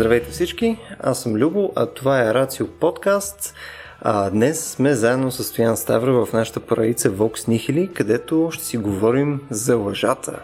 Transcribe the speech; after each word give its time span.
Здравейте 0.00 0.30
всички, 0.30 0.76
аз 1.00 1.22
съм 1.22 1.36
Любо, 1.36 1.72
а 1.76 1.86
това 1.86 2.22
е 2.22 2.34
Рацио 2.34 2.66
подкаст. 2.66 3.54
А, 4.00 4.30
днес 4.30 4.70
сме 4.70 4.94
заедно 4.94 5.30
с 5.30 5.44
Стоян 5.44 5.76
Ставро 5.76 6.26
в 6.26 6.32
нашата 6.32 6.60
поредица 6.60 7.10
Vox 7.10 7.48
Nihili, 7.48 7.92
където 7.92 8.50
ще 8.52 8.64
си 8.64 8.76
говорим 8.76 9.40
за 9.50 9.76
лъжата. 9.76 10.38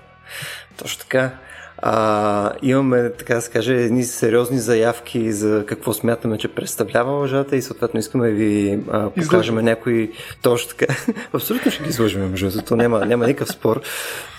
Точно 0.77 1.01
така. 1.01 1.31
А, 1.79 2.53
имаме, 2.63 3.13
така 3.13 3.35
да 3.35 3.41
се 3.41 3.51
каже, 3.51 3.75
едни 3.75 4.05
сериозни 4.05 4.59
заявки 4.59 5.33
за 5.33 5.65
какво 5.67 5.93
смятаме, 5.93 6.39
че 6.39 6.49
представлява 6.49 7.13
лъжата 7.13 7.57
и 7.57 7.63
съответно 7.63 8.01
искаме 8.01 8.29
да 8.29 8.35
ви 8.35 8.81
а, 8.91 9.11
покажем 9.11 9.55
някои 9.55 10.13
точно 10.43 10.71
така. 10.77 10.95
Абсолютно 11.33 11.71
ще 11.71 11.83
ги 11.83 11.89
изложим, 11.89 12.31
между 12.31 12.77
няма, 12.77 13.07
няма 13.07 13.27
никакъв 13.27 13.49
спор. 13.49 13.83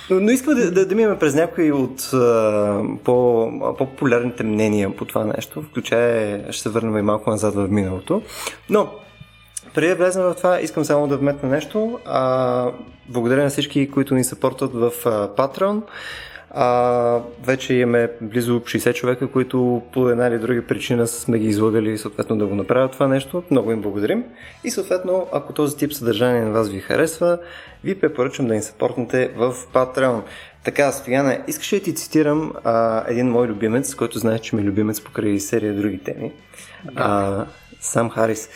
Но, 0.10 0.20
но 0.20 0.32
искам 0.32 0.54
да, 0.54 0.72
да, 0.72 0.86
да 0.86 0.96
минем 0.96 1.20
през 1.20 1.36
някои 1.36 1.72
от 1.72 2.14
а, 2.14 2.82
по, 3.04 3.50
по-популярните 3.78 4.44
мнения 4.44 4.96
по 4.96 5.06
това 5.06 5.26
нещо, 5.26 5.62
включая 5.62 6.54
ще 6.54 6.62
се 6.62 6.70
върнем 6.70 6.98
и 6.98 7.02
малко 7.02 7.30
назад 7.30 7.56
в 7.56 7.68
миналото. 7.70 8.22
Но 8.70 8.90
преди 9.74 9.88
да 9.88 9.96
влезем 9.96 10.24
в 10.24 10.36
това, 10.36 10.62
искам 10.62 10.86
само 10.86 11.08
да 11.08 11.18
вметна 11.18 11.50
нещо. 11.50 12.00
А, 12.06 12.72
благодаря 13.10 13.44
на 13.44 13.50
всички, 13.50 13.92
които 13.92 14.16
ни 14.16 14.24
съпортват 14.24 14.74
в 14.74 14.92
а, 15.06 15.10
Patreon. 15.28 15.82
А, 16.52 17.20
вече 17.44 17.74
имаме 17.74 18.10
близо 18.22 18.60
60 18.60 18.94
човека, 18.94 19.28
които 19.28 19.82
по 19.94 20.10
една 20.10 20.28
или 20.28 20.38
друга 20.38 20.64
причина 20.68 21.08
сме 21.08 21.40
ги 21.40 21.48
излагали 21.48 21.98
съответно 21.98 22.38
да 22.38 22.46
го 22.46 22.56
направят 22.56 22.92
това 22.92 23.08
нещо. 23.08 23.44
Много 23.52 23.72
им 23.72 23.82
благодарим. 23.82 24.24
И 24.64 24.72
съответно, 24.72 25.28
ако 25.32 25.54
този 25.54 25.78
тип 25.78 25.94
съдържание 25.94 26.42
на 26.42 26.52
вас 26.52 26.70
ви 26.70 26.80
харесва, 26.80 27.38
ви 27.84 28.00
препоръчвам 28.00 28.48
да 28.48 28.54
ни 28.54 28.62
съпортнете 28.62 29.32
в 29.36 29.54
Patreon. 29.74 30.22
Така, 30.64 30.92
Стояна, 30.92 31.38
искаш 31.48 31.70
да 31.70 31.80
ти 31.80 31.96
цитирам 31.96 32.54
а, 32.64 33.04
един 33.08 33.30
мой 33.30 33.48
любимец, 33.48 33.96
който 33.96 34.20
знаеш, 34.20 34.42
че 34.42 34.56
ми 34.56 34.62
е 34.62 34.66
любимец 34.66 35.02
покрай 35.02 35.40
серия 35.40 35.74
други 35.74 35.98
теми. 35.98 36.32
Да. 36.86 36.92
А, 36.96 37.46
Сам 37.82 38.10
Харис 38.10 38.50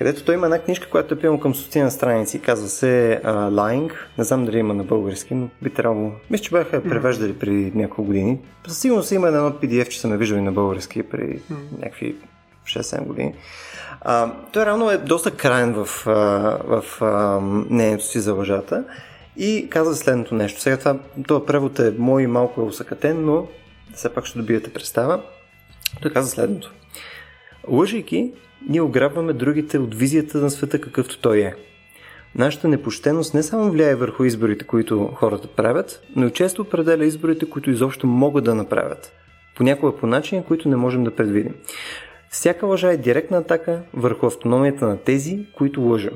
където 0.00 0.24
той 0.24 0.34
има 0.34 0.46
една 0.46 0.58
книжка, 0.58 0.90
която 0.90 1.14
е 1.14 1.18
пилно 1.18 1.40
към 1.40 1.54
стотина 1.54 1.90
страници, 1.90 2.40
казва 2.42 2.68
се 2.68 3.20
uh, 3.24 3.50
Lying, 3.50 3.92
не 4.18 4.24
знам 4.24 4.44
дали 4.44 4.58
има 4.58 4.74
на 4.74 4.84
български, 4.84 5.34
но 5.34 5.48
би 5.62 5.70
трябвало, 5.70 6.12
мисля, 6.30 6.44
че 6.44 6.50
бяха 6.50 6.82
превеждали 6.82 7.38
преди 7.38 7.72
няколко 7.74 8.04
години. 8.04 8.38
Със 8.68 8.78
сигурност 8.78 9.12
има 9.12 9.28
едно 9.28 9.50
PDF, 9.50 9.88
че 9.88 10.00
са 10.00 10.08
ме 10.08 10.16
виждали 10.16 10.40
на 10.40 10.52
български 10.52 11.02
преди 11.02 11.40
някакви 11.78 12.16
6-7 12.64 13.04
години. 13.04 13.34
Uh, 14.06 14.32
той 14.52 14.66
реално 14.66 14.90
е 14.90 14.98
доста 14.98 15.30
крайен 15.30 15.72
в, 15.72 15.84
в 15.84 16.84
uh, 17.00 17.38
мнението 17.70 18.04
си 18.04 18.20
за 18.20 18.34
лъжата 18.34 18.84
и 19.36 19.66
казва 19.70 19.94
следното 19.94 20.34
нещо. 20.34 20.60
Сега 20.60 20.76
това, 20.76 20.98
това 21.26 21.46
превод 21.46 21.78
е 21.78 21.94
мой 21.98 22.26
малко 22.26 22.60
е 22.60 22.64
усъкатен, 22.64 23.24
но 23.24 23.46
все 23.94 24.14
пак 24.14 24.26
ще 24.26 24.38
добиете 24.38 24.72
представа. 24.72 25.20
Той 26.02 26.12
казва 26.12 26.30
следното. 26.30 26.72
Лъжейки, 27.68 28.32
ние 28.68 28.80
ограбваме 28.80 29.32
другите 29.32 29.78
от 29.78 29.94
визията 29.94 30.38
на 30.38 30.50
света 30.50 30.80
какъвто 30.80 31.20
той 31.20 31.38
е. 31.38 31.54
Нашата 32.34 32.68
непощеност 32.68 33.34
не 33.34 33.42
само 33.42 33.70
влияе 33.70 33.94
върху 33.94 34.24
изборите, 34.24 34.66
които 34.66 35.10
хората 35.14 35.48
правят, 35.48 36.02
но 36.16 36.26
и 36.26 36.30
често 36.30 36.62
определя 36.62 37.04
изборите, 37.04 37.50
които 37.50 37.70
изобщо 37.70 38.06
могат 38.06 38.44
да 38.44 38.54
направят. 38.54 39.12
Понякога 39.56 39.96
по 39.96 40.06
начини, 40.06 40.44
които 40.44 40.68
не 40.68 40.76
можем 40.76 41.04
да 41.04 41.16
предвидим. 41.16 41.54
Всяка 42.30 42.66
лъжа 42.66 42.92
е 42.92 42.96
директна 42.96 43.38
атака 43.38 43.82
върху 43.94 44.26
автономията 44.26 44.86
на 44.86 44.96
тези, 44.96 45.46
които 45.56 45.80
лъжа. 45.80 46.10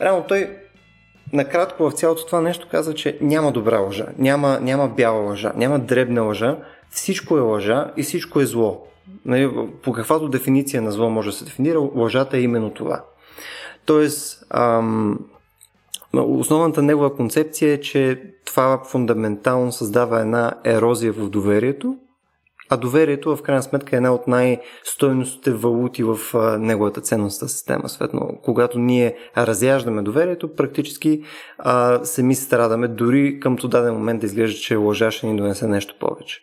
Рано 0.00 0.24
той 0.28 0.50
накратко 1.32 1.90
в 1.90 1.94
цялото 1.94 2.26
това 2.26 2.40
нещо 2.40 2.68
казва, 2.70 2.94
че 2.94 3.18
няма 3.20 3.52
добра 3.52 3.78
лъжа, 3.78 4.06
няма, 4.18 4.58
няма 4.60 4.88
бяла 4.88 5.20
лъжа, 5.20 5.52
няма 5.56 5.78
дребна 5.78 6.22
лъжа, 6.22 6.56
всичко 6.90 7.38
е 7.38 7.40
лъжа 7.40 7.90
и 7.96 8.02
всичко 8.02 8.40
е 8.40 8.46
зло. 8.46 8.86
Нали, 9.26 9.50
по 9.82 9.92
каквато 9.92 10.28
дефиниция 10.28 10.82
на 10.82 10.92
зло 10.92 11.10
може 11.10 11.30
да 11.30 11.36
се 11.36 11.44
дефинира, 11.44 11.78
лъжата 11.78 12.36
е 12.36 12.40
именно 12.40 12.70
това. 12.70 13.04
Тоест, 13.86 14.44
ам, 14.50 15.18
основната 16.14 16.82
негова 16.82 17.16
концепция 17.16 17.72
е, 17.72 17.80
че 17.80 18.22
това 18.44 18.82
фундаментално 18.84 19.72
създава 19.72 20.20
една 20.20 20.52
ерозия 20.64 21.12
в 21.12 21.30
доверието, 21.30 21.96
а 22.70 22.76
доверието 22.76 23.36
в 23.36 23.42
крайна 23.42 23.62
сметка 23.62 23.96
е 23.96 23.98
една 23.98 24.14
от 24.14 24.26
най-стойностите 24.26 25.52
валути 25.52 26.02
в 26.02 26.18
неговата 26.58 27.00
ценностна 27.00 27.48
система. 27.48 27.88
Светно, 27.88 28.38
когато 28.42 28.78
ние 28.78 29.16
разяждаме 29.36 30.02
доверието, 30.02 30.54
практически 30.54 31.22
а, 31.58 32.04
сами 32.04 32.34
страдаме, 32.34 32.88
дори 32.88 33.40
към 33.40 33.56
то 33.56 33.68
даден 33.68 33.94
момент 33.94 34.20
да 34.20 34.26
изглежда, 34.26 34.58
че 34.58 34.76
лъжа 34.76 35.10
ще 35.10 35.26
ни 35.26 35.36
донесе 35.36 35.66
нещо 35.66 35.94
повече. 36.00 36.40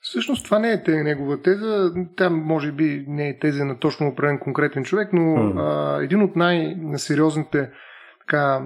Всъщност 0.00 0.44
това 0.44 0.58
не 0.58 0.72
е 0.72 0.82
те, 0.82 1.02
негова 1.02 1.42
теза. 1.42 1.92
Там 2.16 2.34
може 2.34 2.72
би 2.72 3.04
не 3.08 3.28
е 3.28 3.38
теза 3.38 3.64
на 3.64 3.78
точно 3.78 4.08
определен 4.08 4.38
конкретен 4.38 4.84
човек, 4.84 5.12
но 5.12 5.20
mm. 5.20 5.60
а, 5.60 6.02
един 6.02 6.22
от 6.22 6.36
най-сериозните 6.36 7.70
така, 8.20 8.60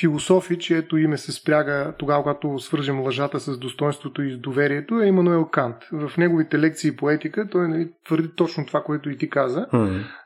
философи, 0.00 0.58
чието 0.58 0.98
име 0.98 1.16
се 1.16 1.32
спряга 1.32 1.94
тогава, 1.98 2.22
когато 2.22 2.58
свържем 2.58 3.00
лъжата 3.00 3.40
с 3.40 3.58
достоинството 3.58 4.22
и 4.22 4.32
с 4.32 4.38
доверието, 4.38 5.00
е 5.00 5.06
Имануел 5.06 5.44
Кант. 5.44 5.76
В 5.92 6.12
неговите 6.18 6.58
лекции 6.58 6.96
по 6.96 7.10
етика 7.10 7.48
той 7.50 7.68
нали, 7.68 7.88
твърди 8.04 8.28
точно 8.36 8.66
това, 8.66 8.82
което 8.82 9.10
и 9.10 9.18
ти 9.18 9.30
каза, 9.30 9.66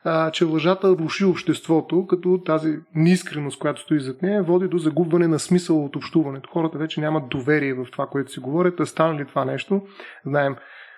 а, 0.03 0.31
че 0.31 0.45
лъжата 0.45 0.89
руши 0.89 1.25
обществото, 1.25 2.07
като 2.07 2.41
тази 2.45 2.77
неискреност, 2.95 3.59
която 3.59 3.81
стои 3.81 3.99
зад 3.99 4.21
нея, 4.21 4.43
води 4.43 4.67
до 4.67 4.77
загубване 4.77 5.27
на 5.27 5.39
смисъл 5.39 5.85
от 5.85 5.95
общуването. 5.95 6.49
Хората 6.49 6.77
вече 6.77 7.01
нямат 7.01 7.29
доверие 7.29 7.73
в 7.73 7.85
това, 7.91 8.07
което 8.07 8.31
си 8.31 8.39
говорят, 8.39 8.79
а 8.79 8.85
стане 8.85 9.19
ли 9.19 9.25
това 9.25 9.45
нещо, 9.45 9.81
знаем, 10.25 10.55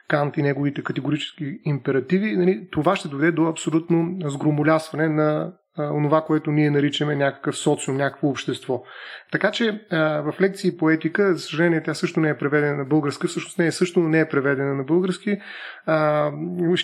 Кант 0.08 0.38
и 0.38 0.42
неговите 0.42 0.84
категорически 0.84 1.60
императиви, 1.66 2.38
нали, 2.38 2.68
това 2.72 2.96
ще 2.96 3.08
доведе 3.08 3.32
до 3.32 3.46
абсолютно 3.46 4.18
сгромолясване 4.26 5.10
на 5.10 5.54
онова, 5.80 6.22
което 6.22 6.52
ние 6.52 6.70
наричаме 6.70 7.16
някакъв 7.16 7.58
социум, 7.58 7.98
някакво 7.98 8.28
общество. 8.28 8.84
Така 9.32 9.52
че 9.52 9.82
в 9.92 10.34
лекции 10.42 10.78
по 10.78 10.90
етика, 10.90 11.34
за 11.34 11.40
съжаление, 11.40 11.84
тя 11.84 11.94
също 11.94 12.20
не 12.20 12.30
е 12.30 12.38
преведена 12.38 12.78
на 12.78 12.86
български, 12.86 13.28
всъщност 13.28 13.60
не 13.60 13.68
е 13.68 13.72
също 13.72 14.00
не 14.00 14.20
е 14.20 14.30
преведена 14.30 14.74
на 14.74 14.84
български. 14.84 15.38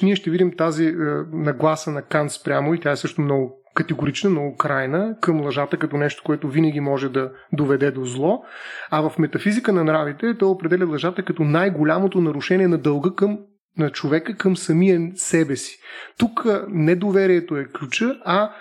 Ние 0.04 0.16
ще 0.16 0.30
видим 0.30 0.56
тази 0.58 0.96
нагласа 1.34 1.92
на 1.92 2.02
Кант 2.02 2.32
спрямо 2.32 2.74
и 2.74 2.80
тя 2.80 2.92
е 2.92 2.96
също 2.96 3.22
много 3.22 3.62
категорична, 3.76 4.30
много 4.30 4.58
крайна 4.58 5.16
към 5.22 5.42
лъжата 5.42 5.78
като 5.78 5.98
нещо, 5.98 6.24
което 6.26 6.50
винаги 6.50 6.80
може 6.80 7.10
да 7.10 7.32
доведе 7.54 7.92
до 7.92 8.06
зло. 8.06 8.44
А 8.92 9.10
в 9.10 9.20
метафизика 9.20 9.74
на 9.74 9.84
нравите 9.84 10.38
той 10.38 10.50
определя 10.50 10.86
лъжата 10.86 11.24
като 11.24 11.44
най-голямото 11.44 12.22
нарушение 12.22 12.68
на 12.68 12.78
дълга 12.78 13.10
към 13.16 13.40
на 13.78 13.90
човека 13.90 14.36
към 14.36 14.58
самия 14.58 15.12
себе 15.16 15.56
си. 15.56 15.80
Тук 16.18 16.46
недоверието 16.70 17.58
е 17.58 17.66
ключа, 17.66 18.16
а 18.26 18.52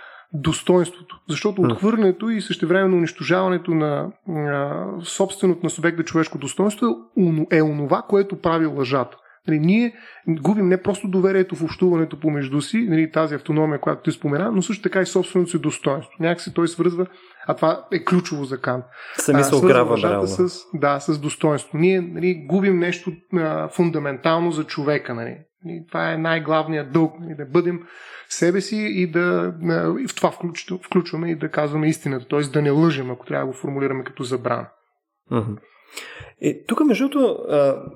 достоинството. 0.41 1.21
Защото 1.29 1.63
отхвърлянето 1.63 2.31
и 2.31 2.41
същевременно 2.41 2.97
унищожаването 2.97 3.71
на 3.71 4.13
а, 4.29 4.85
собственото 5.05 5.61
на 5.63 5.71
субекта 5.71 6.05
човешко 6.05 6.39
достоинство 6.39 6.87
е 7.51 7.63
онова, 7.63 8.03
което 8.09 8.41
прави 8.41 8.67
лъжата. 8.67 9.17
Нали, 9.49 9.59
ние 9.59 9.95
губим 10.29 10.69
не 10.69 10.83
просто 10.83 11.09
доверието 11.09 11.57
в 11.57 11.63
общуването 11.63 12.21
помежду 12.21 12.61
си, 12.61 12.87
нали, 12.89 13.13
тази 13.13 13.35
автономия, 13.35 13.81
която 13.81 14.03
ти 14.03 14.13
спомена, 14.13 14.53
но 14.53 14.63
също 14.63 14.83
така 14.83 15.01
и 15.01 15.07
собственото 15.07 15.51
си 15.51 15.59
достоинство. 15.59 16.13
Някакси 16.21 16.55
той 16.55 16.69
свързва, 16.69 17.07
а 17.47 17.55
това 17.55 17.87
е 17.93 18.05
ключово 18.05 18.45
за 18.45 18.61
Кант. 18.61 18.85
Сами 19.17 19.45
се 19.45 19.55
ограва, 19.55 20.27
с, 20.27 20.61
Да, 20.75 21.01
с 21.01 21.19
достоинство. 21.19 21.79
Ние 21.79 22.01
нали, 22.01 22.47
губим 22.49 22.79
нещо 22.79 23.13
а, 23.35 23.69
фундаментално 23.69 24.51
за 24.51 24.65
човека. 24.65 25.15
Нали. 25.15 25.37
Това 25.89 26.13
е 26.13 26.19
най-главният 26.19 26.93
дълг. 26.93 27.13
Нали, 27.21 27.35
да 27.35 27.45
бъдем 27.45 27.81
себе 28.29 28.61
си 28.61 28.77
и 28.77 29.11
да 29.11 29.55
в 30.09 30.15
това 30.17 30.33
включваме 30.83 31.31
и 31.31 31.37
да 31.37 31.49
казваме 31.49 31.89
истината, 31.89 32.29
т.е. 32.29 32.41
да 32.41 32.63
не 32.63 32.71
лъжем, 32.71 33.11
ако 33.11 33.27
трябва 33.27 33.47
да 33.47 33.53
го 33.53 33.59
формулираме 33.59 34.05
като 34.05 34.23
забрана. 34.23 34.69
И 36.41 36.65
тук, 36.67 36.85
между 36.85 37.09
другото, 37.09 37.39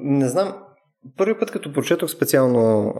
не 0.01 0.29
знам, 0.29 0.55
първи 1.17 1.39
път 1.39 1.51
като 1.51 1.73
прочетох 1.73 2.11
специално 2.11 2.95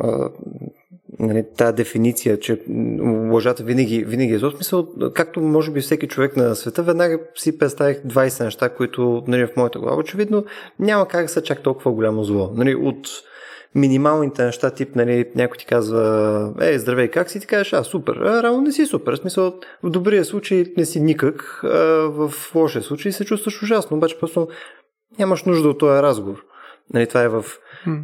нали, 1.19 1.45
тази 1.57 1.77
дефиниция, 1.77 2.39
че 2.39 2.63
лъжата 3.33 3.63
винаги, 3.63 4.05
винаги 4.05 4.33
е 4.33 4.39
зло, 4.39 4.51
смисъл, 4.51 4.89
както 5.15 5.41
може 5.41 5.73
би 5.73 5.81
всеки 5.81 6.09
човек 6.09 6.37
на 6.37 6.55
света, 6.55 6.83
веднага 6.83 7.21
си 7.35 7.59
представих 7.59 8.03
20 8.03 8.45
неща, 8.45 8.69
които 8.69 9.25
нали, 9.27 9.47
в 9.47 9.57
моята 9.57 9.79
глава 9.79 9.97
очевидно 9.97 10.45
няма 10.79 11.09
как 11.09 11.23
да 11.23 11.29
са 11.29 11.43
чак 11.43 11.63
толкова 11.63 11.93
голямо 11.93 12.25
зло. 12.25 12.51
Нали, 12.55 12.75
от 12.75 13.09
минималните 13.75 14.45
неща, 14.45 14.71
тип, 14.71 14.97
нали, 14.97 15.31
някой 15.35 15.57
ти 15.57 15.67
казва, 15.67 16.55
е, 16.61 16.79
здравей, 16.79 17.09
как 17.09 17.31
си? 17.31 17.41
Ти 17.41 17.47
кажеш, 17.47 17.73
а, 17.73 17.85
супер. 17.85 18.17
А, 18.17 18.43
рано 18.43 18.61
не 18.61 18.73
си 18.73 18.87
супер. 18.87 19.13
В 19.13 19.17
смисъл, 19.17 19.55
в 19.83 19.91
добрия 19.91 20.25
случай 20.25 20.65
не 20.77 20.85
си 20.85 21.01
никак, 21.01 21.61
а 21.65 22.09
в 22.11 22.33
лошия 22.55 22.83
случай 22.83 23.13
се 23.13 23.25
чувстваш 23.25 23.63
ужасно, 23.63 23.97
обаче 23.97 24.19
просто 24.21 24.49
нямаш 25.19 25.45
нужда 25.45 25.69
от 25.69 25.79
този 25.79 26.03
разговор. 26.03 26.45
Нали, 26.95 27.07
това 27.07 27.23
е 27.23 27.29
в, 27.29 27.45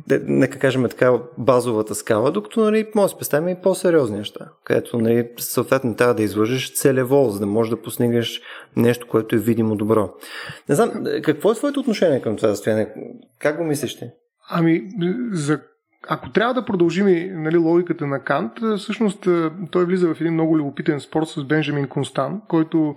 нека 0.09 0.59
кажем 0.59 0.89
така, 0.89 1.21
базовата 1.39 1.95
скала, 1.95 2.31
докато 2.31 2.61
нали, 2.61 2.87
може 2.95 3.13
да 3.13 3.19
представим 3.19 3.49
и 3.49 3.61
по-сериозни 3.63 4.19
неща, 4.19 4.49
където 4.65 4.99
нали, 4.99 5.29
съответно 5.39 5.97
трябва 5.97 6.15
да 6.15 6.23
излъжеш 6.23 6.75
целево, 6.75 7.31
за 7.31 7.39
да 7.41 7.47
можеш 7.47 7.71
да 7.71 7.83
постигнеш 7.83 8.41
нещо, 8.77 9.07
което 9.09 9.37
е 9.37 9.39
видимо 9.39 9.77
добро. 9.77 10.15
Не 10.69 10.75
знам, 10.75 10.93
какво 11.23 11.53
е 11.53 11.55
твоето 11.55 11.81
отношение 11.81 12.23
към 12.23 12.37
това 12.37 12.49
състояние? 12.49 12.95
Как 13.39 13.57
го 13.57 13.65
мислиш 13.65 13.97
ти? 13.99 14.05
Ами, 14.49 14.83
за 15.31 15.61
ако 16.09 16.31
трябва 16.31 16.55
да 16.55 16.65
продължим 16.65 17.07
нали, 17.43 17.57
логиката 17.57 18.07
на 18.07 18.21
Кант, 18.21 18.53
всъщност 18.79 19.29
той 19.71 19.85
влиза 19.85 20.15
в 20.15 20.21
един 20.21 20.33
много 20.33 20.59
любопитен 20.59 21.01
спор 21.01 21.25
с 21.25 21.45
Бенджамин 21.45 21.89
Констан, 21.89 22.41
който 22.49 22.97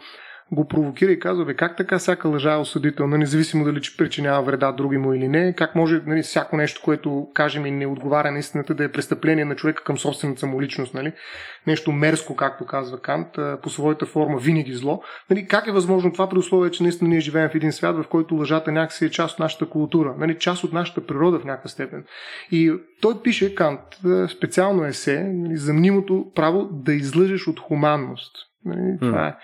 го 0.52 0.68
провокира 0.68 1.12
и 1.12 1.20
казва, 1.20 1.46
бе, 1.46 1.54
как 1.54 1.78
така 1.78 2.00
всяка 2.00 2.30
лъжа 2.30 2.54
е 2.54 2.58
осъдителна, 2.58 3.18
независимо 3.18 3.66
дали 3.66 3.82
че 3.82 3.98
причинява 3.98 4.44
вреда 4.44 4.72
други 4.72 4.98
му 4.98 5.14
или 5.14 5.28
не, 5.28 5.54
как 5.54 5.76
може 5.76 6.02
нали, 6.06 6.22
всяко 6.22 6.58
нещо, 6.58 6.82
което 6.84 7.28
кажем 7.34 7.66
и 7.66 7.72
не 7.72 7.88
отговаря 7.88 8.32
на 8.32 8.40
истината, 8.40 8.74
да 8.74 8.84
е 8.84 8.92
престъпление 8.92 9.46
на 9.46 9.56
човека 9.56 9.84
към 9.84 9.98
собствената 9.98 10.48
му 10.48 10.62
личност, 10.62 10.94
нали? 10.94 11.14
нещо 11.68 11.92
мерзко, 11.92 12.36
както 12.36 12.66
казва 12.66 13.00
Кант, 13.00 13.28
по 13.64 13.70
своята 13.70 14.06
форма 14.06 14.38
винаги 14.38 14.74
зло. 14.74 15.02
Нали, 15.30 15.48
как 15.48 15.68
е 15.68 15.72
възможно 15.72 16.14
това 16.14 16.30
при 16.30 16.38
условие, 16.38 16.72
че 16.72 16.84
наистина 16.84 17.10
ние 17.10 17.20
живеем 17.20 17.50
в 17.50 17.56
един 17.56 17.72
свят, 17.72 17.96
в 17.96 18.08
който 18.08 18.36
лъжата 18.36 18.72
някакси 18.72 19.06
е 19.06 19.10
част 19.10 19.34
от 19.34 19.40
нашата 19.40 19.70
култура, 19.70 20.16
нали, 20.18 20.38
част 20.38 20.64
от 20.64 20.74
нашата 20.74 21.06
природа 21.06 21.40
в 21.40 21.46
някаква 21.46 21.70
степен. 21.70 22.04
И 22.52 22.74
той 23.02 23.22
пише, 23.24 23.56
Кант, 23.56 23.80
специално 24.38 24.86
есе, 24.86 25.24
нали, 25.24 25.58
за 25.58 25.74
мнимото 25.74 26.26
право 26.36 26.70
да 26.72 26.94
излъжеш 26.94 27.48
от 27.48 27.60
хуманност. 27.60 28.36
Нали, 28.66 28.98
това 29.00 29.28
е 29.28 29.36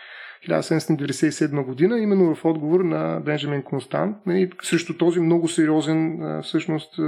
1797 0.47 1.63
година, 1.65 1.99
именно 1.99 2.35
в 2.35 2.45
отговор 2.45 2.79
на 2.79 3.19
Бенджамин 3.19 3.63
Констант, 3.63 4.17
нали, 4.25 4.51
срещу 4.61 4.97
този 4.97 5.19
много 5.19 5.47
сериозен 5.47 6.19
всъщност 6.43 6.99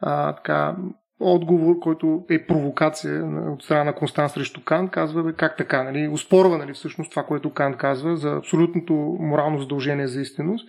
а, 0.00 0.32
така, 0.32 0.76
отговор, 1.20 1.78
който 1.78 2.24
е 2.30 2.46
провокация 2.46 3.24
от 3.24 3.62
страна 3.62 3.84
на 3.84 3.94
Констант 3.94 4.30
срещу 4.30 4.64
Кант, 4.64 4.90
казва 4.90 5.32
как 5.32 5.56
така, 5.56 5.82
нали, 5.82 6.08
успорва 6.08 6.58
нали, 6.58 6.72
всъщност 6.72 7.10
това, 7.10 7.22
което 7.22 7.52
Кант 7.52 7.76
казва 7.76 8.16
за 8.16 8.36
абсолютното 8.36 8.92
морално 9.20 9.58
задължение 9.58 10.06
за 10.06 10.20
истинност. 10.20 10.68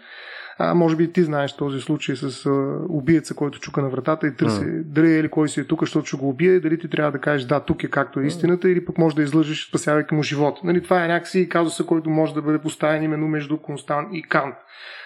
А, 0.57 0.73
може 0.73 0.95
би 0.95 1.11
ти 1.11 1.23
знаеш 1.23 1.55
този 1.55 1.81
случай 1.81 2.15
с 2.15 2.45
а, 2.45 2.49
убиеца, 2.89 3.35
който 3.35 3.59
чука 3.59 3.81
на 3.81 3.89
вратата 3.89 4.27
и 4.27 4.35
търси 4.35 4.61
mm. 4.61 4.83
дали 4.83 5.13
е 5.13 5.19
или 5.19 5.29
кой 5.29 5.49
си 5.49 5.59
е 5.59 5.63
тук, 5.63 5.79
защото 5.79 6.05
ще 6.05 6.17
го 6.17 6.29
убие, 6.29 6.59
дали 6.59 6.79
ти 6.79 6.89
трябва 6.89 7.11
да 7.11 7.19
кажеш 7.19 7.47
да, 7.47 7.59
тук 7.59 7.83
е 7.83 7.89
както 7.89 8.19
е 8.19 8.25
истината, 8.25 8.69
или 8.69 8.85
пък 8.85 8.97
може 8.97 9.15
да 9.15 9.23
излъжеш, 9.23 9.67
спасявайки 9.67 10.15
му 10.15 10.23
живота. 10.23 10.61
Нали, 10.63 10.83
това 10.83 11.05
е 11.05 11.07
някакси 11.07 11.49
казуса, 11.49 11.85
който 11.85 12.09
може 12.09 12.33
да 12.33 12.41
бъде 12.41 12.59
поставен 12.59 13.03
именно 13.03 13.27
между 13.27 13.57
Констант 13.57 14.07
и 14.13 14.23
Кант. 14.23 14.55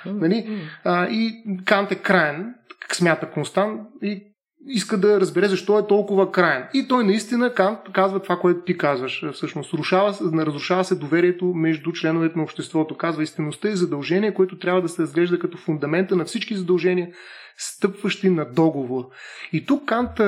Нали? 0.05 0.61
А, 0.83 1.07
и 1.07 1.43
Кант 1.65 1.91
е 1.91 1.95
крайен, 1.95 2.55
смята 2.91 3.29
Констант, 3.29 3.81
и 4.01 4.23
иска 4.67 4.97
да 4.97 5.19
разбере 5.19 5.47
защо 5.47 5.79
е 5.79 5.87
толкова 5.87 6.31
крайен. 6.31 6.63
И 6.73 6.87
той 6.87 7.03
наистина 7.03 7.53
казва 7.93 8.19
това, 8.19 8.39
което 8.39 8.61
ти 8.61 8.77
казваш. 8.77 9.25
Всъщност, 9.33 9.73
рушава, 9.73 10.15
разрушава 10.33 10.83
се 10.83 10.95
доверието 10.95 11.45
между 11.45 11.91
членовете 11.91 12.37
на 12.37 12.43
обществото. 12.43 12.97
Казва 12.97 13.23
истинността 13.23 13.69
и 13.69 13.75
задължение, 13.75 14.33
което 14.33 14.59
трябва 14.59 14.81
да 14.81 14.89
се 14.89 15.01
разглежда 15.01 15.39
като 15.39 15.57
фундамента 15.57 16.15
на 16.15 16.25
всички 16.25 16.55
задължения, 16.55 17.09
стъпващи 17.57 18.29
на 18.29 18.45
договор. 18.45 19.03
И 19.53 19.65
тук 19.65 19.85
Кант 19.85 20.19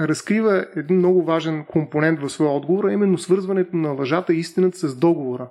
разкрива 0.00 0.66
един 0.76 0.96
много 0.96 1.24
важен 1.24 1.64
компонент 1.64 2.20
в 2.20 2.30
своя 2.30 2.50
отговор, 2.50 2.84
а 2.84 2.92
именно 2.92 3.18
свързването 3.18 3.76
на 3.76 3.88
лъжата 3.88 4.34
и 4.34 4.38
истината 4.38 4.88
с 4.88 4.96
договора. 4.96 5.48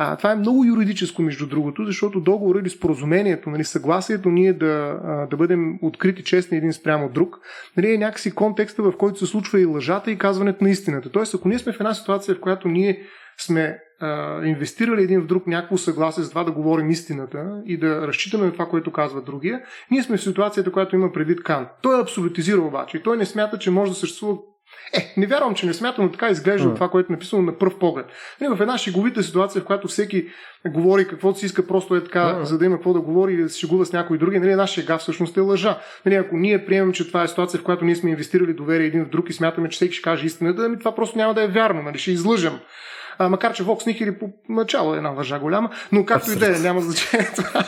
А, 0.00 0.16
това 0.16 0.32
е 0.32 0.36
много 0.36 0.64
юридическо, 0.64 1.22
между 1.22 1.46
другото, 1.46 1.84
защото 1.84 2.20
договор 2.20 2.56
или 2.56 2.70
споразумението, 2.70 3.50
нали, 3.50 3.64
съгласието 3.64 4.28
ние 4.28 4.52
да, 4.52 5.00
да 5.30 5.36
бъдем 5.36 5.78
открити, 5.82 6.24
честни 6.24 6.58
един 6.58 6.72
спрямо 6.72 7.08
друг, 7.08 7.40
нали, 7.76 7.94
е 7.94 7.98
някакси 7.98 8.34
контекста, 8.34 8.82
в 8.82 8.96
който 8.98 9.18
се 9.18 9.26
случва 9.26 9.60
и 9.60 9.66
лъжата 9.66 10.10
и 10.10 10.18
казването 10.18 10.64
на 10.64 10.70
истината. 10.70 11.10
Тоест, 11.10 11.34
ако 11.34 11.48
ние 11.48 11.58
сме 11.58 11.72
в 11.72 11.80
една 11.80 11.94
ситуация, 11.94 12.34
в 12.34 12.40
която 12.40 12.68
ние 12.68 13.02
сме 13.40 13.78
а, 14.00 14.44
инвестирали 14.46 15.02
един 15.02 15.20
в 15.20 15.26
друг 15.26 15.46
някакво 15.46 15.76
съгласие 15.76 16.24
за 16.24 16.30
това 16.30 16.44
да 16.44 16.52
говорим 16.52 16.90
истината 16.90 17.62
и 17.66 17.78
да 17.78 18.06
разчитаме 18.06 18.46
на 18.46 18.52
това, 18.52 18.66
което 18.66 18.92
казва 18.92 19.22
другия, 19.22 19.62
ние 19.90 20.02
сме 20.02 20.16
в 20.16 20.22
ситуацията, 20.22 20.72
която 20.72 20.96
има 20.96 21.12
предвид 21.12 21.42
Кан. 21.42 21.66
Той 21.82 21.98
е 21.98 22.02
абсолютизира 22.02 22.60
обаче 22.60 22.96
и 22.96 23.02
той 23.02 23.16
не 23.16 23.26
смята, 23.26 23.58
че 23.58 23.70
може 23.70 23.90
да 23.90 23.96
съществува 23.96 24.38
е, 24.92 25.14
не 25.16 25.26
вярвам, 25.26 25.54
че 25.54 25.66
не 25.66 25.74
смятам, 25.74 26.04
но 26.04 26.10
така 26.10 26.28
изглежда 26.28 26.68
mm. 26.68 26.74
това, 26.74 26.88
което 26.88 27.12
е 27.12 27.14
написано 27.14 27.42
на 27.42 27.58
пръв 27.58 27.78
поглед. 27.78 28.06
Нали, 28.40 28.56
в 28.56 28.60
една 28.60 28.78
шеговита 28.78 29.22
ситуация, 29.22 29.62
в 29.62 29.64
която 29.64 29.88
всеки 29.88 30.26
говори 30.66 31.08
каквото 31.08 31.38
си 31.38 31.46
иска, 31.46 31.66
просто 31.66 31.96
е 31.96 32.04
така, 32.04 32.20
mm. 32.20 32.42
за 32.42 32.58
да 32.58 32.64
има 32.64 32.76
какво 32.76 32.92
да 32.92 33.00
говори 33.00 33.32
и 33.34 33.42
да 33.42 33.48
се 33.48 33.58
шегува 33.58 33.86
с 33.86 33.92
някой 33.92 34.18
други. 34.18 34.38
Нали, 34.38 34.50
една 34.50 34.66
шега 34.66 34.98
всъщност 34.98 35.36
е 35.36 35.40
лъжа. 35.40 35.78
Нали, 36.06 36.14
ако 36.14 36.36
ние 36.36 36.66
приемем, 36.66 36.92
че 36.92 37.08
това 37.08 37.22
е 37.22 37.28
ситуация, 37.28 37.60
в 37.60 37.64
която 37.64 37.84
ние 37.84 37.96
сме 37.96 38.10
инвестирали 38.10 38.52
доверие 38.52 38.86
един 38.86 39.04
в 39.04 39.08
друг 39.08 39.30
и 39.30 39.32
смятаме, 39.32 39.68
че 39.68 39.76
всеки 39.76 39.94
ще 39.94 40.02
каже 40.02 40.26
истината, 40.26 40.64
ами 40.64 40.78
това 40.78 40.94
просто 40.94 41.18
няма 41.18 41.34
да 41.34 41.42
е 41.42 41.48
вярно. 41.48 41.82
Нали, 41.82 41.98
ще 41.98 42.10
излъжем 42.10 42.58
а, 43.18 43.28
макар 43.28 43.52
че 43.52 43.64
Vox 43.64 43.86
Nihili 43.86 44.18
по 44.18 44.30
начало 44.48 44.94
е 44.94 44.96
една 44.96 45.08
лъжа 45.08 45.38
голяма, 45.38 45.70
но 45.92 46.04
както 46.04 46.30
и 46.30 46.36
да 46.36 46.56
е, 46.56 46.58
няма 46.58 46.80
значение 46.80 47.30
това. 47.36 47.64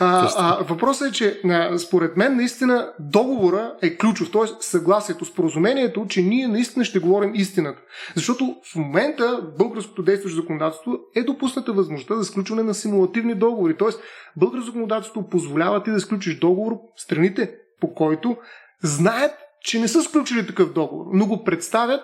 А, 0.00 0.30
а, 0.36 0.64
въпросът 0.64 1.08
е, 1.08 1.12
че 1.12 1.40
а, 1.44 1.78
според 1.78 2.16
мен 2.16 2.36
наистина 2.36 2.92
договора 3.00 3.74
е 3.82 3.96
ключов, 3.96 4.30
т.е. 4.30 4.42
съгласието, 4.60 5.24
споразумението, 5.24 6.06
че 6.08 6.22
ние 6.22 6.48
наистина 6.48 6.84
ще 6.84 6.98
говорим 6.98 7.34
истината. 7.34 7.80
Защото 8.14 8.56
в 8.72 8.76
момента 8.76 9.40
българското 9.58 10.02
действащо 10.02 10.40
законодателство 10.40 10.98
е 11.16 11.22
допусната 11.22 11.72
възможността 11.72 12.14
за 12.14 12.24
сключване 12.24 12.62
на 12.62 12.74
симулативни 12.74 13.34
договори. 13.34 13.76
Т.е. 13.76 13.88
българското 14.36 14.66
законодателство 14.66 15.28
позволява 15.28 15.82
ти 15.82 15.90
да 15.90 16.00
сключиш 16.00 16.38
договор 16.38 16.72
страните, 16.96 17.54
по 17.80 17.94
който 17.94 18.36
знаят, 18.82 19.32
че 19.60 19.80
не 19.80 19.88
са 19.88 20.02
сключили 20.02 20.46
такъв 20.46 20.72
договор, 20.72 21.06
но 21.12 21.26
го 21.26 21.44
представят 21.44 22.02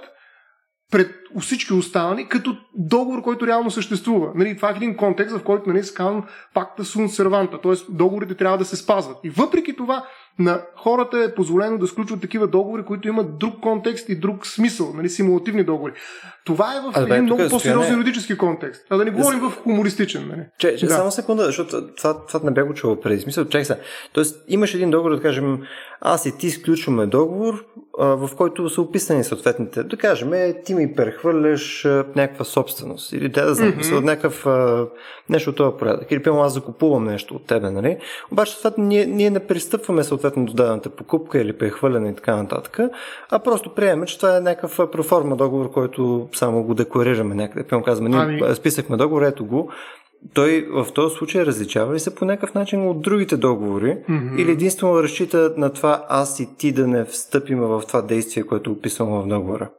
пред 0.90 1.10
всички 1.40 1.72
останали, 1.72 2.28
като 2.28 2.56
договор, 2.74 3.22
който 3.22 3.46
реално 3.46 3.70
съществува. 3.70 4.32
Нали, 4.34 4.56
това 4.56 4.68
е 4.68 4.72
един 4.76 4.96
контекст, 4.96 5.36
в 5.36 5.42
който 5.42 5.68
нали, 5.70 5.84
се 5.84 5.94
казва 5.94 6.22
пакта 6.54 6.84
сун 6.84 7.08
серванта, 7.08 7.60
т.е. 7.60 7.92
договорите 7.92 8.34
трябва 8.34 8.58
да 8.58 8.64
се 8.64 8.76
спазват. 8.76 9.16
И 9.24 9.30
въпреки 9.30 9.76
това, 9.76 10.04
на 10.38 10.62
хората 10.76 11.18
е 11.18 11.34
позволено 11.34 11.78
да 11.78 11.86
сключват 11.86 12.20
такива 12.20 12.46
договори, 12.46 12.84
които 12.84 13.08
имат 13.08 13.38
друг 13.38 13.60
контекст 13.60 14.08
и 14.08 14.16
друг 14.16 14.46
смисъл, 14.46 14.92
нали, 14.94 15.08
симулативни 15.08 15.64
договори. 15.64 15.92
Това 16.44 16.76
е 16.76 16.80
в 16.80 16.92
а, 16.94 17.02
един 17.02 17.22
много 17.22 17.42
по-сериозен 17.50 17.96
юридически 17.96 18.38
контекст. 18.38 18.86
А 18.90 18.96
да 18.96 19.04
не 19.04 19.10
говорим 19.10 19.40
в 19.40 19.52
хумористичен. 19.62 20.28
Нали? 20.28 20.40
Че, 20.58 20.76
че, 20.76 20.86
да. 20.86 20.94
Само 20.94 21.10
секунда, 21.10 21.44
защото 21.44 21.86
това, 21.96 22.26
това 22.26 22.40
не 22.44 22.50
бе 22.50 22.62
го 22.62 22.74
чувал 22.74 23.00
преди. 23.00 23.20
Смисъл, 23.20 23.44
чакай 23.44 23.64
сега. 23.64 23.80
Тоест, 24.12 24.44
имаш 24.48 24.74
един 24.74 24.90
договор, 24.90 25.16
да 25.16 25.22
кажем, 25.22 25.58
аз 26.00 26.26
и 26.26 26.38
ти 26.38 26.50
сключваме 26.50 27.06
договор, 27.06 27.64
в 27.98 28.30
който 28.36 28.68
са 28.68 28.82
описани 28.82 29.24
съответните. 29.24 29.82
Да 29.82 29.96
кажем, 29.96 30.32
е, 30.32 30.62
ти 30.64 30.74
ми 30.74 30.94
прехвърляш 30.94 31.84
някаква 32.16 32.44
собственост. 32.44 33.12
Или 33.12 33.28
да, 33.28 33.46
да 33.46 33.54
знам, 33.54 33.72
mm-hmm. 33.72 34.04
някакъв 34.04 34.46
нещо 35.28 35.50
от 35.50 35.56
този 35.56 35.76
порядък. 35.78 36.12
Или 36.12 36.22
пълно 36.22 36.42
аз 36.42 36.54
закупувам 36.54 37.04
нещо 37.04 37.34
от 37.34 37.46
тебе, 37.46 37.70
нали? 37.70 37.98
Обаче, 38.32 38.52
съответно, 38.52 38.84
ние, 38.84 39.06
ние 39.06 39.30
не 39.30 39.46
пристъпваме 39.46 40.04
съответно 40.04 40.27
до 40.36 40.52
дадената 40.52 40.90
покупка 40.90 41.40
или 41.40 41.58
прехвърляне 41.58 42.08
и 42.08 42.14
така 42.14 42.36
нататък, 42.36 42.78
а 43.30 43.38
просто 43.38 43.74
приемаме, 43.74 44.06
че 44.06 44.16
това 44.16 44.36
е 44.36 44.40
някакъв 44.40 44.90
проформа 44.92 45.36
договор, 45.36 45.70
който 45.70 46.28
само 46.34 46.62
го 46.62 46.74
декларираме 46.74 47.34
някъде. 47.34 47.68
Пълно 47.68 47.84
казваме, 47.84 48.10
ние 48.10 48.40
ами... 48.42 48.54
списахме 48.54 48.96
договор, 48.96 49.22
ето 49.22 49.44
го, 49.46 49.70
той 50.34 50.68
в 50.70 50.86
този 50.94 51.14
случай 51.14 51.46
различава 51.46 51.94
ли 51.94 52.00
се 52.00 52.14
по 52.14 52.24
някакъв 52.24 52.54
начин 52.54 52.88
от 52.88 53.02
другите 53.02 53.36
договори 53.36 53.96
mm-hmm. 54.10 54.40
или 54.40 54.50
единствено 54.50 55.02
разчита 55.02 55.54
на 55.56 55.72
това 55.72 56.06
аз 56.08 56.40
и 56.40 56.56
ти 56.56 56.72
да 56.72 56.86
не 56.86 57.04
встъпим 57.04 57.60
в 57.60 57.82
това 57.88 58.02
действие, 58.02 58.46
което 58.46 58.76
е 58.84 58.88
в 59.00 59.26
договора? 59.26 59.70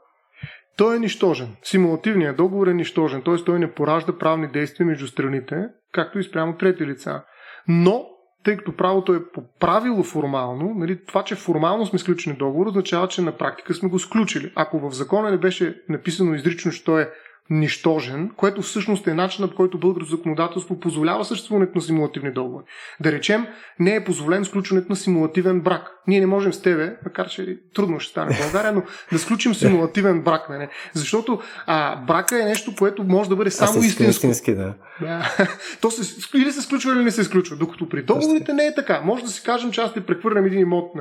Той 0.78 0.96
е 0.96 1.00
нищожен. 1.00 1.48
Симулативният 1.64 2.38
договор 2.38 2.68
е 2.68 2.74
нищожен, 2.74 3.22
т.е. 3.22 3.36
той 3.36 3.60
не 3.60 3.72
поражда 3.72 4.18
правни 4.18 4.48
действия 4.48 4.88
между 4.88 5.08
страните, 5.08 5.68
както 5.92 6.20
и 6.20 6.24
спрямо 6.24 6.58
трети 6.58 6.86
лица. 6.86 7.24
Но, 7.68 8.06
тъй 8.44 8.58
като 8.58 8.76
правото 8.76 9.14
е 9.14 9.32
по 9.32 9.44
правило 9.60 10.04
формално, 10.04 10.74
нали, 10.76 11.06
това, 11.06 11.24
че 11.24 11.36
формално 11.36 11.86
сме 11.86 12.00
сключени 12.00 12.36
договор, 12.36 12.68
означава, 12.68 13.08
че 13.08 13.22
на 13.22 13.32
практика 13.32 13.74
сме 13.74 13.90
го 13.90 14.00
сключили. 14.00 14.52
Ако 14.56 14.80
в 14.80 14.92
закона 14.92 15.32
не 15.32 15.38
беше 15.38 15.82
написано 15.90 16.34
изрично, 16.34 16.72
че 16.72 16.84
той 16.84 17.02
е 17.02 17.08
нищожен, 17.50 18.32
което 18.38 18.62
всъщност 18.62 19.08
е 19.08 19.14
начинът, 19.14 19.52
по 19.52 19.56
който 19.56 19.80
българското 19.80 20.16
законодателство 20.16 20.80
позволява 20.80 21.26
съществуването 21.26 21.72
на 21.76 21.82
симулативни 21.82 22.32
договори. 22.32 22.64
Да 23.00 23.12
речем, 23.12 23.48
не 23.80 23.96
е 23.96 24.04
позволен 24.04 24.46
сключването 24.46 24.88
на 24.90 24.96
симулативен 24.96 25.62
брак. 25.62 25.92
Ние 26.08 26.20
не 26.20 26.26
можем 26.26 26.54
с 26.54 26.62
тебе, 26.62 26.96
макар 27.06 27.28
че 27.28 27.60
трудно 27.74 28.00
ще 28.00 28.12
стане 28.12 28.34
в 28.34 28.40
България, 28.40 28.74
но 28.74 28.84
да 29.12 29.20
сключим 29.20 29.56
симулативен 29.56 30.22
брак. 30.22 30.50
Не, 30.50 30.58
не. 30.58 30.70
Защото 30.94 31.40
а, 31.66 31.96
брака 31.96 32.42
е 32.42 32.46
нещо, 32.46 32.76
което 32.80 33.04
може 33.04 33.30
да 33.30 33.36
бъде 33.36 33.52
само 33.52 33.84
истинско. 33.84 34.10
истински. 34.10 34.56
да. 34.56 34.74
да. 35.02 35.48
То 35.82 35.92
се, 35.92 36.28
или 36.38 36.52
се 36.52 36.62
сключва, 36.62 36.94
или 36.94 37.04
не 37.04 37.12
се 37.12 37.24
сключва. 37.24 37.58
Докато 37.58 37.90
при 37.90 38.04
договорите 38.04 38.54
не 38.54 38.66
е 38.66 38.76
така. 38.76 39.02
Може 39.02 39.24
да 39.24 39.30
си 39.30 39.44
кажем, 39.44 39.72
че 39.72 39.82
аз 39.82 39.94
ти 39.94 40.02
прехвърлям 40.02 40.46
един 40.46 40.60
имот, 40.60 40.96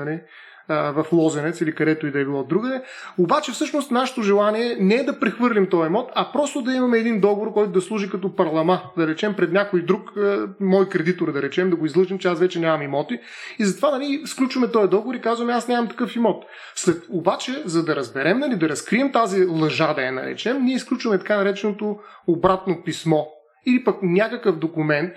в 0.69 1.07
Лозенец 1.13 1.61
или 1.61 1.75
където 1.75 2.07
и 2.07 2.11
да 2.11 2.21
е 2.21 2.25
било 2.25 2.45
другаде. 2.45 2.83
Обаче 3.19 3.53
всъщност 3.53 3.91
нашето 3.91 4.23
желание 4.23 4.77
не 4.81 4.95
е 4.95 5.05
да 5.05 5.19
прехвърлим 5.19 5.67
този 5.67 5.87
имот, 5.87 6.11
а 6.15 6.33
просто 6.33 6.63
да 6.63 6.73
имаме 6.73 6.99
един 6.99 7.21
договор, 7.21 7.53
който 7.53 7.73
да 7.73 7.81
служи 7.81 8.11
като 8.11 8.37
парлама, 8.37 8.83
да 8.97 9.07
речем 9.07 9.35
пред 9.37 9.53
някой 9.53 9.83
друг, 9.83 10.13
мой 10.61 10.89
кредитор, 10.89 11.33
да 11.33 11.43
речем, 11.43 11.71
да 11.71 11.77
го 11.77 11.87
излъжим, 11.87 12.19
че 12.19 12.29
аз 12.29 12.41
вече 12.41 12.61
нямам 12.61 12.83
имоти. 12.83 13.21
И 13.59 13.65
затова 13.65 13.91
нали, 13.91 14.23
сключваме 14.27 14.71
този 14.71 14.89
договор 14.89 15.15
и 15.15 15.21
казваме, 15.21 15.53
аз 15.53 15.69
нямам 15.69 15.89
такъв 15.89 16.17
имот. 16.17 16.45
След, 16.75 17.03
обаче, 17.11 17.63
за 17.65 17.85
да 17.85 17.97
разберем, 17.97 18.39
нали, 18.39 18.57
да 18.57 18.69
разкрием 18.69 19.13
тази 19.13 19.45
лъжа, 19.45 19.95
да 19.95 20.03
я 20.03 20.13
наречем, 20.13 20.65
ние 20.65 20.75
изключваме 20.75 21.19
така 21.19 21.37
нареченото 21.37 21.99
обратно 22.27 22.83
писмо 22.85 23.25
или 23.67 23.85
пък 23.85 23.97
някакъв 24.03 24.57
документ, 24.57 25.13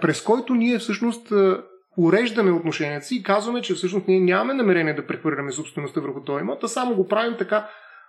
през 0.00 0.22
който 0.22 0.54
ние 0.54 0.78
всъщност 0.78 1.32
уреждаме 1.98 2.50
отношенията 2.50 3.06
си 3.06 3.16
и 3.16 3.22
казваме, 3.22 3.62
че 3.62 3.74
всъщност 3.74 4.08
ние 4.08 4.20
нямаме 4.20 4.54
намерение 4.54 4.94
да 4.94 5.06
прехвърляме 5.06 5.52
собствеността 5.52 6.00
върху 6.00 6.20
този 6.20 6.40
имот, 6.40 6.64
а 6.64 6.68
само 6.68 6.94
го 6.94 7.08
правим 7.08 7.34
така 7.38 7.68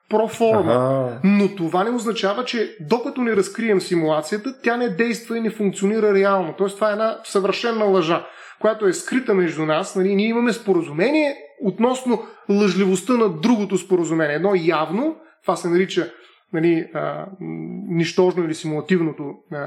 проформа. 0.10 0.74
Ага. 0.74 1.20
Но 1.24 1.56
това 1.56 1.84
не 1.84 1.90
означава, 1.90 2.46
че 2.46 2.78
докато 2.82 3.22
не 3.22 3.36
разкрием 3.36 3.82
симулацията, 3.82 4.62
тя 4.64 4.78
не 4.78 4.90
действа 4.90 5.38
и 5.38 5.42
не 5.42 5.50
функционира 5.50 6.14
реално. 6.14 6.54
Тоест 6.58 6.76
това 6.76 6.90
е 6.90 6.94
една 6.94 7.18
съвършена 7.24 7.86
лъжа, 7.86 8.26
която 8.60 8.86
е 8.86 8.94
скрита 8.94 9.34
между 9.34 9.66
нас. 9.66 9.96
Нали? 9.96 10.16
Ние 10.16 10.28
имаме 10.28 10.54
споразумение 10.54 11.36
относно 11.62 12.24
лъжливостта 12.50 13.14
на 13.14 13.30
другото 13.30 13.78
споразумение. 13.78 14.36
Едно 14.36 14.52
явно, 14.56 15.16
това 15.42 15.56
се 15.56 15.70
нарича 15.70 16.12
нали, 16.54 16.90
а, 16.94 17.26
нищожно 17.88 18.44
или 18.44 18.54
симулативното 18.54 19.24
а, 19.52 19.58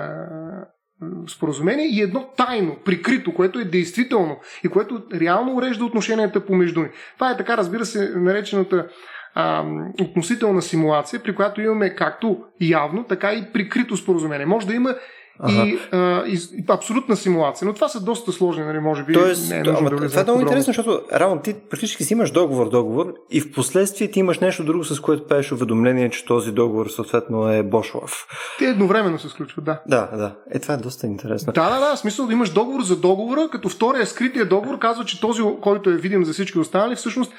споразумение 1.28 1.86
и 1.86 2.02
едно 2.02 2.28
тайно, 2.36 2.76
прикрито, 2.84 3.34
което 3.34 3.58
е 3.58 3.64
действително 3.64 4.36
и 4.64 4.68
което 4.68 5.02
реално 5.14 5.56
урежда 5.56 5.84
отношенията 5.84 6.46
помежду 6.46 6.80
ни. 6.80 6.88
Това 7.14 7.30
е 7.30 7.36
така, 7.36 7.56
разбира 7.56 7.84
се, 7.84 8.12
наречената 8.16 8.88
а, 9.34 9.64
относителна 10.00 10.62
симулация, 10.62 11.22
при 11.22 11.34
която 11.34 11.60
имаме 11.60 11.94
както 11.94 12.44
явно, 12.60 13.04
така 13.04 13.32
и 13.32 13.52
прикрито 13.52 13.96
споразумение. 13.96 14.46
Може 14.46 14.66
да 14.66 14.74
има 14.74 14.94
Ага. 15.38 15.66
И, 15.66 15.78
а, 15.92 16.24
и, 16.26 16.32
и 16.32 16.64
абсолютна 16.68 17.16
симулация. 17.16 17.66
Но 17.66 17.74
това 17.74 17.88
са 17.88 18.00
доста 18.00 18.32
сложни, 18.32 18.64
нали, 18.64 18.78
може 18.78 19.04
би. 19.04 19.12
Тоест, 19.12 19.50
не 19.50 19.56
е 19.56 19.62
ама, 19.78 19.90
да 19.90 20.08
това 20.08 20.20
е 20.20 20.24
много 20.24 20.40
интересно, 20.40 20.72
защото 20.72 21.00
равно 21.12 21.40
ти 21.42 21.54
практически 21.70 22.04
си 22.04 22.12
имаш 22.12 22.30
договор, 22.30 22.70
договор 22.70 23.14
и 23.30 23.40
в 23.40 23.52
последствие 23.52 24.10
ти 24.10 24.18
имаш 24.20 24.38
нещо 24.38 24.64
друго, 24.64 24.84
с 24.84 25.00
което 25.00 25.26
правиш 25.26 25.52
уведомление, 25.52 26.10
че 26.10 26.24
този 26.24 26.52
договор 26.52 26.88
съответно 26.88 27.48
е 27.48 27.62
Бошлав. 27.62 28.26
Те 28.58 28.64
едновременно 28.64 29.18
се 29.18 29.28
случват, 29.28 29.64
да. 29.64 29.80
Да, 29.86 30.08
да. 30.16 30.34
Е, 30.50 30.58
това 30.58 30.74
е 30.74 30.76
доста 30.76 31.06
интересно. 31.06 31.52
Да, 31.52 31.70
да, 31.70 31.90
да. 31.90 31.96
Смисъл 31.96 32.26
да 32.26 32.32
имаш 32.32 32.50
договор 32.50 32.82
за 32.82 32.96
договора, 32.96 33.48
като 33.52 33.68
втория 33.68 34.06
скрития 34.06 34.48
договор 34.48 34.78
казва, 34.78 35.04
че 35.04 35.20
този, 35.20 35.42
който 35.60 35.90
е 35.90 35.96
видим 35.96 36.24
за 36.24 36.32
всички 36.32 36.58
останали, 36.58 36.96
всъщност 36.96 37.32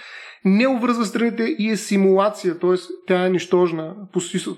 не 0.46 0.68
обвързва 0.68 1.06
страните 1.06 1.44
и 1.44 1.70
е 1.70 1.78
симулация, 1.78 2.60
т.е. 2.60 2.76
тя 3.08 3.26
е 3.26 3.30
нищожна 3.30 3.96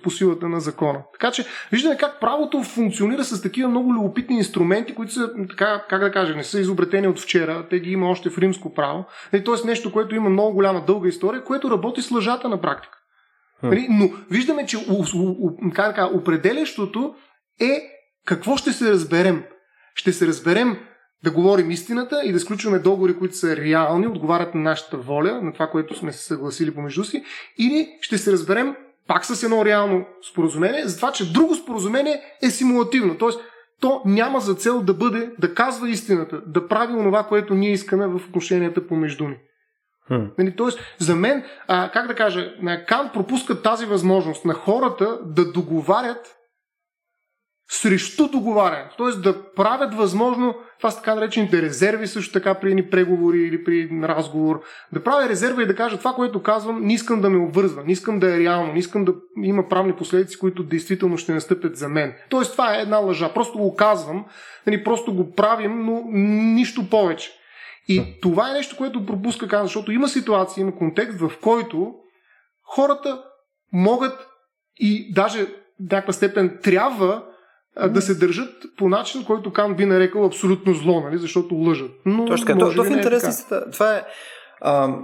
по, 0.03 0.11
силата 0.11 0.49
на 0.49 0.59
закона. 0.59 1.01
Така 1.13 1.31
че 1.31 1.45
виждаме 1.71 1.97
как 1.97 2.19
правото 2.19 2.63
функционира 2.63 3.23
с 3.23 3.41
такива 3.41 3.69
много 3.69 3.93
любопитни 3.93 4.37
инструменти, 4.37 4.95
които 4.95 5.13
са, 5.13 5.31
така, 5.49 5.85
как 5.89 6.01
да 6.01 6.11
кажа, 6.11 6.35
не 6.35 6.43
са 6.43 6.59
изобретени 6.59 7.07
от 7.07 7.19
вчера, 7.19 7.67
те 7.69 7.79
ги 7.79 7.91
има 7.91 8.09
още 8.09 8.29
в 8.29 8.37
римско 8.37 8.73
право. 8.73 9.05
Т.е. 9.31 9.67
нещо, 9.67 9.91
което 9.91 10.15
има 10.15 10.29
много 10.29 10.53
голяма 10.53 10.85
дълга 10.85 11.09
история, 11.09 11.43
което 11.43 11.71
работи 11.71 12.01
с 12.01 12.11
лъжата 12.11 12.49
на 12.49 12.61
практика. 12.61 12.97
Hmm. 13.63 13.87
Но 13.89 14.09
виждаме, 14.31 14.65
че 14.65 14.77
как 15.73 15.87
да 15.87 15.93
кажа, 15.93 16.11
определящото 16.13 17.15
е 17.61 17.81
какво 18.25 18.57
ще 18.57 18.73
се 18.73 18.91
разберем. 18.91 19.43
Ще 19.95 20.13
се 20.13 20.27
разберем 20.27 20.77
да 21.23 21.31
говорим 21.31 21.71
истината 21.71 22.21
и 22.25 22.31
да 22.31 22.39
сключваме 22.39 22.79
договори, 22.79 23.17
които 23.17 23.35
са 23.35 23.55
реални, 23.55 24.07
отговарят 24.07 24.55
на 24.55 24.61
нашата 24.61 24.97
воля, 24.97 25.39
на 25.41 25.53
това, 25.53 25.67
което 25.67 25.95
сме 25.95 26.11
се 26.11 26.23
съгласили 26.23 26.75
помежду 26.75 27.03
си, 27.03 27.23
или 27.57 27.97
ще 28.01 28.17
се 28.17 28.31
разберем 28.31 28.75
пак 29.07 29.25
с 29.25 29.43
едно 29.43 29.65
реално 29.65 30.05
споразумение, 30.31 30.85
за 30.85 30.95
това, 30.95 31.11
че 31.11 31.33
друго 31.33 31.55
споразумение 31.55 32.21
е 32.43 32.49
симулативно. 32.49 33.17
Тоест, 33.17 33.39
то 33.81 34.01
няма 34.05 34.39
за 34.39 34.55
цел 34.55 34.81
да 34.81 34.93
бъде, 34.93 35.31
да 35.39 35.53
казва 35.53 35.89
истината, 35.89 36.41
да 36.47 36.67
прави 36.67 36.93
онова, 36.93 37.23
което 37.23 37.53
ние 37.53 37.71
искаме 37.71 38.07
в 38.07 38.15
отношенията 38.15 38.87
помежду 38.87 39.27
ни. 39.27 39.35
Hmm. 40.11 40.29
Нали, 40.37 40.55
тоест, 40.55 40.79
за 40.97 41.15
мен, 41.15 41.43
а, 41.67 41.91
как 41.91 42.07
да 42.07 42.15
кажа, 42.15 42.53
Кан 42.87 43.09
пропуска 43.13 43.61
тази 43.61 43.85
възможност 43.85 44.45
на 44.45 44.53
хората 44.53 45.19
да 45.25 45.51
договарят 45.51 46.38
срещу 47.69 48.27
договаряне. 48.27 48.89
Т.е. 48.97 49.11
да 49.11 49.53
правят 49.53 49.93
възможно, 49.93 50.55
това 50.77 50.91
са 50.91 50.97
така 50.97 51.15
наречените 51.15 51.61
резерви 51.61 52.07
също 52.07 52.33
така 52.33 52.53
при 52.53 52.69
едни 52.69 52.89
преговори 52.89 53.37
или 53.37 53.63
при 53.63 53.89
разговор, 54.03 54.61
да 54.93 55.03
правя 55.03 55.29
резерва 55.29 55.63
и 55.63 55.65
да 55.65 55.75
кажа 55.75 55.97
това, 55.97 56.13
което 56.13 56.43
казвам, 56.43 56.85
не 56.85 56.93
искам 56.93 57.21
да 57.21 57.29
ме 57.29 57.37
обвързва, 57.37 57.83
не 57.83 57.91
искам 57.91 58.19
да 58.19 58.35
е 58.35 58.39
реално, 58.39 58.73
не 58.73 58.79
искам 58.79 59.05
да 59.05 59.13
има 59.43 59.67
правни 59.67 59.93
последици, 59.93 60.39
които 60.39 60.63
действително 60.63 61.17
ще 61.17 61.33
настъпят 61.33 61.77
за 61.77 61.89
мен. 61.89 62.13
Тоест 62.29 62.51
това 62.51 62.75
е 62.75 62.81
една 62.81 62.97
лъжа. 62.97 63.33
Просто 63.33 63.57
го 63.57 63.75
казвам, 63.75 64.25
нали, 64.67 64.83
просто 64.83 65.13
го 65.13 65.31
правим, 65.31 65.85
но 65.85 66.03
нищо 66.55 66.89
повече. 66.89 67.31
И 67.87 68.19
това 68.21 68.49
е 68.49 68.53
нещо, 68.53 68.77
което 68.77 69.05
пропуска 69.05 69.47
каза, 69.47 69.63
защото 69.63 69.91
има 69.91 70.07
ситуация, 70.07 70.61
има 70.61 70.75
контекст, 70.75 71.19
в 71.19 71.31
който 71.41 71.93
хората 72.63 73.23
могат 73.73 74.27
и 74.79 75.13
даже 75.13 75.45
в 75.45 75.49
някаква 75.91 76.13
степен 76.13 76.59
трябва 76.63 77.23
да 77.87 78.01
се 78.01 78.15
държат 78.15 78.65
по 78.77 78.89
начин, 78.89 79.25
който 79.25 79.53
Кан 79.53 79.75
би 79.75 79.85
нарекал 79.85 80.25
абсолютно 80.25 80.73
зло, 80.73 81.01
нали? 81.01 81.17
защото 81.17 81.55
лъжат. 81.55 81.91
Но, 82.05 82.25
Точно 82.25 82.47
така. 82.47 82.59
То, 82.59 82.73
то 82.75 82.83
в 82.83 82.89
е 82.89 82.93
интерес 82.93 83.47
това 83.71 83.95
е... 83.95 84.03
А, 84.61 84.95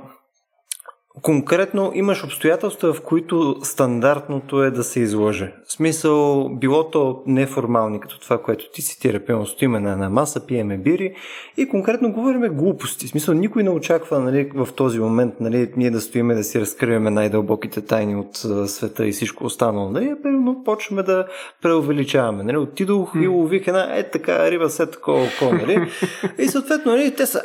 Конкретно 1.22 1.92
имаш 1.96 2.24
обстоятелства, 2.24 2.94
в 2.94 3.02
които 3.02 3.56
стандартното 3.64 4.64
е 4.64 4.72
да 4.72 4.84
се 4.84 5.00
излъже. 5.00 5.54
В 5.68 5.72
смисъл, 5.72 6.50
било 6.50 6.90
то 6.90 7.24
неформални, 7.26 8.00
като 8.00 8.20
това, 8.20 8.42
което 8.42 8.72
ти 8.72 8.82
цитира, 8.82 9.20
пълно 9.20 9.46
стоиме 9.46 9.80
на 9.80 9.92
една 9.92 10.10
маса, 10.10 10.46
пиеме 10.46 10.78
бири 10.78 11.16
и 11.58 11.70
конкретно 11.70 12.12
говориме 12.12 12.50
глупости. 12.50 13.08
В 13.08 13.10
смисъл, 13.10 13.34
никой 13.34 13.64
не 13.64 13.70
очаква 13.70 14.20
нали, 14.20 14.52
в 14.56 14.68
този 14.76 15.00
момент 15.00 15.34
нали, 15.40 15.72
ние 15.78 15.92
да 15.92 16.02
стоиме 16.02 16.36
да 16.36 16.44
си 16.44 16.62
разкриваме 16.62 17.10
най-дълбоките 17.10 17.82
тайни 17.82 18.16
от 18.16 18.46
света 18.70 19.08
и 19.08 19.12
всичко 19.12 19.46
останало. 19.46 19.90
Нали, 19.90 20.14
но 20.26 20.64
почваме 20.64 21.04
да 21.04 21.28
преувеличаваме. 21.62 22.44
Нали. 22.44 22.58
Отидох 22.58 23.12
и 23.22 23.28
лових 23.28 23.68
една 23.68 23.98
е 23.98 24.10
така 24.10 24.52
риба 24.52 24.70
след 24.70 24.92
такова 24.92 25.24
око. 25.24 25.56
Нали. 25.56 25.90
И 26.38 26.48
съответно, 26.48 26.92
нали, 26.92 27.16
те 27.16 27.26
са, 27.26 27.42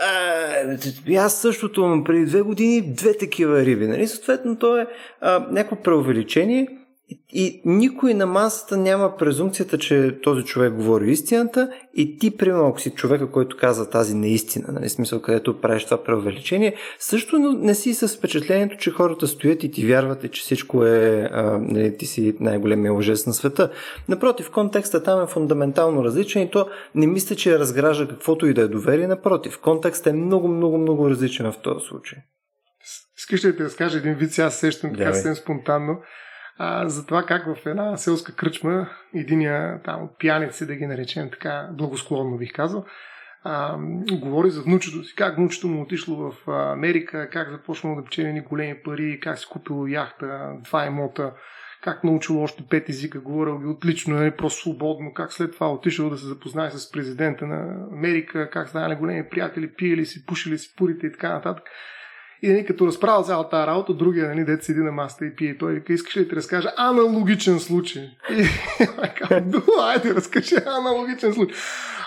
а, 1.08 1.16
аз 1.16 1.40
същото 1.40 2.02
преди 2.04 2.24
две 2.24 2.42
години 2.42 2.82
две 2.82 3.16
такива 3.16 3.59
риби. 3.66 3.86
Нали? 3.86 4.08
Съответно, 4.08 4.56
то 4.56 4.78
е 4.78 4.86
а, 5.20 5.46
някакво 5.50 5.76
преувеличение 5.76 6.68
и 7.32 7.62
никой 7.64 8.14
на 8.14 8.26
масата 8.26 8.76
няма 8.76 9.16
презумцията, 9.16 9.78
че 9.78 10.18
този 10.22 10.44
човек 10.44 10.72
говори 10.72 11.10
истината 11.10 11.70
и 11.94 12.18
ти, 12.18 12.36
примерно, 12.36 12.66
ако 12.66 12.80
си 12.80 12.90
човека, 12.90 13.30
който 13.30 13.56
казва 13.56 13.90
тази 13.90 14.14
неистина, 14.14 14.72
нали, 14.72 14.88
смисъл, 14.88 15.20
където 15.20 15.60
правиш 15.60 15.84
това 15.84 16.04
преувеличение, 16.04 16.74
също 16.98 17.38
не 17.38 17.74
си 17.74 17.94
с 17.94 18.08
впечатлението, 18.08 18.76
че 18.76 18.90
хората 18.90 19.26
стоят 19.26 19.64
и 19.64 19.70
ти 19.70 19.86
вярват, 19.86 20.32
че 20.32 20.42
всичко 20.42 20.84
е, 20.84 21.28
а, 21.32 21.58
нали, 21.58 21.96
ти 21.96 22.06
си 22.06 22.36
най-големия 22.40 22.92
лъжец 22.92 23.26
на 23.26 23.32
света. 23.32 23.70
Напротив, 24.08 24.50
контекстът 24.50 25.04
там 25.04 25.22
е 25.22 25.26
фундаментално 25.26 26.04
различен 26.04 26.42
и 26.42 26.50
то 26.50 26.66
не 26.94 27.06
мисля, 27.06 27.36
че 27.36 27.58
разгражда 27.58 28.08
каквото 28.08 28.46
и 28.46 28.54
да 28.54 28.62
е 28.62 28.68
доверие. 28.68 29.06
Напротив, 29.06 29.58
контекстът 29.62 30.06
е 30.06 30.16
много, 30.16 30.48
много, 30.48 30.78
много 30.78 31.10
различен 31.10 31.52
в 31.52 31.58
този 31.62 31.86
случай. 31.86 32.18
Искаш 33.20 33.44
ли 33.44 33.52
да 33.52 33.64
разкажа 33.64 33.98
един 33.98 34.14
вид, 34.14 34.32
сега 34.32 34.50
сещам 34.50 34.94
така 34.94 35.12
съвсем 35.12 35.34
спонтанно, 35.34 36.02
а, 36.58 36.88
за 36.88 37.06
това 37.06 37.22
как 37.22 37.46
в 37.46 37.66
една 37.66 37.96
селска 37.96 38.34
кръчма, 38.34 38.88
единия 39.14 39.82
там 39.84 40.02
от 40.02 40.18
пияници, 40.18 40.66
да 40.66 40.74
ги 40.74 40.86
наречем 40.86 41.30
така, 41.30 41.68
благосклонно 41.72 42.38
бих 42.38 42.52
казал, 42.52 42.84
а, 43.44 43.76
говори 44.12 44.50
за 44.50 44.62
внучето 44.62 45.04
си, 45.04 45.14
как 45.16 45.36
внучето 45.36 45.68
му 45.68 45.82
отишло 45.82 46.16
в 46.16 46.50
Америка, 46.72 47.28
как 47.32 47.50
започнало 47.50 47.96
да 47.96 48.04
печели 48.04 48.32
ни 48.32 48.40
големи 48.40 48.82
пари, 48.84 49.20
как 49.22 49.38
си 49.38 49.46
купило 49.50 49.86
яхта, 49.86 50.52
два 50.64 50.86
имота, 50.86 51.32
как 51.82 52.04
научил 52.04 52.42
още 52.42 52.62
пет 52.70 52.88
езика, 52.88 53.20
говорил 53.20 53.58
ги 53.58 53.66
отлично, 53.66 54.16
нали, 54.16 54.30
просто 54.30 54.60
свободно, 54.60 55.14
как 55.14 55.32
след 55.32 55.52
това 55.52 55.72
отишъл 55.72 56.10
да 56.10 56.18
се 56.18 56.26
запознае 56.26 56.70
с 56.70 56.90
президента 56.90 57.46
на 57.46 57.86
Америка, 57.92 58.50
как 58.50 58.68
станали 58.68 58.94
големи 58.94 59.28
приятели, 59.28 59.74
пиели 59.74 60.06
си, 60.06 60.26
пушили 60.26 60.58
си 60.58 60.74
пурите 60.76 61.06
и 61.06 61.12
така 61.12 61.32
нататък. 61.32 61.64
И 62.42 62.52
нали, 62.52 62.66
като 62.66 62.86
разправя 62.86 63.22
цялата 63.22 63.50
тази 63.50 63.66
работа, 63.66 63.94
другия 63.94 64.28
нали, 64.28 64.44
дет 64.44 64.64
седи 64.64 64.80
на 64.80 64.92
маста 64.92 65.26
и 65.26 65.36
пие. 65.36 65.58
Той 65.58 65.74
вика, 65.74 65.92
искаш 65.92 66.16
ли 66.16 66.22
да 66.22 66.28
ти 66.28 66.36
разкажа 66.36 66.72
аналогичен 66.76 67.58
случай? 67.58 68.02
И 68.30 68.42
айде, 69.82 70.14
разкажи 70.14 70.54
аналогичен 70.66 71.32
случай. 71.32 71.56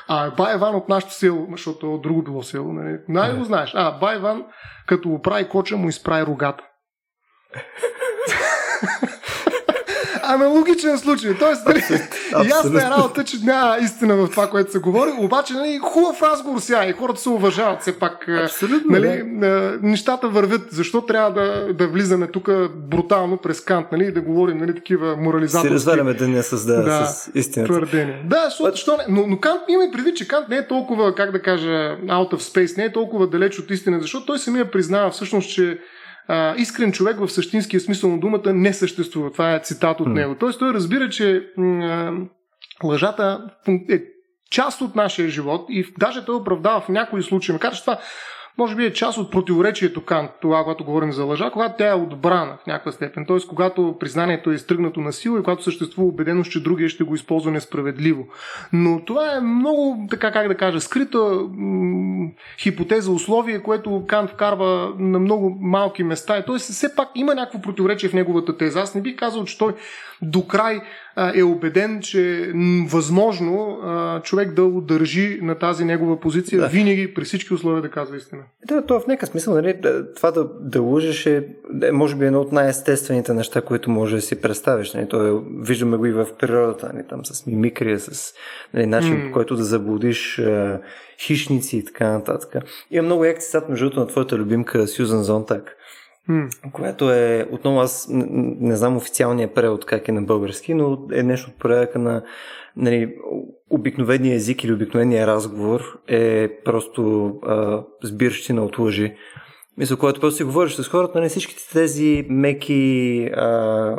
А 0.08 0.32
Бай 0.32 0.56
Иван 0.56 0.76
от 0.76 0.90
нашото 0.90 1.14
село, 1.14 1.48
защото 1.52 1.94
от 1.94 2.02
друго 2.02 2.22
било 2.22 2.44
село, 2.44 2.74
нали? 2.74 2.98
най 3.08 3.34
го 3.34 3.44
знаеш. 3.44 3.72
А, 3.76 4.00
Бай 4.00 4.16
Иван, 4.16 4.44
като 4.88 5.10
го 5.10 5.22
прави 5.22 5.50
коча, 5.50 5.78
му 5.78 5.90
изправи 5.90 6.26
рогата 6.26 6.64
аналогичен 10.24 10.98
случай. 10.98 11.38
Тоест, 11.40 11.68
нали, 11.68 11.84
ясна 12.50 12.82
е 12.82 12.90
работа, 12.90 13.24
че 13.24 13.38
няма 13.44 13.78
истина 13.82 14.16
в 14.16 14.30
това, 14.30 14.50
което 14.50 14.72
се 14.72 14.80
говори, 14.80 15.10
обаче 15.20 15.54
нали, 15.54 15.80
хубав 15.84 16.22
разговор 16.22 16.60
сега 16.60 16.86
и 16.86 16.92
хората 16.92 17.22
се 17.22 17.30
уважават 17.30 17.82
все 17.82 18.00
пак. 18.00 18.28
Абсолютно. 18.44 18.92
Нали, 18.92 19.24
да. 19.26 19.78
Нещата 19.82 20.30
вървят. 20.30 20.62
Защо 20.72 21.02
трябва 21.02 21.34
да, 21.34 21.74
да 21.74 21.88
влизаме 21.88 22.28
тук 22.28 22.50
брутално 22.76 23.38
през 23.38 23.62
Кант 23.62 23.92
нали, 23.92 24.06
и 24.06 24.12
да 24.12 24.22
говорим 24.22 24.58
нали, 24.58 24.76
такива 24.76 25.18
морализаторски... 25.18 25.68
Си 25.68 25.74
разваляме 25.74 26.14
да 26.14 26.28
не 26.28 26.44
създава 26.44 26.84
да, 26.84 27.06
с 27.06 27.32
истината. 27.36 27.74
Твърдение. 27.74 28.26
Да, 28.26 28.46
защото, 28.46 28.78
що 28.78 28.98
не, 28.98 29.04
но, 29.10 29.28
но 29.28 29.40
Кант 29.40 29.62
има 29.70 29.84
и 29.84 29.92
преди, 29.92 30.14
че 30.14 30.28
Кант 30.28 30.50
не 30.50 30.58
е 30.58 30.68
толкова, 30.68 31.16
как 31.16 31.32
да 31.32 31.42
кажа, 31.42 31.98
out 32.06 32.34
of 32.34 32.38
space, 32.38 32.78
не 32.78 32.84
е 32.84 32.92
толкова 32.92 33.28
далеч 33.28 33.60
от 33.60 33.72
истина, 33.72 34.00
защото 34.02 34.26
той 34.26 34.40
самия 34.40 34.72
признава 34.72 35.10
всъщност, 35.10 35.50
че 35.50 35.80
а, 36.28 36.56
искрен 36.58 36.92
човек 36.92 37.20
в 37.20 37.30
същинския 37.30 37.80
смисъл 37.80 38.12
на 38.12 38.20
думата 38.20 38.54
не 38.54 38.74
съществува. 38.74 39.32
Това 39.32 39.56
е 39.56 39.60
цитат 39.60 40.00
от 40.00 40.08
него. 40.08 40.36
Тоест 40.40 40.60
той 40.60 40.74
разбира, 40.74 41.10
че 41.10 41.48
а, 41.58 42.12
лъжата 42.84 43.50
е 43.90 44.02
част 44.52 44.82
от 44.82 44.96
нашия 44.96 45.30
живот 45.30 45.66
и 45.70 45.86
даже 46.00 46.26
той 46.26 46.36
оправдава 46.36 46.82
в 46.82 46.90
някои 46.90 47.24
случаи, 47.24 47.54
макар 47.54 47.74
че 47.74 47.82
това 47.82 48.00
може 48.58 48.76
би 48.76 48.86
е 48.86 48.94
част 48.94 49.18
от 49.18 49.32
противоречието 49.32 50.06
Кант, 50.06 50.32
това, 50.42 50.64
когато 50.64 50.84
говорим 50.84 51.12
за 51.12 51.24
лъжа, 51.24 51.50
когато 51.54 51.76
тя 51.78 51.90
е 51.90 51.94
отбрана 51.94 52.58
в 52.64 52.68
някаква 52.68 52.92
степен. 52.92 53.26
Т.е. 53.26 53.38
когато 53.50 53.96
признанието 54.00 54.52
е 54.52 54.56
изтръгнато 54.56 55.00
на 55.00 55.14
сила 55.14 55.40
и 55.40 55.44
когато 55.44 55.64
съществува 55.64 56.08
убеденост, 56.08 56.52
че 56.52 56.64
другия 56.64 56.90
ще 56.90 57.04
го 57.04 57.16
използва 57.16 57.52
несправедливо. 57.52 58.28
Но 58.74 59.06
това 59.06 59.36
е 59.36 59.42
много, 59.42 60.08
така 60.10 60.32
как 60.32 60.48
да 60.48 60.56
кажа, 60.56 60.82
скрита 60.82 61.40
хипотеза, 62.60 63.12
условие, 63.12 63.64
което 63.64 64.06
Кант 64.08 64.30
вкарва 64.30 64.94
на 65.00 65.20
много 65.20 65.58
малки 65.62 66.04
места. 66.04 66.42
Т.е. 66.46 66.58
все 66.58 66.96
пак 66.96 67.10
има 67.16 67.36
някакво 67.36 67.62
противоречие 67.62 68.10
в 68.10 68.14
неговата 68.14 68.58
теза. 68.58 68.82
Аз 68.82 68.96
не 68.96 69.02
бих 69.02 69.16
казал, 69.16 69.46
че 69.46 69.58
той 69.58 69.74
до 70.22 70.48
край 70.48 70.82
е 71.36 71.44
убеден, 71.44 72.00
че 72.02 72.42
е 72.42 72.52
възможно 72.88 73.80
човек 74.24 74.54
да 74.54 74.64
удържи 74.64 75.40
на 75.42 75.56
тази 75.56 75.86
негова 75.86 76.20
позиция 76.20 76.62
да. 76.62 76.68
винаги 76.68 77.14
при 77.14 77.24
всички 77.24 77.54
условия 77.54 77.82
да 77.82 77.90
казва 77.90 78.18
истина. 78.18 78.42
Да, 78.68 78.86
то 78.86 79.00
в 79.00 79.08
някакъв 79.08 79.30
смисъл, 79.30 79.54
нали, 79.54 79.76
това 80.16 80.32
да, 80.32 80.50
да 80.62 80.82
лъжеш 80.82 81.26
е, 81.26 81.48
е, 81.84 81.92
може 81.92 82.16
би, 82.16 82.26
едно 82.26 82.42
от 82.42 82.52
най-естествените 82.52 83.34
неща, 83.34 83.62
които 83.62 83.90
може 83.90 84.16
да 84.16 84.22
си 84.22 84.42
представиш. 84.42 84.94
Нали, 84.94 85.08
то 85.08 85.28
е, 85.28 85.42
виждаме 85.60 85.98
го 85.98 86.06
и 86.06 86.12
в 86.12 86.28
природата, 86.40 86.92
нали, 86.94 87.04
там 87.10 87.26
с 87.26 87.46
мимикрия, 87.46 88.00
с 88.00 88.34
нали, 88.74 88.86
начин, 88.86 89.14
mm. 89.14 89.28
по 89.28 89.34
който 89.34 89.56
да 89.56 89.64
заблудиш 89.64 90.40
е, 90.40 90.80
хищници 91.20 91.78
и 91.78 91.86
така 91.86 92.12
нататък. 92.12 92.64
Има 92.92 93.04
много 93.04 93.26
як 93.26 93.40
цитат, 93.40 93.70
между 93.70 93.90
на 94.00 94.08
твоята 94.08 94.38
любимка 94.38 94.88
Сюзан 94.88 95.24
Зонтак 95.24 95.78
Mm. 96.30 96.72
Което 96.72 97.12
е, 97.12 97.48
отново 97.52 97.80
аз 97.80 98.08
не 98.10 98.76
знам 98.76 98.98
официалния 98.98 99.54
превод 99.54 99.86
как 99.86 100.08
е 100.08 100.12
на 100.12 100.22
български, 100.22 100.74
но 100.74 101.08
е 101.14 101.24
нещо 101.24 101.50
от 101.50 101.60
порядъка 101.60 102.00
на 102.00 102.24
нали, 102.78 103.16
обикновения 103.70 104.36
език 104.36 104.64
или 104.64 104.74
обикновения 104.74 105.28
разговор 105.28 105.82
е 106.08 106.50
просто 106.66 107.34
а, 107.44 107.84
сбирщина 108.04 108.64
от 108.64 108.80
лъжи. 108.80 109.16
Мисля, 109.78 109.98
когато 109.98 110.22
просто 110.22 110.38
си 110.38 110.44
говориш 110.44 110.74
с 110.74 110.88
хората, 110.88 111.20
нали, 111.20 111.30
всичките 111.30 111.64
тези 111.74 112.26
меки 112.30 113.30
а, 113.36 113.48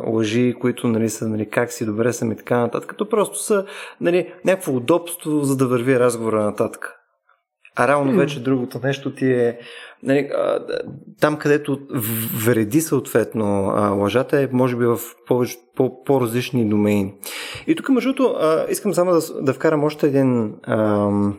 лъжи, 0.06 0.54
които 0.60 0.88
нали, 0.88 1.08
са 1.08 1.28
нали, 1.28 1.50
как 1.50 1.72
си, 1.72 1.86
добре 1.86 2.12
съм 2.12 2.32
и 2.32 2.36
така 2.36 2.58
нататък, 2.58 2.90
като 2.90 3.08
просто 3.08 3.38
са 3.42 3.66
нали, 4.00 4.32
някакво 4.44 4.72
удобство, 4.72 5.40
за 5.42 5.56
да 5.56 5.66
върви 5.66 5.98
разговора 5.98 6.44
нататък. 6.44 7.03
А 7.76 7.88
реално 7.88 8.12
mm. 8.12 8.16
вече 8.16 8.42
другото 8.42 8.80
нещо 8.84 9.14
ти 9.14 9.32
е 9.32 9.58
нали, 10.02 10.30
там, 11.20 11.36
където 11.36 11.78
вреди 12.44 12.80
съответно 12.80 13.44
лъжата 14.00 14.40
е, 14.40 14.48
може 14.52 14.76
би 14.76 14.86
в 14.86 14.98
повече, 15.26 15.56
по, 15.76 16.04
по-различни 16.04 16.68
домейни. 16.68 17.14
И 17.66 17.74
тук, 17.74 17.88
между 17.88 18.12
другото, 18.12 18.38
искам 18.68 18.94
само 18.94 19.12
да, 19.12 19.42
да 19.42 19.54
вкарам 19.54 19.84
още 19.84 20.06
един 20.06 20.54
ам, 20.68 21.38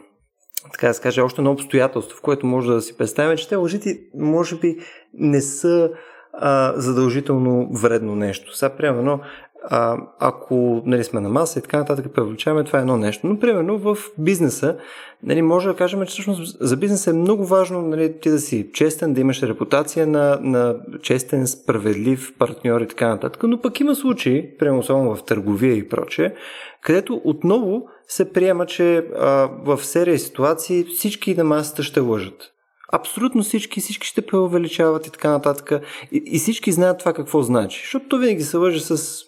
така 0.71 0.87
да 0.87 0.93
се 0.93 1.01
каже, 1.01 1.21
още 1.21 1.41
едно 1.41 1.51
обстоятелство, 1.51 2.17
в 2.17 2.21
което 2.21 2.45
може 2.45 2.71
да 2.71 2.81
си 2.81 2.97
представим, 2.97 3.37
че 3.37 3.49
те 3.49 3.55
лъжите 3.55 3.99
може 4.15 4.55
би 4.59 4.77
не 5.13 5.41
са 5.41 5.89
а, 6.33 6.73
задължително 6.75 7.69
вредно 7.73 8.15
нещо. 8.15 8.57
Сега, 8.57 8.75
примерно, 8.75 9.19
а, 9.69 9.97
ако 10.19 10.81
нали, 10.85 11.03
сме 11.03 11.19
на 11.19 11.29
маса 11.29 11.59
и 11.59 11.61
така 11.61 11.77
нататък 11.77 12.05
привлечаваме, 12.15 12.63
това 12.63 12.79
е 12.79 12.81
едно 12.81 12.97
нещо. 12.97 13.27
Но, 13.27 13.39
примерно, 13.39 13.77
в 13.77 13.97
бизнеса, 14.17 14.77
нали, 15.23 15.41
може 15.41 15.67
да 15.67 15.75
кажем, 15.75 16.01
че 16.01 16.05
всъщност 16.05 16.57
за 16.59 16.77
бизнеса 16.77 17.09
е 17.09 17.13
много 17.13 17.45
важно 17.45 17.81
нали, 17.81 18.19
ти 18.19 18.29
да 18.29 18.39
си 18.39 18.69
честен, 18.73 19.13
да 19.13 19.21
имаш 19.21 19.43
репутация 19.43 20.07
на, 20.07 20.39
на 20.41 20.75
честен, 21.01 21.47
справедлив 21.47 22.33
партньор 22.39 22.81
и 22.81 22.87
така 22.87 23.07
нататък. 23.07 23.43
Но 23.43 23.61
пък 23.61 23.79
има 23.79 23.95
случаи, 23.95 24.57
примерно 24.57 24.79
особено 24.79 25.15
в 25.15 25.23
търговия 25.23 25.73
и 25.73 25.89
прочее, 25.89 26.33
където 26.81 27.21
отново 27.23 27.83
се 28.07 28.33
приема, 28.33 28.65
че 28.65 28.97
а, 28.97 29.49
в 29.65 29.85
серия 29.85 30.19
ситуации 30.19 30.83
всички 30.83 31.35
на 31.35 31.43
масата 31.43 31.83
ще 31.83 31.99
лъжат. 31.99 32.51
Абсолютно 32.91 33.43
всички, 33.43 33.79
всички 33.79 34.07
ще 34.07 34.21
преувеличават 34.21 35.07
и 35.07 35.11
така 35.11 35.29
нататък. 35.29 35.71
И, 36.11 36.23
и 36.25 36.39
всички 36.39 36.71
знаят 36.71 36.99
това 36.99 37.13
какво 37.13 37.41
значи. 37.41 37.79
Защото 37.81 38.07
то 38.07 38.17
винаги 38.17 38.43
се 38.43 38.57
лъже 38.57 38.79
с 38.79 39.21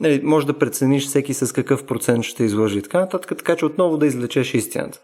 нали, 0.00 0.20
може 0.24 0.46
да 0.46 0.58
прецениш 0.58 1.06
всеки 1.06 1.34
с 1.34 1.54
какъв 1.54 1.86
процент 1.86 2.24
ще 2.24 2.44
излъжи 2.44 2.78
и 2.78 2.82
така 2.82 3.00
нататък, 3.00 3.38
така 3.38 3.56
че 3.56 3.64
отново 3.64 3.96
да 3.96 4.06
излечеш 4.06 4.54
истината. 4.54 5.00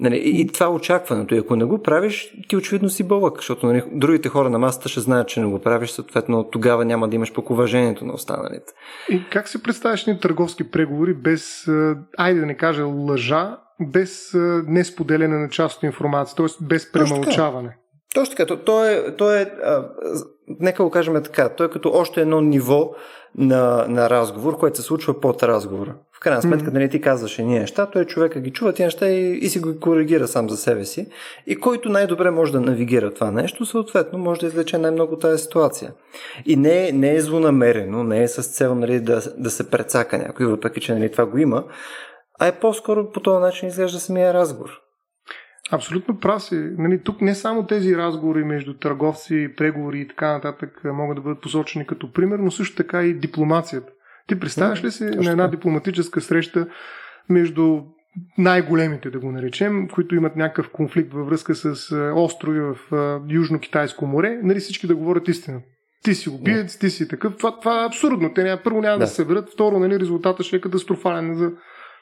Нали, 0.00 0.22
и, 0.24 0.46
това 0.46 0.66
е 0.66 0.68
очакването. 0.68 1.34
И 1.34 1.38
ако 1.38 1.56
не 1.56 1.64
го 1.64 1.82
правиш, 1.82 2.34
ти 2.48 2.56
очевидно 2.56 2.88
си 2.88 3.04
бълък, 3.04 3.36
защото 3.36 3.66
нали, 3.66 3.82
другите 3.92 4.28
хора 4.28 4.50
на 4.50 4.58
масата 4.58 4.88
ще 4.88 5.00
знаят, 5.00 5.28
че 5.28 5.40
не 5.40 5.46
го 5.46 5.58
правиш, 5.58 5.90
съответно 5.90 6.44
тогава 6.44 6.84
няма 6.84 7.08
да 7.08 7.16
имаш 7.16 7.32
пък 7.32 7.50
уважението 7.50 8.04
на 8.04 8.12
останалите. 8.12 8.72
И 9.08 9.22
как 9.30 9.48
се 9.48 9.62
представяш 9.62 10.06
ни 10.06 10.20
търговски 10.20 10.70
преговори 10.70 11.14
без, 11.14 11.68
айде 12.18 12.40
да 12.40 12.46
не 12.46 12.56
кажа 12.56 12.84
лъжа, 12.84 13.58
без 13.80 14.30
несподеляне 14.66 15.38
на 15.38 15.48
част 15.48 15.76
от 15.76 15.82
информация, 15.82 16.36
т.е. 16.36 16.64
без 16.64 16.92
премълчаване? 16.92 17.76
Точно 18.14 18.36
така. 18.36 18.46
То, 18.46 18.64
то 18.64 18.84
е, 18.84 19.16
то 19.16 19.34
е 19.34 19.40
а, 19.64 19.84
нека 20.60 20.84
го 20.84 20.90
кажем 20.90 21.22
така, 21.22 21.48
то 21.48 21.64
е 21.64 21.70
като 21.70 21.90
още 21.94 22.20
едно 22.20 22.40
ниво 22.40 22.90
на, 23.38 23.86
на 23.88 24.10
разговор, 24.10 24.58
което 24.58 24.76
се 24.76 24.82
случва 24.82 25.20
под 25.20 25.42
разговора. 25.42 25.94
В 26.16 26.20
крайна 26.20 26.42
сметка, 26.42 26.70
mm-hmm. 26.70 26.74
нали 26.74 26.90
ти 26.90 27.00
казваш 27.00 27.38
едни 27.38 27.58
неща, 27.58 27.86
той 27.86 28.04
човека 28.04 28.40
ги 28.40 28.50
чува 28.50 28.72
тези 28.72 28.84
неща 28.84 29.08
и, 29.08 29.38
и 29.38 29.48
си 29.48 29.60
го 29.60 29.80
коригира 29.80 30.28
сам 30.28 30.50
за 30.50 30.56
себе 30.56 30.84
си. 30.84 31.06
И 31.46 31.56
който 31.56 31.88
най-добре 31.88 32.30
може 32.30 32.52
да 32.52 32.60
навигира 32.60 33.14
това 33.14 33.30
нещо, 33.30 33.66
съответно 33.66 34.18
може 34.18 34.40
да 34.40 34.46
извлече 34.46 34.78
най-много 34.78 35.18
тази 35.18 35.42
ситуация. 35.42 35.92
И 36.46 36.56
не, 36.56 36.92
не 36.92 37.14
е 37.14 37.20
злонамерено, 37.20 38.04
не 38.04 38.22
е 38.22 38.28
с 38.28 38.42
цел 38.42 38.74
нали, 38.74 39.00
да, 39.00 39.22
да 39.36 39.50
се 39.50 39.70
прецака 39.70 40.18
някой, 40.18 40.46
въпреки 40.46 40.80
че 40.80 40.94
нали, 40.94 41.12
това 41.12 41.26
го 41.26 41.38
има, 41.38 41.64
а 42.40 42.46
е 42.46 42.52
по-скоро 42.52 43.10
по 43.12 43.20
този 43.20 43.40
начин 43.40 43.68
изглежда 43.68 44.00
самия 44.00 44.34
разговор. 44.34 44.85
Абсолютно 45.72 46.18
прав 46.18 46.42
си. 46.42 46.54
Нали, 46.78 47.00
тук 47.02 47.20
не 47.20 47.34
само 47.34 47.66
тези 47.66 47.96
разговори 47.96 48.44
между 48.44 48.74
търговци, 48.74 49.50
преговори 49.56 50.00
и 50.00 50.08
така 50.08 50.32
нататък 50.32 50.80
могат 50.84 51.16
да 51.16 51.22
бъдат 51.22 51.40
посочени 51.40 51.86
като 51.86 52.12
пример, 52.12 52.38
но 52.38 52.50
също 52.50 52.76
така 52.76 53.02
и 53.02 53.14
дипломацията. 53.14 53.92
Ти 54.26 54.40
представяш 54.40 54.84
ли 54.84 54.90
си 54.90 55.04
на 55.04 55.30
една 55.30 55.48
дипломатическа 55.48 56.20
среща 56.20 56.66
между 57.28 57.80
най-големите, 58.38 59.10
да 59.10 59.18
го 59.18 59.32
наречем, 59.32 59.88
които 59.88 60.14
имат 60.14 60.36
някакъв 60.36 60.70
конфликт 60.70 61.12
във 61.12 61.26
връзка 61.26 61.54
с 61.54 61.92
острови 62.14 62.60
в 62.60 62.76
Южно-Китайско 63.28 64.02
море, 64.02 64.40
нали 64.42 64.60
всички 64.60 64.86
да 64.86 64.96
говорят 64.96 65.28
истина. 65.28 65.60
Ти 66.04 66.14
си 66.14 66.28
убиец, 66.28 66.78
ти 66.78 66.90
си 66.90 67.08
такъв. 67.08 67.36
Това, 67.36 67.58
това 67.60 67.82
е 67.82 67.86
абсурдно. 67.86 68.34
Те 68.34 68.60
първо 68.64 68.80
няма 68.80 68.98
да. 68.98 68.98
да 68.98 69.06
се 69.06 69.14
съберат, 69.14 69.52
второ, 69.52 69.78
нали, 69.78 70.00
резултата 70.00 70.42
ще 70.42 70.56
е 70.56 70.60
катастрофален 70.60 71.34
за, 71.34 71.52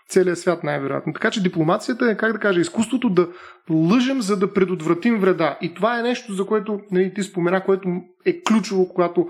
целия 0.09 0.37
свят 0.37 0.65
най-вероятно. 0.65 1.13
Така 1.13 1.31
че 1.31 1.43
дипломацията 1.43 2.11
е, 2.11 2.17
как 2.17 2.33
да 2.33 2.39
кажа, 2.39 2.61
изкуството 2.61 3.11
да 3.11 3.29
лъжем, 3.71 4.23
за 4.23 4.39
да 4.39 4.53
предотвратим 4.53 5.19
вреда. 5.19 5.59
И 5.61 5.75
това 5.75 5.99
е 5.99 6.03
нещо, 6.03 6.33
за 6.33 6.47
което 6.47 6.81
нали, 6.91 7.15
ти 7.15 7.23
спомена, 7.23 7.65
което 7.65 7.89
е 8.27 8.43
ключово, 8.43 8.89
когато 8.89 9.29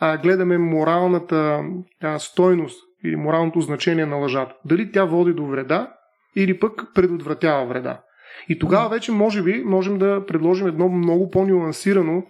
а, 0.00 0.16
гледаме 0.16 0.58
моралната 0.58 1.60
а, 2.02 2.18
стойност 2.18 2.80
или 3.04 3.16
моралното 3.16 3.60
значение 3.60 4.06
на 4.06 4.16
лъжата. 4.16 4.54
Дали 4.64 4.92
тя 4.92 5.04
води 5.04 5.32
до 5.32 5.46
вреда 5.46 5.92
или 6.36 6.58
пък 6.58 6.84
предотвратява 6.94 7.66
вреда. 7.66 8.00
И 8.48 8.58
тогава 8.58 8.88
вече, 8.88 9.12
може 9.12 9.42
би, 9.42 9.62
можем 9.64 9.98
да 9.98 10.26
предложим 10.26 10.66
едно 10.66 10.88
много 10.88 11.30
по-нюансирано 11.30 12.22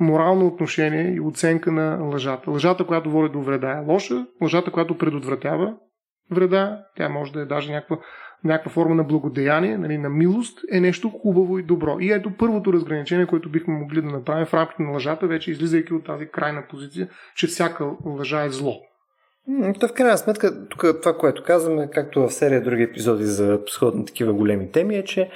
морално 0.00 0.46
отношение 0.46 1.14
и 1.14 1.20
оценка 1.20 1.72
на 1.72 1.98
лъжата. 2.02 2.50
Лъжата, 2.50 2.84
която 2.84 3.10
води 3.10 3.32
до 3.32 3.40
вреда 3.40 3.70
е 3.70 3.92
лоша, 3.92 4.26
лъжата, 4.42 4.70
която 4.70 4.98
предотвратява 4.98 5.74
вреда, 6.32 6.84
тя 6.96 7.08
може 7.08 7.32
да 7.32 7.40
е 7.40 7.44
даже 7.44 7.72
някаква, 7.72 7.98
някаква 8.44 8.70
форма 8.70 8.94
на 8.94 9.04
благодеяние, 9.04 9.78
нали, 9.78 9.98
на 9.98 10.08
милост, 10.08 10.58
е 10.72 10.80
нещо 10.80 11.08
хубаво 11.10 11.58
и 11.58 11.62
добро. 11.62 11.96
И 12.00 12.12
ето 12.12 12.36
първото 12.38 12.72
разграничение, 12.72 13.26
което 13.26 13.48
бихме 13.48 13.74
могли 13.74 14.02
да 14.02 14.08
направим 14.08 14.46
в 14.46 14.54
рамките 14.54 14.82
на 14.82 14.90
лъжата, 14.90 15.26
вече 15.26 15.50
излизайки 15.50 15.94
от 15.94 16.04
тази 16.04 16.28
крайна 16.28 16.62
позиция, 16.70 17.08
че 17.36 17.46
всяка 17.46 17.90
лъжа 18.04 18.44
е 18.44 18.50
зло. 18.50 18.80
То 19.80 19.88
в 19.88 19.92
крайна 19.92 20.18
сметка, 20.18 20.68
тук 20.68 20.84
това, 21.02 21.16
което 21.16 21.44
казваме, 21.44 21.90
както 21.90 22.20
в 22.20 22.30
серия 22.30 22.62
други 22.62 22.82
епизоди 22.82 23.24
за 23.24 23.60
сходни 23.66 24.06
такива 24.06 24.32
големи 24.32 24.70
теми, 24.70 24.96
е, 24.96 25.04
че 25.04 25.30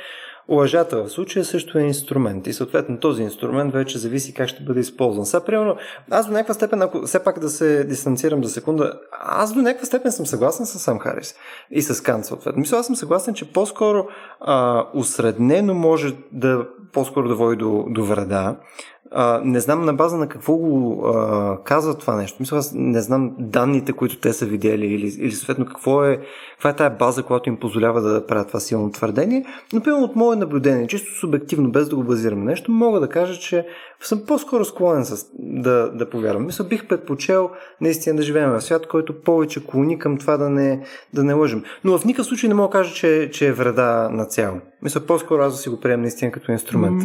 Лъжата 0.49 1.05
в 1.05 1.09
случая 1.09 1.45
също 1.45 1.79
е 1.79 1.83
инструмент 1.83 2.47
и 2.47 2.53
съответно 2.53 3.01
този 3.01 3.23
инструмент 3.23 3.73
вече 3.73 3.99
зависи 3.99 4.35
как 4.35 4.49
ще 4.49 4.63
бъде 4.63 4.81
използван. 4.81 5.27
Сега, 5.27 5.45
примерно, 5.45 5.77
аз 6.11 6.27
до 6.27 6.33
някаква 6.33 6.55
степен, 6.55 6.83
ако 6.83 7.03
все 7.03 7.25
пак 7.25 7.39
да 7.39 7.49
се 7.49 7.85
дистанцирам 7.85 8.45
за 8.45 8.51
секунда, 8.51 8.93
аз 9.21 9.55
до 9.55 9.63
някаква 9.63 9.87
степен 9.87 10.13
съм 10.13 10.27
съгласен 10.27 10.67
с 10.67 10.79
Сам 10.79 10.99
Харис 10.99 11.35
и 11.71 11.83
с 11.83 12.03
Кант 12.03 12.25
съответно. 12.27 12.61
Мисля, 12.61 12.79
аз 12.79 12.87
съм 12.87 12.97
съгласен, 12.97 13.35
че 13.35 13.53
по-скоро 13.53 14.07
а, 14.41 14.85
усреднено 14.95 15.75
може 15.75 16.17
да 16.33 16.67
по-скоро 16.93 17.29
да 17.29 17.35
води 17.35 17.57
до, 17.57 17.85
до 17.89 18.05
вреда, 18.05 18.57
а, 19.11 19.41
не 19.45 19.61
знам 19.61 19.85
на 19.85 19.95
база 19.95 20.17
на 20.17 20.29
какво 20.29 20.57
го 20.57 21.03
казва 21.65 21.99
това 21.99 22.17
нещо. 22.17 22.37
Мисля, 22.41 22.57
аз 22.57 22.73
не 22.75 23.01
знам 23.01 23.33
данните, 23.39 23.93
които 23.93 24.21
те 24.21 24.33
са 24.33 24.47
видели 24.47 24.87
или, 24.87 25.07
или 25.19 25.33
съответно 25.33 25.67
какво 25.67 26.05
е, 26.05 26.21
каква 26.53 26.71
е 26.71 26.77
тая 26.77 26.91
база, 26.91 27.23
която 27.23 27.49
им 27.49 27.57
позволява 27.57 28.01
да 28.01 28.27
правят 28.27 28.49
това 28.49 28.61
силно 28.61 28.91
твърдение. 28.91 29.45
Но, 29.73 29.81
примерно, 29.81 30.05
от 30.05 30.17
мое 30.17 30.37
наблюдение, 30.37 30.87
чисто 30.87 31.21
субективно, 31.21 31.71
без 31.71 31.89
да 31.89 31.97
го 31.97 32.05
базирам 32.05 32.45
нещо, 32.45 32.71
мога 32.71 33.01
да 33.01 33.09
кажа, 33.09 33.41
че 33.41 33.67
съм 34.01 34.23
по-скоро 34.27 34.65
склонен 34.65 35.05
с, 35.05 35.27
да, 35.39 35.91
да 35.95 36.11
повярвам. 36.11 36.47
Мисля, 36.47 36.65
бих 36.65 36.89
предпочел 36.89 37.51
наистина 37.81 38.17
да 38.17 38.23
живеем 38.23 38.51
в 38.51 38.61
свят, 38.61 38.87
който 38.87 39.23
повече 39.23 39.67
клони 39.67 39.99
към 39.99 40.19
това 40.19 40.37
да 40.37 40.51
не, 40.51 40.83
да 41.15 41.25
не 41.25 41.33
лъжим. 41.33 41.63
Но 41.85 41.99
в 41.99 42.05
никакъв 42.05 42.27
случай 42.27 42.49
не 42.49 42.55
мога 42.55 42.69
да 42.69 42.73
кажа, 42.73 42.95
че, 42.95 43.31
че 43.33 43.47
е 43.49 43.53
вреда 43.53 44.09
на 44.13 44.25
цяло. 44.25 44.61
Мисля, 44.83 45.01
по-скоро 45.01 45.43
аз 45.43 45.53
да 45.53 45.59
си 45.59 45.69
го 45.69 45.81
приемам 45.81 46.03
наистина 46.03 46.33
като 46.33 46.53
инструмент. 46.53 47.03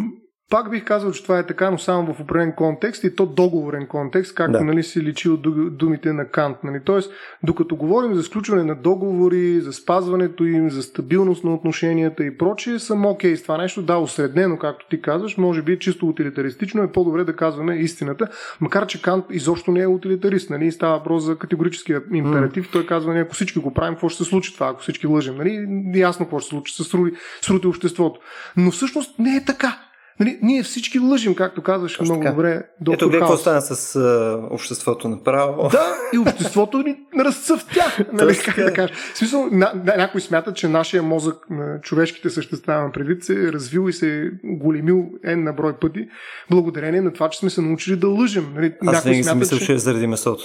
Пак 0.51 0.69
бих 0.69 0.83
казал, 0.83 1.11
че 1.11 1.23
това 1.23 1.39
е 1.39 1.45
така, 1.45 1.71
но 1.71 1.77
само 1.77 2.13
в 2.13 2.19
определен 2.19 2.51
контекст 2.51 3.03
и 3.03 3.15
то 3.15 3.25
договорен 3.25 3.87
контекст, 3.87 4.35
както 4.35 4.51
да. 4.51 4.63
нали, 4.63 4.83
си 4.83 5.01
личи 5.01 5.29
от 5.29 5.41
думите 5.77 6.13
на 6.13 6.27
Кант. 6.27 6.57
Нали. 6.63 6.79
Тоест, 6.85 7.11
докато 7.43 7.75
говорим 7.75 8.15
за 8.15 8.23
сключване 8.23 8.63
на 8.63 8.75
договори, 8.75 9.61
за 9.61 9.73
спазването 9.73 10.45
им, 10.45 10.69
за 10.69 10.83
стабилност 10.83 11.43
на 11.43 11.53
отношенията 11.53 12.23
и 12.23 12.37
прочие, 12.37 12.79
съм 12.79 13.05
окей 13.05 13.33
okay 13.33 13.35
с 13.35 13.43
това 13.43 13.57
нещо. 13.57 13.81
Да, 13.81 13.97
осреднено, 13.97 14.57
както 14.57 14.85
ти 14.89 15.01
казваш, 15.01 15.37
може 15.37 15.61
би 15.61 15.79
чисто 15.79 16.07
утилитаристично 16.07 16.83
е 16.83 16.91
по-добре 16.91 17.23
да 17.23 17.35
казваме 17.35 17.75
истината, 17.75 18.27
макар 18.61 18.87
че 18.87 19.01
Кант 19.01 19.25
изобщо 19.29 19.71
не 19.71 19.81
е 19.81 19.87
утилитарист. 19.87 20.49
Нали. 20.49 20.71
Става 20.71 20.97
въпрос 20.97 21.23
за 21.23 21.37
категорическия 21.37 22.01
императив. 22.13 22.69
Mm. 22.69 22.73
Той 22.73 22.85
казва, 22.85 23.19
ако 23.19 23.33
всички 23.33 23.59
го 23.59 23.73
правим, 23.73 23.93
какво 23.93 24.09
ще 24.09 24.23
се 24.23 24.29
случи 24.29 24.53
това, 24.53 24.67
ако 24.67 24.81
всички 24.81 25.07
лъжим. 25.07 25.35
Нали. 25.37 25.67
Ясно 25.99 26.25
какво 26.25 26.39
ще 26.39 26.47
се 26.49 26.55
случи, 26.55 27.15
с 27.41 27.45
срути 27.45 27.67
обществото. 27.67 28.19
Но 28.57 28.71
всъщност 28.71 29.19
не 29.19 29.35
е 29.35 29.45
така. 29.45 29.90
Нали, 30.19 30.39
ние 30.41 30.63
всички 30.63 30.99
лъжим, 30.99 31.35
както 31.35 31.61
казваш 31.61 31.91
Точно 31.97 32.05
много 32.05 32.23
така. 32.23 32.31
добре. 32.35 32.63
Ето 32.91 33.09
гледай 33.09 33.19
какво 33.19 33.37
стана 33.37 33.61
с 33.61 33.95
а, 33.95 34.39
обществото 34.49 35.09
направо. 35.09 35.69
Да, 35.71 35.95
и 36.13 36.17
обществото 36.17 36.77
ни 36.77 36.95
разцъфтя. 37.19 38.05
Нали, 38.13 38.37
как 38.45 38.55
да 38.55 38.73
кажа. 38.73 38.93
В 39.13 39.17
смисъл, 39.17 39.47
на, 39.51 39.71
на, 39.85 39.97
някой 39.97 40.21
смята, 40.21 40.53
че 40.53 40.67
нашия 40.67 41.03
мозък 41.03 41.49
на 41.49 41.81
човешките 41.81 42.29
същества 42.29 42.73
на 42.73 42.91
предвид 42.91 43.23
се 43.23 43.33
е 43.33 43.51
развил 43.51 43.89
и 43.89 43.93
се 43.93 44.21
е 44.21 44.29
големил 44.43 45.09
ен 45.25 45.43
на 45.43 45.53
брой 45.53 45.73
пъти, 45.73 46.07
благодарение 46.49 47.01
на 47.01 47.13
това, 47.13 47.29
че 47.29 47.39
сме 47.39 47.49
се 47.49 47.61
научили 47.61 47.95
да 47.95 48.07
лъжим. 48.07 48.53
Нали, 48.55 48.73
Аз 48.85 49.03
винаги 49.03 49.23
си 49.23 49.35
мисля, 49.35 49.57
че... 49.57 49.65
че 49.65 49.73
е 49.73 49.77
заради 49.77 50.07
месото. 50.07 50.43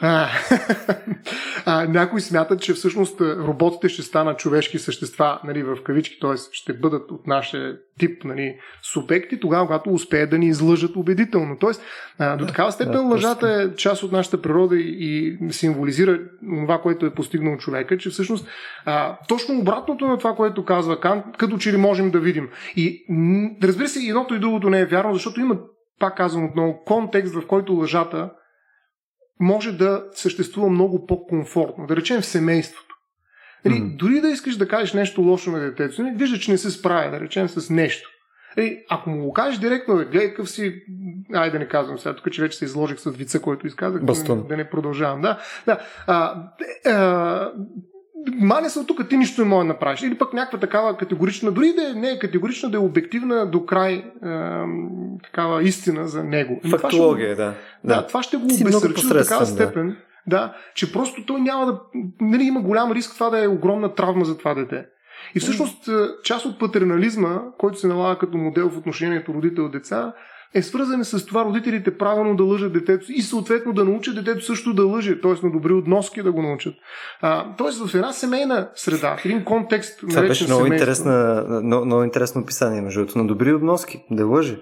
А, 0.00 0.28
а, 1.66 1.86
някои 1.86 2.20
смятат, 2.20 2.60
че 2.60 2.74
всъщност 2.74 3.20
роботите 3.20 3.88
ще 3.88 4.02
станат 4.02 4.38
човешки 4.38 4.78
същества, 4.78 5.40
нали, 5.44 5.62
в 5.62 5.76
кавички, 5.84 6.20
т.е. 6.20 6.34
ще 6.52 6.72
бъдат 6.72 7.10
от 7.10 7.26
нашия 7.26 7.76
тип 7.98 8.24
нали, 8.24 8.56
субекти, 8.82 9.40
тогава, 9.40 9.66
когато 9.66 9.90
успеят 9.90 10.30
да 10.30 10.38
ни 10.38 10.46
излъжат 10.46 10.96
убедително. 10.96 11.56
Тоест, 11.60 11.82
а, 12.18 12.36
до 12.36 12.46
такава 12.46 12.72
степен 12.72 12.92
да, 12.92 13.00
лъжата 13.00 13.48
е 13.48 13.76
част 13.76 14.02
от 14.02 14.12
нашата 14.12 14.42
природа 14.42 14.76
и, 14.76 15.38
и 15.40 15.52
символизира 15.52 16.20
това, 16.62 16.80
което 16.80 17.06
е 17.06 17.14
постигнал 17.14 17.56
човека, 17.56 17.98
че 17.98 18.10
всъщност 18.10 18.48
а, 18.84 19.18
точно 19.28 19.58
обратното 19.58 20.06
на 20.06 20.18
това, 20.18 20.34
което 20.34 20.64
казва 20.64 21.00
Кан, 21.00 21.22
като 21.38 21.58
че 21.58 21.72
ли 21.72 21.76
можем 21.76 22.10
да 22.10 22.20
видим. 22.20 22.48
И 22.76 23.04
разбира 23.62 23.88
се, 23.88 24.08
едното 24.08 24.34
и 24.34 24.38
другото 24.38 24.70
не 24.70 24.80
е 24.80 24.86
вярно, 24.86 25.14
защото 25.14 25.40
има, 25.40 25.56
пак 26.00 26.16
казвам 26.16 26.44
отново, 26.44 26.82
контекст, 26.86 27.34
в 27.34 27.46
който 27.46 27.72
лъжата 27.72 28.30
може 29.40 29.72
да 29.72 30.04
съществува 30.12 30.70
много 30.70 31.06
по-комфортно. 31.06 31.86
Да 31.86 31.96
речем 31.96 32.20
в 32.20 32.26
семейството. 32.26 32.94
Нали, 33.64 33.74
mm. 33.74 33.96
Дори 33.96 34.20
да 34.20 34.28
искаш 34.28 34.56
да 34.56 34.68
кажеш 34.68 34.92
нещо 34.92 35.20
лошо 35.20 35.50
на 35.50 35.60
детето, 35.60 36.02
нали, 36.02 36.16
вижда, 36.16 36.38
че 36.38 36.50
не 36.50 36.58
се 36.58 36.70
справя, 36.70 37.10
да 37.10 37.20
речем, 37.20 37.48
с 37.48 37.70
нещо. 37.70 38.08
Нали, 38.56 38.84
ако 38.90 39.10
му 39.10 39.22
го 39.22 39.32
кажеш 39.32 39.60
директно, 39.60 39.96
гледай 39.96 40.28
какъв 40.28 40.50
си, 40.50 40.82
айде 41.34 41.52
да 41.52 41.58
не 41.58 41.68
казвам 41.68 41.98
сега, 41.98 42.16
тук 42.16 42.32
че 42.32 42.42
вече 42.42 42.58
се 42.58 42.64
изложих 42.64 43.00
с 43.00 43.10
вица, 43.10 43.40
който 43.40 43.66
изказах, 43.66 44.02
да, 44.02 44.36
да 44.36 44.56
не 44.56 44.70
продължавам. 44.70 45.20
Да, 45.20 45.38
да. 45.66 45.80
А, 46.06 46.42
а, 46.86 47.52
маня 48.34 48.70
се 48.70 48.78
от 48.78 48.86
тук, 48.86 49.08
ти 49.08 49.16
нищо 49.16 49.42
не 49.42 49.48
може 49.48 49.66
да 49.66 49.72
направиш. 49.72 50.02
Или 50.02 50.18
пък 50.18 50.32
някаква 50.32 50.58
такава 50.58 50.96
категорична, 50.96 51.52
дори 51.52 51.72
да 51.72 51.90
е, 51.90 51.94
не 51.94 52.10
е 52.10 52.18
категорична, 52.18 52.70
да 52.70 52.76
е 52.76 52.80
обективна 52.80 53.50
до 53.50 53.66
край 53.66 53.92
е, 53.94 54.04
такава 55.24 55.62
истина 55.62 56.08
за 56.08 56.24
него. 56.24 56.60
Фактология, 56.70 57.36
да. 57.36 57.44
да. 57.44 57.54
Да, 57.84 58.06
това 58.06 58.22
ще 58.22 58.36
го 58.36 58.44
обесърчи 58.44 59.06
до 59.06 59.14
такава 59.18 59.46
степен, 59.46 59.96
да. 60.26 60.36
да, 60.38 60.56
че 60.74 60.92
просто 60.92 61.26
той 61.26 61.40
няма 61.40 61.66
да... 61.66 61.80
Нали, 62.20 62.42
има 62.42 62.60
голям 62.60 62.92
риск 62.92 63.14
това 63.14 63.30
да 63.30 63.44
е 63.44 63.48
огромна 63.48 63.94
травма 63.94 64.24
за 64.24 64.38
това 64.38 64.54
дете. 64.54 64.86
И 65.34 65.40
всъщност 65.40 65.88
част 66.24 66.46
от 66.46 66.58
патернализма, 66.58 67.40
който 67.58 67.78
се 67.78 67.86
налага 67.86 68.18
като 68.18 68.38
модел 68.38 68.70
в 68.70 68.78
отношението 68.78 69.34
родител-деца, 69.34 70.12
е 70.54 70.62
свързан 70.62 71.04
с 71.04 71.26
това 71.26 71.44
родителите 71.44 71.98
правилно 71.98 72.36
да 72.36 72.44
лъжат 72.44 72.72
детето 72.72 73.04
и 73.08 73.22
съответно 73.22 73.72
да 73.72 73.84
научат 73.84 74.14
детето 74.14 74.44
също 74.44 74.74
да 74.74 74.84
лъже, 74.86 75.20
т.е. 75.20 75.46
на 75.46 75.52
добри 75.52 75.72
относки 75.72 76.22
да 76.22 76.32
го 76.32 76.42
научат. 76.42 76.74
А, 77.20 77.56
т.е. 77.56 77.88
в 77.88 77.94
една 77.94 78.12
семейна 78.12 78.68
среда, 78.74 79.16
в 79.16 79.24
един 79.24 79.44
контекст. 79.44 80.00
Това 80.10 80.22
беше 80.22 80.44
много, 80.44 80.66
интересна, 80.66 81.44
много, 81.62 81.86
много 81.86 82.02
интересно 82.02 82.40
описание, 82.40 82.80
между 82.80 83.00
другото, 83.00 83.18
на 83.18 83.26
добри 83.26 83.52
относки, 83.52 84.04
да 84.10 84.26
лъже. 84.26 84.58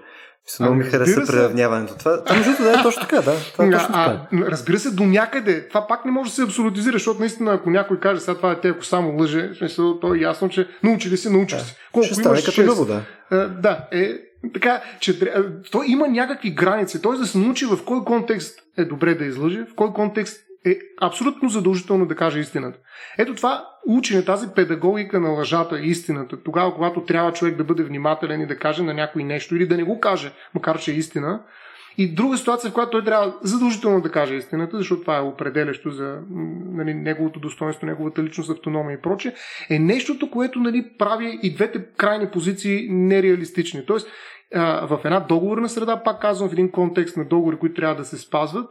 Много 0.59 0.73
ами, 0.73 0.83
ми 0.83 0.89
хареса 0.89 1.21
приравняването. 1.27 1.97
Това, 1.97 2.23
това 2.23 2.37
между 2.37 2.63
да 2.63 2.79
е 2.79 2.83
точно 2.83 3.01
така, 3.01 3.15
да. 3.15 3.35
Това 3.53 3.65
е 3.65 3.71
точно 3.71 3.87
така. 3.87 4.27
А, 4.33 4.51
разбира 4.51 4.79
се, 4.79 4.91
до 4.91 5.03
някъде. 5.03 5.67
Това 5.67 5.87
пак 5.87 6.05
не 6.05 6.11
може 6.11 6.29
да 6.29 6.35
се 6.35 6.43
абсолютизира, 6.43 6.93
защото 6.93 7.19
наистина, 7.19 7.53
ако 7.53 7.69
някой 7.69 7.99
каже, 7.99 8.21
сега 8.21 8.35
това 8.35 8.51
е 8.51 8.59
те, 8.59 8.67
ако 8.67 8.85
само 8.85 9.19
лъже, 9.19 9.51
смисъл, 9.57 9.99
то 9.99 10.15
е 10.15 10.19
ясно, 10.19 10.49
че 10.49 10.67
научили 10.83 11.17
се, 11.17 11.29
научили 11.29 11.59
се. 11.59 11.75
Колко 11.91 12.05
ще 12.05 12.15
стане 12.15 12.41
като 12.45 12.61
любо, 12.61 12.85
да. 12.85 13.01
А, 13.31 13.47
да, 13.47 13.87
е, 13.91 14.11
така, 14.53 14.81
че 14.99 15.19
то 15.71 15.83
има 15.87 16.07
някакви 16.07 16.51
граници. 16.51 17.01
Т.е. 17.01 17.11
да 17.11 17.25
се 17.25 17.37
научи 17.37 17.65
в 17.65 17.85
кой 17.85 18.03
контекст 18.03 18.59
е 18.77 18.85
добре 18.85 19.15
да 19.15 19.25
излъже, 19.25 19.65
в 19.65 19.75
кой 19.75 19.93
контекст 19.93 20.41
е 20.65 20.79
абсолютно 21.01 21.49
задължително 21.49 22.05
да 22.05 22.15
каже 22.15 22.39
истината. 22.39 22.79
Ето 23.17 23.35
това 23.35 23.65
учене, 23.87 24.25
тази 24.25 24.47
педагогика 24.55 25.19
на 25.19 25.29
лъжата 25.29 25.79
и 25.79 25.89
истината, 25.89 26.43
тогава, 26.43 26.75
когато 26.75 27.01
трябва 27.01 27.33
човек 27.33 27.55
да 27.55 27.63
бъде 27.63 27.83
внимателен 27.83 28.41
и 28.41 28.47
да 28.47 28.57
каже 28.57 28.83
на 28.83 28.93
някой 28.93 29.23
нещо 29.23 29.55
или 29.55 29.67
да 29.67 29.77
не 29.77 29.83
го 29.83 29.99
каже, 29.99 30.31
макар 30.53 30.79
че 30.79 30.91
е 30.91 30.95
истина, 30.95 31.41
и 31.97 32.15
друга 32.15 32.37
ситуация, 32.37 32.71
в 32.71 32.73
която 32.73 32.91
той 32.91 33.03
трябва 33.03 33.35
задължително 33.41 34.01
да 34.01 34.11
каже 34.11 34.35
истината, 34.35 34.77
защото 34.77 35.01
това 35.01 35.17
е 35.17 35.21
определящо 35.21 35.91
за 35.91 36.19
нали, 36.71 36.93
неговото 36.93 37.39
достоинство, 37.39 37.85
неговата 37.85 38.23
личност, 38.23 38.49
автономия 38.49 38.93
и 38.93 39.01
прочее, 39.01 39.33
е 39.69 39.79
нещото, 39.79 40.31
което 40.31 40.59
нали, 40.59 40.85
прави 40.97 41.39
и 41.43 41.53
двете 41.53 41.85
крайни 41.97 42.27
позиции 42.27 42.87
нереалистични. 42.89 43.85
Тоест, 43.85 44.07
в 44.83 44.99
една 45.05 45.19
договорна 45.19 45.69
среда, 45.69 46.03
пак 46.03 46.21
казвам, 46.21 46.49
в 46.49 46.53
един 46.53 46.71
контекст 46.71 47.17
на 47.17 47.25
договори, 47.25 47.57
които 47.59 47.75
трябва 47.75 47.95
да 47.95 48.05
се 48.05 48.17
спазват, 48.17 48.69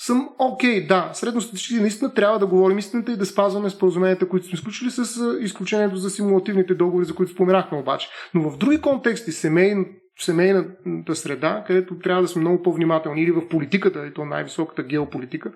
съм 0.00 0.28
окей, 0.38 0.80
okay, 0.80 0.88
да, 0.88 1.10
средностатистически 1.12 1.80
наистина 1.80 2.14
трябва 2.14 2.38
да 2.38 2.46
говорим 2.46 2.78
истината 2.78 3.12
и 3.12 3.16
да 3.16 3.26
спазваме 3.26 3.70
споразуменията, 3.70 4.28
които 4.28 4.46
сме 4.46 4.54
изключили 4.54 4.90
с 4.90 5.36
изключението 5.40 5.96
за 5.96 6.10
симулативните 6.10 6.74
договори, 6.74 7.04
за 7.04 7.14
които 7.14 7.32
споменахме 7.32 7.78
обаче. 7.78 8.08
Но 8.34 8.50
в 8.50 8.58
други 8.58 8.80
контексти, 8.80 9.32
семейн, 9.32 9.86
семейната 10.20 11.14
среда, 11.14 11.64
където 11.66 11.98
трябва 11.98 12.22
да 12.22 12.28
сме 12.28 12.40
много 12.40 12.62
по-внимателни, 12.62 13.22
или 13.22 13.30
в 13.30 13.48
политиката, 13.48 14.06
и 14.06 14.14
то 14.14 14.24
най-високата 14.24 14.82
геополитика, 14.82 15.52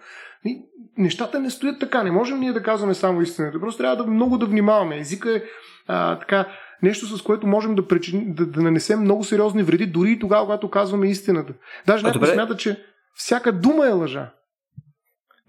нещата 0.99 1.41
не 1.41 1.51
стоят 1.51 1.81
така. 1.81 2.03
Не 2.03 2.11
можем 2.11 2.41
ние 2.41 2.53
да 2.53 2.63
казваме 2.63 2.95
само 2.95 3.23
истината. 3.23 3.61
Просто 3.61 3.79
трябва 3.79 3.97
да 3.97 4.07
много 4.07 4.39
да 4.39 4.47
внимаваме. 4.47 4.99
Езика 4.99 5.37
е 5.37 5.43
а, 5.87 6.19
така 6.19 6.47
нещо, 6.83 7.19
с 7.19 7.23
което 7.23 7.47
можем 7.47 7.75
да, 7.75 7.89
причин, 7.89 8.35
да, 8.35 8.47
да 8.47 8.63
нанесем 8.63 9.01
много 9.01 9.25
сериозни 9.25 9.63
вреди, 9.63 9.87
дори 9.87 10.11
и 10.11 10.19
тогава, 10.19 10.45
когато 10.45 10.71
казваме 10.71 11.11
истината. 11.11 11.53
Даже 11.87 12.07
някой 12.07 12.29
смята, 12.29 12.57
че 12.57 12.85
всяка 13.15 13.53
дума 13.53 13.87
е 13.87 13.93
лъжа. 13.93 14.31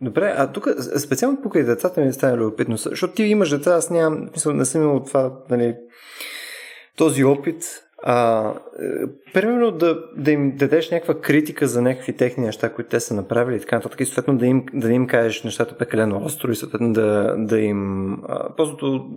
Добре, 0.01 0.33
а 0.37 0.51
тук 0.51 0.67
специално 0.97 1.41
покрай 1.41 1.63
децата 1.63 2.01
ми 2.01 2.13
стане 2.13 2.37
любопитно, 2.37 2.77
защото 2.77 3.13
ти 3.13 3.23
имаш 3.23 3.49
деца, 3.49 3.73
аз 3.73 3.89
нямам, 3.89 4.29
мисля, 4.33 4.53
не 4.53 4.65
съм 4.65 4.81
имал 4.81 5.03
това, 5.03 5.33
нали, 5.49 5.75
този 6.97 7.23
опит. 7.23 7.63
А, 8.05 8.49
е, 8.49 9.31
примерно 9.33 9.71
да, 9.71 9.99
да 10.17 10.31
им 10.31 10.55
дадеш 10.55 10.91
някаква 10.91 11.21
критика 11.21 11.67
за 11.67 11.81
някакви 11.81 12.17
техни 12.17 12.45
неща, 12.45 12.73
които 12.73 12.89
те 12.89 12.99
са 12.99 13.13
направили 13.13 13.55
и 13.55 13.59
така 13.59 13.75
нататък, 13.75 13.99
и 14.01 14.05
съответно 14.05 14.37
да 14.37 14.45
им, 14.45 14.65
да 14.73 14.91
им 14.91 15.07
кажеш 15.07 15.43
нещата 15.43 15.77
пекалено 15.77 16.25
остро 16.25 16.51
и 16.51 16.55
съответно 16.55 16.93
да, 16.93 17.35
да 17.37 17.59
им 17.59 18.13
а, 18.27 18.55
просто 18.55 19.09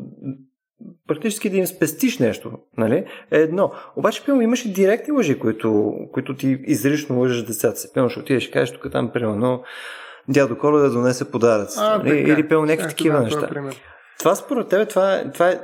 практически 1.09 1.51
да 1.51 1.57
им 1.57 1.67
спестиш 1.67 2.19
нещо, 2.19 2.53
нали, 2.79 3.05
е 3.31 3.39
едно. 3.39 3.73
Обаче, 3.97 4.25
пълно, 4.25 4.43
имаш 4.43 4.65
и 4.65 4.73
директни 4.73 5.12
лъжи, 5.12 5.39
които, 5.39 5.93
които 6.12 6.37
ти 6.37 6.59
изрично 6.67 7.19
лъжеш 7.19 7.43
децата 7.43 7.77
си. 7.77 7.89
Пълно, 7.95 8.11
ще 8.11 8.21
отидеш 8.21 8.49
и 8.49 8.51
кажеш 8.51 8.75
тук 8.75 8.93
там, 8.93 9.11
примерно, 9.12 9.62
дядо 10.29 10.59
Коля 10.59 10.79
да 10.79 10.91
донесе 10.91 11.31
подаръци. 11.31 11.79
нали? 11.81 12.19
Или 12.19 12.49
пълно 12.49 12.67
някакви 12.67 12.89
такива 12.89 13.21
неща. 13.21 13.51
Това 14.19 14.35
според 14.35 14.69
тебе, 14.69 14.87
това, 14.87 15.25
това, 15.35 15.49
е, 15.49 15.61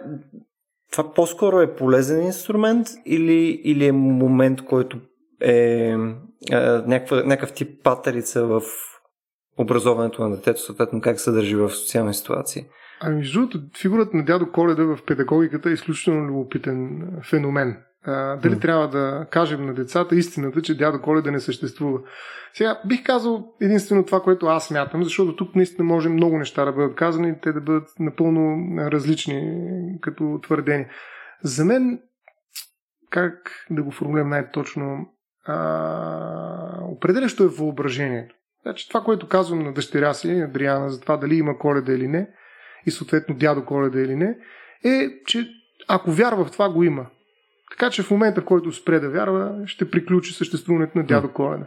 това 0.92 1.12
по-скоро 1.12 1.60
е 1.60 1.74
полезен 1.74 2.22
инструмент 2.22 2.86
или, 3.06 3.60
или 3.64 3.86
е 3.86 3.92
момент, 3.92 4.64
който 4.64 4.98
е, 5.40 5.52
е 5.52 6.56
някаква, 6.86 7.22
някакъв 7.22 7.52
тип 7.52 7.82
патерица 7.82 8.46
в 8.46 8.62
образованието 9.58 10.22
на 10.22 10.36
детето, 10.36 10.60
съответно 10.60 11.00
как 11.00 11.20
се 11.20 11.30
държи 11.30 11.56
в 11.56 11.70
социални 11.70 12.14
ситуации? 12.14 12.66
Ами, 13.04 13.16
между 13.16 13.40
другото, 13.40 13.60
фигурата 13.80 14.16
на 14.16 14.24
дядо 14.24 14.52
Коледа 14.52 14.84
в 14.84 14.98
педагогиката 15.06 15.70
е 15.70 15.72
изключително 15.72 16.28
любопитен 16.28 17.08
феномен. 17.22 17.76
А, 18.04 18.36
дали 18.36 18.54
mm. 18.54 18.60
трябва 18.60 18.88
да 18.88 19.26
кажем 19.30 19.66
на 19.66 19.74
децата 19.74 20.16
истината, 20.16 20.62
че 20.62 20.76
дядо 20.76 21.00
Коледа 21.00 21.30
не 21.30 21.40
съществува. 21.40 22.00
Сега 22.54 22.80
бих 22.86 23.04
казал 23.04 23.54
единствено 23.60 24.04
това, 24.04 24.20
което 24.20 24.46
аз 24.46 24.66
смятам, 24.66 25.04
защото 25.04 25.36
тук 25.36 25.56
наистина 25.56 25.84
може 25.84 26.08
много 26.08 26.38
неща 26.38 26.64
да 26.64 26.72
бъдат 26.72 26.94
казани 26.94 27.28
и 27.28 27.40
те 27.42 27.52
да 27.52 27.60
бъдат 27.60 27.88
напълно 28.00 28.76
различни 28.78 29.56
като 30.00 30.38
твърдени. 30.42 30.86
За 31.42 31.64
мен, 31.64 32.00
как 33.10 33.66
да 33.70 33.82
го 33.82 33.90
формулирам 33.90 34.28
най-точно, 34.28 35.14
а, 35.44 36.78
определящо 36.82 37.44
е 37.44 37.48
въображението. 37.48 38.34
Значи 38.62 38.88
това, 38.88 39.00
което 39.00 39.28
казвам 39.28 39.58
на 39.58 39.72
дъщеря 39.72 40.14
си, 40.14 40.30
Адриана, 40.30 40.90
за 40.90 41.00
това 41.00 41.16
дали 41.16 41.34
има 41.34 41.58
коледа 41.58 41.92
или 41.92 42.08
не, 42.08 42.28
и 42.86 42.90
съответно 42.90 43.34
дядо 43.34 43.64
коледа 43.64 44.00
или 44.00 44.16
не, 44.16 44.36
е, 44.84 45.08
че 45.26 45.48
ако 45.88 46.12
вярва 46.12 46.44
в 46.44 46.50
това, 46.50 46.68
го 46.68 46.82
има. 46.82 47.06
Така 47.70 47.90
че 47.90 48.02
в 48.02 48.10
момента, 48.10 48.40
в 48.40 48.44
който 48.44 48.72
спре 48.72 49.00
да 49.00 49.10
вярва, 49.10 49.54
ще 49.66 49.90
приключи 49.90 50.34
съществуването 50.34 50.98
на 50.98 51.04
дядо 51.04 51.32
Коледа. 51.32 51.66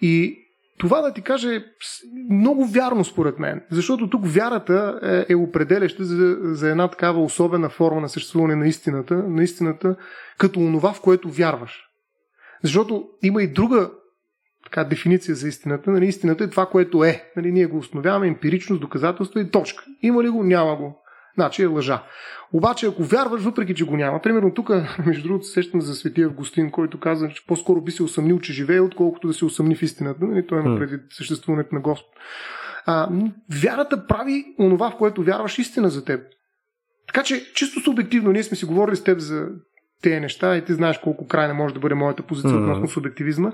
И 0.00 0.40
това 0.78 1.00
да 1.00 1.12
ти 1.12 1.22
каже 1.22 1.54
е 1.54 1.64
много 2.30 2.66
вярно 2.66 3.04
според 3.04 3.38
мен, 3.38 3.62
защото 3.70 4.10
тук 4.10 4.22
вярата 4.26 5.00
е, 5.28 5.32
е 5.32 5.36
определяща 5.36 6.04
за, 6.04 6.36
за 6.40 6.70
една 6.70 6.88
такава 6.88 7.22
особена 7.22 7.68
форма 7.68 8.00
на 8.00 8.08
съществуване 8.08 8.56
на 8.56 8.66
истината, 8.66 9.14
на 9.14 9.42
истината 9.42 9.96
като 10.38 10.60
онова, 10.60 10.92
в 10.92 11.00
което 11.00 11.30
вярваш. 11.30 11.84
Защото 12.62 13.08
има 13.22 13.42
и 13.42 13.52
друга 13.52 13.90
така, 14.74 14.88
дефиниция 14.88 15.34
за 15.34 15.48
истината. 15.48 15.90
Нали, 15.90 16.06
истината 16.06 16.44
е 16.44 16.50
това, 16.50 16.66
което 16.66 17.04
е. 17.04 17.24
Нали, 17.36 17.52
ние 17.52 17.66
го 17.66 17.78
установяваме 17.78 18.26
емпирично 18.26 18.76
с 18.76 18.80
доказателства 18.80 19.40
и 19.40 19.50
точка. 19.50 19.84
Има 20.02 20.22
ли 20.22 20.28
го? 20.28 20.44
Няма 20.44 20.76
го. 20.76 21.00
Значи 21.34 21.62
е 21.62 21.66
лъжа. 21.66 22.02
Обаче, 22.52 22.86
ако 22.86 23.02
вярваш, 23.02 23.42
въпреки 23.42 23.74
че 23.74 23.84
го 23.84 23.96
няма, 23.96 24.22
примерно 24.22 24.54
тук, 24.54 24.70
между 25.06 25.28
другото, 25.28 25.46
сещам 25.46 25.80
за 25.80 25.94
светия 25.94 26.26
Августин, 26.26 26.70
който 26.70 27.00
каза, 27.00 27.28
че 27.28 27.46
по-скоро 27.46 27.80
би 27.80 27.90
се 27.90 28.02
усъмнил, 28.02 28.38
че 28.40 28.52
живее, 28.52 28.80
отколкото 28.80 29.26
да 29.26 29.34
се 29.34 29.44
усъмни 29.44 29.76
в 29.76 29.82
истината. 29.82 30.24
Нали? 30.24 30.46
Той 30.46 30.60
има 30.60 30.78
преди 30.78 30.96
съществуването 31.10 31.74
на 31.74 31.80
Господ. 31.80 32.14
А, 32.86 33.08
вярата 33.62 34.06
прави 34.06 34.44
онова, 34.58 34.90
в 34.90 34.96
което 34.96 35.22
вярваш 35.22 35.58
истина 35.58 35.90
за 35.90 36.04
теб. 36.04 36.20
Така 37.06 37.22
че, 37.22 37.52
чисто 37.54 37.80
субективно, 37.80 38.32
ние 38.32 38.42
сме 38.42 38.56
си 38.56 38.64
говорили 38.64 38.96
с 38.96 39.04
теб 39.04 39.18
за 39.18 39.48
тези 40.02 40.20
неща 40.20 40.56
и 40.56 40.64
ти 40.64 40.72
знаеш 40.72 40.98
колко 40.98 41.26
крайна 41.26 41.54
може 41.54 41.74
да 41.74 41.80
бъде 41.80 41.94
моята 41.94 42.22
позиция 42.22 42.50
mm-hmm. 42.50 42.62
относно 42.62 42.88
субективизма. 42.88 43.52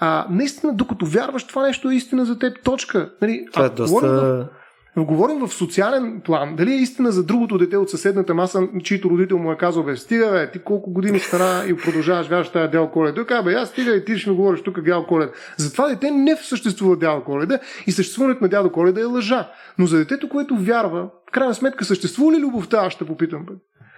А, 0.00 0.26
наистина, 0.30 0.74
докато 0.74 1.06
вярваш, 1.06 1.46
това 1.46 1.62
нещо 1.66 1.90
е 1.90 1.94
истина 1.94 2.24
за 2.24 2.38
теб. 2.38 2.62
Точка. 2.64 3.10
Нали, 3.22 3.46
това 3.52 3.66
е 3.66 3.68
доста... 3.68 4.48
Говорим 4.96 5.46
в 5.46 5.48
социален 5.48 6.20
план. 6.24 6.56
Дали 6.56 6.72
е 6.72 6.76
истина 6.76 7.12
за 7.12 7.24
другото 7.24 7.58
дете 7.58 7.76
от 7.76 7.90
съседната 7.90 8.34
маса, 8.34 8.68
чийто 8.82 9.10
родител 9.10 9.38
му 9.38 9.52
е 9.52 9.56
казал, 9.56 9.82
бе, 9.82 9.96
стига, 9.96 10.30
бе, 10.30 10.50
ти 10.50 10.58
колко 10.58 10.92
години 10.92 11.18
стара 11.18 11.68
и 11.68 11.76
продължаваш 11.76 12.28
вярваш 12.28 12.48
тази 12.48 12.70
дял 12.70 12.90
коледа. 12.90 13.14
Той 13.14 13.26
казва, 13.26 13.42
бе, 13.42 13.54
аз 13.54 13.68
стига 13.68 13.96
и 13.96 14.04
ти 14.04 14.18
ще 14.18 14.30
ми 14.30 14.36
говориш 14.36 14.62
тук 14.62 14.80
дял 14.80 15.06
коледа. 15.06 15.32
За 15.56 15.72
това 15.72 15.88
дете 15.88 16.10
не 16.10 16.36
съществува 16.36 16.96
дял 16.96 17.24
коледа 17.24 17.58
и 17.86 17.92
съществуването 17.92 18.44
на 18.44 18.48
дядо 18.48 18.72
коледа 18.72 19.00
е 19.00 19.04
лъжа. 19.04 19.50
Но 19.78 19.86
за 19.86 19.98
детето, 19.98 20.28
което 20.28 20.56
вярва, 20.56 21.08
в 21.28 21.32
крайна 21.32 21.54
сметка 21.54 21.84
съществува 21.84 22.32
ли 22.32 22.40
любовта, 22.40 22.76
аз 22.76 22.92
ще 22.92 23.04
попитам. 23.04 23.44
Бе. 23.44 23.52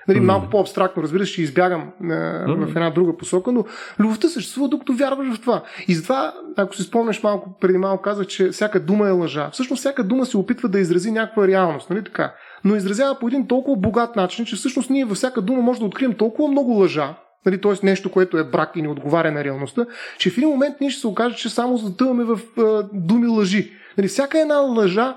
Нали. 0.08 0.20
Малко 0.20 0.50
по-абстрактно, 0.50 1.02
разбира 1.02 1.26
се, 1.26 1.32
ще 1.32 1.42
избягам 1.42 1.92
а, 2.02 2.04
mm. 2.04 2.66
в 2.66 2.68
една 2.68 2.90
друга 2.90 3.16
посока, 3.16 3.52
но 3.52 3.64
любовта 3.98 4.28
съществува 4.28 4.68
докато 4.68 4.92
вярваш 4.92 5.36
в 5.36 5.40
това. 5.40 5.62
И 5.88 5.94
затова, 5.94 6.34
ако 6.56 6.76
си 6.76 6.82
спомняш 6.82 7.22
малко, 7.22 7.58
преди 7.60 7.78
малко 7.78 8.02
казах, 8.02 8.26
че 8.26 8.48
всяка 8.48 8.80
дума 8.80 9.08
е 9.08 9.10
лъжа. 9.10 9.50
Всъщност 9.52 9.80
всяка 9.80 10.04
дума 10.04 10.26
се 10.26 10.36
опитва 10.36 10.68
да 10.68 10.80
изрази 10.80 11.10
някаква 11.10 11.46
реалност, 11.46 11.90
нали 11.90 12.04
така? 12.04 12.34
Но 12.64 12.76
изразява 12.76 13.18
по 13.18 13.28
един 13.28 13.46
толкова 13.46 13.76
богат 13.76 14.16
начин, 14.16 14.44
че 14.44 14.56
всъщност 14.56 14.90
ние 14.90 15.04
във 15.04 15.16
всяка 15.16 15.42
дума 15.42 15.62
може 15.62 15.80
да 15.80 15.86
открием 15.86 16.14
толкова 16.14 16.48
много 16.48 16.70
лъжа, 16.70 17.14
нали, 17.46 17.60
т.е. 17.60 17.86
нещо, 17.86 18.10
което 18.10 18.38
е 18.38 18.44
брак 18.44 18.70
и 18.76 18.82
не 18.82 18.88
отговаря 18.88 19.32
на 19.32 19.44
реалността, 19.44 19.86
че 20.18 20.30
в 20.30 20.38
един 20.38 20.48
момент 20.48 20.76
ние 20.80 20.90
ще 20.90 21.00
се 21.00 21.06
окаже, 21.06 21.36
че 21.36 21.50
само 21.50 21.76
затъваме 21.76 22.24
в 22.24 22.40
а, 22.58 22.88
думи 22.92 23.26
лъжи. 23.26 23.72
Нали, 23.98 24.08
всяка 24.08 24.40
една 24.40 24.56
лъжа 24.56 25.16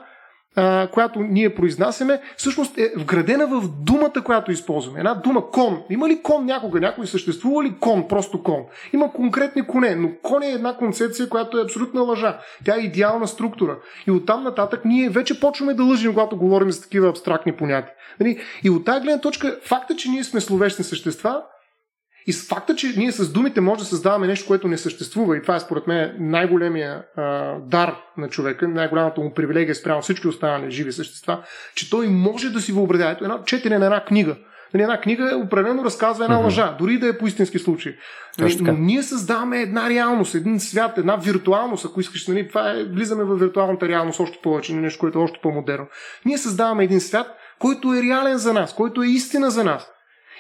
която 0.92 1.20
ние 1.20 1.56
произнасяме, 1.56 2.22
всъщност 2.38 2.78
е 2.78 2.92
вградена 2.98 3.48
в 3.48 3.64
думата, 3.80 4.24
която 4.26 4.52
използваме. 4.52 5.00
Една 5.00 5.14
дума 5.14 5.52
кон. 5.52 5.82
Има 5.90 6.10
ли 6.10 6.22
кон 6.24 6.46
някога? 6.46 6.80
Някой 6.80 7.08
съществува 7.08 7.64
ли 7.64 7.74
кон? 7.80 8.08
Просто 8.08 8.44
кон. 8.44 8.64
Има 8.94 9.14
конкретни 9.14 9.68
коне, 9.68 9.96
но 9.96 10.10
кон 10.24 10.44
е 10.44 10.52
една 10.52 10.78
концепция, 10.78 11.30
която 11.30 11.58
е 11.58 11.64
абсолютна 11.64 12.02
лъжа. 12.02 12.40
Тя 12.66 12.76
е 12.76 12.80
идеална 12.80 13.28
структура. 13.28 13.78
И 14.08 14.12
оттам 14.12 14.44
нататък 14.44 14.86
ние 14.86 15.10
вече 15.10 15.40
почваме 15.40 15.74
да 15.74 15.84
лъжим, 15.84 16.14
когато 16.14 16.38
говорим 16.38 16.72
за 16.72 16.82
такива 16.82 17.10
абстрактни 17.10 17.52
понятия. 17.52 17.94
Нали? 18.20 18.40
И 18.64 18.70
от 18.70 18.86
тази 18.86 19.02
гледна 19.02 19.22
точка, 19.22 19.60
факта, 19.64 19.96
че 19.96 20.10
ние 20.10 20.24
сме 20.24 20.42
словесни 20.42 20.84
същества, 20.84 21.42
и 22.28 22.34
с 22.34 22.48
факта, 22.48 22.76
че 22.76 22.94
ние 22.98 23.12
с 23.12 23.34
думите 23.34 23.62
може 23.62 23.80
да 23.80 23.86
създаваме 23.86 24.28
нещо, 24.28 24.48
което 24.48 24.68
не 24.68 24.78
съществува, 24.78 25.38
и 25.38 25.42
това 25.42 25.56
е 25.56 25.60
според 25.60 25.88
мен 25.88 26.16
най-големия 26.20 27.04
а, 27.18 27.56
дар 27.60 27.96
на 28.18 28.30
човека, 28.30 28.68
най-голямата 28.68 29.22
му 29.22 29.34
привилегия 29.34 29.76
спрямо 29.76 30.02
всички 30.02 30.28
останали 30.28 30.72
живи 30.72 30.92
същества, 30.92 31.44
че 31.76 31.90
той 31.90 32.08
може 32.08 32.50
да 32.50 32.62
си 32.62 32.72
въобразява. 32.72 33.12
Ето 33.12 33.24
една 33.24 33.44
четене 33.46 33.80
на 33.80 33.86
една 33.86 34.06
книга. 34.06 34.36
Нали, 34.74 34.84
една 34.84 35.02
книга 35.02 35.32
е 35.32 35.36
определено 35.36 35.86
разказва 35.86 36.26
една 36.26 36.38
mm-hmm. 36.38 36.44
лъжа, 36.44 36.76
дори 36.80 36.98
да 37.00 37.08
е 37.08 37.18
по 37.18 37.28
истински 37.28 37.60
случай. 37.60 37.96
Нали, 38.40 38.58
но 38.62 38.74
ние 38.74 39.04
създаваме 39.04 39.62
една 39.62 39.90
реалност, 39.90 40.36
един 40.36 40.60
свят, 40.60 40.98
една 40.98 41.16
виртуалност, 41.16 41.86
ако 41.86 42.02
искаш. 42.02 42.28
Нали, 42.28 42.48
това 42.48 42.72
е, 42.72 42.84
влизаме 42.84 43.24
в 43.24 43.36
виртуалната 43.36 43.88
реалност 43.88 44.20
още 44.20 44.40
повече, 44.44 44.74
нещо, 44.74 45.00
което 45.00 45.20
е 45.20 45.22
още 45.22 45.40
по-модерно. 45.44 45.88
Ние 46.26 46.38
създаваме 46.38 46.84
един 46.84 47.02
свят, 47.02 47.28
който 47.60 47.94
е 47.94 48.02
реален 48.02 48.38
за 48.38 48.54
нас, 48.54 48.76
който 48.76 49.04
е 49.04 49.08
истина 49.08 49.52
за 49.52 49.64
нас. 49.64 49.92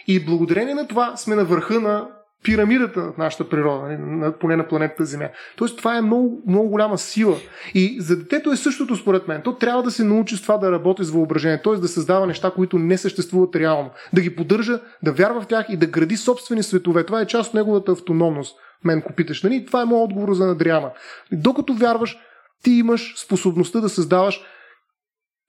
И 0.07 0.25
благодарение 0.25 0.73
на 0.73 0.87
това 0.87 1.17
сме 1.17 1.35
на 1.35 1.45
върха 1.45 1.79
на 1.79 2.07
пирамидата 2.43 3.01
в 3.01 3.17
нашата 3.17 3.49
природа, 3.49 3.97
нали, 3.99 4.33
поне 4.39 4.55
на 4.55 4.67
планетата 4.67 5.05
Земя. 5.05 5.29
Тоест 5.55 5.77
това 5.77 5.97
е 5.97 6.01
много, 6.01 6.41
много 6.47 6.69
голяма 6.69 6.97
сила. 6.97 7.37
И 7.73 8.01
за 8.01 8.17
детето 8.17 8.51
е 8.51 8.55
същото 8.55 8.95
според 8.95 9.27
мен. 9.27 9.41
То 9.41 9.55
трябва 9.55 9.83
да 9.83 9.91
се 9.91 10.03
научи 10.03 10.37
с 10.37 10.41
това 10.41 10.57
да 10.57 10.71
работи 10.71 11.03
с 11.03 11.11
въображение, 11.11 11.61
т.е. 11.61 11.73
да 11.73 11.87
създава 11.87 12.27
неща, 12.27 12.51
които 12.51 12.79
не 12.79 12.97
съществуват 12.97 13.55
реално. 13.55 13.89
Да 14.13 14.21
ги 14.21 14.35
поддържа, 14.35 14.79
да 15.03 15.11
вярва 15.11 15.41
в 15.41 15.47
тях 15.47 15.65
и 15.69 15.77
да 15.77 15.85
гради 15.85 16.17
собствени 16.17 16.63
светове. 16.63 17.03
Това 17.03 17.21
е 17.21 17.27
част 17.27 17.49
от 17.49 17.53
неговата 17.53 17.91
автономност. 17.91 18.57
Мен 18.83 19.01
го 19.01 19.13
питаш. 19.13 19.43
Нали? 19.43 19.65
Това 19.65 19.81
е 19.81 19.85
моят 19.85 20.03
отговор 20.03 20.33
за 20.33 20.47
Надриана. 20.47 20.91
Докато 21.31 21.73
вярваш, 21.73 22.17
ти 22.63 22.71
имаш 22.71 23.13
способността 23.17 23.79
да 23.79 23.89
създаваш 23.89 24.41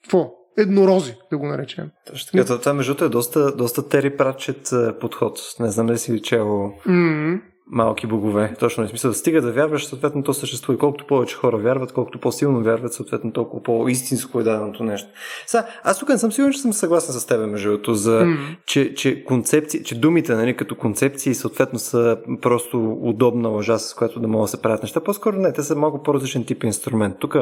какво? 0.04 0.37
Еднорози, 0.58 1.14
да 1.30 1.38
го 1.38 1.46
наречем. 1.46 1.90
Точно 2.10 2.44
така. 2.44 2.58
Това, 2.58 2.74
между 2.74 3.04
е 3.04 3.08
доста, 3.08 3.56
доста 3.56 3.88
Тери 3.88 4.16
Пратчет 4.16 4.70
подход. 5.00 5.40
Не 5.60 5.70
знам 5.70 5.86
дали 5.86 5.98
си 5.98 6.22
чел 6.22 6.46
mm-hmm. 6.86 7.40
малки 7.66 8.06
богове. 8.06 8.54
Точно 8.58 8.86
в 8.86 8.88
смисъл, 8.88 9.12
стига 9.12 9.40
да 9.40 9.52
вярваш, 9.52 9.86
съответно 9.86 10.22
то 10.22 10.34
съществува. 10.34 10.74
И 10.74 10.78
колкото 10.78 11.06
повече 11.06 11.36
хора 11.36 11.56
вярват, 11.56 11.92
колкото 11.92 12.20
по-силно 12.20 12.62
вярват, 12.62 12.92
съответно 12.92 13.32
толкова 13.32 13.62
по-истинско 13.62 14.40
е 14.40 14.42
даденото 14.42 14.84
нещо. 14.84 15.08
Сега, 15.46 15.66
аз 15.82 15.98
тук 15.98 16.08
не 16.08 16.18
съм 16.18 16.32
сигурен, 16.32 16.52
че 16.52 16.60
съм 16.60 16.72
съгласен 16.72 17.14
с 17.14 17.26
теб, 17.26 17.46
между 17.46 17.68
другото, 17.68 17.94
за, 17.94 18.20
mm-hmm. 18.20 18.56
че, 18.66 18.94
че, 18.94 19.24
концепции, 19.24 19.84
че 19.84 20.00
думите 20.00 20.34
нали, 20.34 20.56
като 20.56 20.76
концепции 20.76 21.34
съответно 21.34 21.78
са 21.78 22.18
просто 22.42 22.98
удобна 23.00 23.48
лъжа, 23.48 23.78
с 23.78 23.94
която 23.94 24.20
да 24.20 24.28
могат 24.28 24.44
да 24.44 24.48
се 24.48 24.62
правят 24.62 24.82
неща. 24.82 25.00
По-скоро 25.00 25.36
не, 25.36 25.52
те 25.52 25.62
са 25.62 25.76
малко 25.76 26.02
по-различен 26.02 26.44
тип 26.44 26.64
инструмент. 26.64 27.16
Тук 27.18 27.36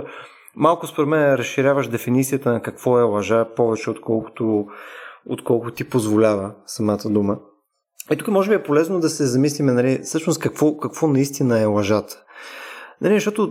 малко 0.57 0.87
според 0.87 1.09
мен 1.09 1.35
разширяваш 1.35 1.89
дефиницията 1.89 2.53
на 2.53 2.63
какво 2.63 3.01
е 3.01 3.03
лъжа 3.03 3.55
повече 3.57 3.91
отколкото, 3.91 4.67
отколкото 5.27 5.75
ти 5.75 5.89
позволява 5.89 6.55
самата 6.67 7.03
дума. 7.05 7.39
И 8.13 8.17
тук 8.17 8.29
може 8.29 8.49
би 8.49 8.55
е 8.55 8.63
полезно 8.63 9.01
да 9.01 9.09
се 9.09 9.27
замислиме, 9.27 9.73
нали, 9.73 10.01
всъщност 10.03 10.41
какво, 10.41 10.77
какво 10.77 11.07
наистина 11.07 11.61
е 11.61 11.65
лъжата. 11.65 12.23
Нали, 13.01 13.15
защото 13.15 13.51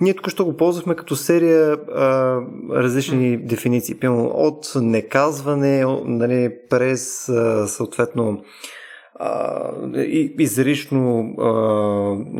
ние 0.00 0.14
тук 0.14 0.28
ще 0.28 0.42
го 0.42 0.56
ползвахме 0.56 0.94
като 0.94 1.16
серия 1.16 1.72
а, 1.72 2.38
различни 2.70 3.38
mm. 3.38 3.46
дефиниции. 3.46 3.94
Пълно 3.94 4.24
от 4.24 4.72
неказване, 4.76 5.84
нали, 6.04 6.54
през 6.70 7.28
а, 7.28 7.66
съответно 7.68 8.42
а, 9.14 9.70
и, 9.96 10.34
изрично 10.38 11.34
а, 11.38 11.52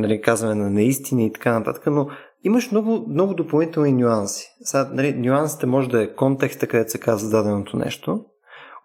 нали, 0.00 0.20
казване 0.20 0.54
на 0.54 0.70
неистини 0.70 1.26
и 1.26 1.32
така 1.32 1.58
нататък, 1.58 1.82
но 1.86 2.08
имаш 2.44 2.70
много, 2.70 3.06
много 3.08 3.34
допълнителни 3.34 3.92
нюанси. 3.92 4.46
Сега, 4.60 4.90
нали, 4.92 5.12
нюансите 5.12 5.66
може 5.66 5.88
да 5.88 6.02
е 6.02 6.14
контекста, 6.14 6.66
където 6.66 6.90
се 6.90 7.00
казва 7.00 7.30
даденото 7.30 7.76
нещо, 7.76 8.24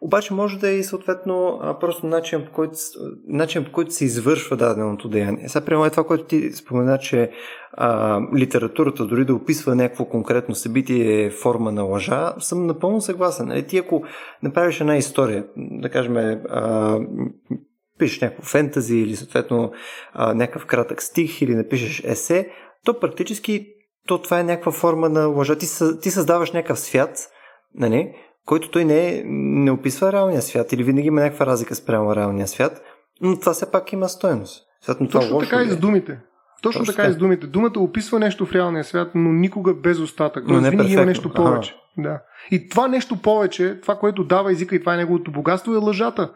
обаче 0.02 0.34
може 0.34 0.60
да 0.60 0.70
е 0.70 0.74
и 0.74 0.84
съответно 0.84 1.60
просто 1.80 2.08
начин 2.08 2.46
по, 2.46 2.52
който, 2.52 2.74
начин 3.28 3.66
по 3.66 3.72
който 3.72 3.94
се 3.94 4.06
извършва 4.06 4.58
даденото 4.58 5.10
деяние. 5.10 5.50
Сега, 5.50 5.66
примерно 5.66 5.86
е 5.86 5.90
това, 5.90 6.04
което 6.04 6.24
ти 6.24 6.52
спомена, 6.52 6.98
че 6.98 7.32
а, 7.74 8.22
литературата, 8.36 9.06
дори 9.06 9.26
да 9.26 9.36
описва 9.36 9.76
някакво 9.76 10.06
конкретно 10.06 10.56
събитие, 10.56 11.26
е 11.26 11.32
форма 11.32 11.72
на 11.72 11.84
лъжа, 11.84 12.34
съм 12.40 12.66
напълно 12.66 13.02
съгласен. 13.02 13.48
Нали, 13.48 13.68
ти 13.68 13.78
ако 13.78 14.04
направиш 14.44 14.82
една 14.82 14.98
история, 14.98 15.46
да 15.58 15.90
кажем, 15.90 16.18
а, 16.18 17.00
пишеш 17.98 18.22
някакво 18.22 18.44
фентази 18.44 18.98
или 18.98 19.16
съответно 19.16 19.72
а, 20.14 20.34
някакъв 20.34 20.66
кратък 20.66 21.02
стих 21.02 21.42
или 21.42 21.56
напишеш 21.56 22.04
есе, 22.04 22.50
то 22.86 23.00
практически 23.00 23.68
то 24.08 24.22
това 24.22 24.40
е 24.40 24.44
някаква 24.44 24.72
форма 24.72 25.10
на 25.10 25.26
лъжа. 25.26 25.56
Ти, 25.56 25.68
ти 26.02 26.12
създаваш 26.12 26.52
някакъв 26.52 26.80
свят, 26.80 27.18
нали, 27.76 28.14
който 28.46 28.72
той 28.72 28.86
не, 28.86 29.10
е, 29.10 29.24
не 29.26 29.72
описва 29.72 30.12
реалния 30.12 30.42
свят 30.42 30.72
или 30.72 30.84
винаги 30.84 31.08
има 31.08 31.22
някаква 31.22 31.46
разлика 31.46 31.76
спрямо 31.76 32.16
реалния 32.16 32.48
свят, 32.48 32.82
но 33.22 33.40
това 33.40 33.54
все 33.54 33.72
пак 33.72 33.94
има 33.94 34.10
стоеност. 34.10 34.64
Точно 34.86 35.08
това 35.08 35.40
така 35.40 35.64
и 35.64 35.70
с 35.70 35.78
думите. 35.78 36.20
Точно, 36.62 36.82
Точно 36.82 36.94
така 36.94 37.08
и 37.08 37.14
с 37.14 37.16
думите. 37.16 37.48
Думата 37.48 37.72
описва 37.78 38.20
нещо 38.20 38.46
в 38.46 38.52
реалния 38.52 38.84
свят, 38.84 39.12
но 39.16 39.32
никога 39.34 39.74
без 39.74 40.00
остатък. 40.00 40.48
Но 40.48 40.62
не 40.62 40.70
винаги 40.70 40.94
има 40.94 41.06
нещо 41.06 41.34
повече. 41.34 41.76
Да. 41.98 42.22
И 42.52 42.70
това 42.70 42.88
нещо 42.88 43.22
повече, 43.22 43.80
това, 43.82 43.96
което 43.96 44.24
дава 44.24 44.52
езика 44.52 44.76
и 44.76 44.80
това 44.80 44.94
е 44.94 44.98
неговото 44.98 45.32
богатство, 45.32 45.74
е 45.74 45.78
лъжата. 45.78 46.32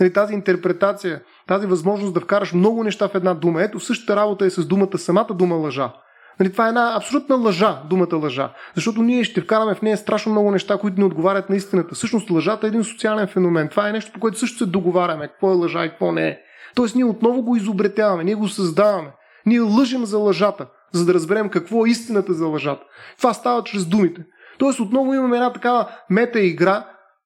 Нали, 0.00 0.12
тази 0.12 0.34
интерпретация, 0.34 1.20
тази 1.46 1.66
възможност 1.66 2.14
да 2.14 2.20
вкараш 2.20 2.52
много 2.52 2.84
неща 2.84 3.08
в 3.08 3.14
една 3.14 3.34
дума. 3.34 3.62
Ето, 3.62 3.80
същата 3.80 4.16
работа 4.16 4.46
е 4.46 4.50
с 4.50 4.66
думата, 4.66 4.98
самата 4.98 5.34
дума 5.34 5.56
лъжа. 5.56 5.92
Нали, 6.40 6.52
това 6.52 6.66
е 6.66 6.68
една 6.68 6.96
абсолютна 6.96 7.36
лъжа, 7.36 7.82
думата 7.90 8.16
лъжа. 8.16 8.52
Защото 8.74 9.02
ние 9.02 9.24
ще 9.24 9.40
вкараме 9.40 9.74
в 9.74 9.82
нея 9.82 9.96
страшно 9.96 10.32
много 10.32 10.50
неща, 10.50 10.78
които 10.78 11.00
не 11.00 11.06
отговарят 11.06 11.50
на 11.50 11.56
истината. 11.56 11.94
Всъщност 11.94 12.30
лъжата 12.30 12.66
е 12.66 12.68
един 12.68 12.84
социален 12.84 13.26
феномен. 13.26 13.68
Това 13.68 13.88
е 13.88 13.92
нещо, 13.92 14.12
по 14.12 14.20
което 14.20 14.38
също 14.38 14.58
се 14.58 14.66
договаряме. 14.66 15.28
Какво 15.28 15.50
е 15.50 15.54
лъжа 15.54 15.84
и 15.84 15.90
какво 15.90 16.12
не 16.12 16.28
е. 16.28 16.38
Тоест 16.74 16.96
ние 16.96 17.04
отново 17.04 17.42
го 17.42 17.56
изобретяваме, 17.56 18.24
ние 18.24 18.34
го 18.34 18.48
създаваме. 18.48 19.08
Ние 19.46 19.60
лъжим 19.60 20.04
за 20.06 20.18
лъжата, 20.18 20.66
за 20.92 21.06
да 21.06 21.14
разберем 21.14 21.48
какво 21.48 21.86
е 21.86 21.88
истината 21.88 22.32
за 22.32 22.46
лъжата. 22.46 22.84
Това 23.18 23.34
става 23.34 23.64
чрез 23.64 23.86
думите. 23.86 24.24
Тоест 24.58 24.80
отново 24.80 25.14
имаме 25.14 25.36
една 25.36 25.52
такава 25.52 25.88
мета 26.10 26.40
игра 26.40 26.84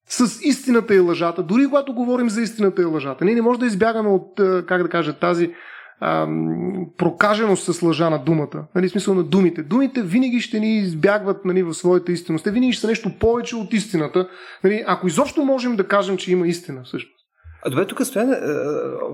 с 0.09 0.41
истината 0.43 0.95
и 0.95 1.01
лъжата, 1.01 1.43
дори 1.43 1.67
когато 1.67 1.95
говорим 1.95 2.31
за 2.31 2.43
истината 2.43 2.83
и 2.83 2.85
лъжата. 2.85 3.25
Ние 3.25 3.35
не 3.35 3.43
можем 3.43 3.61
да 3.61 3.67
избягаме 3.67 4.09
от, 4.09 4.41
е, 4.41 4.67
как 4.67 4.83
да 4.83 4.89
кажа, 4.89 5.13
тази 5.13 5.51
ам, 6.01 6.87
прокаженост 6.97 7.75
с 7.75 7.83
лъжа 7.83 8.11
на 8.11 8.19
думата. 8.19 8.67
Нали, 8.75 8.89
смисъл 8.89 9.15
на 9.15 9.23
думите. 9.23 9.63
Думите 9.63 10.03
винаги 10.03 10.41
ще 10.41 10.61
ни 10.61 10.79
избягват 10.79 11.45
нали, 11.45 11.63
в 11.63 11.75
своята 11.75 12.13
истинност. 12.13 12.45
Те 12.45 12.51
винаги 12.51 12.73
ще 12.73 12.81
са 12.81 12.87
нещо 12.87 13.11
повече 13.21 13.57
от 13.57 13.73
истината. 13.73 14.29
Нали, 14.65 14.85
ако 14.87 15.07
изобщо 15.07 15.45
можем 15.45 15.77
да 15.77 15.89
кажем, 15.89 16.17
че 16.17 16.33
има 16.33 16.47
истина 16.47 16.83
всъщност. 16.85 17.23
А 17.65 17.71
добре, 17.71 17.87
тук 17.87 18.07
стояне, 18.07 18.37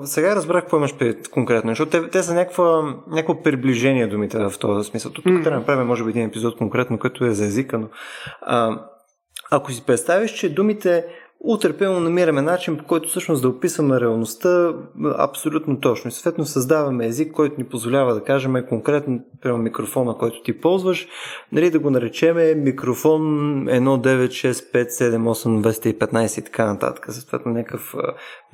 сега 0.02 0.36
разбрах 0.36 0.62
какво 0.62 0.76
имаш 0.76 0.96
пред 0.98 1.28
конкретно, 1.28 1.70
защото 1.70 1.90
те, 1.90 2.10
те 2.10 2.22
са 2.22 2.34
някаква, 2.34 2.94
някакво 3.10 3.42
приближение 3.42 4.06
думите 4.06 4.38
в 4.38 4.52
този 4.60 4.90
смисъл. 4.90 5.12
Тук 5.12 5.24
трябва 5.24 5.40
да 5.42 5.50
направим, 5.50 5.86
може 5.86 6.04
би, 6.04 6.10
един 6.10 6.26
епизод 6.26 6.58
конкретно, 6.58 6.98
който 6.98 7.24
е 7.24 7.30
за 7.30 7.44
езика, 7.44 7.78
но 7.78 7.88
а, 8.42 8.80
ако 9.50 9.72
си 9.72 9.86
представиш, 9.86 10.30
че 10.30 10.54
думите 10.54 11.04
Утърпено 11.40 12.00
намираме 12.00 12.42
начин, 12.42 12.76
по 12.76 12.84
който 12.84 13.08
всъщност 13.08 13.42
да 13.42 13.48
описваме 13.48 14.00
реалността 14.00 14.72
абсолютно 15.18 15.80
точно. 15.80 16.08
И 16.08 16.12
съответно 16.12 16.44
създаваме 16.44 17.06
език, 17.06 17.32
който 17.32 17.54
ни 17.58 17.64
позволява 17.64 18.14
да 18.14 18.24
кажем 18.24 18.54
конкретно 18.68 19.20
прямо 19.42 19.58
микрофона, 19.58 20.18
който 20.18 20.42
ти 20.42 20.60
ползваш, 20.60 21.08
нали, 21.52 21.70
да 21.70 21.78
го 21.78 21.90
наречеме 21.90 22.54
микрофон 22.54 23.22
196578215 23.66 26.38
и 26.38 26.44
така 26.44 26.66
нататък. 26.66 27.06
Съответно 27.08 27.52
някакъв 27.52 27.94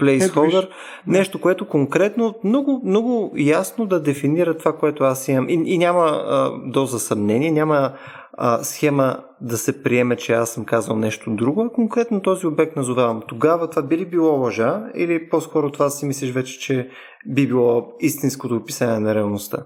placeholder. 0.00 0.68
Нещо, 1.06 1.40
което 1.40 1.68
конкретно 1.68 2.34
много, 2.44 2.82
много 2.84 3.32
ясно 3.36 3.86
да 3.86 4.00
дефинира 4.00 4.56
това, 4.56 4.76
което 4.76 5.04
аз 5.04 5.28
имам. 5.28 5.48
И, 5.48 5.62
и 5.66 5.78
няма 5.78 6.04
а, 6.04 6.50
доза 6.66 6.98
съмнение, 6.98 7.52
няма 7.52 7.92
а, 8.36 8.64
схема 8.64 9.24
да 9.40 9.58
се 9.58 9.82
приеме, 9.82 10.16
че 10.16 10.32
аз 10.32 10.50
съм 10.50 10.64
казал 10.64 10.96
нещо 10.96 11.30
друго, 11.30 11.62
а 11.62 11.72
конкретно 11.72 12.22
този 12.22 12.46
обект 12.46 12.76
назовавам. 12.76 13.22
Тогава 13.28 13.70
това 13.70 13.82
би 13.82 13.98
ли 13.98 14.06
било 14.06 14.40
лъжа 14.40 14.82
или 14.94 15.28
по-скоро 15.28 15.70
това 15.70 15.90
си 15.90 16.06
мислиш 16.06 16.32
вече, 16.32 16.58
че 16.58 16.90
би 17.26 17.46
било 17.46 17.92
истинското 18.00 18.56
описание 18.56 19.00
на 19.00 19.14
реалността? 19.14 19.58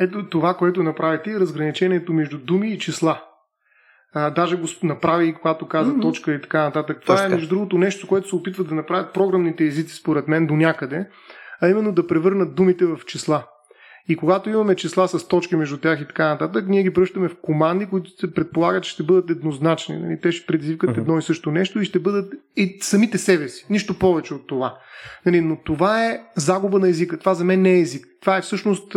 Ето 0.00 0.28
това, 0.28 0.54
което 0.54 0.82
направи 0.82 1.22
ти, 1.24 1.40
разграничението 1.40 2.12
между 2.12 2.38
думи 2.38 2.72
и 2.72 2.78
числа. 2.78 3.22
А, 4.14 4.30
даже 4.30 4.56
го 4.56 4.66
направи, 4.82 5.34
когато 5.34 5.68
каза 5.68 5.92
mm-hmm. 5.92 6.02
точка 6.02 6.34
и 6.34 6.40
така 6.40 6.62
нататък. 6.62 7.00
Това 7.02 7.14
Точка. 7.14 7.26
е, 7.26 7.28
между 7.28 7.48
другото, 7.48 7.78
нещо, 7.78 8.06
което 8.06 8.28
се 8.28 8.36
опитват 8.36 8.68
да 8.68 8.74
направят 8.74 9.14
програмните 9.14 9.64
езици, 9.64 9.94
според 9.96 10.28
мен, 10.28 10.46
до 10.46 10.56
някъде, 10.56 11.08
а 11.62 11.68
именно 11.68 11.92
да 11.92 12.06
превърнат 12.06 12.54
думите 12.54 12.86
в 12.86 12.98
числа. 13.06 13.44
И 14.08 14.16
когато 14.16 14.50
имаме 14.50 14.76
числа 14.76 15.08
с 15.08 15.28
точки 15.28 15.56
между 15.56 15.78
тях 15.78 16.00
и 16.00 16.06
така 16.06 16.28
нататък, 16.28 16.68
ние 16.68 16.82
ги 16.82 16.92
пръщаме 16.92 17.28
в 17.28 17.36
команди, 17.42 17.86
които 17.86 18.10
се 18.10 18.34
предполагат, 18.34 18.84
че 18.84 18.90
ще 18.90 19.02
бъдат 19.02 19.30
еднозначни. 19.30 19.98
Нали? 19.98 20.20
Те 20.20 20.32
ще 20.32 20.46
предизвикат 20.46 20.90
uh-huh. 20.90 20.98
едно 20.98 21.18
и 21.18 21.22
също 21.22 21.50
нещо 21.50 21.80
и 21.80 21.84
ще 21.84 21.98
бъдат 21.98 22.32
и 22.56 22.78
самите 22.80 23.18
себе 23.18 23.48
си. 23.48 23.66
Нищо 23.70 23.98
повече 23.98 24.34
от 24.34 24.46
това. 24.46 24.78
Нали? 25.26 25.40
Но 25.40 25.56
това 25.64 26.06
е 26.06 26.20
загуба 26.36 26.78
на 26.78 26.88
езика. 26.88 27.18
Това 27.18 27.34
за 27.34 27.44
мен 27.44 27.62
не 27.62 27.70
е 27.70 27.80
език. 27.80 28.06
Това 28.20 28.36
е 28.36 28.42
всъщност 28.42 28.96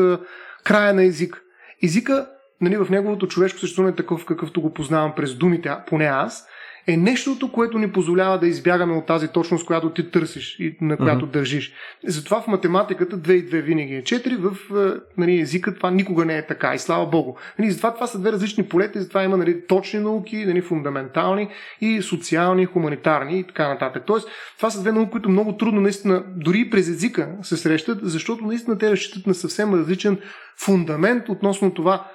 края 0.63 0.93
на 0.93 1.04
език. 1.04 1.41
Езика 1.84 2.28
нали, 2.62 2.78
в 2.78 2.89
неговото 2.89 3.28
човешко 3.28 3.60
съществуване 3.60 3.93
е 3.93 3.95
такъв, 3.95 4.26
какъвто 4.26 4.62
го 4.62 4.74
познавам 4.74 5.13
през 5.15 5.36
думите, 5.36 5.71
поне 5.88 6.06
аз, 6.06 6.47
е 6.88 6.98
нещото, 6.98 7.52
което 7.52 7.78
ни 7.78 7.91
позволява 7.91 8.39
да 8.39 8.48
избягаме 8.48 8.94
от 8.94 9.06
тази 9.06 9.28
точност, 9.28 9.65
която 9.65 9.89
ти 9.89 10.12
търсиш 10.12 10.60
и 10.60 10.78
на 10.82 10.98
която 10.98 11.26
uh-huh. 11.26 11.32
държиш. 11.32 11.74
Затова 12.08 12.41
в 12.41 12.48
математиката 12.48 13.17
2 13.17 13.32
и 13.32 13.50
2 13.50 13.62
винаги 13.62 13.96
е 13.96 14.04
4, 14.04 14.38
в 14.38 14.58
е, 14.78 15.00
нали, 15.17 15.39
езика 15.39 15.76
това 15.76 15.91
никога 15.91 16.26
не 16.26 16.38
е 16.38 16.48
така 16.48 16.74
и 16.74 16.80
слава 16.80 17.06
Богу. 17.06 17.36
Нали, 17.60 17.72
затова 17.72 17.94
това 17.94 18.08
са 18.08 18.20
две 18.20 18.32
различни 18.32 18.63
полета, 18.63 19.02
затова 19.02 19.24
има 19.24 19.38
нали, 19.38 19.67
точни 19.67 20.00
науки, 20.00 20.46
нали, 20.46 20.62
фундаментални 20.62 21.48
и 21.82 22.02
социални, 22.02 22.65
хуманитарни 22.65 23.39
и 23.39 23.44
така 23.44 23.67
нататък. 23.67 24.04
Тоест, 24.08 24.28
това 24.58 24.70
са 24.70 24.82
две 24.82 24.91
науки, 24.91 25.12
които 25.12 25.30
много 25.30 25.58
трудно 25.58 25.82
наистина, 25.82 26.24
дори 26.36 26.60
и 26.60 26.70
през 26.70 26.88
езика 26.88 27.30
се 27.41 27.58
срещат, 27.58 28.00
защото 28.02 28.46
наистина 28.46 28.78
те 28.78 28.91
разчитат 28.91 29.28
на 29.28 29.34
съвсем 29.34 29.74
различен 29.74 30.17
фундамент 30.58 31.30
относно 31.30 31.74
това, 31.74 32.08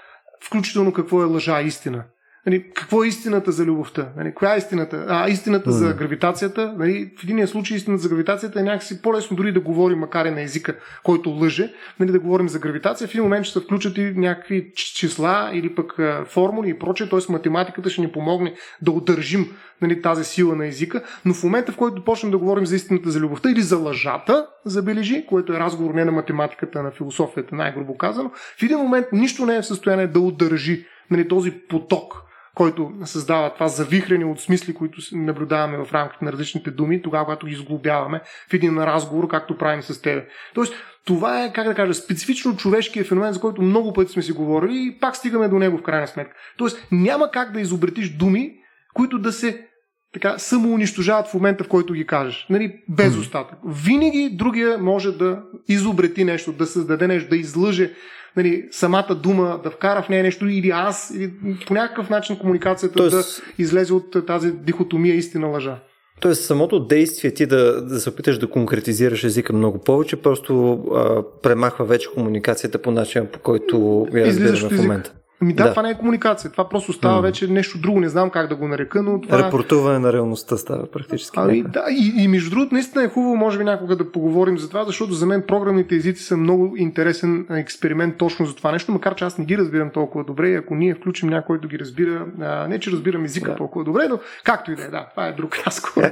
включително 0.45 0.93
какво 0.93 1.23
е 1.23 1.25
лъжа 1.25 1.63
и 1.63 1.67
истина. 1.67 2.05
Нали, 2.47 2.65
какво 2.75 3.05
е 3.05 3.09
истината 3.09 3.53
за 3.53 3.65
любовта? 3.65 4.09
Нали, 4.17 4.35
коя 4.35 4.55
е 4.55 4.59
истината? 4.59 5.07
А, 5.09 5.29
истината 5.29 5.71
mm. 5.71 5.73
за 5.73 5.95
гравитацията. 5.95 6.75
Нали, 6.79 7.11
в 7.19 7.25
един 7.25 7.47
случай 7.47 7.77
истината 7.77 8.03
за 8.03 8.09
гравитацията 8.09 8.61
е 8.61 8.63
някакси 8.63 9.03
по-лесно 9.03 9.37
дори 9.37 9.53
да 9.53 9.61
говорим, 9.61 9.99
макар 9.99 10.27
и 10.27 10.31
на 10.31 10.43
езика, 10.43 10.77
който 11.03 11.31
лъже, 11.31 11.73
нали, 12.01 12.13
да 12.13 12.21
говорим 12.21 12.49
за 12.49 12.59
гравитация. 12.59 13.09
В 13.09 13.11
един 13.11 13.23
момент 13.23 13.47
ще 13.47 13.59
се 13.59 13.65
включат 13.65 13.99
и 13.99 14.13
някакви 14.17 14.73
числа 14.75 15.51
или 15.53 15.75
пък 15.75 15.99
формули 16.27 16.71
и 16.71 16.79
прочее, 16.79 17.09
т.е. 17.09 17.33
математиката 17.33 17.91
ще 17.91 18.01
ни 18.01 18.13
помогне 18.13 18.55
да 18.83 18.91
удържим 18.91 19.47
нали, 19.83 20.03
тази 20.03 20.25
сила 20.25 20.57
на 20.57 20.67
езика, 20.67 21.03
но 21.25 21.35
в 21.35 21.45
момента, 21.45 21.73
в 21.73 21.77
който 21.77 22.05
почнем 22.05 22.33
да 22.33 22.39
говорим 22.39 22.67
за 22.67 22.77
истината 22.77 23.11
за 23.11 23.21
любовта 23.21 23.51
или 23.51 23.63
за 23.63 23.77
лъжата, 23.77 24.47
забележи, 24.65 25.27
което 25.29 25.53
е 25.53 25.59
разговор 25.59 25.95
не 25.95 26.05
на 26.05 26.13
математиката, 26.13 26.79
а 26.79 26.83
на 26.83 26.91
философията, 26.91 27.55
най-грубо 27.55 27.97
казано, 27.97 28.31
в 28.59 28.63
един 28.63 28.79
момент 28.79 29.07
нищо 29.13 29.47
не 29.47 29.57
е 29.57 29.63
в 29.63 29.67
състояние 29.67 30.07
да 30.07 30.21
удържи 30.21 30.87
нали, 31.11 31.29
този 31.29 31.51
поток 31.51 32.26
който 32.57 32.93
създава 33.05 33.55
това 33.55 33.69
завихрене 33.69 34.25
от 34.25 34.41
смисли, 34.41 34.75
които 34.75 35.01
наблюдаваме 35.13 35.85
в 35.85 35.93
рамките 35.93 36.25
на 36.25 36.33
различните 36.33 36.71
думи, 36.71 37.03
тогава, 37.03 37.25
когато 37.25 37.47
ги 37.47 37.53
изглобяваме 37.53 38.21
в 38.51 38.55
един 38.55 38.79
разговор, 38.79 39.29
както 39.29 39.59
правим 39.59 39.83
с 39.83 40.03
тебе. 40.03 40.27
Тоест, 40.55 40.75
това 41.05 41.45
е, 41.45 41.53
как 41.53 41.67
да 41.67 41.75
кажа, 41.75 41.95
специфично 41.95 42.57
човешкия 42.57 43.05
феномен, 43.05 43.33
за 43.33 43.41
който 43.41 43.63
много 43.63 43.93
пъти 43.93 44.13
сме 44.13 44.23
си 44.23 44.33
говорили 44.33 44.87
и 44.87 44.99
пак 45.01 45.17
стигаме 45.17 45.49
до 45.49 45.59
него 45.59 45.79
в 45.79 45.83
крайна 45.83 46.07
сметка. 46.07 46.35
Тоест, 46.57 46.87
няма 46.93 47.31
как 47.31 47.53
да 47.53 47.61
изобретиш 47.61 48.17
думи, 48.17 48.53
които 48.95 49.19
да 49.19 49.33
се 49.33 49.67
така, 50.13 50.39
самоунищожават 50.39 51.27
в 51.27 51.35
момента, 51.35 51.65
в 51.65 51.69
който 51.69 51.93
ги 51.93 52.07
кажеш. 52.07 52.47
Нали, 52.51 52.83
без 52.89 53.17
остатък. 53.17 53.59
Винаги 53.67 54.31
другия 54.33 54.79
може 54.79 55.13
да 55.13 55.43
изобрети 55.69 56.25
нещо, 56.25 56.53
да 56.53 56.67
създаде 56.67 57.07
нещо, 57.07 57.31
да 57.31 57.37
излъже 57.37 57.93
нали, 58.37 58.69
самата 58.71 59.19
дума, 59.23 59.61
да 59.65 59.71
вкара 59.71 60.03
в 60.03 60.09
нея 60.09 60.23
нещо 60.23 60.49
или 60.49 60.71
аз, 60.71 61.13
или 61.17 61.31
по 61.67 61.75
някакъв 61.75 62.11
начин 62.11 62.39
комуникацията 62.39 62.95
Тоест... 62.95 63.43
да 63.47 63.63
излезе 63.63 63.95
от 63.95 64.27
тази 64.27 64.53
дихотомия 64.53 65.15
истина-лъжа. 65.15 65.79
Тоест 66.21 66.45
самото 66.45 66.81
действие 66.81 67.35
ти 67.35 67.47
да, 67.47 67.83
да 67.83 68.01
се 68.01 68.11
опиташ 68.11 68.39
да 68.39 68.51
конкретизираш 68.51 69.25
езика 69.25 69.53
много 69.53 69.79
повече, 69.79 70.17
просто 70.17 70.73
а, 70.73 71.23
премахва 71.43 71.85
вече 71.85 72.09
комуникацията 72.15 72.79
по 72.79 72.91
начин, 72.91 73.27
по 73.33 73.39
който 73.39 74.07
я 74.15 74.27
разбираме 74.27 74.69
в 74.69 74.83
момента. 74.83 75.13
Ами 75.43 75.53
да, 75.53 75.65
да, 75.65 75.71
това 75.71 75.83
не 75.83 75.91
е 75.91 75.95
комуникация. 75.95 76.51
Това 76.51 76.69
просто 76.69 76.93
става 76.93 77.19
mm. 77.19 77.23
вече 77.23 77.47
нещо 77.47 77.79
друго. 77.79 78.01
Не 78.01 78.09
знам 78.09 78.31
как 78.31 78.49
да 78.49 78.57
го 78.57 78.69
нарека, 78.69 79.03
но 79.03 79.21
това... 79.21 79.39
Репортуване 79.47 79.99
на 79.99 80.13
реалността 80.13 80.57
става 80.57 80.87
практически. 80.87 81.39
Ами, 81.41 81.63
да, 81.63 81.85
и, 81.91 82.23
и 82.23 82.29
между 82.29 82.51
другото, 82.51 82.75
наистина 82.75 83.05
е 83.05 83.09
хубаво, 83.09 83.37
може 83.37 83.59
би 83.59 83.65
някога 83.65 83.97
да 83.97 84.13
поговорим 84.13 84.59
за 84.59 84.69
това, 84.69 84.85
защото 84.85 85.13
за 85.13 85.27
мен 85.27 85.43
програмните 85.49 85.95
езици 85.95 86.23
са 86.23 86.37
много 86.37 86.77
интересен 86.77 87.47
експеримент 87.51 88.17
точно 88.17 88.47
за 88.47 88.55
това 88.55 88.73
нещо, 88.73 88.93
макар 88.93 89.15
че 89.15 89.25
аз 89.25 89.39
не 89.39 89.45
ги 89.45 89.59
разбирам 89.59 89.91
толкова 89.91 90.25
добре. 90.25 90.49
И 90.49 90.55
ако 90.55 90.75
ние 90.75 90.95
включим 90.95 91.29
някой, 91.29 91.47
който 91.47 91.69
ги 91.69 91.79
разбира, 91.79 92.27
а, 92.41 92.69
не 92.69 92.81
че 92.81 92.91
разбирам 92.91 93.25
езика 93.25 93.51
да. 93.51 93.57
толкова 93.57 93.85
добре, 93.85 94.09
но 94.09 94.19
както 94.45 94.73
и 94.73 94.77
да 94.77 94.83
е, 94.83 94.89
да, 94.89 95.07
това 95.11 95.27
е 95.27 95.33
друг 95.33 95.59
разговор. 95.67 96.03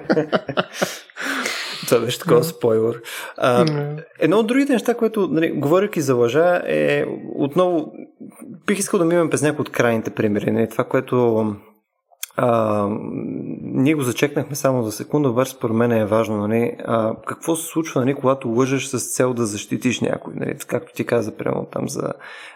Това 1.87 2.01
беше 2.01 2.19
такова 2.19 2.41
mm. 2.41 2.57
спойлер. 2.57 3.01
А. 3.37 3.67
Едно 4.19 4.39
от 4.39 4.47
другите 4.47 4.73
неща, 4.73 4.95
което, 4.95 5.29
нали, 5.31 5.51
говоряки 5.51 6.01
за 6.01 6.15
лъжа, 6.15 6.63
е 6.67 7.05
отново, 7.37 7.93
бих 8.67 8.79
искал 8.79 8.99
да 8.99 9.05
минем 9.05 9.31
през 9.31 9.43
някои 9.43 9.63
от 9.63 9.71
крайните 9.71 10.11
примери. 10.11 10.51
Нали, 10.51 10.69
това, 10.69 10.85
което 10.85 11.47
а, 12.37 12.89
ние 13.63 13.95
го 13.95 14.03
зачекнахме 14.03 14.57
само 14.57 14.83
за 14.83 14.93
секунда, 14.93 15.29
обаче 15.29 15.51
според 15.51 15.77
мен 15.77 15.93
е 15.93 16.07
важно. 16.07 16.49
Нали, 16.49 16.77
а, 16.85 17.15
какво 17.27 17.57
се 17.57 17.67
случва, 17.67 18.01
нали, 18.01 18.15
когато 18.15 18.49
лъжеш 18.49 18.85
с 18.85 19.15
цел 19.15 19.35
да 19.35 19.47
защитиш 19.47 20.01
някой? 20.01 20.35
Нали, 20.37 20.57
както 20.67 20.93
ти 20.93 21.07
каза, 21.07 21.37
примерно 21.37 21.67
там 21.73 21.89
за, 21.89 22.13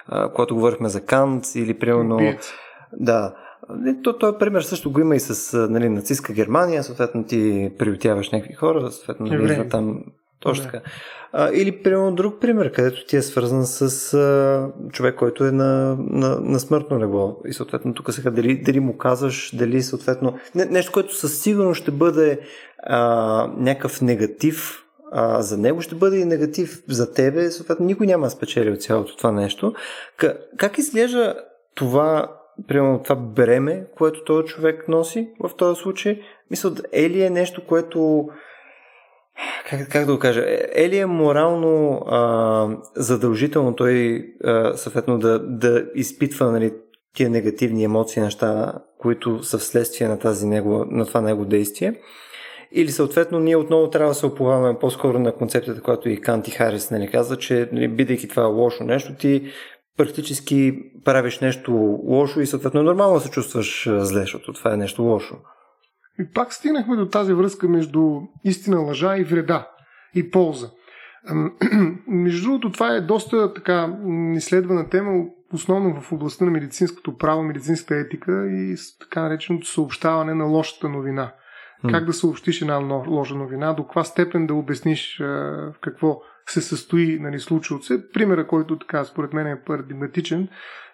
а, 0.07 0.33
когато 0.33 0.55
говорихме 0.55 0.89
за 0.89 1.01
Кант 1.01 1.45
или 1.55 1.79
примерно... 1.79 2.19
Да, 2.93 3.35
то, 4.05 4.19
този 4.19 4.39
пример 4.39 4.63
също 4.63 4.93
го 4.93 5.01
има 5.01 5.17
и 5.17 5.21
с 5.21 5.69
нали, 5.71 5.89
нацистска 5.89 6.33
Германия, 6.33 6.85
съответно 6.85 7.25
ти 7.25 7.73
приютяваш 7.79 8.31
някакви 8.31 8.55
хора, 8.55 8.91
съответно 8.93 9.27
нали, 9.27 9.69
там 9.69 10.05
точно 10.41 10.65
така. 10.65 10.81
А, 11.33 11.51
или, 11.55 11.83
примерно, 11.83 12.15
друг 12.15 12.41
пример, 12.41 12.73
където 12.73 13.07
ти 13.07 13.17
е 13.17 13.23
свързан 13.23 13.67
с 13.67 14.15
а, 14.15 14.69
човек, 14.93 15.15
който 15.15 15.45
е 15.45 15.51
на, 15.51 15.97
на, 15.99 16.41
на 16.41 16.61
смъртно 16.61 17.01
легло. 17.01 17.41
И 17.47 17.53
съответно 17.53 17.95
тук 17.95 18.13
сега 18.13 18.31
дали, 18.31 18.63
дали 18.63 18.81
му 18.81 18.97
казваш, 18.97 19.57
дали 19.57 19.83
съответно... 19.83 20.39
Не, 20.55 20.65
нещо, 20.65 20.93
което 20.93 21.17
със 21.17 21.41
сигурност 21.41 21.81
ще 21.81 21.91
бъде 21.91 22.41
а, 22.83 23.51
някакъв 23.57 24.03
негатив 24.03 24.85
а, 25.13 25.43
за 25.43 25.59
него 25.59 25.81
ще 25.81 25.95
бъде 25.95 26.19
и 26.19 26.25
негатив 26.25 26.83
за 26.89 27.13
тебе, 27.13 27.51
съответно 27.51 27.87
никой 27.87 28.07
няма 28.07 28.27
да 28.27 28.31
спечели 28.31 28.71
от 28.71 28.83
цялото 28.83 29.17
това 29.17 29.33
нещо. 29.33 29.73
Как, 30.17 30.37
как 30.57 30.79
изглежда 30.79 31.35
това, 31.75 32.38
примерно 32.67 33.03
това 33.03 33.17
бреме, 33.17 33.87
което 33.97 34.25
този 34.25 34.47
човек 34.47 34.89
носи 34.89 35.31
в 35.41 35.57
този 35.57 35.81
случай? 35.81 36.21
Мисля, 36.51 36.71
е 36.93 37.11
ли 37.11 37.23
е 37.23 37.31
нещо, 37.31 37.67
което 37.67 38.29
как, 39.71 39.89
как 39.89 40.07
да 40.07 40.13
го 40.13 40.19
кажа, 40.19 40.45
е 40.75 40.89
ли 40.89 40.99
е 40.99 41.07
морално 41.07 42.03
а, 42.07 42.69
задължително 42.97 43.75
той 43.75 44.25
а, 44.45 44.77
съответно 44.77 45.19
да, 45.19 45.39
да 45.39 45.85
изпитва 45.95 46.53
нали, 46.53 46.73
тия 47.15 47.31
негативни 47.31 47.85
емоции, 47.85 48.23
неща, 48.23 48.73
които 48.99 49.43
са 49.43 49.59
вследствие 49.59 50.09
на, 50.09 50.19
тази 50.19 50.47
него, 50.47 50.85
на 50.91 51.07
това 51.07 51.21
него 51.21 51.45
действие? 51.45 51.95
Или 52.73 52.91
съответно 52.91 53.41
ние 53.41 53.57
отново 53.57 53.91
трябва 53.91 54.11
да 54.11 54.15
се 54.15 54.27
оповаваме 54.27 54.79
по-скоро 54.79 55.19
на 55.19 55.33
концепцията, 55.33 55.83
която 55.83 56.09
и 56.09 56.21
Канти 56.21 56.51
Харис 56.51 56.91
нали, 56.91 57.11
каза, 57.11 57.37
че 57.37 57.69
нали, 57.73 57.89
бидейки 57.89 58.29
това 58.29 58.43
лошо 58.43 58.85
нещо, 58.85 59.15
ти 59.15 59.43
практически 59.99 60.79
правиш 61.05 61.41
нещо 61.41 61.73
лошо 62.05 62.41
и 62.41 62.47
съответно 62.47 62.83
нормално 62.83 63.21
се 63.21 63.31
чувстваш 63.31 63.89
зле, 63.91 64.21
защото 64.21 64.53
това 64.53 64.75
е 64.75 64.77
нещо 64.77 65.03
лошо. 65.03 65.35
И 66.21 66.33
пак 66.35 66.53
стигнахме 66.53 66.97
до 66.97 67.09
тази 67.09 67.33
връзка 67.33 67.69
между 67.69 68.21
истина, 68.45 68.81
лъжа 68.81 69.17
и 69.17 69.25
вреда 69.25 69.69
и 70.15 70.31
полза. 70.31 70.71
Между 72.07 72.43
другото, 72.43 72.73
това 72.73 72.97
е 72.97 73.01
доста 73.01 73.55
така 73.55 73.97
изследвана 74.37 74.89
тема, 74.89 75.25
основно 75.53 76.01
в 76.01 76.13
областта 76.13 76.45
на 76.45 76.51
медицинското 76.51 77.17
право, 77.17 77.43
медицинската 77.43 77.95
етика 77.95 78.47
и 78.51 78.77
така 79.01 79.23
нареченото 79.23 79.67
съобщаване 79.67 80.35
на 80.35 80.45
лошата 80.45 80.89
новина. 80.89 81.33
Как 81.91 82.05
да 82.05 82.13
съобщиш 82.13 82.63
една 82.63 82.79
лоша 83.09 83.35
новина, 83.35 83.73
до 83.73 83.83
каква 83.83 84.05
степен 84.05 84.47
да 84.47 84.55
обясниш 84.55 85.19
в 85.19 85.75
какво 85.81 86.21
се 86.51 86.61
състои 86.61 87.19
нали, 87.19 87.41
случилото 87.41 87.87
се. 87.87 88.11
Примера, 88.13 88.47
който 88.47 88.79
така 88.79 89.05
според 89.05 89.33
мен 89.33 89.47
е 89.47 89.63
парадигматичен, 89.67 90.49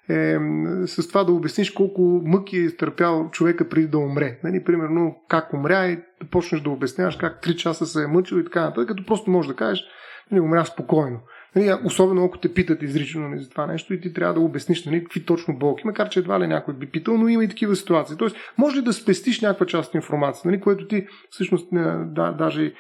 е 0.09 0.39
с 0.87 1.09
това 1.09 1.25
да 1.25 1.33
обясниш 1.33 1.71
колко 1.71 2.23
мъки 2.25 2.57
е 2.57 2.61
изтърпял 2.61 3.31
човека 3.31 3.69
преди 3.69 3.87
да 3.87 3.99
умре. 3.99 4.39
Нали, 4.45 4.65
примерно 4.65 5.17
как 5.29 5.53
умря 5.53 5.87
и 5.87 5.97
да 5.97 6.29
почнеш 6.31 6.61
да 6.61 6.71
обясняваш 6.71 7.17
как 7.17 7.43
3 7.43 7.57
часа 7.57 7.87
се 7.87 8.03
е 8.03 8.07
мъчил 8.07 8.37
и 8.37 8.45
така 8.45 8.61
нататък, 8.61 8.89
като 8.89 9.07
просто 9.07 9.31
можеш 9.31 9.49
да 9.49 9.57
кажеш, 9.57 9.85
нали, 10.31 10.41
умря 10.41 10.65
спокойно. 10.65 11.21
Нали, 11.57 11.75
особено 11.85 12.25
ако 12.25 12.39
те 12.39 12.55
питат 12.55 12.83
изрично 12.83 13.29
нали, 13.29 13.41
за 13.41 13.51
това 13.51 13.67
нещо 13.67 13.95
и 13.95 14.01
ти 14.01 14.13
трябва 14.13 14.35
да 14.35 14.41
обясниш 14.41 14.85
нали, 14.85 15.05
какви 15.05 15.25
точно 15.25 15.59
болки, 15.59 15.87
макар 15.87 16.09
че 16.09 16.21
едва 16.21 16.41
ли 16.41 16.47
някой 16.47 16.75
би 16.75 16.91
питал, 16.91 17.19
но 17.19 17.29
има 17.29 17.45
и 17.45 17.49
такива 17.49 17.77
ситуации. 17.77 18.17
Тоест, 18.17 18.37
може 18.59 18.77
ли 18.77 18.83
да 18.83 18.93
спестиш 18.93 19.41
някаква 19.41 19.67
част 19.67 19.89
от 19.89 19.95
информация, 19.95 20.51
нали, 20.51 20.61
което 20.61 20.87
ти 20.89 21.07
всъщност 21.31 21.69
да, 22.15 22.33
даже 22.39 22.75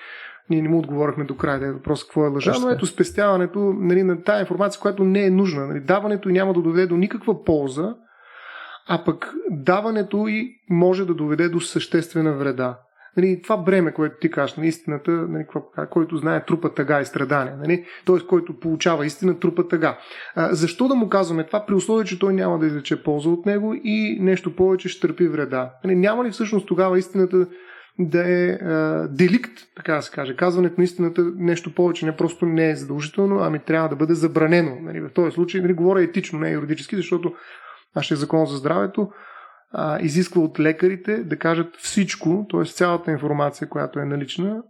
ние 0.51 0.62
не 0.62 0.68
му 0.68 0.78
отговорихме 0.78 1.24
до 1.24 1.36
края 1.36 1.59
да 1.59 1.66
е 1.66 1.72
въпрос 1.72 2.05
какво 2.05 2.26
е 2.26 2.28
лъжа, 2.28 2.53
но 2.61 2.70
ето 2.70 2.86
спестяването 2.86 3.59
нали, 3.78 4.03
на 4.03 4.22
тази 4.22 4.40
информация, 4.40 4.80
която 4.80 5.05
не 5.05 5.24
е 5.24 5.30
нужна. 5.30 5.66
Нали, 5.66 5.80
даването 5.80 6.28
и 6.28 6.32
няма 6.32 6.55
да 6.55 6.61
доведе 6.61 6.86
до 6.86 6.97
никаква 6.97 7.45
полза, 7.45 7.95
а 8.88 9.05
пък 9.05 9.32
даването 9.51 10.28
и 10.28 10.57
може 10.70 11.07
да 11.07 11.14
доведе 11.14 11.49
до 11.49 11.61
съществена 11.61 12.32
вреда. 12.32 12.78
Нали, 13.16 13.42
това 13.42 13.57
бреме, 13.57 13.92
което 13.92 14.16
ти 14.20 14.30
кажеш, 14.30 14.57
на 14.57 14.66
истината, 14.66 15.11
нали, 15.11 15.47
който 15.90 16.16
знае 16.16 16.45
трупа 16.45 16.74
тъга 16.74 17.01
и 17.01 17.07
страдания, 17.07 17.57
нали, 17.57 17.84
т.е. 18.07 18.26
който 18.26 18.59
получава 18.61 19.07
истина, 19.07 19.38
трупа 19.38 19.68
тъга. 19.68 19.99
А, 20.34 20.55
защо 20.55 20.88
да 20.88 20.95
му 20.95 21.09
казваме 21.09 21.47
това, 21.47 21.66
при 21.66 21.74
условие, 21.74 22.05
че 22.05 22.18
той 22.18 22.34
няма 22.34 22.59
да 22.59 22.66
излече 22.66 23.03
полза 23.03 23.28
от 23.28 23.47
него 23.47 23.74
и 23.84 24.18
нещо 24.20 24.57
повече 24.57 24.88
ще 24.88 25.07
търпи 25.07 25.28
вреда? 25.28 25.70
Нали, 25.84 25.95
няма 25.95 26.24
ли 26.24 26.30
всъщност 26.30 26.66
тогава 26.66 26.99
истината 26.99 27.47
да 27.99 28.28
е 28.28 28.49
а, 28.49 29.09
деликт, 29.09 29.53
така 29.76 29.95
да 29.95 30.03
се 30.03 30.11
каже. 30.11 30.36
Казването 30.36 30.74
на 30.78 30.84
истината 30.84 31.32
нещо 31.36 31.74
повече 31.74 32.07
не 32.07 32.16
просто 32.16 32.47
не 32.47 32.70
е 32.70 32.76
задължително, 32.76 33.38
ами 33.40 33.59
трябва 33.59 33.88
да 33.88 33.97
бъде 33.97 34.14
забранено. 34.14 34.76
Нали, 34.80 35.01
в 35.01 35.11
този 35.14 35.34
случай 35.34 35.61
нали, 35.61 35.72
говоря 35.72 36.03
етично, 36.03 36.38
не 36.38 36.51
юридически, 36.51 36.97
защото 36.97 37.34
нашия 37.97 38.16
закон 38.16 38.47
за 38.47 38.57
здравето 38.57 39.11
а, 39.72 39.99
изисква 40.01 40.42
от 40.42 40.61
лекарите 40.61 41.24
да 41.24 41.36
кажат 41.36 41.76
всичко, 41.76 42.47
т.е. 42.51 42.64
цялата 42.64 43.11
информация, 43.11 43.68
която 43.68 43.99
е 43.99 44.05
налична 44.05 44.62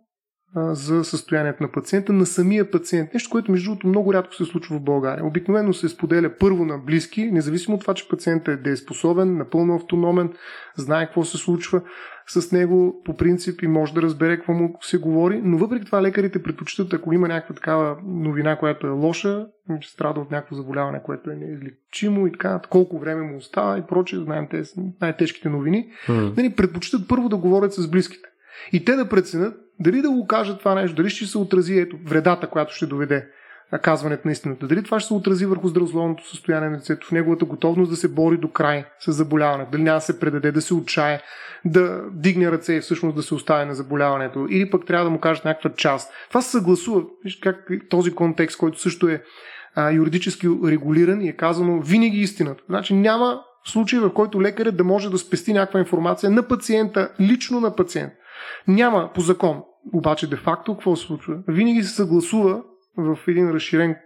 за 0.57 1.05
състоянието 1.05 1.63
на 1.63 1.73
пациента, 1.73 2.13
на 2.13 2.27
самия 2.27 2.71
пациент. 2.71 3.15
Нещо, 3.15 3.31
което 3.31 3.53
между 3.53 3.71
другото 3.71 3.87
много 3.87 4.15
рядко 4.15 4.35
се 4.35 4.45
случва 4.45 4.79
в 4.79 4.83
България. 4.83 5.27
Обикновено 5.27 5.73
се 5.73 5.89
споделя 5.89 6.31
първо 6.41 6.65
на 6.65 6.79
близки, 6.79 7.31
независимо 7.33 7.75
от 7.75 7.81
това, 7.81 7.95
че 7.95 8.09
пациентът 8.09 8.59
е 8.59 8.63
дееспособен, 8.63 9.37
напълно 9.37 9.75
автономен, 9.75 10.33
знае 10.77 11.07
какво 11.07 11.25
се 11.25 11.39
случва 11.39 11.83
с 12.27 12.53
него 12.53 13.03
по 13.05 13.17
принцип 13.17 13.63
и 13.63 13.67
може 13.67 13.95
да 13.95 14.03
разбере 14.03 14.37
какво 14.37 14.53
му 14.53 14.79
се 14.81 14.99
говори, 14.99 15.41
но 15.45 15.59
въпреки 15.59 15.87
това 15.87 16.03
лекарите 16.03 16.43
предпочитат, 16.43 16.93
ако 16.93 17.13
има 17.13 17.29
някаква 17.29 17.55
такава 17.55 17.97
новина, 18.05 18.57
която 18.57 18.87
е 18.87 18.91
лоша, 18.91 19.47
че 19.81 19.91
страда 19.91 20.21
от 20.21 20.31
някакво 20.31 20.57
заболяване, 20.57 21.03
което 21.03 21.31
е 21.31 21.35
неизлечимо 21.35 22.27
и 22.27 22.33
така, 22.33 22.61
колко 22.71 22.99
време 22.99 23.23
му 23.23 23.37
остава 23.37 23.79
и 23.79 23.87
прочее, 23.89 24.19
знаем 24.19 24.47
тези 24.51 24.71
най-тежките 25.01 25.49
новини, 25.49 25.89
mm. 26.09 26.37
нали, 26.37 26.55
предпочитат 26.57 27.09
първо 27.09 27.29
да 27.29 27.37
говорят 27.37 27.73
с 27.73 27.91
близките. 27.91 28.29
И 28.73 28.85
те 28.85 28.93
да 28.93 29.09
преценят 29.09 29.64
дали 29.81 30.03
да 30.03 30.11
го 30.11 30.27
кажат 30.27 30.59
това 30.59 30.75
нещо, 30.75 30.97
дали 30.97 31.11
ще 31.11 31.27
се 31.27 31.39
отрази 31.39 31.79
ето, 31.79 31.97
вредата, 32.05 32.47
която 32.47 32.75
ще 32.75 32.87
доведе 32.87 33.29
казването 33.83 34.29
на 34.29 34.33
истината. 34.33 34.67
Дали 34.67 34.83
това 34.83 35.01
ще 35.01 35.09
се 35.09 35.15
отрази 35.15 35.47
върху 35.47 35.69
здравословното 35.69 36.29
състояние 36.29 36.69
на 36.69 36.77
децето, 36.77 37.07
в 37.07 37.13
неговата 37.13 37.45
готовност 37.45 37.91
да 37.91 37.97
се 37.97 38.09
бори 38.09 38.37
до 38.37 38.51
край 38.51 38.85
с 39.01 39.13
заболяването, 39.13 39.71
дали 39.71 39.83
няма 39.83 39.97
да 39.97 40.01
се 40.01 40.21
предаде, 40.21 40.53
да 40.53 40.61
се 40.61 40.75
отчае, 40.75 41.21
да 41.65 42.03
дигне 42.13 42.53
ръце 42.53 42.75
и 42.75 42.81
всъщност 42.81 43.17
да 43.17 43.23
се 43.23 43.35
остави 43.35 43.65
на 43.65 43.75
заболяването, 43.75 44.47
или 44.51 44.71
пък 44.71 44.87
трябва 44.87 45.05
да 45.05 45.11
му 45.11 45.21
кажат 45.21 45.45
някаква 45.45 45.71
част. 45.71 46.13
Това 46.29 46.43
се 46.43 46.51
съгласува. 46.51 47.03
Виж 47.25 47.39
как 47.43 47.71
този 47.89 48.15
контекст, 48.15 48.59
който 48.59 48.81
също 48.81 49.09
е 49.09 49.23
а, 49.75 49.91
юридически 49.91 50.49
регулиран 50.65 51.23
и 51.23 51.29
е 51.29 51.37
казано 51.37 51.81
винаги 51.81 52.19
истината. 52.19 52.63
Значи 52.69 52.95
няма 52.95 53.41
случай, 53.67 53.99
в 53.99 54.13
който 54.13 54.43
лекарят 54.43 54.77
да 54.77 54.85
може 54.85 55.11
да 55.11 55.19
спести 55.19 55.53
някаква 55.53 55.81
информация 55.81 56.31
на 56.31 56.49
пациента, 56.49 57.13
лично 57.21 57.61
на 57.61 57.77
пациент. 57.77 58.13
Няма 58.69 59.11
по 59.15 59.21
закон. 59.21 59.63
Обаче, 59.93 60.31
де-факто, 60.31 60.75
какво 60.75 60.97
се 60.97 61.07
случва? 61.07 61.39
Винаги 61.49 61.83
се 61.83 61.95
съгласува 61.95 62.63
в 62.97 63.19
един 63.29 63.51
разширен 63.51 63.97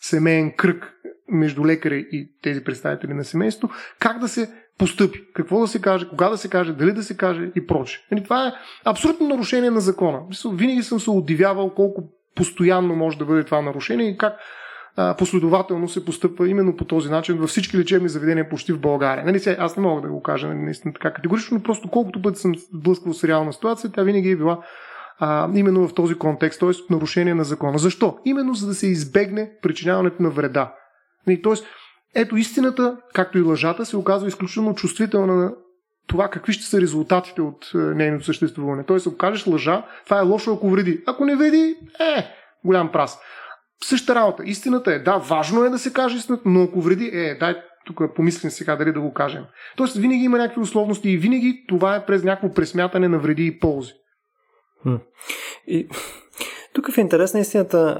семейен 0.00 0.52
кръг 0.56 0.94
между 1.28 1.64
лекаря 1.64 1.96
и 1.96 2.32
тези 2.42 2.64
представители 2.64 3.14
на 3.14 3.24
семейството, 3.24 3.74
как 3.98 4.18
да 4.18 4.28
се 4.28 4.50
постъпи, 4.78 5.24
какво 5.34 5.60
да 5.60 5.66
се 5.66 5.80
каже, 5.80 6.08
кога 6.08 6.28
да 6.28 6.38
се 6.38 6.50
каже, 6.50 6.72
дали 6.72 6.92
да 6.92 7.02
се 7.02 7.16
каже 7.16 7.50
и 7.56 7.66
проче. 7.66 8.06
Нали, 8.10 8.24
това 8.24 8.46
е 8.46 8.52
абсолютно 8.84 9.28
нарушение 9.28 9.70
на 9.70 9.80
закона. 9.80 10.20
Винаги 10.52 10.82
съм 10.82 11.00
се 11.00 11.10
удивявал 11.10 11.74
колко 11.74 12.02
постоянно 12.34 12.96
може 12.96 13.18
да 13.18 13.24
бъде 13.24 13.44
това 13.44 13.62
нарушение 13.62 14.08
и 14.08 14.18
как 14.18 14.36
последователно 15.18 15.88
се 15.88 16.04
постъпва 16.04 16.48
именно 16.48 16.76
по 16.76 16.84
този 16.84 17.10
начин 17.10 17.36
във 17.36 17.50
всички 17.50 17.78
лечебни 17.78 18.08
заведения 18.08 18.48
почти 18.48 18.72
в 18.72 18.80
България. 18.80 19.24
Нали, 19.24 19.40
сега, 19.40 19.56
аз 19.60 19.76
не 19.76 19.82
мога 19.82 20.02
да 20.02 20.08
го 20.08 20.22
кажа 20.22 20.54
наистина 20.54 20.94
така 20.94 21.12
категорично, 21.12 21.56
но 21.56 21.62
просто 21.62 21.88
колкото 21.88 22.22
пъти 22.22 22.38
съм 22.38 22.54
блъскал 22.72 23.12
с 23.12 23.24
реална 23.24 23.52
ситуация, 23.52 23.90
тя 23.92 24.02
винаги 24.02 24.30
е 24.30 24.36
била 24.36 24.58
а, 25.18 25.48
именно 25.54 25.88
в 25.88 25.94
този 25.94 26.14
контекст, 26.14 26.60
т.е. 26.60 26.92
нарушение 26.94 27.34
на 27.34 27.44
закона. 27.44 27.78
Защо? 27.78 28.18
Именно 28.24 28.54
за 28.54 28.66
да 28.66 28.74
се 28.74 28.86
избегне 28.86 29.50
причиняването 29.62 30.22
на 30.22 30.30
вреда. 30.30 30.74
Нали, 31.26 31.42
т.е. 31.42 31.54
ето 32.20 32.36
истината, 32.36 32.96
както 33.14 33.38
и 33.38 33.42
лъжата, 33.42 33.86
се 33.86 33.96
оказва 33.96 34.28
изключително 34.28 34.74
чувствителна 34.74 35.36
на 35.36 35.52
това 36.06 36.28
какви 36.28 36.52
ще 36.52 36.64
са 36.64 36.80
резултатите 36.80 37.42
от 37.42 37.70
е, 37.74 37.78
нейното 37.78 38.24
съществуване. 38.24 38.84
Тоест, 38.84 39.06
ако 39.06 39.16
кажеш 39.16 39.46
лъжа, 39.46 39.84
това 40.04 40.18
е 40.18 40.22
лошо, 40.22 40.54
ако 40.54 40.70
вреди. 40.70 41.02
Ако 41.06 41.24
не 41.24 41.36
вреди, 41.36 41.76
е, 42.00 42.26
голям 42.64 42.92
прас. 42.92 43.18
Същата 43.84 44.14
работа. 44.14 44.42
Истината 44.46 44.92
е, 44.92 44.98
да, 44.98 45.16
важно 45.16 45.64
е 45.64 45.70
да 45.70 45.78
се 45.78 45.92
каже 45.92 46.16
истината, 46.16 46.42
но 46.46 46.62
ако 46.62 46.80
вреди, 46.80 47.10
е, 47.12 47.34
дай 47.40 47.54
тук 47.86 48.14
помислим 48.16 48.50
сега 48.50 48.76
дали 48.76 48.92
да 48.92 49.00
го 49.00 49.12
кажем. 49.12 49.44
Тоест, 49.76 49.96
винаги 49.96 50.24
има 50.24 50.38
някакви 50.38 50.60
условности 50.60 51.10
и 51.10 51.16
винаги 51.16 51.64
това 51.68 51.96
е 51.96 52.06
през 52.06 52.24
някакво 52.24 52.54
пресмятане 52.54 53.08
на 53.08 53.18
вреди 53.18 53.46
и 53.46 53.58
ползи. 53.58 53.92
И 55.66 55.88
тук 56.74 56.92
в 56.92 56.98
интерес 56.98 57.34
на 57.34 57.40
истината, 57.40 57.98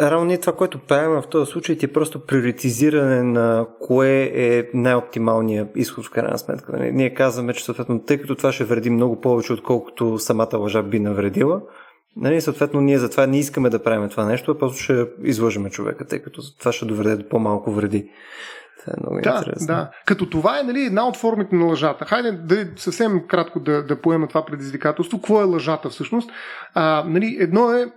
равно 0.00 0.24
ние 0.24 0.40
това, 0.40 0.52
което 0.52 0.78
правим 0.78 1.20
в 1.20 1.28
този 1.28 1.50
случай, 1.50 1.76
ти 1.76 1.86
е 1.86 1.92
просто 1.92 2.26
приоритизиране 2.26 3.22
на 3.22 3.66
кое 3.80 4.32
е 4.34 4.70
най-оптималният 4.74 5.68
изход 5.76 6.06
в 6.06 6.10
крайна 6.10 6.38
сметка. 6.38 6.72
Нали? 6.72 6.92
Ние 6.92 7.14
казваме, 7.14 7.52
че 7.52 7.64
съответно, 7.64 8.02
тъй 8.02 8.18
като 8.18 8.34
това 8.34 8.52
ще 8.52 8.64
вреди 8.64 8.90
много 8.90 9.20
повече, 9.20 9.52
отколкото 9.52 10.18
самата 10.18 10.56
лъжа 10.58 10.82
би 10.82 11.00
навредила, 11.00 11.60
Нали, 12.16 12.40
съответно, 12.40 12.80
ние 12.80 12.98
затова 12.98 13.26
не 13.26 13.38
искаме 13.38 13.70
да 13.70 13.82
правим 13.82 14.08
това 14.08 14.24
нещо, 14.24 14.50
а 14.50 14.58
просто 14.58 14.82
ще 14.82 15.06
излъжеме 15.22 15.70
човека, 15.70 16.06
тъй 16.06 16.22
като 16.22 16.58
това 16.58 16.72
ще 16.72 16.84
доведе 16.84 17.16
до 17.16 17.28
по-малко 17.28 17.72
вреди. 17.72 18.10
Това 18.80 18.92
е 18.96 19.00
много 19.00 19.20
да, 19.22 19.36
интересно. 19.36 19.66
Да, 19.66 19.90
като 20.06 20.30
това 20.30 20.60
е 20.60 20.62
нали, 20.62 20.80
една 20.80 21.08
от 21.08 21.16
формите 21.16 21.56
на 21.56 21.64
лъжата. 21.64 22.04
Хайде 22.04 22.32
да, 22.32 22.66
съвсем 22.76 23.26
кратко 23.28 23.60
да, 23.60 23.82
да 23.82 24.00
поема 24.00 24.28
това 24.28 24.44
предизвикателство. 24.44 25.18
Какво 25.18 25.40
е 25.40 25.44
лъжата 25.44 25.88
всъщност? 25.88 26.30
А, 26.74 27.04
нали, 27.06 27.36
едно 27.40 27.72
е 27.72 27.92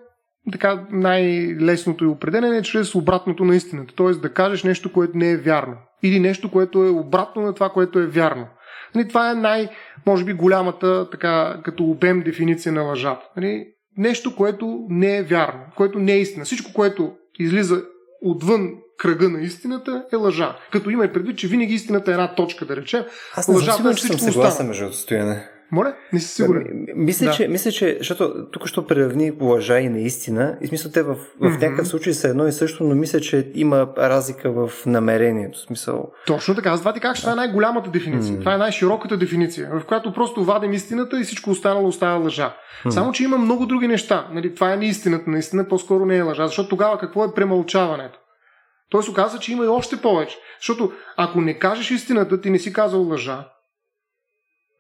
така 0.52 0.86
най-лесното 0.92 2.04
и 2.04 2.08
определене 2.08 2.58
е 2.58 2.62
чрез 2.62 2.96
обратното 2.96 3.46
на 3.46 3.56
истината. 3.56 3.96
Т.е. 3.96 4.12
да 4.12 4.34
кажеш 4.34 4.64
нещо, 4.64 4.94
което 4.94 5.18
не 5.18 5.32
е 5.32 5.38
вярно. 5.38 5.76
Или 6.04 6.20
нещо, 6.20 6.52
което 6.52 6.84
е 6.84 6.90
обратно 6.90 7.42
на 7.42 7.54
това, 7.54 7.70
което 7.70 8.00
е 8.00 8.08
вярно. 8.08 8.48
Нали, 8.96 9.08
това 9.08 9.32
е 9.32 9.36
най- 9.36 9.70
може 10.06 10.26
би 10.26 10.34
голямата 10.34 11.10
така, 11.10 11.60
като 11.64 11.84
обем 11.84 12.22
дефиниция 12.22 12.72
на 12.72 12.82
лъжата. 12.82 13.26
Нали, 13.38 13.66
нещо, 13.98 14.36
което 14.36 14.86
не 14.90 15.18
е 15.18 15.24
вярно, 15.24 15.62
което 15.78 16.00
не 16.00 16.14
е 16.14 16.20
истина. 16.20 16.46
Всичко, 16.46 16.74
което 16.74 17.12
излиза 17.40 17.84
отвън 18.22 18.72
кръга 18.98 19.30
на 19.30 19.42
истината 19.42 20.06
е 20.14 20.16
лъжа. 20.16 20.58
Като 20.72 20.90
има 20.90 21.06
и 21.06 21.14
предвид, 21.14 21.38
че 21.38 21.48
винаги 21.48 21.74
истината 21.74 22.12
е 22.12 22.14
една 22.14 22.36
точка, 22.36 22.66
да 22.66 22.76
речем. 22.76 23.04
Аз 23.36 23.48
не 23.48 23.56
лъжата 23.56 23.84
съм, 23.84 23.96
че 23.96 24.08
съм 24.08 24.20
съгласен 24.20 24.68
между 24.68 24.94
стояне. 24.94 25.50
Моля? 25.72 25.96
Не 26.14 26.20
си 26.20 26.28
сигурен. 26.28 26.88
Мисля, 26.96 27.26
да. 27.26 27.32
че, 27.32 27.48
мисля, 27.48 27.72
че, 27.72 27.96
защото 28.00 28.46
тук 28.52 28.68
що 28.68 28.88
приравни 28.88 29.32
лъжа 29.42 29.80
и 29.80 29.90
наистина, 29.90 30.58
и 30.62 30.68
смисъл 30.68 30.92
те 30.92 31.04
в, 31.04 31.16
в 31.16 31.18
mm-hmm. 31.42 31.62
някакъв 31.62 31.88
случай 31.88 32.14
са 32.14 32.28
едно 32.28 32.48
и 32.48 32.52
също, 32.52 32.84
но 32.84 32.96
мисля, 32.96 33.20
че 33.20 33.52
има 33.56 33.88
разлика 33.98 34.52
в 34.52 34.72
намерението. 34.86 35.60
Смисъл. 35.60 36.12
Точно 36.28 36.56
така. 36.56 36.70
Аз 36.70 36.80
това 36.80 36.94
ти 36.94 37.00
кажа, 37.00 37.16
че 37.16 37.22
това 37.22 37.32
е 37.32 37.36
най-голямата 37.36 37.90
дефиниция. 37.90 38.36
Mm-hmm. 38.36 38.40
Това 38.40 38.54
е 38.54 38.58
най-широката 38.58 39.18
дефиниция, 39.18 39.70
в 39.74 39.86
която 39.86 40.14
просто 40.14 40.44
вадим 40.44 40.74
истината 40.74 41.20
и 41.20 41.24
всичко 41.24 41.50
останало 41.50 41.88
остава 41.88 42.16
лъжа. 42.16 42.56
Mm-hmm. 42.86 42.90
Само, 42.90 43.12
че 43.12 43.24
има 43.24 43.38
много 43.38 43.66
други 43.66 43.88
неща. 43.88 44.28
Нали, 44.32 44.56
това 44.56 44.74
е 44.74 44.78
не 44.78 44.86
истината. 44.86 45.30
Наистина 45.30 45.68
по-скоро 45.68 46.06
не 46.06 46.18
е 46.18 46.22
лъжа. 46.22 46.48
Защото 46.48 46.70
тогава 46.70 46.98
какво 46.98 47.26
е 47.26 47.34
премълчаването? 47.34 48.20
Той 48.90 49.04
се 49.04 49.12
оказа, 49.12 49.40
че 49.40 49.52
има 49.52 49.66
и 49.66 49.68
още 49.68 49.98
повече. 49.98 50.38
Защото 50.60 50.92
ако 51.18 51.42
не 51.42 51.60
кажеш 51.60 51.92
истината, 51.92 52.42
ти 52.42 52.50
не 52.50 52.60
си 52.60 52.74
казал 52.74 53.02
лъжа, 53.02 53.48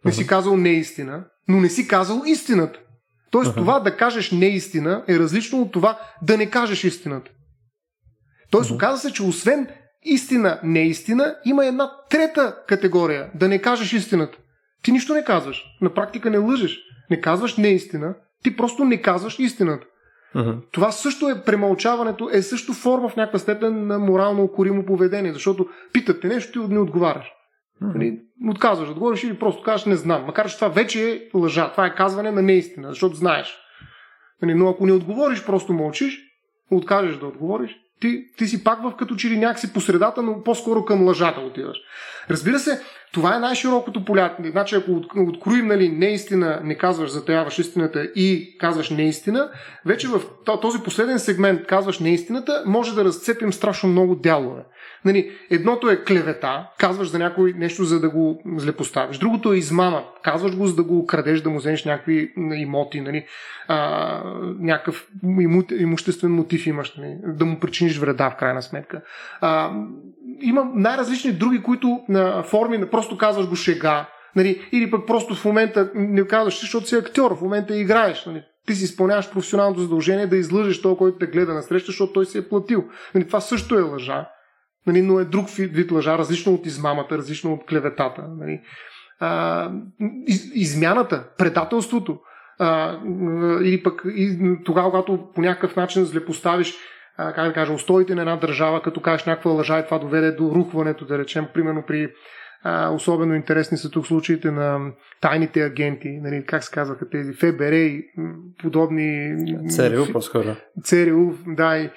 не 0.05 0.11
си 0.11 0.27
казал 0.27 0.57
неистина, 0.57 1.25
но 1.47 1.61
не 1.61 1.69
си 1.69 1.87
казал 1.87 2.21
истината. 2.25 2.79
Тоест 3.31 3.51
uh-huh. 3.51 3.55
това 3.55 3.79
да 3.79 3.97
кажеш 3.97 4.31
неистина 4.31 5.03
е 5.07 5.19
различно 5.19 5.61
от 5.61 5.71
това 5.71 5.99
да 6.21 6.37
не 6.37 6.49
кажеш 6.49 6.83
истината. 6.83 7.31
Тоест 8.51 8.69
uh-huh. 8.69 8.75
оказа 8.75 8.97
се, 8.97 9.13
че 9.13 9.23
освен 9.23 9.67
истина, 10.03 10.59
неистина, 10.63 11.35
има 11.45 11.65
една 11.65 11.91
трета 12.09 12.55
категория 12.67 13.31
да 13.35 13.47
не 13.47 13.61
кажеш 13.61 13.93
истината. 13.93 14.37
Ти 14.83 14.91
нищо 14.91 15.13
не 15.13 15.23
казваш. 15.23 15.63
На 15.81 15.93
практика 15.93 16.29
не 16.29 16.37
лъжеш. 16.37 16.79
Не 17.09 17.21
казваш 17.21 17.57
неистина, 17.57 18.15
ти 18.43 18.55
просто 18.55 18.85
не 18.85 19.01
казваш 19.01 19.39
истината. 19.39 19.85
Uh-huh. 20.35 20.61
Това 20.71 20.91
също 20.91 21.29
е 21.29 21.43
премълчаването, 21.43 22.29
е 22.33 22.41
също 22.41 22.73
форма 22.73 23.09
в 23.09 23.15
някаква 23.15 23.39
степен 23.39 23.87
на 23.87 23.99
морално 23.99 24.43
окоримо 24.43 24.85
поведение, 24.85 25.33
защото 25.33 25.67
питате 25.93 26.27
нещо, 26.27 26.67
ти 26.67 26.73
не 26.73 26.79
отговаряш. 26.79 27.31
Нали, 27.81 28.19
отказваш 28.49 28.89
отговориш 28.89 29.23
или 29.23 29.39
просто 29.39 29.63
кажеш 29.63 29.85
не 29.85 29.95
знам. 29.95 30.25
Макар 30.25 30.49
че 30.49 30.55
това 30.55 30.67
вече 30.67 31.11
е 31.11 31.37
лъжа. 31.37 31.71
Това 31.71 31.85
е 31.85 31.95
казване 31.95 32.31
на 32.31 32.41
неистина, 32.41 32.89
защото 32.89 33.15
знаеш. 33.15 33.57
Нали, 34.41 34.53
но 34.53 34.69
ако 34.69 34.85
не 34.85 34.91
отговориш, 34.91 35.45
просто 35.45 35.73
мълчиш, 35.73 36.19
откажеш 36.71 37.17
да 37.17 37.25
отговориш, 37.25 37.75
ти, 38.01 38.25
ти 38.37 38.47
си 38.47 38.63
пак 38.63 38.83
в 38.83 38.95
като 38.95 39.15
че 39.15 39.29
ли 39.29 39.37
някакси 39.37 39.73
по 39.73 39.79
но 40.21 40.43
по-скоро 40.43 40.85
към 40.85 41.07
лъжата 41.07 41.39
отиваш. 41.39 41.77
Разбира 42.29 42.59
се, 42.59 42.81
това 43.13 43.35
е 43.35 43.39
най-широкото 43.39 44.05
поле. 44.05 44.35
Значи, 44.51 44.75
ако 44.75 44.91
откроим 45.15 45.67
нали, 45.67 45.89
неистина, 45.89 46.59
не 46.63 46.77
казваш, 46.77 47.09
затаяваш 47.09 47.59
истината 47.59 48.03
и 48.03 48.57
казваш 48.59 48.89
неистина, 48.89 49.49
вече 49.85 50.07
в 50.07 50.21
този 50.61 50.79
последен 50.79 51.19
сегмент 51.19 51.65
казваш 51.65 51.99
неистината, 51.99 52.63
може 52.65 52.95
да 52.95 53.05
разцепим 53.05 53.53
страшно 53.53 53.89
много 53.89 54.15
дялове. 54.15 54.65
Нали, 55.05 55.31
едното 55.49 55.89
е 55.89 56.03
клевета, 56.03 56.67
казваш 56.77 57.07
за 57.07 57.19
някой 57.19 57.53
нещо, 57.57 57.83
за 57.83 57.99
да 57.99 58.09
го 58.09 58.41
злепоставиш. 58.55 59.17
Другото 59.17 59.53
е 59.53 59.57
измама, 59.57 60.03
казваш 60.23 60.57
го, 60.57 60.67
за 60.67 60.75
да 60.75 60.83
го 60.83 61.05
крадеш, 61.05 61.41
да 61.41 61.49
му 61.49 61.57
вземеш 61.57 61.85
някакви 61.85 62.33
имоти, 62.37 63.01
нали, 63.01 63.25
а, 63.67 64.21
някакъв 64.59 65.07
иму, 65.23 65.63
имуществен 65.79 66.31
мотив 66.31 66.67
имаш, 66.67 66.95
нали, 66.97 67.15
да 67.25 67.45
му 67.45 67.59
причиниш 67.59 67.97
вреда 67.97 68.29
в 68.29 68.35
крайна 68.35 68.61
сметка. 68.61 69.01
А, 69.41 69.71
има 70.41 70.71
най-различни 70.75 71.31
други, 71.31 71.63
които 71.63 71.99
на 72.09 72.43
форми, 72.43 72.89
просто 72.89 73.17
казваш 73.17 73.47
го 73.47 73.55
шега, 73.55 74.09
нали, 74.35 74.69
или 74.71 74.91
пък 74.91 75.07
просто 75.07 75.35
в 75.35 75.45
момента 75.45 75.91
не 75.95 76.27
казваш, 76.27 76.61
защото 76.61 76.87
си 76.87 76.95
актьор, 76.95 77.35
в 77.37 77.41
момента 77.41 77.75
играеш. 77.75 78.25
Нали, 78.25 78.43
ти 78.67 78.75
си 78.75 78.83
изпълняваш 78.83 79.31
професионалното 79.31 79.81
задължение 79.81 80.27
да 80.27 80.37
излъжеш 80.37 80.81
този, 80.81 80.97
който 80.97 81.17
те 81.17 81.25
гледа 81.25 81.53
на 81.53 81.61
среща, 81.61 81.85
защото 81.85 82.13
той 82.13 82.25
си 82.25 82.37
е 82.37 82.49
платил. 82.49 82.83
Нали, 83.15 83.27
това 83.27 83.41
също 83.41 83.75
е 83.75 83.81
лъжа 83.81 84.29
нали, 84.87 85.01
но 85.01 85.19
е 85.19 85.25
друг 85.25 85.49
вид 85.49 85.91
лъжа, 85.91 86.17
различно 86.17 86.53
от 86.53 86.65
измамата, 86.65 87.17
различно 87.17 87.53
от 87.53 87.65
клеветата. 87.65 88.25
Нали. 88.39 88.61
А, 89.19 89.71
из, 90.27 90.51
измяната, 90.55 91.29
предателството, 91.37 92.19
а, 92.59 92.99
или 93.61 93.83
пък 93.83 94.01
и, 94.05 94.57
тогава, 94.65 94.89
когато 94.89 95.31
по 95.35 95.41
някакъв 95.41 95.75
начин 95.75 96.05
злепоставиш 96.05 96.75
а, 97.17 97.33
как 97.33 97.47
да 97.47 97.53
кажа, 97.53 97.73
устоите 97.73 98.15
на 98.15 98.21
една 98.21 98.35
държава, 98.35 98.81
като 98.81 99.01
кажеш 99.01 99.25
някаква 99.25 99.51
лъжа 99.51 99.79
и 99.79 99.85
това 99.85 99.99
доведе 99.99 100.31
до 100.31 100.51
рухването, 100.55 101.05
да 101.05 101.17
речем, 101.17 101.47
примерно 101.53 101.83
при 101.87 102.09
а, 102.63 102.89
особено 102.89 103.35
интересни 103.35 103.77
са 103.77 103.89
тук 103.89 104.07
случаите 104.07 104.51
на 104.51 104.91
тайните 105.21 105.61
агенти, 105.61 106.09
нали, 106.21 106.45
как 106.45 106.63
се 106.63 106.71
казваха 106.71 107.09
тези, 107.09 107.33
ФБР 107.33 107.71
и 107.71 108.05
подобни... 108.61 109.35
ЦРУ 109.69 110.11
по-скоро. 110.11 110.55
ЦРУ, 110.83 111.33
да, 111.47 111.77
и 111.77 111.89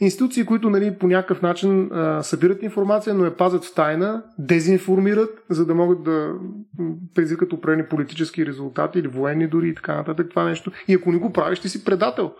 институции, 0.00 0.44
които 0.44 0.70
нали, 0.70 0.98
по 0.98 1.06
някакъв 1.06 1.42
начин 1.42 1.92
а, 1.92 2.22
събират 2.22 2.62
информация, 2.62 3.14
но 3.14 3.24
я 3.24 3.36
пазят 3.36 3.64
в 3.64 3.74
тайна, 3.74 4.22
дезинформират, 4.38 5.30
за 5.50 5.66
да 5.66 5.74
могат 5.74 6.02
да 6.02 6.32
предизвикат 7.14 7.52
определени 7.52 7.88
политически 7.88 8.46
резултати 8.46 8.98
или 8.98 9.08
военни 9.08 9.46
дори 9.46 9.68
и 9.68 9.74
така 9.74 9.96
нататък 9.96 10.30
това 10.30 10.44
нещо. 10.44 10.72
И 10.88 10.94
ако 10.94 11.12
не 11.12 11.18
го 11.18 11.32
правиш, 11.32 11.60
ти 11.60 11.68
си 11.68 11.84
предател. 11.84 12.32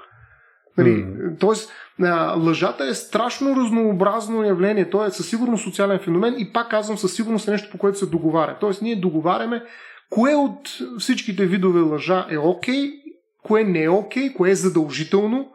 Нали, 0.78 0.90
mm. 0.90 1.40
Тоест, 1.40 1.72
а, 2.02 2.34
лъжата 2.38 2.84
е 2.84 2.94
страшно 2.94 3.56
разнообразно 3.56 4.44
явление. 4.44 4.90
То 4.90 5.04
е 5.04 5.10
със 5.10 5.28
сигурност 5.28 5.64
социален 5.64 5.98
феномен 5.98 6.34
и 6.38 6.52
пак 6.52 6.70
казвам 6.70 6.98
със 6.98 7.14
сигурност 7.14 7.48
е 7.48 7.50
нещо, 7.50 7.68
по 7.72 7.78
което 7.78 7.98
се 7.98 8.06
договаря. 8.06 8.56
Тоест, 8.60 8.82
ние 8.82 8.96
договаряме 8.96 9.62
кое 10.10 10.34
от 10.34 10.78
всичките 10.98 11.46
видове 11.46 11.80
лъжа 11.80 12.26
е 12.30 12.38
окей, 12.38 12.74
okay, 12.74 12.92
кое 13.42 13.64
не 13.64 13.82
е 13.82 13.88
окей, 13.88 14.28
okay, 14.28 14.34
кое 14.34 14.50
е 14.50 14.54
задължително 14.54 15.50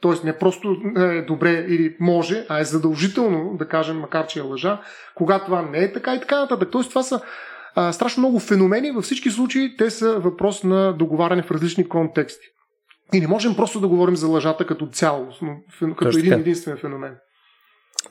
Тоест 0.00 0.24
не 0.24 0.38
просто 0.38 0.76
е 0.96 1.22
добре 1.22 1.66
или 1.68 1.96
може, 2.00 2.46
а 2.48 2.60
е 2.60 2.64
задължително 2.64 3.56
да 3.56 3.68
кажем, 3.68 3.98
макар 3.98 4.26
че 4.26 4.38
е 4.38 4.42
лъжа, 4.42 4.80
когато 5.14 5.44
това 5.44 5.62
не 5.62 5.78
е 5.78 5.92
така 5.92 6.14
и 6.14 6.20
така 6.20 6.40
нататък. 6.40 6.68
Тоест 6.72 6.88
това 6.88 7.02
са 7.02 7.20
а, 7.74 7.92
страшно 7.92 8.20
много 8.20 8.38
феномени. 8.38 8.90
Във 8.90 9.04
всички 9.04 9.30
случаи 9.30 9.76
те 9.76 9.90
са 9.90 10.18
въпрос 10.18 10.64
на 10.64 10.92
договаряне 10.92 11.42
в 11.42 11.50
различни 11.50 11.88
контексти. 11.88 12.46
И 13.14 13.20
не 13.20 13.26
можем 13.26 13.56
просто 13.56 13.80
да 13.80 13.88
говорим 13.88 14.16
за 14.16 14.26
лъжата 14.26 14.66
като 14.66 14.86
цяло, 14.86 15.28
като 15.98 16.18
един 16.18 16.32
единствен 16.32 16.76
феномен. 16.76 17.14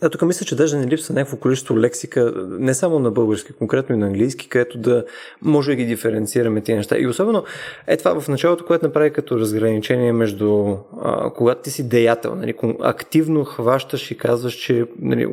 А 0.01 0.09
тук 0.09 0.21
мисля, 0.21 0.45
че 0.45 0.55
даже 0.55 0.77
не 0.77 0.87
липсва 0.87 1.15
някакво 1.15 1.37
количество 1.37 1.79
лексика, 1.79 2.33
не 2.47 2.73
само 2.73 2.99
на 2.99 3.11
български, 3.11 3.53
конкретно 3.53 3.95
и 3.95 3.97
на 3.97 4.07
английски, 4.07 4.49
където 4.49 4.77
да 4.77 5.05
може 5.41 5.71
да 5.71 5.75
ги 5.75 5.85
диференцираме 5.85 6.61
тези 6.61 6.75
неща. 6.75 6.97
И 6.97 7.07
особено 7.07 7.43
е 7.87 7.97
това 7.97 8.19
в 8.19 8.27
началото, 8.27 8.65
което 8.65 8.85
направи 8.85 9.13
като 9.13 9.39
разграничение 9.39 10.13
между 10.13 10.75
а, 11.01 11.29
когато 11.33 11.61
ти 11.61 11.71
си 11.71 11.89
деятел, 11.89 12.35
нали, 12.35 12.53
активно 12.81 13.43
хващаш 13.43 14.11
и 14.11 14.17
казваш, 14.17 14.53
че 14.53 14.85
нали, 14.99 15.27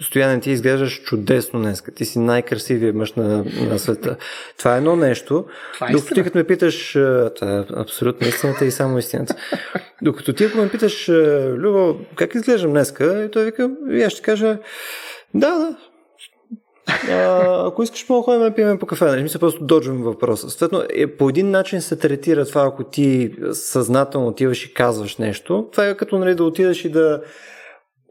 Стояне, 0.00 0.40
ти 0.40 0.50
изглеждаш 0.50 1.02
чудесно 1.02 1.60
днес. 1.60 1.82
Ти 1.94 2.04
си 2.04 2.18
най-красивия 2.18 2.92
мъж 2.92 3.12
на, 3.12 3.44
на 3.60 3.78
света. 3.78 4.16
Това 4.58 4.74
е 4.74 4.78
едно 4.78 4.96
нещо. 4.96 5.46
Това 5.74 5.88
е 5.88 5.92
Докато 5.92 6.14
ти 6.14 6.22
като 6.22 6.38
ме 6.38 6.44
питаш, 6.44 6.92
това 7.36 7.58
е 7.58 7.64
абсолютно 7.76 8.28
истината 8.28 8.64
и 8.64 8.70
само 8.70 8.98
истината. 8.98 9.34
Докато 10.02 10.32
ти 10.32 10.44
ако 10.44 10.58
ме 10.58 10.70
питаш, 10.70 11.08
Любо, 11.56 11.96
как 12.16 12.34
изглеждам 12.34 12.70
днеска? 12.70 13.24
И 13.24 13.30
той 13.30 13.44
вика, 13.44 13.70
и 13.90 14.02
аз 14.02 14.12
ще 14.12 14.22
кажа, 14.22 14.58
да, 15.34 15.58
да, 15.58 15.76
а, 17.10 17.66
ако 17.68 17.82
искаш, 17.82 18.08
мога 18.08 18.22
ходим 18.22 18.40
да 18.40 18.54
пием 18.54 18.78
по 18.78 18.86
кафе. 18.86 19.04
Нали? 19.04 19.22
Мисля, 19.22 19.38
просто 19.38 19.64
доджвам 19.64 20.02
въпроса. 20.02 20.50
Съответно, 20.50 20.82
е, 20.90 21.06
по 21.06 21.28
един 21.28 21.50
начин 21.50 21.82
се 21.82 21.96
третира 21.96 22.44
това, 22.44 22.62
ако 22.66 22.84
ти 22.84 23.34
съзнателно 23.52 24.26
отиваш 24.26 24.64
и 24.64 24.74
казваш 24.74 25.16
нещо. 25.16 25.68
Това 25.72 25.88
е 25.88 25.96
като 25.96 26.18
нали, 26.18 26.34
да 26.34 26.44
отидеш 26.44 26.84
и 26.84 26.88
да 26.88 27.20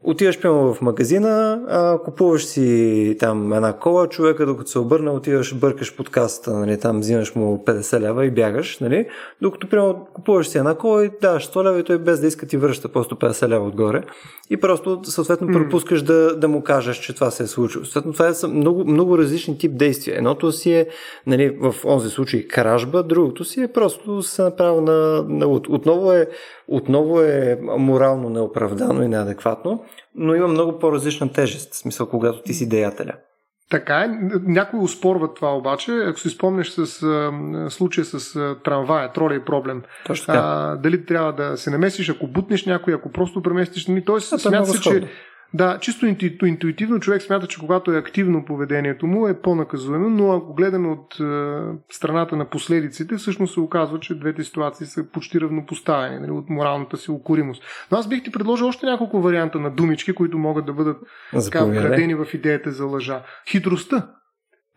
Отиваш 0.06 0.40
прямо 0.40 0.74
в 0.74 0.82
магазина, 0.82 1.62
а, 1.68 1.98
купуваш 1.98 2.44
си 2.44 3.16
там 3.18 3.52
една 3.52 3.72
кола, 3.72 4.06
човека 4.06 4.46
докато 4.46 4.70
се 4.70 4.78
обърна, 4.78 5.12
отиваш, 5.12 5.54
бъркаш 5.54 5.96
под 5.96 6.10
касата, 6.10 6.50
нали, 6.50 6.80
там 6.80 7.00
взимаш 7.00 7.34
му 7.34 7.64
50 7.66 8.00
лева 8.00 8.26
и 8.26 8.30
бягаш, 8.30 8.78
нали, 8.78 9.06
докато 9.42 9.68
прямо 9.68 10.06
купуваш 10.14 10.48
си 10.48 10.58
една 10.58 10.74
кола 10.74 11.04
и 11.04 11.10
даваш 11.20 11.50
100 11.50 11.64
лева 11.64 11.80
и 11.80 11.82
той 11.82 11.98
без 11.98 12.20
да 12.20 12.26
иска 12.26 12.46
ти 12.46 12.56
връща 12.56 12.88
просто 12.88 13.16
50 13.16 13.48
лева 13.48 13.66
отгоре 13.66 14.02
и 14.50 14.56
просто 14.56 15.00
съответно 15.04 15.52
пропускаш 15.52 16.02
да, 16.02 16.36
да 16.36 16.48
му 16.48 16.62
кажеш, 16.62 16.96
че 16.96 17.14
това 17.14 17.30
се 17.30 17.42
е 17.42 17.46
случило. 17.46 17.84
Съответно 17.84 18.12
това 18.12 18.34
са 18.34 18.48
много, 18.48 18.84
много 18.84 19.18
различни 19.18 19.58
тип 19.58 19.76
действия. 19.76 20.18
Едното 20.18 20.52
си 20.52 20.72
е 20.72 20.86
нали, 21.26 21.58
в 21.60 21.74
онзи 21.84 22.10
случай 22.10 22.46
кражба, 22.46 23.02
другото 23.02 23.44
си 23.44 23.62
е 23.62 23.68
просто 23.68 24.22
се 24.22 24.42
направи 24.42 24.80
на, 24.80 25.24
на 25.28 25.48
отново 25.48 26.12
е 26.12 26.28
отново 26.68 27.20
е 27.20 27.58
морално 27.78 28.30
неоправдано 28.30 29.02
и 29.02 29.08
неадекватно, 29.08 29.84
но 30.14 30.34
има 30.34 30.48
много 30.48 30.78
по-различна 30.78 31.32
тежест, 31.32 31.72
в 31.72 31.76
смисъл, 31.76 32.08
когато 32.08 32.42
ти 32.42 32.54
си 32.54 32.68
деятеля. 32.68 33.12
Така 33.70 34.00
е. 34.00 34.08
Някои 34.42 34.80
успорват 34.80 35.34
това 35.34 35.56
обаче. 35.56 35.92
Ако 35.92 36.20
си 36.20 36.30
спомнеш 36.30 36.68
с 36.68 37.02
а, 37.02 37.30
случая 37.70 38.04
с 38.04 38.36
а, 38.36 38.56
трамвая, 38.64 39.12
троля 39.12 39.34
и 39.34 39.44
проблем. 39.44 39.82
Точно 40.06 40.26
така. 40.26 40.38
А, 40.44 40.76
дали 40.76 41.06
трябва 41.06 41.32
да 41.32 41.56
се 41.56 41.70
намесиш, 41.70 42.10
ако 42.10 42.26
бутнеш 42.26 42.66
някой, 42.66 42.94
ако 42.94 43.12
просто 43.12 43.42
преместиш. 43.42 43.86
Нали, 43.86 44.04
тоест, 44.04 44.40
смята 44.40 44.66
се, 44.66 44.80
че 44.80 45.08
Да, 45.54 45.78
чисто 45.80 46.06
интуитивно 46.46 47.00
човек 47.00 47.22
смята, 47.22 47.46
че 47.46 47.58
когато 47.60 47.92
е 47.92 47.98
активно 47.98 48.44
поведението 48.44 49.06
му 49.06 49.28
е 49.28 49.40
по-наказуемо, 49.40 50.10
но 50.10 50.32
ако 50.32 50.54
гледаме 50.54 50.88
от 50.88 51.20
е, 51.20 51.24
страната 51.90 52.36
на 52.36 52.50
последиците, 52.50 53.16
всъщност 53.16 53.54
се 53.54 53.60
оказва, 53.60 54.00
че 54.00 54.18
двете 54.18 54.44
ситуации 54.44 54.86
са 54.86 55.10
почти 55.10 55.40
равнопоставени 55.40 56.18
нали, 56.18 56.30
от 56.30 56.50
моралната 56.50 56.96
си 56.96 57.10
укоримост. 57.10 57.62
Но 57.90 57.98
аз 57.98 58.08
бих 58.08 58.22
ти 58.22 58.30
предложил 58.30 58.66
още 58.66 58.86
няколко 58.86 59.20
варианта 59.20 59.60
на 59.60 59.70
думички, 59.70 60.12
които 60.12 60.38
могат 60.38 60.66
да 60.66 60.72
бъдат 60.72 60.96
така, 61.44 61.64
вградени 61.64 62.14
в 62.14 62.26
идеята 62.34 62.70
за 62.70 62.84
лъжа. 62.84 63.22
Хитростта. 63.50 64.10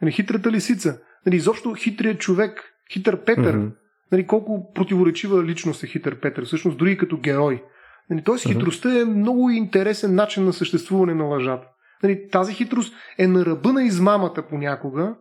Нали, 0.02 0.12
хитрата 0.12 0.52
лисица. 0.52 1.00
Нали, 1.26 1.36
изобщо 1.36 1.74
хитрият 1.74 2.20
човек, 2.20 2.64
хитър 2.94 3.24
Петър. 3.24 3.58
Mm-hmm. 3.58 3.72
Нали, 4.12 4.28
колко 4.28 4.74
противоречива 4.74 5.44
личност 5.44 5.84
е 5.84 5.88
хитър 5.88 6.20
Петър, 6.20 6.46
всъщност 6.46 6.78
дори 6.78 6.98
като 6.98 7.18
герой. 7.18 7.64
Нали, 8.10 8.24
Тоест, 8.24 8.46
uh-huh. 8.46 8.54
хитростта 8.54 9.00
е 9.00 9.06
много 9.06 9.50
интересен 9.50 10.16
начин 10.16 10.46
на 10.46 10.54
съществуване 10.54 11.14
на 11.14 11.24
лъжата. 11.24 11.68
Нали, 12.04 12.30
тази 12.32 12.54
хитрост 12.54 12.94
е 13.18 13.28
на 13.28 13.46
ръба 13.46 13.74
на 13.74 13.84
измамата 13.84 14.44
понякога, 14.50 15.16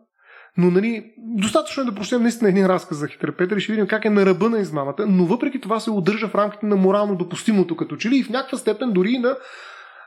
но 0.56 0.70
нали, 0.70 1.12
достатъчно 1.18 1.82
е 1.82 1.86
да 1.86 1.94
прочетем 1.94 2.22
наистина 2.22 2.50
един 2.50 2.66
разказ 2.66 2.98
за 2.98 3.08
хитър 3.08 3.36
Петър 3.36 3.56
и 3.56 3.60
ще 3.60 3.72
видим 3.72 3.86
как 3.86 4.04
е 4.04 4.10
на 4.10 4.26
ръба 4.26 4.48
на 4.48 4.58
измамата, 4.58 5.06
но 5.06 5.24
въпреки 5.24 5.60
това 5.60 5.80
се 5.80 5.90
удържа 5.90 6.28
в 6.28 6.34
рамките 6.34 6.66
на 6.66 6.76
морално 6.76 7.16
допустимото 7.16 7.76
като 7.76 7.96
че 7.96 8.10
ли 8.10 8.16
и 8.16 8.22
в 8.22 8.30
някаква 8.30 8.58
степен 8.58 8.92
дори 8.92 9.10
и 9.10 9.18
на 9.18 9.36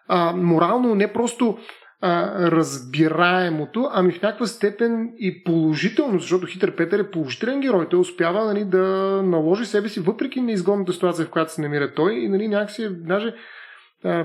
а, 0.07 0.33
морално 0.35 0.95
не 0.95 1.13
просто 1.13 1.57
а, 2.01 2.33
разбираемото, 2.51 3.89
ами 3.91 4.11
в 4.11 4.21
някаква 4.21 4.47
степен 4.47 5.13
и 5.17 5.43
положително, 5.43 6.19
защото 6.19 6.47
Хитър 6.47 6.75
Петър 6.75 6.99
е 6.99 7.11
положителен 7.11 7.61
герой. 7.61 7.89
Той 7.89 7.99
успява 7.99 8.45
нали, 8.45 8.65
да 8.65 8.85
наложи 9.25 9.65
себе 9.65 9.89
си, 9.89 9.99
въпреки 9.99 10.41
неизгодната 10.41 10.93
ситуация, 10.93 11.25
в 11.25 11.29
която 11.29 11.53
се 11.53 11.61
намира 11.61 11.93
той, 11.93 12.13
и 12.13 12.29
нали, 12.29 12.47
някакси 12.47 12.83
е 12.83 12.89
даже 12.89 13.35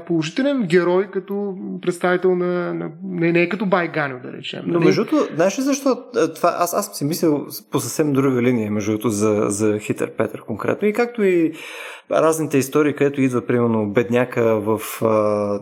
положителен 0.06 0.62
герой 0.62 1.10
като 1.10 1.54
представител 1.82 2.36
на... 2.36 2.74
на 2.74 2.90
не, 3.04 3.32
не 3.32 3.42
е 3.42 3.48
като 3.48 3.66
Байганю, 3.66 4.20
да 4.22 4.32
речем. 4.32 4.62
Но 4.66 4.72
нали? 4.72 4.84
между 4.84 5.04
другото, 5.04 5.34
знаеш 5.34 5.58
ли 5.58 5.62
защо 5.62 5.96
това, 6.34 6.56
аз, 6.58 6.74
аз 6.74 6.98
си 6.98 7.04
мислил 7.04 7.46
по 7.70 7.80
съвсем 7.80 8.12
друга 8.12 8.42
линия, 8.42 8.70
между 8.70 8.90
другото, 8.90 9.08
за, 9.08 9.44
за 9.48 9.78
Хитър 9.78 10.10
Петър 10.10 10.40
конкретно. 10.40 10.88
И 10.88 10.92
както 10.92 11.22
и 11.22 11.52
разните 12.10 12.58
истории, 12.58 12.94
където 12.94 13.20
идва, 13.20 13.46
примерно, 13.46 13.86
бедняка 13.86 14.60
в 14.60 14.80
а, 15.02 15.08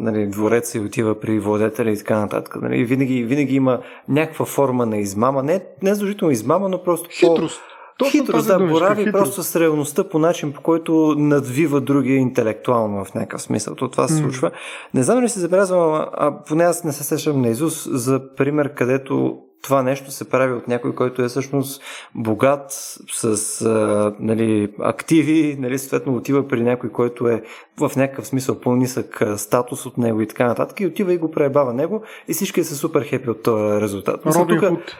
нали, 0.00 0.26
двореца 0.26 0.78
и 0.78 0.80
отива 0.80 1.20
при 1.20 1.38
владетеля 1.38 1.90
и 1.90 1.98
така 1.98 2.20
нататък. 2.20 2.56
Нали? 2.62 2.84
Винаги, 2.84 3.24
винаги 3.24 3.54
има 3.54 3.80
някаква 4.08 4.44
форма 4.44 4.86
на 4.86 4.96
измама. 4.98 5.42
Не, 5.42 5.60
не 5.82 5.94
задължително 5.94 6.32
измама, 6.32 6.68
но 6.68 6.82
просто 6.82 7.08
Хитрост. 7.12 7.60
По 7.60 7.71
точно 7.98 8.20
хитрост, 8.20 8.48
да, 8.48 8.58
борави 8.58 9.04
хитрост. 9.04 9.24
просто 9.24 9.42
с 9.42 9.60
реалността 9.60 10.08
по 10.08 10.18
начин, 10.18 10.52
по 10.52 10.60
който 10.60 11.14
надвива 11.18 11.80
другия 11.80 12.16
интелектуално 12.16 13.04
в 13.04 13.14
някакъв 13.14 13.42
смисъл. 13.42 13.74
То 13.74 13.88
това 13.88 14.08
се 14.08 14.16
случва. 14.16 14.50
Mm. 14.50 14.54
Не 14.94 15.02
знам 15.02 15.22
ли 15.24 15.28
се 15.28 15.40
забелязвам, 15.40 16.06
а 16.12 16.42
поне 16.48 16.64
аз 16.64 16.84
не 16.84 16.92
се 16.92 17.04
сещам 17.04 17.40
на 17.40 17.48
Изус 17.48 17.88
за 17.90 18.34
пример, 18.36 18.74
където 18.74 19.38
това 19.62 19.82
нещо 19.82 20.10
се 20.10 20.30
прави 20.30 20.52
от 20.52 20.68
някой, 20.68 20.94
който 20.94 21.22
е 21.22 21.28
всъщност 21.28 21.82
богат 22.14 22.70
с 23.12 23.60
а, 23.62 24.14
нали, 24.20 24.74
активи, 24.80 25.56
нали, 25.60 25.78
съответно 25.78 26.14
отива 26.14 26.48
при 26.48 26.62
някой, 26.62 26.90
който 26.90 27.28
е 27.28 27.42
в 27.80 27.96
някакъв 27.96 28.26
смисъл 28.26 28.60
по-нисък 28.60 29.22
статус 29.36 29.86
от 29.86 29.98
него 29.98 30.20
и 30.20 30.28
така 30.28 30.46
нататък 30.46 30.80
и 30.80 30.86
отива 30.86 31.12
и 31.12 31.18
го 31.18 31.30
преебава 31.30 31.72
него 31.72 32.02
и 32.28 32.32
всички 32.32 32.64
са 32.64 32.74
супер 32.74 33.02
хепи 33.02 33.30
от 33.30 33.42
този 33.42 33.80
резултат. 33.80 34.26
Робин 34.26 34.58
Худ. 34.58 34.96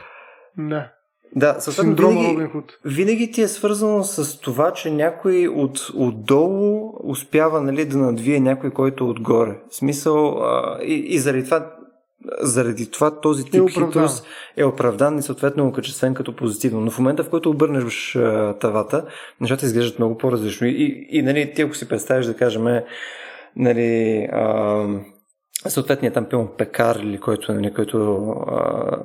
Да. 0.57 0.91
Да, 1.35 1.55
съответно 1.59 2.09
винаги, 2.09 2.49
винаги 2.85 3.31
ти 3.31 3.41
е 3.41 3.47
свързано 3.47 4.03
с 4.03 4.39
това, 4.39 4.73
че 4.73 4.91
някой 4.91 5.47
от, 5.47 5.91
отдолу 5.95 6.93
успява 7.03 7.61
нали, 7.61 7.85
да 7.85 7.97
надвие 7.97 8.39
някой, 8.39 8.69
който 8.71 9.03
е 9.03 9.07
отгоре. 9.07 9.59
В 9.69 9.75
смисъл, 9.75 10.27
а, 10.27 10.79
и, 10.83 10.93
и 10.93 11.19
заради 11.19 11.43
това 11.43 11.71
заради 12.41 12.91
това 12.91 13.19
този 13.19 13.43
тип 13.45 13.69
е 13.69 13.71
хитрост 13.71 14.27
е 14.57 14.65
оправдан 14.65 15.17
и 15.17 15.21
съответно 15.21 15.67
окачествен 15.67 16.13
като 16.13 16.35
позитивно. 16.35 16.81
Но 16.81 16.91
в 16.91 16.99
момента, 16.99 17.23
в 17.23 17.29
който 17.29 17.49
обърнеш 17.49 18.17
тавата, 18.59 19.05
нещата 19.41 19.65
изглеждат 19.65 19.99
много 19.99 20.17
по-различно. 20.17 20.67
И, 20.67 20.71
и, 20.71 21.07
и 21.17 21.21
нали, 21.21 21.53
ти 21.55 21.61
ако 21.61 21.75
си 21.75 21.89
представиш 21.89 22.25
да 22.25 22.35
кажем, 22.35 22.65
нали, 23.55 24.27
а, 24.31 24.85
съответният 25.69 26.13
там 26.13 26.25
пилно 26.25 26.47
пекар 26.57 26.95
или 26.95 27.19
който, 27.19 27.53
нали, 27.53 27.73
който 27.73 28.29
а, 28.29 28.97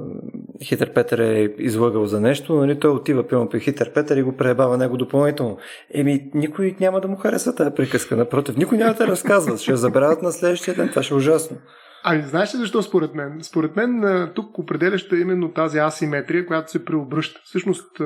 Хитър 0.63 0.93
Петър 0.93 1.19
е 1.19 1.55
излъгал 1.59 2.07
за 2.07 2.21
нещо, 2.21 2.55
нали, 2.55 2.81
той 2.81 2.91
отива 2.91 3.29
пилно 3.29 3.49
при 3.49 3.61
Хитър 3.61 3.93
Петър 3.93 4.17
и 4.17 4.23
го 4.23 4.37
пребава 4.37 4.79
него 4.79 4.97
допълнително. 4.97 5.59
Еми, 5.95 6.31
никой 6.35 6.77
няма 6.81 7.01
да 7.01 7.09
му 7.09 7.17
хареса 7.17 7.55
тази 7.55 7.75
приказка, 7.75 8.17
напротив, 8.17 8.57
никой 8.57 8.79
няма 8.79 8.95
да 8.95 9.07
разказва, 9.07 9.59
ще 9.59 9.71
я 9.71 9.77
забравят 9.77 10.23
на 10.23 10.33
следващия 10.33 10.75
ден, 10.75 10.89
това 10.89 11.03
ще 11.03 11.15
е 11.15 11.17
ужасно. 11.17 11.57
Ами, 12.05 12.23
знаеш 12.23 12.55
ли 12.55 12.59
защо 12.59 12.83
според 12.83 13.15
мен? 13.15 13.39
Според 13.43 13.77
мен 13.77 14.03
тук 14.35 14.59
определяща 14.59 15.17
е 15.17 15.21
именно 15.21 15.53
тази 15.53 15.79
асиметрия, 15.79 16.47
която 16.47 16.71
се 16.71 16.85
преобръща. 16.85 17.41
Всъщност, 17.45 18.01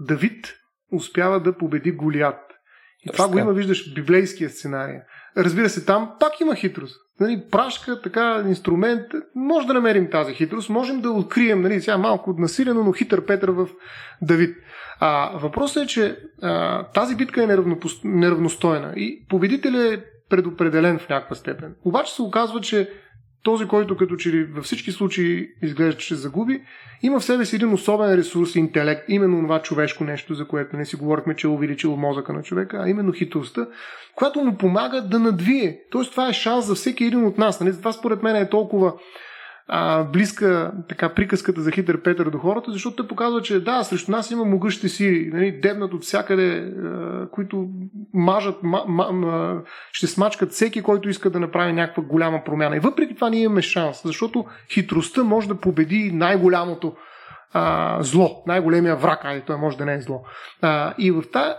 Давид 0.00 0.54
успява 0.92 1.40
да 1.40 1.56
победи 1.56 1.92
Голият. 1.92 2.40
И 3.06 3.12
това 3.12 3.28
го 3.28 3.38
има, 3.38 3.52
виждаш, 3.52 3.90
в 3.90 3.94
библейския 3.94 4.50
сценарий. 4.50 4.98
Разбира 5.36 5.68
се, 5.68 5.84
там 5.84 6.10
пак 6.20 6.40
има 6.40 6.54
хитрост. 6.54 7.00
Нали, 7.20 7.42
прашка, 7.50 8.00
така, 8.00 8.44
инструмент. 8.48 9.06
Може 9.34 9.66
да 9.66 9.74
намерим 9.74 10.10
тази 10.10 10.34
хитрост, 10.34 10.70
можем 10.70 11.00
да 11.00 11.10
открием, 11.10 11.62
нали, 11.62 11.80
сега 11.80 11.98
малко 11.98 12.34
насилено, 12.38 12.84
но 12.84 12.92
хитър 12.92 13.24
Петър 13.24 13.50
в 13.50 13.68
Давид. 14.22 14.56
А, 15.00 15.38
въпросът 15.38 15.84
е, 15.84 15.86
че 15.86 16.16
а, 16.42 16.82
тази 16.84 17.16
битка 17.16 17.42
е 17.42 17.46
неравнопост... 17.46 18.04
неравностойна 18.04 18.92
и 18.96 19.26
победителят 19.28 19.92
е 19.92 20.04
предопределен 20.28 20.98
в 20.98 21.08
някаква 21.08 21.36
степен. 21.36 21.74
Обаче 21.84 22.14
се 22.14 22.22
оказва, 22.22 22.60
че 22.60 22.90
този, 23.42 23.66
който 23.66 23.96
като 23.96 24.16
че 24.16 24.30
ли 24.30 24.44
във 24.44 24.64
всички 24.64 24.92
случаи 24.92 25.48
изглежда, 25.62 25.98
че 25.98 26.06
ще 26.06 26.14
загуби, 26.14 26.62
има 27.02 27.20
в 27.20 27.24
себе 27.24 27.44
си 27.44 27.56
един 27.56 27.72
особен 27.72 28.14
ресурс, 28.14 28.56
интелект, 28.56 29.04
именно 29.08 29.42
това 29.42 29.62
човешко 29.62 30.04
нещо, 30.04 30.34
за 30.34 30.48
което 30.48 30.76
не 30.76 30.84
си 30.84 30.96
говорихме, 30.96 31.36
че 31.36 31.46
е 31.46 31.50
увеличило 31.50 31.96
мозъка 31.96 32.32
на 32.32 32.42
човека, 32.42 32.80
а 32.84 32.88
именно 32.88 33.12
хитростта, 33.12 33.66
която 34.14 34.44
му 34.44 34.58
помага 34.58 35.02
да 35.02 35.18
надвие. 35.18 35.80
Тоест 35.90 36.10
това 36.10 36.28
е 36.28 36.32
шанс 36.32 36.66
за 36.66 36.74
всеки 36.74 37.04
един 37.04 37.24
от 37.24 37.38
нас. 37.38 37.60
Нали? 37.60 37.72
Това 37.72 37.92
според 37.92 38.22
мен 38.22 38.36
е 38.36 38.50
толкова 38.50 38.92
а, 39.74 40.04
близка 40.04 40.72
така 40.88 41.08
приказката 41.08 41.60
за 41.60 41.70
хитър 41.70 42.02
Петър 42.02 42.30
до 42.30 42.38
хората, 42.38 42.72
защото 42.72 43.02
те 43.02 43.08
показва, 43.08 43.42
че 43.42 43.60
да, 43.60 43.82
срещу 43.82 44.10
нас 44.10 44.30
има 44.30 44.44
могъщи 44.44 44.88
си, 44.88 45.30
нали, 45.32 45.60
дебнат 45.60 45.94
от 45.94 46.02
всякъде, 46.02 46.74
а, 46.84 47.28
които 47.30 47.68
мажат, 48.14 48.62
ма, 48.62 48.84
ма, 48.88 49.62
ще 49.92 50.06
смачкат 50.06 50.50
всеки, 50.50 50.82
който 50.82 51.08
иска 51.08 51.30
да 51.30 51.40
направи 51.40 51.72
някаква 51.72 52.02
голяма 52.02 52.44
промяна. 52.44 52.76
И 52.76 52.80
въпреки 52.80 53.14
това 53.14 53.30
ние 53.30 53.42
имаме 53.42 53.62
шанс, 53.62 54.02
защото 54.04 54.44
хитростта 54.72 55.24
може 55.24 55.48
да 55.48 55.60
победи 55.60 56.10
най-голямото 56.14 56.94
а, 57.52 57.98
зло, 58.02 58.42
най-големия 58.46 58.96
враг, 58.96 59.24
айде 59.24 59.44
той 59.46 59.56
може 59.56 59.78
да 59.78 59.84
не 59.84 59.94
е 59.94 60.00
зло. 60.00 60.24
А, 60.62 60.94
и 60.98 61.10
в 61.10 61.22
тази 61.32 61.54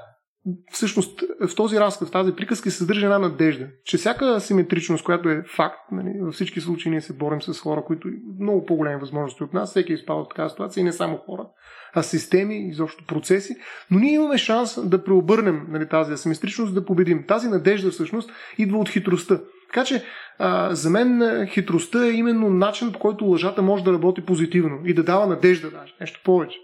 всъщност 0.72 1.24
в 1.48 1.56
този 1.56 1.80
разказ, 1.80 2.08
в 2.08 2.12
тази 2.12 2.36
приказка 2.36 2.72
се 2.72 2.78
съдържа 2.78 3.06
една 3.06 3.20
надежда, 3.20 3.68
че 3.86 3.98
всяка 3.98 4.26
асиметричност, 4.26 5.04
която 5.04 5.30
е 5.30 5.44
факт, 5.56 5.80
нали, 5.92 6.14
във 6.22 6.34
всички 6.34 6.62
случаи 6.62 6.92
ние 6.92 7.02
се 7.02 7.18
борим 7.18 7.42
с 7.42 7.60
хора, 7.60 7.84
които 7.88 8.08
много 8.40 8.66
по-големи 8.66 9.00
възможности 9.00 9.44
от 9.44 9.54
нас, 9.54 9.70
всеки 9.70 9.92
е 9.92 9.96
изпада 9.96 10.20
от 10.20 10.30
такава 10.30 10.50
ситуация 10.50 10.82
и 10.82 10.86
не 10.86 10.94
само 10.94 11.18
хора, 11.18 11.48
а 11.94 12.04
системи, 12.04 12.68
изобщо 12.70 13.06
процеси, 13.06 13.56
но 13.92 14.00
ние 14.00 14.14
имаме 14.14 14.38
шанс 14.38 14.90
да 14.90 15.04
преобърнем 15.04 15.66
нали, 15.70 15.90
тази 15.90 16.14
асиметричност, 16.14 16.74
да 16.74 16.86
победим. 16.86 17.26
Тази 17.28 17.48
надежда 17.48 17.92
всъщност 17.92 18.32
идва 18.58 18.78
от 18.78 18.90
хитростта. 18.90 19.40
Така 19.74 19.86
че 19.86 20.04
а, 20.40 20.76
за 20.76 20.90
мен 20.90 21.22
хитростта 21.48 22.06
е 22.06 22.12
именно 22.12 22.50
начин, 22.50 22.92
по 22.92 23.00
който 23.00 23.26
лъжата 23.26 23.62
може 23.62 23.84
да 23.84 23.94
работи 23.94 24.26
позитивно 24.26 24.80
и 24.86 24.94
да 24.94 25.04
дава 25.04 25.28
надежда 25.28 25.72
даже, 25.72 25.96
нещо 26.02 26.22
повече. 26.26 26.58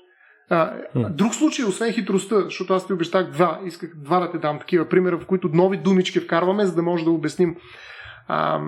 А, 0.49 0.73
друг 0.95 1.35
случай, 1.35 1.65
освен 1.65 1.93
хитростта, 1.93 2.41
защото 2.41 2.73
аз 2.73 2.87
ти 2.87 2.93
обещах 2.93 3.31
два, 3.31 3.59
исках 3.65 3.95
два 3.95 4.19
да 4.19 4.31
те 4.31 4.37
дам 4.37 4.59
такива 4.59 4.89
примера, 4.89 5.19
в 5.19 5.25
които 5.25 5.49
нови 5.53 5.77
думички 5.77 6.19
вкарваме, 6.19 6.65
за 6.65 6.75
да 6.75 6.81
може 6.81 7.03
да 7.03 7.11
обясним 7.11 7.55
а, 8.27 8.61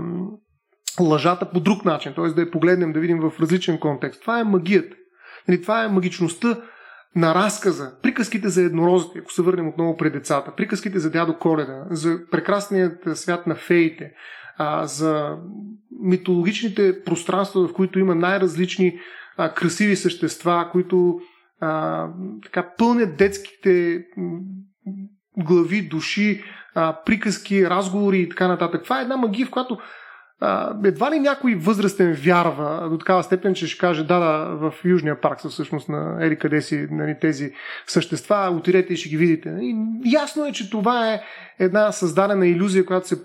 лъжата 1.00 1.50
по 1.52 1.60
друг 1.60 1.86
начин, 1.86 2.14
т.е. 2.14 2.28
да 2.28 2.42
я 2.42 2.52
погледнем, 2.52 2.94
да 2.94 3.00
видим 3.00 3.20
в 3.20 3.32
различен 3.40 3.80
контекст. 3.80 4.22
Това 4.22 4.40
е 4.40 4.44
магията. 4.44 4.96
Нали, 5.48 5.62
това 5.62 5.84
е 5.84 5.88
магичността 5.88 6.58
на 7.16 7.36
разказа, 7.36 7.92
приказките 8.02 8.50
за 8.50 8.62
еднорозите, 8.62 9.20
ако 9.20 9.34
се 9.34 9.42
върнем 9.42 9.68
отново 9.68 9.98
пред 9.98 10.14
децата, 10.14 10.56
приказките 10.58 11.00
за 11.00 11.12
дядо 11.12 11.38
Коледа, 11.38 11.86
за 11.90 12.20
прекрасният 12.32 13.18
свят 13.18 13.48
на 13.48 13.56
феите, 13.56 14.12
а, 14.58 14.86
за 14.86 15.38
митологичните 16.02 17.04
пространства, 17.04 17.68
в 17.68 17.74
които 17.74 18.00
има 18.00 18.16
най-различни 18.16 19.00
а, 19.38 19.54
красиви 19.54 19.96
същества, 19.96 20.70
които 20.72 21.20
а, 21.62 22.08
така 22.44 22.70
пълнят 22.78 23.18
детските 23.18 24.06
глави, 25.38 25.88
души, 25.88 26.44
а, 26.76 26.98
приказки, 27.06 27.70
разговори 27.70 28.20
и 28.20 28.30
така 28.30 28.48
нататък. 28.48 28.84
Това 28.84 29.00
е 29.00 29.02
една 29.02 29.18
магия, 29.18 29.48
в 29.48 29.52
която 29.52 29.78
едва 30.84 31.12
ли 31.12 31.20
някой 31.20 31.56
възрастен 31.56 32.14
вярва 32.14 32.90
до 32.90 32.98
такава 32.98 33.24
степен, 33.24 33.54
че 33.54 33.68
ще 33.68 33.78
каже, 33.78 34.04
да, 34.04 34.20
да, 34.20 34.56
в 34.56 34.74
Южния 34.86 35.22
парк 35.22 35.42
са 35.42 35.50
всъщност 35.50 35.90
на 35.90 36.18
ери 36.22 36.40
къде 36.40 36.62
си 36.62 36.88
нали, 36.92 37.16
тези 37.22 37.54
същества, 37.88 38.54
отидете 38.58 38.94
и 38.94 38.98
ще 38.98 39.10
ги 39.10 39.18
видите. 39.18 39.58
И 39.62 39.76
ясно 40.06 40.46
е, 40.46 40.52
че 40.52 40.70
това 40.70 41.14
е 41.14 41.22
една 41.60 41.92
създадена 41.92 42.48
иллюзия, 42.48 42.86
която 42.86 43.08
се 43.08 43.24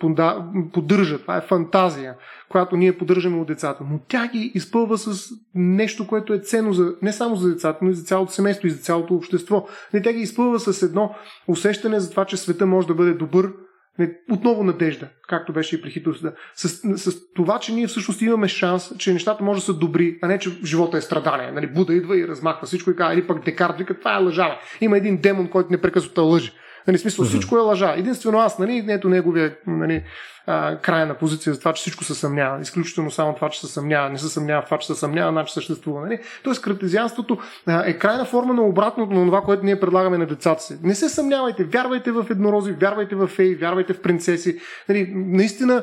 поддържа. 0.72 1.18
Това 1.18 1.36
е 1.36 1.40
фантазия, 1.40 2.14
която 2.48 2.76
ние 2.76 2.98
поддържаме 2.98 3.40
от 3.40 3.46
децата. 3.46 3.84
Но 3.90 3.98
тя 4.08 4.26
ги 4.26 4.52
изпълва 4.54 4.98
с 4.98 5.30
нещо, 5.54 6.06
което 6.06 6.34
е 6.34 6.38
ценно 6.38 6.72
за, 6.72 6.94
не 7.02 7.12
само 7.12 7.36
за 7.36 7.48
децата, 7.48 7.78
но 7.82 7.90
и 7.90 7.94
за 7.94 8.04
цялото 8.04 8.32
семейство 8.32 8.66
и 8.66 8.70
за 8.70 8.78
цялото 8.78 9.14
общество. 9.14 9.66
Не, 9.94 10.02
тя 10.02 10.12
ги 10.12 10.20
изпълва 10.20 10.60
с 10.60 10.82
едно 10.82 11.14
усещане 11.48 12.00
за 12.00 12.10
това, 12.10 12.24
че 12.24 12.36
света 12.36 12.66
може 12.66 12.86
да 12.86 12.94
бъде 12.94 13.12
добър, 13.14 13.52
отново 14.30 14.62
надежда, 14.62 15.08
както 15.28 15.52
беше 15.52 15.76
и 15.76 15.82
при 15.82 15.90
хитростта. 15.90 16.32
С, 16.54 16.68
с 16.98 17.32
това, 17.34 17.58
че 17.58 17.72
ние 17.72 17.86
всъщност 17.86 18.22
имаме 18.22 18.48
шанс, 18.48 18.92
че 18.98 19.12
нещата 19.12 19.44
може 19.44 19.60
да 19.60 19.64
са 19.64 19.74
добри, 19.74 20.18
а 20.22 20.28
не, 20.28 20.38
че 20.38 20.50
живота 20.64 20.96
е 20.96 21.00
страдание. 21.00 21.52
Нали, 21.52 21.66
Буда 21.66 21.94
идва 21.94 22.18
и 22.18 22.28
размахва 22.28 22.66
всичко 22.66 22.90
и 22.90 22.96
казва, 22.96 23.14
или 23.14 23.26
пък 23.26 23.44
Декарт 23.44 23.78
вика, 23.78 23.98
това 23.98 24.14
е 24.14 24.22
лъжа. 24.22 24.58
Има 24.80 24.96
един 24.96 25.20
демон, 25.20 25.48
който 25.48 25.72
непрекъснато 25.72 26.24
лъжи. 26.24 26.52
Нали, 26.86 26.98
смисъл, 26.98 27.24
всичко 27.24 27.56
е 27.56 27.60
лъжа. 27.60 27.94
Единствено 27.96 28.38
аз, 28.38 28.58
нали, 28.58 28.84
ето 28.88 29.08
неговия 29.08 29.56
нали, 29.66 30.04
а, 30.46 30.78
крайна 30.78 31.14
позиция 31.14 31.54
за 31.54 31.58
това, 31.58 31.72
че 31.72 31.80
всичко 31.80 32.04
се 32.04 32.14
съмнява. 32.14 32.60
Изключително 32.60 33.10
само 33.10 33.34
това, 33.34 33.48
че 33.48 33.60
се 33.60 33.66
съмнява. 33.66 34.10
Не 34.10 34.18
се 34.18 34.28
съмнява 34.28 34.62
в 34.62 34.64
това, 34.64 34.78
че 34.78 34.86
се 34.86 34.94
съмнява, 34.94 35.32
значи 35.32 35.52
съществува. 35.52 36.00
Нали? 36.00 36.18
Тоест, 36.44 36.62
картезианството 36.62 37.38
е 37.84 37.98
крайна 37.98 38.24
форма 38.24 38.54
на 38.54 38.62
обратното 38.62 39.14
на 39.14 39.26
това, 39.26 39.40
което 39.40 39.64
ние 39.64 39.80
предлагаме 39.80 40.18
на 40.18 40.26
децата 40.26 40.62
си. 40.62 40.78
Не 40.82 40.94
се 40.94 41.08
съмнявайте, 41.08 41.64
вярвайте 41.64 42.12
в 42.12 42.26
еднорози, 42.30 42.72
вярвайте 42.72 43.14
в 43.14 43.26
феи, 43.26 43.54
вярвайте 43.54 43.92
в 43.92 44.02
принцеси. 44.02 44.58
Нали, 44.88 45.12
наистина, 45.14 45.82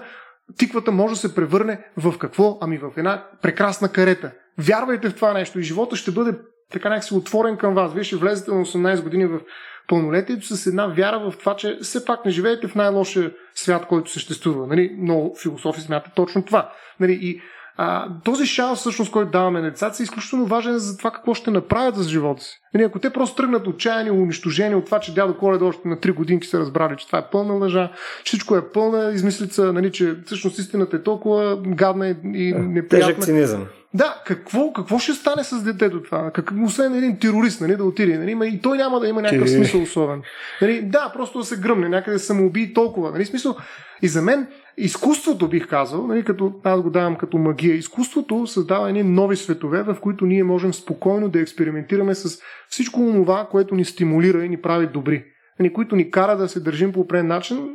тиквата 0.57 0.91
може 0.91 1.13
да 1.13 1.19
се 1.19 1.35
превърне 1.35 1.85
в 1.97 2.17
какво? 2.17 2.57
Ами 2.61 2.77
в 2.77 2.91
една 2.97 3.23
прекрасна 3.41 3.89
карета. 3.89 4.31
Вярвайте 4.57 5.09
в 5.09 5.15
това 5.15 5.33
нещо 5.33 5.59
и 5.59 5.63
живота 5.63 5.95
ще 5.95 6.11
бъде 6.11 6.37
така 6.71 6.89
някакси 6.89 7.13
отворен 7.13 7.57
към 7.57 7.73
вас. 7.73 7.93
Вие 7.93 8.03
ще 8.03 8.15
влезете 8.15 8.51
на 8.51 8.65
18 8.65 9.03
години 9.03 9.25
в 9.25 9.39
пълнолетието 9.87 10.57
с 10.57 10.67
една 10.67 10.87
вяра 10.87 11.19
в 11.19 11.37
това, 11.37 11.55
че 11.55 11.77
все 11.81 12.05
пак 12.05 12.25
не 12.25 12.31
живеете 12.31 12.67
в 12.67 12.75
най-лошия 12.75 13.31
свят, 13.55 13.87
който 13.87 14.11
съществува. 14.11 14.67
Нали? 14.67 14.95
Много 14.99 15.35
философи 15.41 15.81
смятат 15.81 16.13
точно 16.15 16.45
това. 16.45 16.71
Нали? 16.99 17.19
И 17.21 17.41
а, 17.77 18.07
този 18.23 18.45
шанс, 18.45 18.79
всъщност, 18.79 19.11
който 19.11 19.31
даваме 19.31 19.61
на 19.61 19.69
децата, 19.69 19.97
е 19.99 20.03
изключително 20.03 20.45
важен 20.45 20.77
за 20.77 20.97
това 20.97 21.11
какво 21.11 21.33
ще 21.33 21.51
направят 21.51 21.95
за 21.95 22.09
живота 22.09 22.43
си. 22.43 22.59
Нали, 22.73 22.83
ако 22.83 22.99
те 22.99 23.09
просто 23.09 23.35
тръгнат 23.35 23.67
отчаяни, 23.67 24.11
унищожени 24.11 24.75
от 24.75 24.85
това, 24.85 24.99
че 24.99 25.13
дядо 25.13 25.37
Коледа 25.37 25.65
още 25.65 25.87
на 25.87 25.97
3 25.97 26.13
годинки 26.13 26.47
са 26.47 26.59
разбрали, 26.59 26.95
че 26.97 27.07
това 27.07 27.19
е 27.19 27.29
пълна 27.31 27.53
лъжа, 27.53 27.91
че 28.23 28.29
всичко 28.29 28.55
е 28.55 28.71
пълна 28.71 29.11
измислица, 29.11 29.73
нали, 29.73 29.91
че 29.91 30.15
всъщност 30.25 30.59
истината 30.59 30.95
е 30.95 31.03
толкова 31.03 31.61
гадна 31.67 32.07
и, 32.07 32.15
и 32.33 32.53
неприятна. 32.53 33.07
Тежък 33.07 33.23
цинизъм. 33.23 33.65
Да, 33.93 34.21
какво, 34.25 34.73
какво 34.73 34.99
ще 34.99 35.13
стане 35.13 35.43
с 35.43 35.63
детето 35.63 36.03
това? 36.03 36.31
Как, 36.31 36.51
освен 36.65 36.95
един 36.95 37.19
терорист, 37.19 37.61
нали, 37.61 37.75
да 37.75 37.83
отиде, 37.83 38.17
нали, 38.17 38.49
и 38.53 38.61
той 38.61 38.77
няма 38.77 38.99
да 38.99 39.07
има 39.07 39.21
някакъв 39.21 39.49
смисъл 39.49 39.81
особен. 39.81 40.21
Нали, 40.61 40.81
да, 40.81 41.11
просто 41.13 41.39
да 41.39 41.45
се 41.45 41.59
гръмне, 41.59 41.89
някъде 41.89 42.13
да 42.13 42.19
самоуби 42.19 42.73
толкова. 42.73 43.11
Нали, 43.11 43.25
смисъл. 43.25 43.55
И 44.01 44.07
за 44.07 44.21
мен 44.21 44.47
изкуството, 44.77 45.47
бих 45.47 45.67
казал, 45.67 46.07
нали, 46.07 46.23
като 46.23 46.53
аз 46.63 46.81
го 46.81 46.89
давам 46.89 47.15
като 47.15 47.37
магия, 47.37 47.75
изкуството 47.75 48.47
създава 48.47 48.89
едни 48.89 49.03
нови 49.03 49.35
светове, 49.35 49.83
в 49.83 49.97
които 50.01 50.25
ние 50.25 50.43
можем 50.43 50.73
спокойно 50.73 51.29
да 51.29 51.39
експериментираме 51.39 52.15
с 52.15 52.41
всичко 52.69 52.99
това, 53.13 53.47
което 53.51 53.75
ни 53.75 53.85
стимулира 53.85 54.45
и 54.45 54.49
ни 54.49 54.61
прави 54.61 54.87
добри. 54.87 55.25
Нали, 55.59 55.73
които 55.73 55.95
ни 55.95 56.11
кара 56.11 56.37
да 56.37 56.47
се 56.49 56.59
държим 56.59 56.91
по 56.91 56.99
определен 56.99 57.27
начин, 57.27 57.69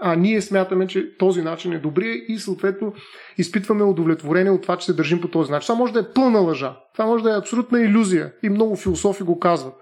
а 0.00 0.14
ние 0.14 0.40
смятаме, 0.40 0.86
че 0.86 1.16
този 1.16 1.42
начин 1.42 1.72
е 1.72 1.78
добрия 1.78 2.14
и 2.28 2.38
съответно 2.38 2.92
изпитваме 3.38 3.82
удовлетворение 3.82 4.50
от 4.50 4.62
това, 4.62 4.76
че 4.76 4.86
се 4.86 4.92
държим 4.92 5.20
по 5.20 5.28
този 5.28 5.50
начин. 5.50 5.66
Това 5.66 5.78
може 5.78 5.92
да 5.92 6.00
е 6.00 6.12
пълна 6.14 6.38
лъжа. 6.38 6.76
Това 6.92 7.06
може 7.06 7.24
да 7.24 7.34
е 7.34 7.38
абсолютна 7.38 7.80
иллюзия 7.80 8.32
и 8.42 8.48
много 8.48 8.76
философи 8.76 9.22
го 9.22 9.38
казват. 9.38 9.74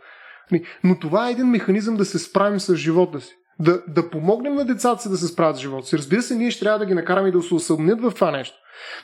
Нали, 0.52 0.64
но 0.84 0.98
това 0.98 1.28
е 1.28 1.32
един 1.32 1.46
механизъм 1.46 1.96
да 1.96 2.04
се 2.04 2.18
справим 2.18 2.60
с 2.60 2.76
живота 2.76 3.20
си 3.20 3.34
да, 3.61 3.82
да 3.88 4.11
помогнем 4.11 4.55
на 4.55 4.64
децата 4.64 5.02
си 5.02 5.09
да 5.09 5.16
се 5.16 5.26
справят 5.26 5.57
с 5.57 5.61
живота 5.61 5.86
си. 5.86 5.98
Разбира 5.98 6.22
се, 6.22 6.34
ние 6.34 6.50
ще 6.50 6.61
трябва 6.61 6.78
да 6.78 6.86
ги 6.86 6.94
накараме 6.94 7.30
да 7.30 7.42
се 7.42 7.55
усъмнят 7.55 8.00
в 8.00 8.12
това 8.14 8.30
нещо. 8.30 8.57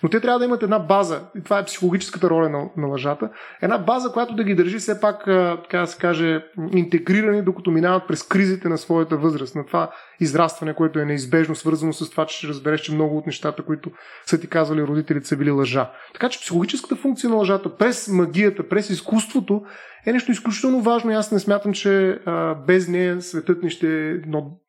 Но 0.02 0.08
те 0.08 0.20
трябва 0.20 0.38
да 0.38 0.44
имат 0.44 0.62
една 0.62 0.78
база, 0.78 1.22
и 1.36 1.42
това 1.42 1.58
е 1.58 1.64
психологическата 1.64 2.30
роля 2.30 2.48
на, 2.48 2.64
на 2.76 2.86
лъжата, 2.86 3.30
една 3.62 3.78
база, 3.78 4.12
която 4.12 4.34
да 4.34 4.44
ги 4.44 4.54
държи 4.54 4.78
все 4.78 5.00
пак, 5.00 5.24
така 5.62 5.78
да 5.80 5.86
се 5.86 5.98
каже, 5.98 6.44
интегрирани, 6.72 7.42
докато 7.42 7.70
минават 7.70 8.08
през 8.08 8.22
кризите 8.22 8.68
на 8.68 8.78
своята 8.78 9.16
възраст, 9.16 9.54
на 9.54 9.66
това 9.66 9.90
израстване, 10.20 10.74
което 10.74 10.98
е 10.98 11.04
неизбежно 11.04 11.54
свързано 11.54 11.92
с 11.92 12.10
това, 12.10 12.26
че 12.26 12.36
ще 12.36 12.48
разбереш, 12.48 12.80
че 12.80 12.94
много 12.94 13.18
от 13.18 13.26
нещата, 13.26 13.64
които 13.64 13.90
са 14.26 14.40
ти 14.40 14.48
казвали 14.48 14.82
родителите, 14.82 15.26
са 15.26 15.36
били 15.36 15.50
лъжа. 15.50 15.90
Така 16.12 16.28
че 16.28 16.40
психологическата 16.40 16.96
функция 16.96 17.30
на 17.30 17.36
лъжата 17.36 17.76
през 17.76 18.08
магията, 18.08 18.68
през 18.68 18.90
изкуството 18.90 19.62
е 20.06 20.12
нещо 20.12 20.32
изключително 20.32 20.80
важно 20.80 21.10
и 21.10 21.14
аз 21.14 21.32
не 21.32 21.38
смятам, 21.38 21.72
че 21.72 22.20
а, 22.26 22.54
без 22.54 22.88
нея 22.88 23.22
светът 23.22 23.62
ни 23.62 23.70
ще 23.70 23.86
е 23.86 24.10
едно 24.10 24.60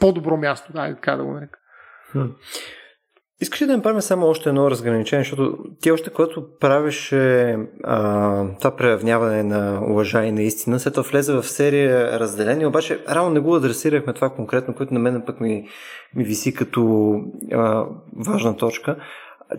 по-добро 0.00 0.36
място, 0.36 0.72
да, 0.72 0.94
така 0.94 1.16
да 1.16 1.24
го 1.24 1.32
нарека. 1.32 1.58
Искаш 3.40 3.62
ли 3.62 3.66
да 3.66 3.76
направим 3.76 4.00
само 4.00 4.26
още 4.26 4.48
едно 4.48 4.70
разграничение, 4.70 5.24
защото 5.24 5.58
ти 5.80 5.92
още 5.92 6.10
когато 6.10 6.44
правеше 6.60 7.56
а, 7.84 8.44
това 8.58 8.76
преявняване 8.76 9.42
на 9.42 9.80
лъжа 9.88 10.24
и 10.24 10.32
на 10.32 10.42
истина, 10.42 10.80
след 10.80 10.94
това 10.94 11.08
влезе 11.10 11.32
в 11.32 11.42
серия 11.42 12.20
разделение, 12.20 12.66
обаче 12.66 13.04
рано 13.08 13.30
не 13.30 13.40
го 13.40 13.54
адресирахме 13.54 14.12
това 14.12 14.30
конкретно, 14.30 14.74
което 14.74 14.94
на 14.94 15.00
мен 15.00 15.22
пък 15.26 15.40
ми, 15.40 15.68
ми 16.14 16.24
виси 16.24 16.54
като 16.54 17.14
а, 17.52 17.84
важна 18.16 18.56
точка, 18.56 18.96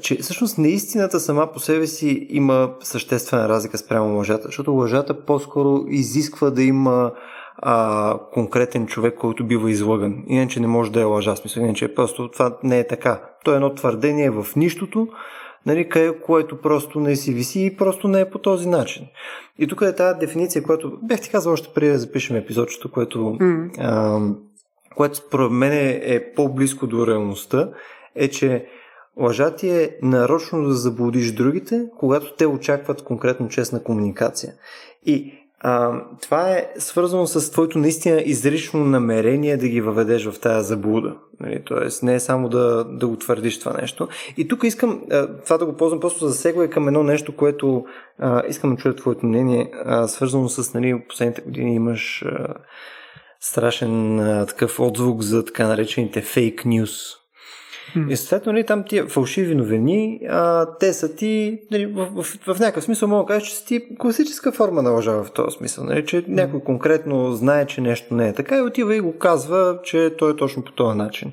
че 0.01 0.15
всъщност 0.15 0.57
неистината 0.57 1.19
сама 1.19 1.51
по 1.53 1.59
себе 1.59 1.87
си 1.87 2.27
има 2.29 2.71
съществена 2.79 3.49
разлика 3.49 3.77
спрямо 3.77 4.17
лъжата, 4.17 4.43
защото 4.45 4.73
лъжата 4.73 5.25
по-скоро 5.25 5.85
изисква 5.87 6.49
да 6.49 6.63
има 6.63 7.11
а, 7.57 8.17
конкретен 8.33 8.87
човек, 8.87 9.15
който 9.15 9.45
бива 9.45 9.71
излъган. 9.71 10.23
Иначе 10.27 10.59
не 10.59 10.67
може 10.67 10.91
да 10.91 11.01
е 11.01 11.03
лъжа. 11.03 11.35
Смисъл, 11.35 11.61
иначе 11.61 11.95
просто 11.95 12.31
това 12.31 12.57
не 12.63 12.79
е 12.79 12.87
така. 12.87 13.28
То 13.43 13.51
е 13.51 13.55
едно 13.55 13.73
твърдение 13.75 14.29
в 14.29 14.45
нищото, 14.55 15.07
нали, 15.65 15.89
което 16.21 16.61
просто 16.61 16.99
не 16.99 17.15
си 17.15 17.33
виси 17.33 17.65
и 17.65 17.77
просто 17.77 18.07
не 18.07 18.19
е 18.19 18.29
по 18.29 18.39
този 18.39 18.69
начин. 18.69 19.07
И 19.59 19.67
тук 19.67 19.81
е 19.81 19.95
тази 19.95 20.19
дефиниция, 20.19 20.63
която 20.63 20.99
бях 21.03 21.21
ти 21.21 21.29
казал 21.29 21.53
още 21.53 21.73
преди 21.75 21.91
да 21.91 21.99
запишем 21.99 22.35
епизодчето, 22.35 22.91
което, 22.91 23.19
mm. 23.19 23.69
а, 23.79 24.19
което 24.95 25.17
според 25.17 25.51
мен 25.51 25.71
е 26.03 26.33
по-близко 26.35 26.87
до 26.87 27.07
реалността, 27.07 27.69
е, 28.15 28.27
че 28.27 28.65
лъжа 29.17 29.55
ти 29.55 29.69
е 29.69 29.97
нарочно 30.01 30.63
да 30.63 30.73
заблудиш 30.73 31.31
другите, 31.31 31.85
когато 31.97 32.35
те 32.35 32.47
очакват 32.47 33.03
конкретно 33.03 33.49
честна 33.49 33.83
комуникация. 33.83 34.53
И 35.05 35.33
а, 35.59 36.01
това 36.21 36.51
е 36.51 36.69
свързано 36.77 37.27
с 37.27 37.51
твоето 37.51 37.79
наистина 37.79 38.21
изрично 38.25 38.85
намерение 38.85 39.57
да 39.57 39.67
ги 39.67 39.81
въведеш 39.81 40.25
в 40.25 40.39
тази 40.39 40.67
заблуда. 40.67 41.15
Нали? 41.39 41.61
Тоест 41.65 42.03
не 42.03 42.15
е 42.15 42.19
само 42.19 42.49
да, 42.49 42.83
да 42.83 43.07
го 43.07 43.15
твърдиш 43.15 43.59
това 43.59 43.73
нещо. 43.81 44.07
И 44.37 44.47
тук 44.47 44.63
искам 44.63 45.01
а, 45.11 45.27
това 45.43 45.57
да 45.57 45.65
го 45.65 45.77
ползвам 45.77 45.99
просто 45.99 46.27
за 46.27 46.33
сега 46.33 46.69
към 46.69 46.87
едно 46.87 47.03
нещо, 47.03 47.35
което 47.35 47.85
а, 48.19 48.43
искам 48.47 48.75
да 48.75 48.81
чуя 48.81 48.95
твоето 48.95 49.25
мнение, 49.25 49.71
а, 49.85 50.07
свързано 50.07 50.49
с 50.49 50.73
нали, 50.73 51.03
последните 51.07 51.41
години 51.41 51.75
имаш 51.75 52.23
а, 52.25 52.47
страшен 53.39 54.19
а, 54.19 54.45
такъв 54.45 54.79
отзвук 54.79 55.21
за 55.21 55.45
така 55.45 55.67
наречените 55.67 56.21
фейк 56.21 56.65
нюс. 56.65 57.18
И 58.09 58.15
съответно, 58.15 58.51
нали, 58.51 58.65
там 58.65 58.83
тия 58.83 59.07
фалшиви 59.07 59.55
новини, 59.55 60.19
а, 60.29 60.67
те 60.79 60.93
са 60.93 61.15
ти, 61.15 61.59
нали, 61.71 61.85
в, 61.85 62.07
в, 62.15 62.53
в, 62.53 62.59
някакъв 62.59 62.83
смисъл 62.83 63.09
мога 63.09 63.23
да 63.23 63.27
кажа, 63.27 63.45
че 63.45 63.55
са 63.55 63.65
ти 63.65 63.81
класическа 63.99 64.51
форма 64.51 64.81
на 64.81 64.89
лъжа 64.89 65.11
в 65.11 65.31
този 65.31 65.57
смисъл. 65.57 65.83
Нали, 65.83 66.05
че 66.05 66.23
някой 66.27 66.59
конкретно 66.59 67.31
знае, 67.31 67.65
че 67.65 67.81
нещо 67.81 68.13
не 68.13 68.27
е 68.27 68.33
така 68.33 68.57
и 68.57 68.61
отива 68.61 68.95
и 68.95 69.01
го 69.01 69.17
казва, 69.17 69.79
че 69.83 70.15
той 70.17 70.31
е 70.31 70.35
точно 70.35 70.63
по 70.63 70.71
този 70.71 70.97
начин. 70.97 71.31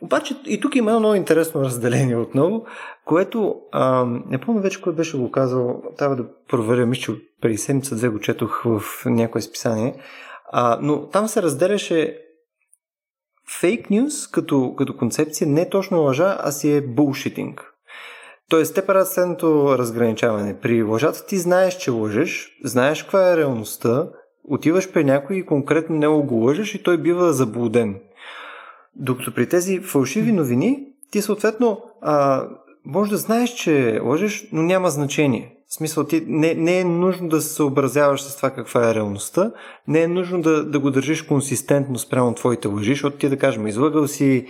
Обаче 0.00 0.34
и 0.46 0.60
тук 0.60 0.76
има 0.76 0.90
едно 0.90 1.00
много 1.00 1.14
интересно 1.14 1.60
разделение 1.60 2.16
отново, 2.16 2.66
което 3.04 3.56
а, 3.72 4.04
не 4.30 4.38
помня 4.38 4.60
вече 4.60 4.82
кой 4.82 4.92
беше 4.92 5.18
го 5.18 5.30
казал, 5.30 5.82
трябва 5.98 6.16
да 6.16 6.24
проверя, 6.48 6.86
мисля, 6.86 7.14
преди 7.42 7.58
седмица-две 7.58 8.08
го 8.08 8.18
четох 8.18 8.62
в 8.64 8.82
някое 9.06 9.40
списание, 9.40 9.94
а, 10.52 10.78
но 10.82 11.08
там 11.08 11.28
се 11.28 11.42
разделяше 11.42 12.18
фейк 13.60 13.90
нюз 13.90 14.30
като, 14.30 14.74
като 14.78 14.96
концепция 14.96 15.48
не 15.48 15.60
е 15.60 15.68
точно 15.68 16.02
лъжа, 16.02 16.36
а 16.40 16.52
си 16.52 16.72
е 16.72 16.80
булшитинг. 16.80 17.72
Тоест, 18.48 18.74
те 18.74 18.86
правят 18.86 19.08
следното 19.08 19.78
разграничаване. 19.78 20.60
При 20.60 20.82
лъжата 20.82 21.26
ти 21.26 21.38
знаеш, 21.38 21.76
че 21.76 21.90
лъжеш, 21.90 22.58
знаеш 22.64 23.02
каква 23.02 23.32
е 23.32 23.36
реалността, 23.36 24.08
отиваш 24.44 24.92
при 24.92 25.04
някой 25.04 25.36
и 25.36 25.46
конкретно 25.46 25.96
него 25.96 26.22
го 26.22 26.34
лъжеш 26.34 26.74
и 26.74 26.82
той 26.82 26.98
бива 27.02 27.32
заблуден. 27.32 28.00
Докато 28.94 29.34
при 29.34 29.48
тези 29.48 29.80
фалшиви 29.80 30.32
новини, 30.32 30.86
ти 31.10 31.22
съответно 31.22 31.82
а, 32.02 32.44
може 32.84 33.10
да 33.10 33.16
знаеш, 33.16 33.50
че 33.50 34.00
лъжеш, 34.04 34.48
но 34.52 34.62
няма 34.62 34.90
значение. 34.90 35.55
В 35.68 35.74
смисъл, 35.74 36.04
ти 36.04 36.24
не, 36.26 36.54
не 36.54 36.80
е 36.80 36.84
нужно 36.84 37.28
да 37.28 37.40
се 37.40 37.54
съобразяваш 37.54 38.22
с 38.22 38.36
това 38.36 38.50
каква 38.50 38.90
е 38.90 38.94
реалността, 38.94 39.50
не 39.88 40.02
е 40.02 40.08
нужно 40.08 40.42
да, 40.42 40.64
да 40.64 40.78
го 40.78 40.90
държиш 40.90 41.22
консистентно 41.22 41.98
спрямо 41.98 42.34
твоите 42.34 42.68
лъжи, 42.68 42.92
защото 42.92 43.16
ти 43.16 43.28
да 43.28 43.36
кажем, 43.36 43.66
излъгал 43.66 44.06
си 44.06 44.46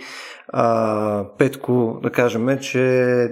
а, 0.49 1.25
Петко, 1.37 1.99
да 2.03 2.09
кажем, 2.09 2.59
че 2.59 2.79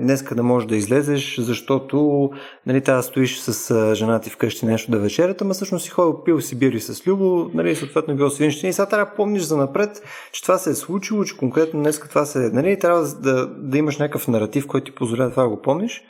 днеска 0.01 0.35
да 0.35 0.43
можеш 0.43 0.67
да 0.67 0.75
излезеш, 0.75 1.39
защото 1.39 2.29
нали, 2.65 2.81
тази 2.81 3.07
стоиш 3.07 3.39
с 3.39 3.71
а, 3.71 3.95
жена 3.95 4.19
ти 4.19 4.29
вкъщи 4.29 4.65
нещо 4.65 4.91
да 4.91 4.99
вечерята, 4.99 5.43
ама 5.43 5.53
всъщност 5.53 5.85
си 5.85 5.89
ходил, 5.89 6.23
пил 6.23 6.41
си 6.41 6.59
бири 6.59 6.79
с 6.79 7.07
Любо, 7.07 7.49
нали, 7.53 7.75
съответно 7.75 8.13
е 8.13 8.17
бил 8.17 8.29
свинщин 8.29 8.69
и 8.69 8.73
сега 8.73 8.85
трябва 8.85 9.05
да 9.05 9.15
помниш 9.15 9.41
за 9.41 9.57
напред, 9.57 10.03
че 10.31 10.41
това 10.41 10.57
се 10.57 10.69
е 10.69 10.75
случило, 10.75 11.23
че 11.23 11.37
конкретно 11.37 11.79
днеска 11.79 12.09
това 12.09 12.25
се, 12.25 12.39
нали, 12.39 12.79
трябва 12.79 13.03
да, 13.03 13.47
да 13.47 13.77
имаш 13.77 13.97
някакъв 13.97 14.27
наратив, 14.27 14.67
който 14.67 14.91
ти 14.91 14.95
позволява 14.95 15.31
това 15.31 15.43
да 15.43 15.49
го 15.49 15.61
помниш 15.61 16.03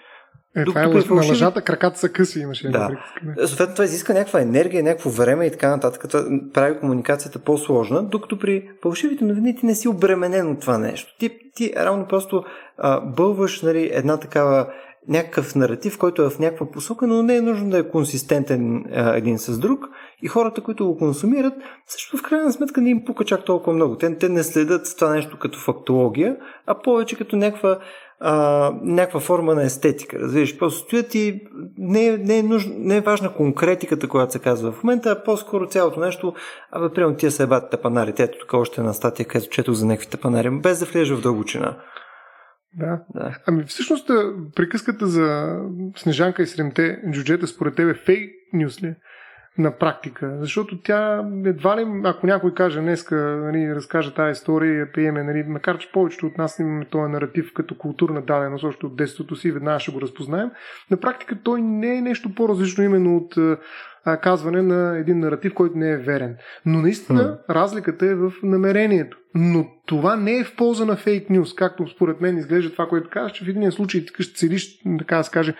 е, 0.55 0.63
това 0.63 0.83
е 0.83 0.85
лъж, 0.85 1.05
на 1.05 1.15
лъжата 1.15 1.61
краката 1.61 1.99
са 1.99 2.09
къси, 2.09 2.39
имаше. 2.39 2.69
Да. 2.69 2.89
Съответно, 3.45 3.75
това 3.75 3.85
изиска 3.85 4.13
някаква 4.13 4.41
енергия, 4.41 4.83
някакво 4.83 5.09
време 5.09 5.45
и 5.45 5.51
така 5.51 5.69
нататък. 5.69 6.05
Това 6.09 6.25
прави 6.53 6.79
комуникацията 6.79 7.39
по-сложна, 7.39 8.03
докато 8.03 8.39
при 8.39 8.69
фалшивите 8.83 9.25
новини 9.25 9.55
ти 9.55 9.65
не 9.65 9.75
си 9.75 9.87
обременен 9.87 10.51
от 10.51 10.59
това 10.59 10.77
нещо. 10.77 11.15
Ти, 11.19 11.29
ти 11.55 11.73
равно 11.77 12.05
просто 12.07 12.43
а, 12.77 12.99
бълваш 12.99 13.61
нали, 13.61 13.89
една 13.93 14.17
такава 14.17 14.67
някакъв 15.07 15.55
наратив, 15.55 15.97
който 15.97 16.21
е 16.21 16.29
в 16.29 16.39
някаква 16.39 16.71
посока, 16.71 17.07
но 17.07 17.23
не 17.23 17.35
е 17.35 17.41
нужно 17.41 17.69
да 17.69 17.77
е 17.77 17.89
консистентен 17.89 18.85
а, 18.93 19.15
един 19.15 19.39
с 19.39 19.59
друг. 19.59 19.89
И 20.21 20.27
хората, 20.27 20.61
които 20.61 20.85
го 20.85 20.97
консумират, 20.97 21.53
също 21.87 22.17
в 22.17 22.23
крайна 22.23 22.53
сметка 22.53 22.81
не 22.81 22.89
им 22.89 23.05
пука 23.05 23.25
чак 23.25 23.45
толкова 23.45 23.73
много. 23.73 23.97
Те, 23.97 24.17
те 24.17 24.29
не 24.29 24.43
следят 24.43 24.95
това 24.97 25.09
нещо 25.09 25.39
като 25.39 25.59
фактология, 25.59 26.37
а 26.65 26.81
повече 26.81 27.17
като 27.17 27.35
някаква 27.35 27.79
а, 28.19 28.71
някаква 28.81 29.19
форма 29.19 29.55
на 29.55 29.63
естетика. 29.63 30.19
Разбираш, 30.19 30.57
просто 30.57 30.79
стоят 30.79 31.15
и 31.15 31.41
не, 31.77 32.05
е, 32.07 32.17
не, 32.17 32.37
е 32.37 32.43
нужно, 32.43 32.75
не 32.77 32.97
е 32.97 33.01
важна 33.01 33.33
конкретиката, 33.33 34.07
която 34.07 34.33
се 34.33 34.39
казва 34.39 34.71
в 34.71 34.83
момента, 34.83 35.11
а 35.11 35.23
по-скоро 35.23 35.67
цялото 35.67 35.99
нещо, 35.99 36.33
абе, 36.71 36.93
примерно 36.93 37.15
тия 37.15 37.31
се 37.31 37.43
ебат 37.43 37.69
тапанари. 37.71 38.13
Ето 38.19 38.37
тук 38.39 38.53
още 38.53 38.81
една 38.81 38.93
статия, 38.93 39.25
където 39.25 39.49
четох 39.49 39.75
за 39.75 39.85
някакви 39.85 40.09
тапанари, 40.09 40.49
без 40.49 40.79
да 40.79 40.85
влежа 40.85 41.15
в 41.15 41.21
дълбочина. 41.21 41.77
Да. 42.73 43.01
да. 43.15 43.37
Ами 43.47 43.63
всъщност 43.63 44.07
приказката 44.55 45.07
за 45.07 45.57
Снежанка 45.97 46.43
и 46.43 46.47
седемте 46.47 46.99
джуджета 47.11 47.47
според 47.47 47.75
тебе 47.75 47.93
фейк 47.93 48.31
нюс 48.53 48.83
ли? 48.83 48.95
На 49.57 49.71
практика. 49.71 50.37
Защото 50.39 50.81
тя 50.81 51.25
едва 51.45 51.77
ли, 51.77 52.01
ако 52.03 52.27
някой 52.27 52.53
каже 52.53 52.81
днеска, 52.81 53.15
нали, 53.15 53.75
разкаже 53.75 54.13
тази 54.13 54.31
история 54.31 54.73
и 54.73 54.79
я 54.79 54.91
приеме, 54.91 55.23
нали, 55.23 55.43
макар 55.47 55.77
че 55.77 55.91
повечето 55.91 56.25
от 56.27 56.37
нас 56.37 56.59
имаме 56.59 56.85
този 56.85 57.11
наратив 57.11 57.53
като 57.53 57.77
културна 57.77 58.21
даденост 58.21 58.63
още 58.63 58.85
от 58.85 58.95
детството 58.95 59.35
си, 59.35 59.51
веднага 59.51 59.79
ще 59.79 59.91
го 59.91 60.01
разпознаем, 60.01 60.51
на 60.91 60.97
практика 60.97 61.37
той 61.43 61.61
не 61.61 61.95
е 61.97 62.01
нещо 62.01 62.35
по-различно 62.35 62.83
именно 62.83 63.17
от 63.17 63.37
а, 64.05 64.17
казване 64.17 64.61
на 64.61 64.97
един 64.97 65.19
наратив, 65.19 65.53
който 65.53 65.77
не 65.77 65.91
е 65.91 65.97
верен. 65.97 66.37
Но 66.65 66.81
наистина 66.81 67.21
mm. 67.21 67.53
разликата 67.53 68.05
е 68.05 68.15
в 68.15 68.33
намерението. 68.43 69.17
Но 69.35 69.67
това 69.85 70.15
не 70.15 70.37
е 70.37 70.43
в 70.43 70.55
полза 70.55 70.85
на 70.85 70.95
фейк 70.95 71.29
нюз, 71.29 71.55
както 71.55 71.87
според 71.87 72.21
мен 72.21 72.37
изглежда 72.37 72.71
това, 72.71 72.87
което 72.87 73.09
казваш, 73.09 73.31
че 73.31 73.45
в 73.45 73.49
един 73.49 73.71
случай 73.71 74.05
ти 74.05 74.23
ще 74.23 74.35
целиш, 74.35 74.79
така 74.99 75.17
да 75.17 75.23
се 75.23 75.31
каже, 75.31 75.55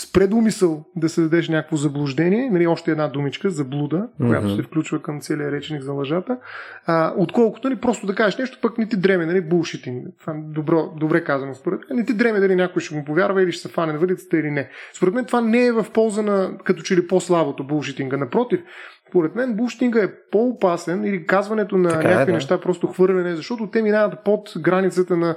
с 0.00 0.12
предумисъл 0.12 0.84
да 0.96 1.08
се 1.08 1.20
дадеш 1.20 1.48
някакво 1.48 1.76
заблуждение, 1.76 2.50
нали, 2.50 2.66
още 2.66 2.90
една 2.90 3.08
думичка, 3.08 3.50
заблуда, 3.50 3.96
mm-hmm. 3.96 4.26
която 4.26 4.56
се 4.56 4.62
включва 4.62 5.02
към 5.02 5.20
целия 5.20 5.52
реченик 5.52 5.82
за 5.82 5.92
лъжата, 5.92 6.38
а, 6.86 7.14
отколкото 7.16 7.68
нали, 7.68 7.80
просто 7.80 8.06
да 8.06 8.14
кажеш 8.14 8.38
нещо, 8.38 8.58
пък 8.62 8.78
не 8.78 8.88
ти 8.88 8.96
дреме, 8.96 9.26
нали, 9.26 9.40
булшитинг. 9.40 10.06
Това 10.20 10.32
е 10.32 10.36
добро, 10.40 10.92
добре 10.96 11.24
казано 11.24 11.54
според 11.54 11.80
мен. 11.80 11.98
Не 11.98 12.04
ти 12.04 12.14
дреме 12.14 12.40
дали 12.40 12.56
някой 12.56 12.82
ще 12.82 12.94
му 12.94 13.04
повярва 13.04 13.42
или 13.42 13.52
ще 13.52 13.62
се 13.62 13.74
фане 13.74 13.92
на 13.92 13.98
въдицата 13.98 14.38
или 14.38 14.50
не. 14.50 14.70
Според 14.96 15.14
мен 15.14 15.24
това 15.24 15.40
не 15.40 15.66
е 15.66 15.72
в 15.72 15.86
полза 15.94 16.22
на 16.22 16.50
като 16.64 16.82
че 16.82 16.96
ли 16.96 17.06
по-слабото 17.06 17.64
булшитинга. 17.64 18.16
Напротив, 18.16 18.60
според 19.08 19.34
мен 19.34 19.54
булшитинга 19.54 20.02
е 20.02 20.14
по-опасен 20.30 21.04
или 21.04 21.26
казването 21.26 21.76
на 21.76 21.88
така 21.88 22.08
е, 22.08 22.10
някакви 22.10 22.30
е, 22.30 22.32
да. 22.32 22.36
неща, 22.36 22.60
просто 22.60 22.86
хвърляне, 22.86 23.36
защото 23.36 23.70
те 23.70 23.82
минават 23.82 24.24
под 24.24 24.52
границата 24.58 25.16
на 25.16 25.36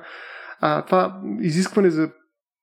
а, 0.61 0.81
това 0.81 1.17
изискване 1.41 1.89
за 1.89 2.09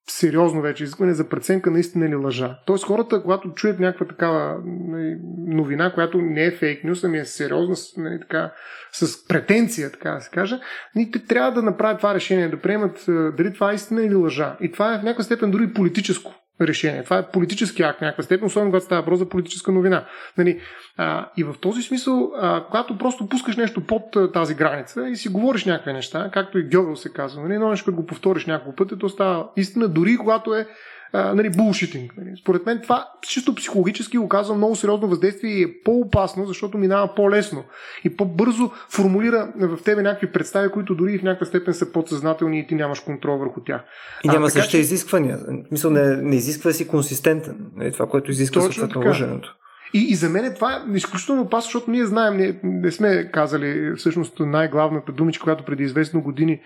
сериозно 0.09 0.61
вече 0.61 0.83
изискване 0.83 1.13
за 1.13 1.29
преценка 1.29 1.71
наистина 1.71 2.05
или 2.05 2.15
лъжа. 2.15 2.59
Тоест 2.65 2.85
хората, 2.85 3.21
когато 3.21 3.53
чуят 3.53 3.79
някаква 3.79 4.07
такава 4.07 4.61
нали, 4.65 5.17
новина, 5.47 5.93
която 5.93 6.17
не 6.21 6.45
е 6.45 6.51
фейк 6.51 6.83
нюс, 6.83 7.03
ами 7.03 7.17
е 7.17 7.25
сериозна, 7.25 7.75
нали, 7.97 8.19
така, 8.19 8.53
с 8.91 9.27
претенция, 9.27 9.91
така 9.91 10.11
да 10.11 10.21
се 10.21 10.29
каже, 10.29 10.59
нали, 10.95 11.11
те 11.11 11.25
трябва 11.25 11.51
да 11.51 11.61
направят 11.61 11.97
това 11.97 12.13
решение, 12.13 12.49
да 12.49 12.61
приемат 12.61 13.05
дали 13.37 13.53
това 13.53 13.71
е 13.71 13.75
истина 13.75 14.03
или 14.03 14.15
лъжа. 14.15 14.57
И 14.61 14.71
това 14.71 14.93
е 14.95 14.99
в 14.99 15.03
някаква 15.03 15.23
степен 15.23 15.51
дори 15.51 15.73
политическо 15.73 16.40
решение. 16.67 17.03
Това 17.03 17.17
е 17.17 17.27
политически 17.27 17.83
акт, 17.83 18.01
някаква 18.01 18.23
степен, 18.23 18.45
особено 18.45 18.71
когато 18.71 18.85
става 18.85 19.01
въпрос 19.01 19.19
за 19.19 19.29
политическа 19.29 19.71
новина. 19.71 20.05
Нали, 20.37 20.61
а, 20.97 21.29
и 21.37 21.43
в 21.43 21.55
този 21.61 21.81
смисъл, 21.81 22.31
а, 22.35 22.63
когато 22.65 22.97
просто 22.97 23.29
пускаш 23.29 23.57
нещо 23.57 23.81
под 23.81 24.15
а, 24.15 24.31
тази 24.31 24.55
граница 24.55 25.09
и 25.09 25.15
си 25.15 25.29
говориш 25.29 25.65
някакви 25.65 25.93
неща, 25.93 26.29
както 26.33 26.59
и 26.59 26.69
Гьовел 26.69 26.95
се 26.95 27.13
казва, 27.13 27.43
нали, 27.43 27.57
но 27.57 27.69
нещо, 27.69 27.85
като 27.85 27.95
го 27.95 28.05
повториш 28.05 28.45
няколко 28.45 28.75
пъти, 28.75 28.99
то 28.99 29.09
става 29.09 29.49
истина, 29.57 29.87
дори 29.87 30.17
когато 30.17 30.55
е 30.55 30.67
а, 31.13 31.33
нали, 31.33 31.49
булшитинг. 31.49 32.13
Нали. 32.17 32.37
Според 32.41 32.65
мен 32.65 32.79
това 32.83 33.07
чисто 33.21 33.55
психологически 33.55 34.17
оказва 34.17 34.55
много 34.55 34.75
сериозно 34.75 35.07
въздействие 35.07 35.51
и 35.51 35.63
е 35.63 35.81
по-опасно, 35.83 36.45
защото 36.45 36.77
минава 36.77 37.15
по-лесно 37.15 37.63
и 38.03 38.17
по-бързо 38.17 38.71
формулира 38.89 39.53
в 39.55 39.77
тебе 39.83 40.01
някакви 40.01 40.31
представи, 40.31 40.69
които 40.69 40.95
дори 40.95 41.19
в 41.19 41.23
някаква 41.23 41.45
степен 41.45 41.73
са 41.73 41.91
подсъзнателни 41.91 42.59
и 42.59 42.67
ти 42.67 42.75
нямаш 42.75 42.99
контрол 42.99 43.37
върху 43.37 43.61
тях. 43.61 43.81
И 44.23 44.27
няма 44.27 44.49
същите 44.49 44.71
че... 44.71 44.77
изисквания. 44.77 45.39
Мисля, 45.71 45.89
не, 45.89 46.15
не 46.15 46.35
изисква 46.35 46.71
си 46.71 46.87
консистентен. 46.87 47.57
Нали, 47.75 47.91
това, 47.91 48.07
което 48.07 48.31
изисква 48.31 48.61
съответно 48.61 49.01
лъженето. 49.07 49.55
И, 49.93 49.99
и 50.09 50.15
за 50.15 50.29
мен 50.29 50.53
това 50.55 50.73
е 50.73 50.95
изключително 50.95 51.41
опасно, 51.41 51.67
защото 51.67 51.91
ние 51.91 52.05
знаем, 52.05 52.37
не, 52.37 52.59
не 52.63 52.91
сме 52.91 53.31
казали 53.31 53.95
всъщност 53.95 54.39
най-главната 54.39 55.11
думичка, 55.11 55.43
която 55.43 55.65
преди 55.65 55.83
известно 55.83 56.21
години, 56.21 56.61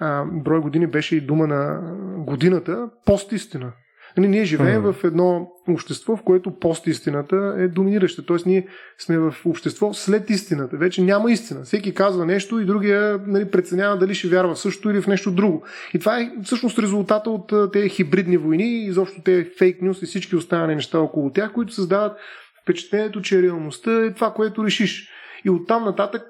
а, 0.00 0.24
брой 0.24 0.60
години 0.60 0.86
беше 0.86 1.16
и 1.16 1.20
дума 1.20 1.46
на 1.46 1.80
годината, 2.18 2.88
постистина. 3.06 3.72
Нали, 4.16 4.28
ние 4.28 4.44
живеем 4.44 4.82
mm. 4.82 4.92
в 4.92 5.04
едно 5.04 5.50
общество, 5.68 6.16
в 6.16 6.22
което 6.22 6.58
постистината 6.58 7.54
е 7.58 7.68
доминираща. 7.68 8.26
Тоест 8.26 8.46
ние 8.46 8.66
сме 8.98 9.18
в 9.18 9.34
общество 9.44 9.94
след 9.94 10.30
истината. 10.30 10.76
Вече 10.76 11.02
няма 11.02 11.32
истина. 11.32 11.62
Всеки 11.62 11.94
казва 11.94 12.26
нещо 12.26 12.60
и 12.60 12.64
другия 12.64 13.20
нали, 13.26 13.50
преценява 13.50 13.98
дали 13.98 14.14
ще 14.14 14.28
вярва 14.28 14.54
в 14.54 14.58
също 14.58 14.90
или 14.90 15.02
в 15.02 15.06
нещо 15.06 15.30
друго. 15.30 15.64
И 15.94 15.98
това 15.98 16.20
е 16.20 16.32
всъщност 16.44 16.78
резултата 16.78 17.30
от 17.30 17.72
тези 17.72 17.88
хибридни 17.88 18.36
войни 18.36 18.64
и 18.64 18.86
изобщо 18.86 19.22
тези 19.22 19.50
фейк 19.58 19.82
нюс 19.82 20.02
и 20.02 20.06
всички 20.06 20.36
останали 20.36 20.74
неща 20.74 20.98
около 21.00 21.32
тях, 21.32 21.52
които 21.52 21.72
създават 21.72 22.16
впечатлението, 22.62 23.22
че 23.22 23.42
реалността 23.42 24.04
е 24.04 24.14
това, 24.14 24.32
което 24.32 24.64
решиш. 24.64 25.08
И 25.44 25.50
оттам 25.50 25.84
нататък 25.84 26.22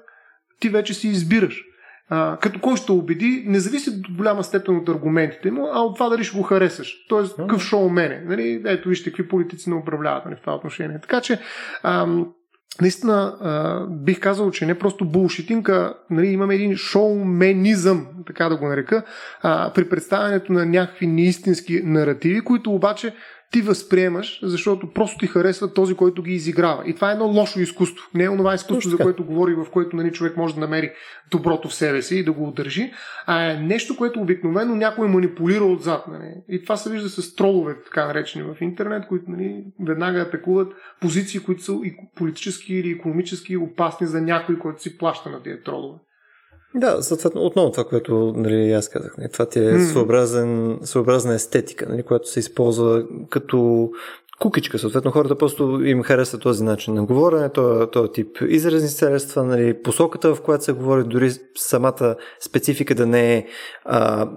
ти 0.59 0.69
вече 0.69 0.93
си 0.93 1.07
избираш. 1.07 1.63
А, 2.13 2.37
като 2.37 2.59
кой 2.59 2.77
ще 2.77 2.91
убеди, 2.91 3.43
не 3.47 3.59
зависи 3.59 4.01
до 4.01 4.13
голяма 4.17 4.43
степен 4.43 4.77
от 4.77 4.89
аргументите 4.89 5.51
му, 5.51 5.67
а 5.73 5.79
от 5.79 5.95
това 5.95 6.09
дали 6.09 6.23
ще 6.23 6.37
го 6.37 6.43
харесаш. 6.43 7.05
Тоест, 7.09 7.35
какъв 7.37 7.61
шоу 7.61 7.89
мене. 7.89 8.23
Нали? 8.25 8.61
Ето 8.65 8.89
вижте 8.89 9.09
какви 9.09 9.27
политици 9.27 9.69
не 9.69 9.75
управляват 9.75 10.25
нали, 10.25 10.35
в 10.35 10.41
това 10.41 10.55
отношение. 10.55 10.99
Така 11.01 11.21
че, 11.21 11.39
ам, 11.83 12.27
наистина 12.81 13.37
а, 13.41 13.85
бих 13.89 14.19
казал, 14.19 14.51
че 14.51 14.65
не 14.65 14.79
просто 14.79 15.05
булшитинг, 15.05 15.69
а 15.69 15.93
нали, 16.09 16.27
имаме 16.27 16.55
един 16.55 16.75
шоуменизъм, 16.75 18.07
така 18.27 18.49
да 18.49 18.57
го 18.57 18.67
нарека, 18.67 19.03
а, 19.41 19.73
при 19.73 19.89
представянето 19.89 20.53
на 20.53 20.65
някакви 20.65 21.07
неистински 21.07 21.81
наративи, 21.83 22.41
които 22.41 22.71
обаче 22.71 23.13
ти 23.51 23.61
възприемаш, 23.61 24.39
защото 24.43 24.93
просто 24.93 25.17
ти 25.17 25.27
харесва 25.27 25.73
този, 25.73 25.95
който 25.95 26.23
ги 26.23 26.33
изиграва. 26.33 26.83
И 26.85 26.95
това 26.95 27.09
е 27.09 27.13
едно 27.13 27.25
лошо 27.25 27.59
изкуство. 27.59 28.09
Не 28.13 28.23
е 28.23 28.29
онова 28.29 28.55
изкуство, 28.55 28.89
за 28.89 28.97
което 28.97 29.25
говори, 29.25 29.53
в 29.53 29.65
което 29.71 29.95
нали, 29.95 30.11
човек 30.11 30.37
може 30.37 30.53
да 30.53 30.59
намери 30.59 30.91
доброто 31.31 31.69
в 31.69 31.73
себе 31.73 32.01
си 32.01 32.15
и 32.15 32.23
да 32.23 32.31
го 32.31 32.47
удържи, 32.47 32.91
а 33.25 33.51
е 33.51 33.57
нещо, 33.57 33.97
което 33.97 34.21
обикновено 34.21 34.75
някой 34.75 35.07
манипулира 35.07 35.63
отзад. 35.63 36.07
Нали. 36.07 36.33
И 36.49 36.63
това 36.63 36.77
се 36.77 36.89
вижда 36.89 37.09
с 37.09 37.35
тролове, 37.35 37.75
така 37.83 38.07
наречени 38.07 38.43
в 38.43 38.61
интернет, 38.61 39.07
които 39.07 39.31
нали, 39.31 39.63
веднага 39.79 40.19
атакуват 40.19 40.73
позиции, 41.01 41.39
които 41.39 41.63
са 41.63 41.71
и 41.83 41.95
политически 42.15 42.73
или 42.73 42.91
економически 42.91 43.57
опасни 43.57 44.07
за 44.07 44.21
някой, 44.21 44.59
който 44.59 44.81
си 44.81 44.97
плаща 44.97 45.29
на 45.29 45.43
тези 45.43 45.63
тролове. 45.63 45.99
Да, 46.75 47.03
съответно, 47.03 47.41
отново 47.41 47.71
това, 47.71 47.83
което 47.83 48.33
нали, 48.35 48.71
аз 48.71 48.89
казах. 48.89 49.17
Нали, 49.17 49.29
това 49.31 49.45
ти 49.45 49.59
е 49.59 49.79
своеобразен, 49.79 50.79
своеобразна 50.83 51.33
естетика, 51.33 51.85
нали, 51.89 52.03
която 52.03 52.29
се 52.29 52.39
използва 52.39 53.03
като 53.29 53.89
кукичка. 54.41 54.79
Съответно, 54.79 55.11
хората 55.11 55.37
просто 55.37 55.81
им 55.83 56.03
харесва 56.03 56.39
този 56.39 56.63
начин 56.63 56.93
на 56.93 57.05
говорене, 57.05 57.49
този, 57.49 57.91
този 57.91 58.11
тип 58.11 58.37
изразни 58.47 58.89
средства, 58.89 59.43
нали, 59.43 59.81
посоката, 59.81 60.35
в 60.35 60.41
която 60.41 60.63
се 60.63 60.71
говори, 60.71 61.03
дори 61.03 61.31
самата 61.55 62.15
специфика 62.39 62.95
да 62.95 63.05
не 63.05 63.35
е 63.35 63.45
а, 63.85 64.29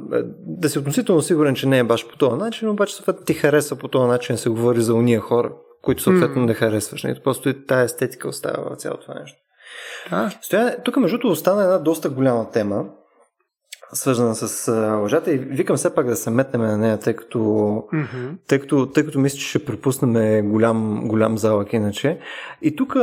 да 0.47 0.69
си 0.69 0.79
относително 0.79 1.23
сигурен, 1.23 1.55
че 1.55 1.69
не 1.69 1.79
е 1.79 1.85
баш 1.85 2.09
по 2.09 2.17
този 2.17 2.37
начин, 2.37 2.69
обаче 2.69 2.95
съответно 2.95 3.25
ти 3.25 3.35
харесва 3.35 3.77
по 3.77 3.89
този 3.89 4.09
начин 4.09 4.35
да 4.35 4.41
се 4.41 4.49
говори 4.49 4.81
за 4.81 4.95
уния 4.95 5.21
хора, 5.21 5.53
които 5.83 6.03
съответно 6.03 6.43
mm. 6.43 6.47
не 6.47 6.55
харесваш. 6.55 7.03
Нали. 7.03 7.21
Просто 7.25 7.49
и 7.49 7.67
тая 7.67 7.85
естетика 7.85 8.29
остава 8.29 8.75
в 8.75 8.77
цялото 8.77 9.03
това 9.03 9.21
нещо. 9.21 9.44
Да. 10.11 10.31
Стоя, 10.43 10.83
тук 10.83 10.97
между 10.97 11.19
другото 11.19 11.33
остана 11.33 11.63
една 11.63 11.79
доста 11.79 12.11
голяма 12.11 12.51
тема, 12.51 12.85
свързана 13.93 14.35
с 14.35 14.73
лъжата 15.03 15.33
и 15.33 15.39
викам 15.39 15.77
все 15.77 15.95
пак 15.95 16.07
да 16.07 16.17
се 16.17 16.31
метнем 16.31 16.63
на 16.63 16.79
нея, 16.79 16.99
тъй 16.99 17.17
като, 17.17 17.39
mm-hmm. 17.39 18.37
тъй 18.49 18.61
като, 18.61 18.87
тъй 18.87 19.05
като 19.05 19.19
мисля, 19.19 19.39
че 19.39 19.49
ще 19.49 19.65
пропуснем 19.65 20.51
голям, 20.51 21.09
голям 21.09 21.39
залък 21.39 21.73
иначе. 21.73 22.19
И 22.63 22.77
тук 22.77 22.97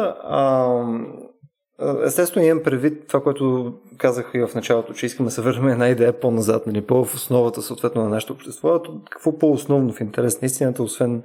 естествено 2.06 2.46
имам 2.46 2.64
предвид 2.64 3.08
това, 3.08 3.24
което 3.24 3.74
казах 3.98 4.32
и 4.34 4.40
в 4.40 4.56
началото, 4.56 4.94
че 4.94 5.06
искаме 5.06 5.28
да 5.28 5.32
се 5.32 5.42
върнем 5.42 5.68
една 5.68 5.90
идея 5.90 6.20
по-назад, 6.20 6.68
нали, 6.68 6.82
по-в 6.82 7.16
основата 7.16 7.62
съответно 7.62 8.04
на 8.04 8.10
нашето 8.10 8.34
общество. 8.34 8.82
Какво 9.12 9.38
по-основно 9.38 9.94
в 9.94 10.02
интерес 10.02 10.42
на 10.42 10.46
истината, 10.46 10.84
освен 10.84 11.24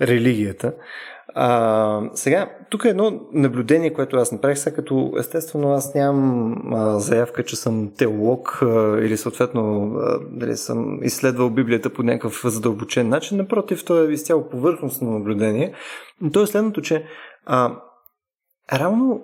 религията. 0.00 0.72
А, 1.34 2.00
сега, 2.14 2.50
тук 2.70 2.84
е 2.84 2.88
едно 2.88 3.20
наблюдение, 3.32 3.92
което 3.92 4.16
аз 4.16 4.32
направих, 4.32 4.58
сега 4.58 4.76
като 4.76 5.12
естествено 5.18 5.72
аз 5.72 5.94
нямам 5.94 6.54
а, 6.72 6.98
заявка, 6.98 7.44
че 7.44 7.56
съм 7.56 7.90
теолог 7.98 8.58
а, 8.62 8.98
или 9.00 9.16
съответно 9.16 9.94
а, 9.96 10.18
дали 10.30 10.56
съм 10.56 10.98
изследвал 11.02 11.50
Библията 11.50 11.90
по 11.90 12.02
някакъв 12.02 12.42
задълбочен 12.44 13.08
начин. 13.08 13.38
Напротив, 13.38 13.84
то 13.84 14.04
е 14.04 14.12
изцяло 14.12 14.48
повърхностно 14.48 15.10
наблюдение. 15.10 15.74
То 16.32 16.42
е 16.42 16.46
следното, 16.46 16.82
че 16.82 17.04
а, 17.46 17.76
равно 18.72 19.22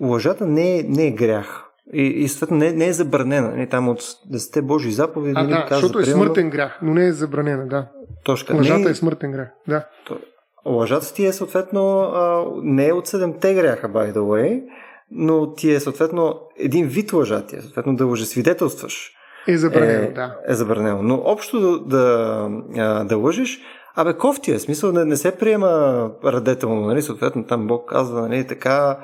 лъжата 0.00 0.46
не 0.46 0.78
е, 0.78 0.82
не 0.82 1.06
е 1.06 1.10
грях. 1.10 1.64
И, 1.92 2.02
и 2.02 2.28
съответно 2.28 2.56
не, 2.56 2.72
не 2.72 2.86
е 2.86 2.92
забранена. 2.92 3.48
Не, 3.48 3.66
там 3.66 3.88
от 3.88 4.00
10 4.00 4.62
Божии 4.62 4.92
заповеди. 4.92 5.34
А, 5.36 5.42
нали, 5.42 5.52
да, 5.52 5.66
казва, 5.66 5.76
защото 5.76 5.98
е 5.98 6.04
смъртен 6.04 6.50
грях, 6.50 6.78
но 6.82 6.94
не 6.94 7.06
е 7.06 7.12
забранена, 7.12 7.66
да. 7.66 7.88
Точка. 8.24 8.56
Лъжата 8.56 8.78
не, 8.78 8.90
е 8.90 8.94
смъртен 8.94 9.32
грях, 9.32 9.48
да. 9.68 9.84
То, 10.06 10.18
лъжата 10.66 11.14
ти 11.14 11.26
е 11.26 11.32
съответно 11.32 12.00
а, 12.00 12.44
не 12.62 12.88
е 12.88 12.92
от 12.92 13.06
седемте 13.06 13.54
гряха, 13.54 13.88
by 13.88 14.12
the 14.12 14.18
way, 14.18 14.62
но 15.10 15.54
ти 15.54 15.72
е 15.72 15.80
съответно 15.80 16.40
един 16.58 16.86
вид 16.86 17.12
лъжа 17.12 17.46
ти 17.46 17.56
е, 17.56 17.60
съответно 17.60 17.96
да 17.96 18.06
лъжесвидетелстваш. 18.06 19.12
Е 19.48 19.56
забранено, 19.56 20.04
е, 20.04 20.12
да. 20.12 20.36
Е 20.48 20.54
забранено. 20.54 21.02
Но 21.02 21.22
общо 21.24 21.78
да, 21.78 22.48
да, 22.74 23.04
да 23.04 23.16
лъжиш, 23.16 23.60
абе 23.96 24.12
кофти 24.12 24.52
е, 24.52 24.58
смисъл 24.58 24.92
не, 24.92 25.04
не 25.04 25.16
се 25.16 25.36
приема 25.36 26.10
радетелно, 26.24 26.80
нали, 26.80 27.02
съответно 27.02 27.44
там 27.44 27.66
Бог 27.66 27.88
казва, 27.88 28.28
нали, 28.28 28.46
така 28.46 28.98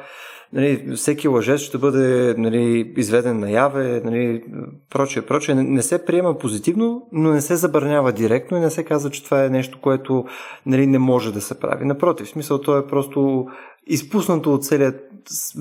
нали, 0.52 0.92
всеки 0.96 1.28
лъжец 1.28 1.60
ще 1.60 1.78
бъде 1.78 2.34
нали, 2.38 2.92
изведен 2.96 3.38
наяве, 3.38 4.00
нали, 4.04 4.42
прочее, 4.90 5.22
прочее. 5.22 5.54
Не, 5.54 5.62
не 5.62 5.82
се 5.82 6.04
приема 6.04 6.38
позитивно, 6.38 7.08
но 7.12 7.32
не 7.32 7.40
се 7.40 7.56
забранява 7.56 8.12
директно 8.12 8.56
и 8.56 8.60
не 8.60 8.70
се 8.70 8.84
казва, 8.84 9.10
че 9.10 9.24
това 9.24 9.44
е 9.44 9.50
нещо, 9.50 9.78
което 9.82 10.24
нали, 10.66 10.86
не 10.86 10.98
може 10.98 11.32
да 11.32 11.40
се 11.40 11.60
прави. 11.60 11.84
Напротив, 11.84 12.28
смисъл, 12.28 12.60
то 12.60 12.78
е 12.78 12.86
просто 12.86 13.46
изпуснато 13.86 14.54
от 14.54 14.64
целият 14.64 15.00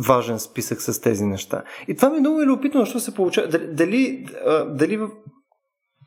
важен 0.08 0.40
списък 0.40 0.82
с 0.82 1.02
тези 1.02 1.26
неща. 1.26 1.64
И 1.88 1.96
това 1.96 2.10
ми 2.10 2.18
е 2.18 2.20
много 2.20 2.42
любопитно, 2.42 2.80
защото 2.80 3.00
се 3.00 3.16
получава. 3.16 3.48
Дали, 3.48 4.26
дали 4.70 5.00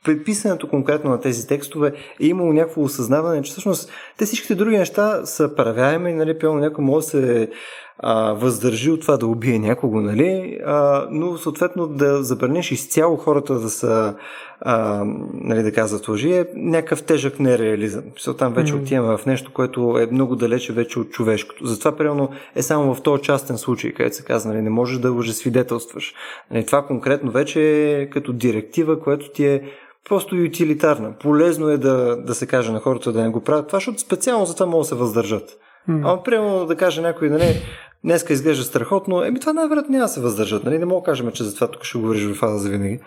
при 0.04 0.24
писането 0.24 0.68
конкретно 0.68 1.10
на 1.10 1.20
тези 1.20 1.46
текстове 1.46 1.92
е 2.20 2.26
имало 2.26 2.52
някакво 2.52 2.82
осъзнаване, 2.82 3.42
че 3.42 3.50
всъщност 3.50 3.92
те 4.18 4.24
всичките 4.24 4.54
други 4.54 4.78
неща 4.78 5.26
са 5.26 5.54
правяеми, 5.54 6.12
нали, 6.12 6.38
пълно 6.38 6.60
някой 6.60 6.84
може 6.84 7.04
да 7.04 7.10
се 7.10 7.50
а, 7.98 8.32
въздържи 8.32 8.90
от 8.90 9.00
това 9.00 9.16
да 9.16 9.26
убие 9.26 9.58
някого, 9.58 10.00
нали, 10.00 10.58
а, 10.66 11.06
но 11.10 11.38
съответно 11.38 11.86
да 11.86 12.22
забраниш 12.22 12.72
изцяло 12.72 13.16
хората 13.16 13.54
да 13.54 13.70
са, 13.70 14.14
а, 14.60 15.04
нали, 15.34 15.62
да 15.62 15.72
казват 15.72 16.08
лъжи 16.08 16.32
е 16.32 16.46
някакъв 16.54 17.02
тежък 17.02 17.40
нереализъм. 17.40 18.02
Там 18.38 18.52
вече 18.52 18.72
mm. 18.72 18.82
отиваме 18.82 19.16
в 19.16 19.26
нещо, 19.26 19.52
което 19.52 19.98
е 19.98 20.08
много 20.12 20.36
далече 20.36 20.72
вече 20.72 20.98
от 20.98 21.10
човешкото. 21.10 21.66
Затова, 21.66 21.96
примерно, 21.96 22.28
е 22.54 22.62
само 22.62 22.94
в 22.94 23.02
този 23.02 23.22
частен 23.22 23.58
случай, 23.58 23.92
където 23.92 24.16
се 24.16 24.24
казва, 24.24 24.52
нали, 24.52 24.62
не 24.62 24.70
можеш 24.70 24.98
да 24.98 25.12
лъжесвидетелстваш. 25.12 26.14
Нали, 26.50 26.66
това 26.66 26.82
конкретно 26.82 27.30
вече 27.30 27.90
е 28.00 28.10
като 28.10 28.32
директива, 28.32 29.00
което 29.00 29.32
ти 29.32 29.46
е 29.46 29.62
просто 30.08 30.34
утилитарна. 30.34 31.12
Полезно 31.20 31.68
е 31.68 31.78
да, 31.78 32.16
да 32.16 32.34
се 32.34 32.46
каже 32.46 32.72
на 32.72 32.80
хората 32.80 33.12
да 33.12 33.22
не 33.22 33.28
го 33.28 33.40
правят 33.40 33.66
това, 33.66 33.76
защото 33.76 34.00
специално 34.00 34.46
за 34.46 34.54
това 34.54 34.66
могат 34.66 34.84
да 34.84 34.88
се 34.88 34.94
въздържат. 34.94 35.58
Ама, 35.88 36.22
примерно, 36.22 36.66
да 36.66 36.76
каже 36.76 37.00
някой, 37.00 37.30
нали, 37.30 37.62
днеска 38.04 38.32
изглежда 38.32 38.64
страхотно, 38.64 39.24
еми 39.24 39.40
това 39.40 39.52
най-вероятно 39.52 39.92
няма 39.92 40.04
да 40.04 40.08
се 40.08 40.20
въздържат. 40.20 40.64
Нали? 40.64 40.78
Не 40.78 40.84
мога 40.84 41.00
да 41.00 41.04
кажем, 41.04 41.32
че 41.32 41.44
за 41.44 41.54
това 41.54 41.70
тук 41.70 41.84
ще 41.84 41.98
говориш 41.98 42.24
в 42.24 42.34
фаза 42.34 42.58
за 42.58 42.68
винаги. 42.68 43.00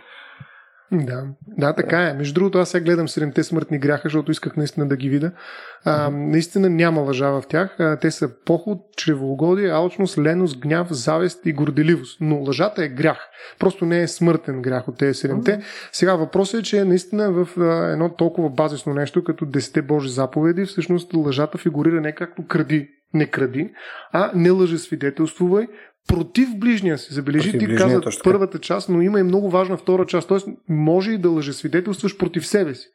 Да, 0.91 1.23
да, 1.57 1.73
така 1.73 2.01
е. 2.01 2.13
Между 2.13 2.33
другото, 2.33 2.57
аз 2.57 2.69
сега 2.69 2.85
гледам 2.85 3.09
седемте 3.09 3.43
смъртни 3.43 3.79
гряха, 3.79 4.01
защото 4.03 4.31
исках 4.31 4.57
наистина 4.57 4.87
да 4.87 4.97
ги 4.97 5.09
видя. 5.09 5.31
А, 5.85 6.09
наистина 6.09 6.69
няма 6.69 7.01
лъжа 7.01 7.29
в 7.29 7.43
тях. 7.49 7.79
А, 7.79 7.97
те 7.97 8.11
са 8.11 8.29
поход, 8.45 8.77
чревоугодие, 8.97 9.69
алчност, 9.69 10.17
леност, 10.17 10.59
гняв, 10.59 10.87
завист 10.91 11.45
и 11.45 11.53
горделивост. 11.53 12.17
Но 12.21 12.35
лъжата 12.35 12.83
е 12.83 12.87
грях. 12.87 13.17
Просто 13.59 13.85
не 13.85 14.01
е 14.01 14.07
смъртен 14.07 14.61
грях 14.61 14.87
от 14.87 14.97
тези 14.97 15.13
седемте. 15.13 15.61
Сега 15.91 16.15
въпросът 16.15 16.59
е, 16.59 16.63
че 16.63 16.85
наистина 16.85 17.31
в 17.31 17.47
а, 17.57 17.91
едно 17.91 18.09
толкова 18.09 18.49
базисно 18.49 18.93
нещо, 18.93 19.23
като 19.23 19.45
десете 19.45 19.81
Божи 19.81 20.09
заповеди, 20.09 20.65
всъщност 20.65 21.13
лъжата 21.13 21.57
фигурира 21.57 22.01
не 22.01 22.15
както 22.15 22.47
кради, 22.47 22.89
не 23.13 23.25
кради, 23.25 23.73
а 24.11 24.31
не 24.35 24.49
лъже 24.49 24.77
свидетелствувай, 24.77 25.67
против 26.07 26.57
ближния 26.57 26.97
си. 26.97 27.13
Забележи, 27.13 27.57
ти 27.57 27.75
каза 27.75 28.01
първата 28.23 28.59
част, 28.59 28.89
но 28.89 29.01
има 29.01 29.19
и 29.19 29.23
много 29.23 29.49
важна 29.49 29.77
втора 29.77 30.05
част. 30.05 30.27
Тоест, 30.27 30.47
може 30.69 31.11
и 31.11 31.17
да 31.17 31.29
лъжесвидетелстваш 31.29 32.17
против 32.17 32.47
себе 32.47 32.75
си. 32.75 32.87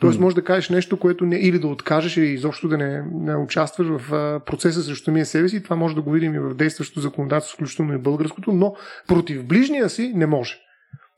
Тоест, 0.00 0.20
може 0.20 0.36
да 0.36 0.44
кажеш 0.44 0.70
нещо, 0.70 0.98
което 0.98 1.26
не, 1.26 1.36
или 1.36 1.58
да 1.58 1.68
откажеш, 1.68 2.16
или 2.16 2.26
изобщо 2.26 2.68
да 2.68 2.78
не, 2.78 3.02
не 3.12 3.36
участваш 3.36 3.86
в 3.88 4.14
а, 4.14 4.40
процеса 4.46 4.82
срещу 4.82 5.04
самия 5.04 5.26
себе 5.26 5.48
си. 5.48 5.62
Това 5.62 5.76
може 5.76 5.94
да 5.94 6.02
го 6.02 6.10
видим 6.10 6.34
и 6.34 6.38
в 6.38 6.54
действащото 6.54 7.00
законодателство, 7.00 7.56
включително 7.56 7.94
и 7.94 7.98
българското, 7.98 8.52
но 8.52 8.74
против 9.08 9.44
ближния 9.44 9.88
си 9.88 10.12
не 10.14 10.26
може. 10.26 10.58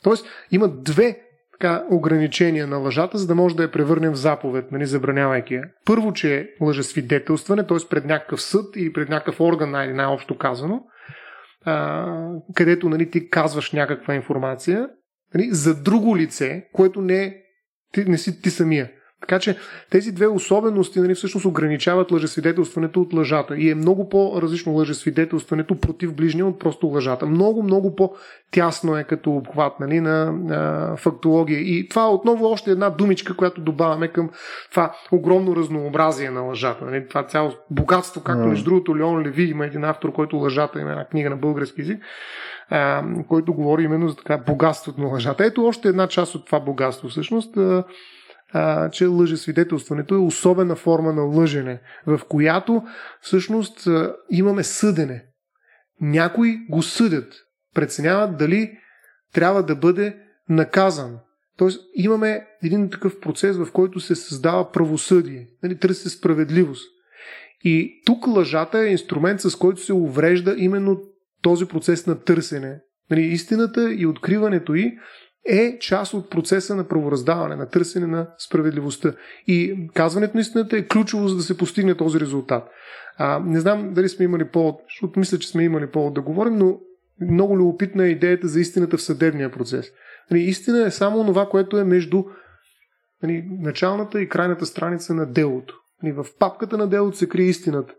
Тоест, 0.02 0.26
има 0.50 0.68
две 0.68 1.23
така, 1.60 1.84
ограничения 1.90 2.66
на 2.66 2.76
лъжата, 2.76 3.18
за 3.18 3.26
да 3.26 3.34
може 3.34 3.56
да 3.56 3.62
я 3.62 3.70
превърнем 3.70 4.12
в 4.12 4.16
заповед, 4.16 4.72
нали, 4.72 4.86
забранявайки 4.86 5.54
я. 5.54 5.64
Първо, 5.84 6.12
че 6.12 6.36
е 6.36 6.46
лъжесвидетелстване, 6.60 7.66
т.е. 7.66 7.76
пред 7.90 8.04
някакъв 8.04 8.42
съд 8.42 8.76
или 8.76 8.92
пред 8.92 9.08
някакъв 9.08 9.40
орган, 9.40 9.70
най- 9.70 9.92
най-общо 9.92 10.38
казано, 10.38 10.80
а, 11.64 12.06
където 12.54 12.88
нали, 12.88 13.10
ти 13.10 13.30
казваш 13.30 13.72
някаква 13.72 14.14
информация 14.14 14.88
нали, 15.34 15.48
за 15.50 15.82
друго 15.82 16.16
лице, 16.16 16.64
което 16.72 17.00
не, 17.00 17.36
ти, 17.92 18.04
не 18.04 18.18
си 18.18 18.42
ти 18.42 18.50
самия. 18.50 18.90
Така 19.28 19.38
че 19.38 19.56
тези 19.90 20.12
две 20.12 20.26
особености 20.26 21.00
нали, 21.00 21.14
всъщност 21.14 21.46
ограничават 21.46 22.12
лъжесвидетелстването 22.12 23.00
от 23.00 23.12
лъжата. 23.12 23.56
И 23.56 23.70
е 23.70 23.74
много 23.74 24.08
по-различно 24.08 24.72
лъжесвидетелстването 24.72 25.80
против 25.80 26.14
ближния 26.14 26.46
от 26.46 26.58
просто 26.58 26.86
лъжата. 26.86 27.26
Много, 27.26 27.62
много 27.62 27.96
по-тясно 27.96 28.96
е 28.96 29.04
като 29.04 29.30
обхват 29.30 29.80
нали, 29.80 30.00
на, 30.00 30.32
на 30.32 30.92
фактология. 30.96 31.60
И 31.60 31.88
това 31.88 32.02
е 32.02 32.08
отново 32.08 32.46
още 32.46 32.70
една 32.70 32.90
думичка, 32.90 33.36
която 33.36 33.60
добавяме 33.60 34.08
към 34.08 34.30
това 34.70 34.96
огромно 35.12 35.56
разнообразие 35.56 36.30
на 36.30 36.40
лъжата. 36.40 36.84
Нали. 36.84 37.08
Това 37.08 37.26
цяло 37.26 37.52
богатство, 37.70 38.22
както 38.22 38.46
между 38.46 38.64
другото 38.64 38.98
Леон 38.98 39.22
Леви 39.22 39.44
има 39.44 39.66
един 39.66 39.84
автор, 39.84 40.12
който 40.12 40.36
лъжата 40.36 40.80
има 40.80 40.90
една 40.90 41.04
книга 41.04 41.30
на 41.30 41.36
български 41.36 41.80
язик, 41.80 42.02
а, 42.70 43.04
който 43.28 43.54
говори 43.54 43.82
именно 43.82 44.08
за 44.08 44.16
така 44.16 44.38
богатството 44.38 45.00
на 45.00 45.06
лъжата. 45.06 45.44
Ето 45.44 45.66
още 45.66 45.88
една 45.88 46.08
част 46.08 46.34
от 46.34 46.46
това 46.46 46.60
богатство 46.60 47.08
всъщност 47.08 47.58
а, 48.56 48.90
че 48.90 49.06
лъжесвидетелстването 49.06 50.14
е 50.14 50.18
особена 50.18 50.76
форма 50.76 51.12
на 51.12 51.22
лъжене, 51.22 51.80
в 52.06 52.20
която 52.28 52.82
всъщност 53.20 53.86
а, 53.86 54.16
имаме 54.30 54.64
съдене. 54.64 55.24
Някои 56.00 56.56
го 56.70 56.82
съдят, 56.82 57.34
преценяват 57.74 58.36
дали 58.36 58.78
трябва 59.32 59.62
да 59.62 59.76
бъде 59.76 60.16
наказан. 60.48 61.18
Тоест 61.56 61.80
имаме 61.94 62.46
един 62.62 62.90
такъв 62.90 63.20
процес, 63.20 63.56
в 63.56 63.72
който 63.72 64.00
се 64.00 64.14
създава 64.14 64.72
правосъдие, 64.72 65.48
нали, 65.62 65.78
търси 65.78 66.08
справедливост. 66.08 66.90
И 67.64 68.02
тук 68.06 68.26
лъжата 68.26 68.78
е 68.78 68.90
инструмент, 68.90 69.40
с 69.40 69.56
който 69.56 69.80
се 69.80 69.92
уврежда 69.92 70.54
именно 70.58 71.02
този 71.42 71.66
процес 71.66 72.06
на 72.06 72.20
търсене. 72.20 72.80
Нали, 73.10 73.22
истината 73.22 73.92
и 73.92 74.06
откриването 74.06 74.74
й 74.74 74.98
е 75.46 75.78
част 75.78 76.14
от 76.14 76.30
процеса 76.30 76.76
на 76.76 76.88
правораздаване, 76.88 77.56
на 77.56 77.68
търсене 77.68 78.06
на 78.06 78.28
справедливостта. 78.38 79.12
И 79.46 79.88
казването 79.94 80.36
на 80.36 80.40
истината 80.40 80.76
е 80.76 80.86
ключово, 80.86 81.28
за 81.28 81.36
да 81.36 81.42
се 81.42 81.56
постигне 81.56 81.94
този 81.94 82.20
резултат. 82.20 82.68
А, 83.18 83.38
не 83.44 83.60
знам 83.60 83.94
дали 83.94 84.08
сме 84.08 84.24
имали 84.24 84.48
повод, 84.48 84.80
защото 84.88 85.18
мисля, 85.18 85.38
че 85.38 85.48
сме 85.48 85.64
имали 85.64 85.86
повод 85.86 86.14
да 86.14 86.20
говорим, 86.20 86.56
но 86.56 86.78
много 87.20 87.58
любопитна 87.58 88.04
е 88.04 88.10
идеята 88.10 88.48
за 88.48 88.60
истината 88.60 88.96
в 88.96 89.02
съдебния 89.02 89.50
процес. 89.50 89.86
Нали, 90.30 90.42
истина 90.42 90.86
е 90.86 90.90
само 90.90 91.26
това, 91.26 91.48
което 91.48 91.78
е 91.78 91.84
между 91.84 92.24
нали, 93.22 93.44
началната 93.60 94.20
и 94.20 94.28
крайната 94.28 94.66
страница 94.66 95.14
на 95.14 95.26
делото. 95.26 95.80
Нали, 96.02 96.12
в 96.12 96.26
папката 96.38 96.76
на 96.76 96.86
делото 96.86 97.16
се 97.16 97.28
крие 97.28 97.46
истината. 97.46 97.94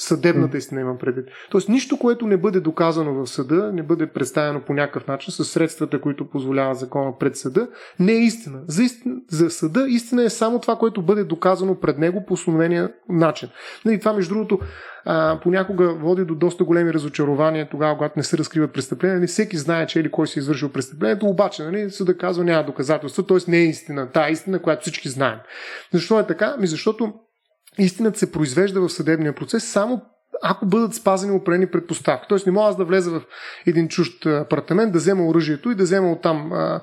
Съдебната 0.00 0.56
истина 0.56 0.80
имам 0.80 0.98
предвид. 0.98 1.28
Тоест 1.50 1.68
нищо, 1.68 1.98
което 1.98 2.26
не 2.26 2.36
бъде 2.36 2.60
доказано 2.60 3.14
в 3.14 3.26
съда, 3.26 3.70
не 3.72 3.82
бъде 3.82 4.06
представено 4.06 4.60
по 4.60 4.74
някакъв 4.74 5.06
начин 5.06 5.32
с 5.32 5.44
средствата, 5.44 6.00
които 6.00 6.30
позволява 6.30 6.74
закона 6.74 7.18
пред 7.18 7.36
съда, 7.36 7.68
не 8.00 8.12
е 8.12 8.18
истина. 8.18 8.60
За, 8.66 8.82
истина, 8.82 9.14
за 9.30 9.50
съда 9.50 9.86
истина 9.88 10.24
е 10.24 10.30
само 10.30 10.60
това, 10.60 10.76
което 10.76 11.02
бъде 11.02 11.24
доказано 11.24 11.80
пред 11.80 11.98
него 11.98 12.24
по 12.26 12.34
установения 12.34 12.92
начин. 13.08 13.48
И 13.48 13.88
нали, 13.88 13.98
това, 14.00 14.12
между 14.12 14.34
другото, 14.34 14.58
а, 15.04 15.40
понякога 15.42 15.94
води 15.94 16.24
до 16.24 16.34
доста 16.34 16.64
големи 16.64 16.92
разочарования 16.92 17.68
тогава, 17.70 17.96
когато 17.96 18.14
не 18.16 18.22
се 18.22 18.38
разкрива 18.38 18.68
престъпление. 18.68 19.16
Нали, 19.16 19.26
всеки 19.26 19.56
знае, 19.56 19.86
че 19.86 20.00
или 20.00 20.10
кой 20.10 20.26
си 20.26 20.38
е 20.38 20.40
извършил 20.40 20.68
престъплението, 20.68 21.26
обаче 21.26 21.64
нали, 21.64 21.90
съда 21.90 22.16
казва 22.16 22.44
няма 22.44 22.64
доказателства, 22.64 23.26
т.е. 23.26 23.50
не 23.50 23.58
е 23.58 23.64
истина. 23.64 24.10
Та 24.10 24.28
е 24.28 24.32
истина, 24.32 24.62
която 24.62 24.82
всички 24.82 25.08
знаем. 25.08 25.38
Защо 25.92 26.20
е 26.20 26.26
така? 26.26 26.56
Ми 26.60 26.66
защото 26.66 27.12
истината 27.78 28.18
се 28.18 28.32
произвежда 28.32 28.80
в 28.80 28.88
съдебния 28.88 29.34
процес 29.34 29.64
само 29.64 30.02
ако 30.42 30.66
бъдат 30.66 30.94
спазени 30.94 31.32
определени 31.32 31.66
предпоставки. 31.66 32.26
Тоест 32.28 32.46
не 32.46 32.52
мога 32.52 32.68
аз 32.68 32.76
да 32.76 32.84
влеза 32.84 33.10
в 33.10 33.22
един 33.66 33.88
чужд 33.88 34.26
апартамент, 34.26 34.92
да 34.92 34.98
взема 34.98 35.26
оръжието 35.26 35.70
и 35.70 35.74
да 35.74 35.82
взема 35.82 36.12
оттам 36.12 36.52
а, 36.52 36.80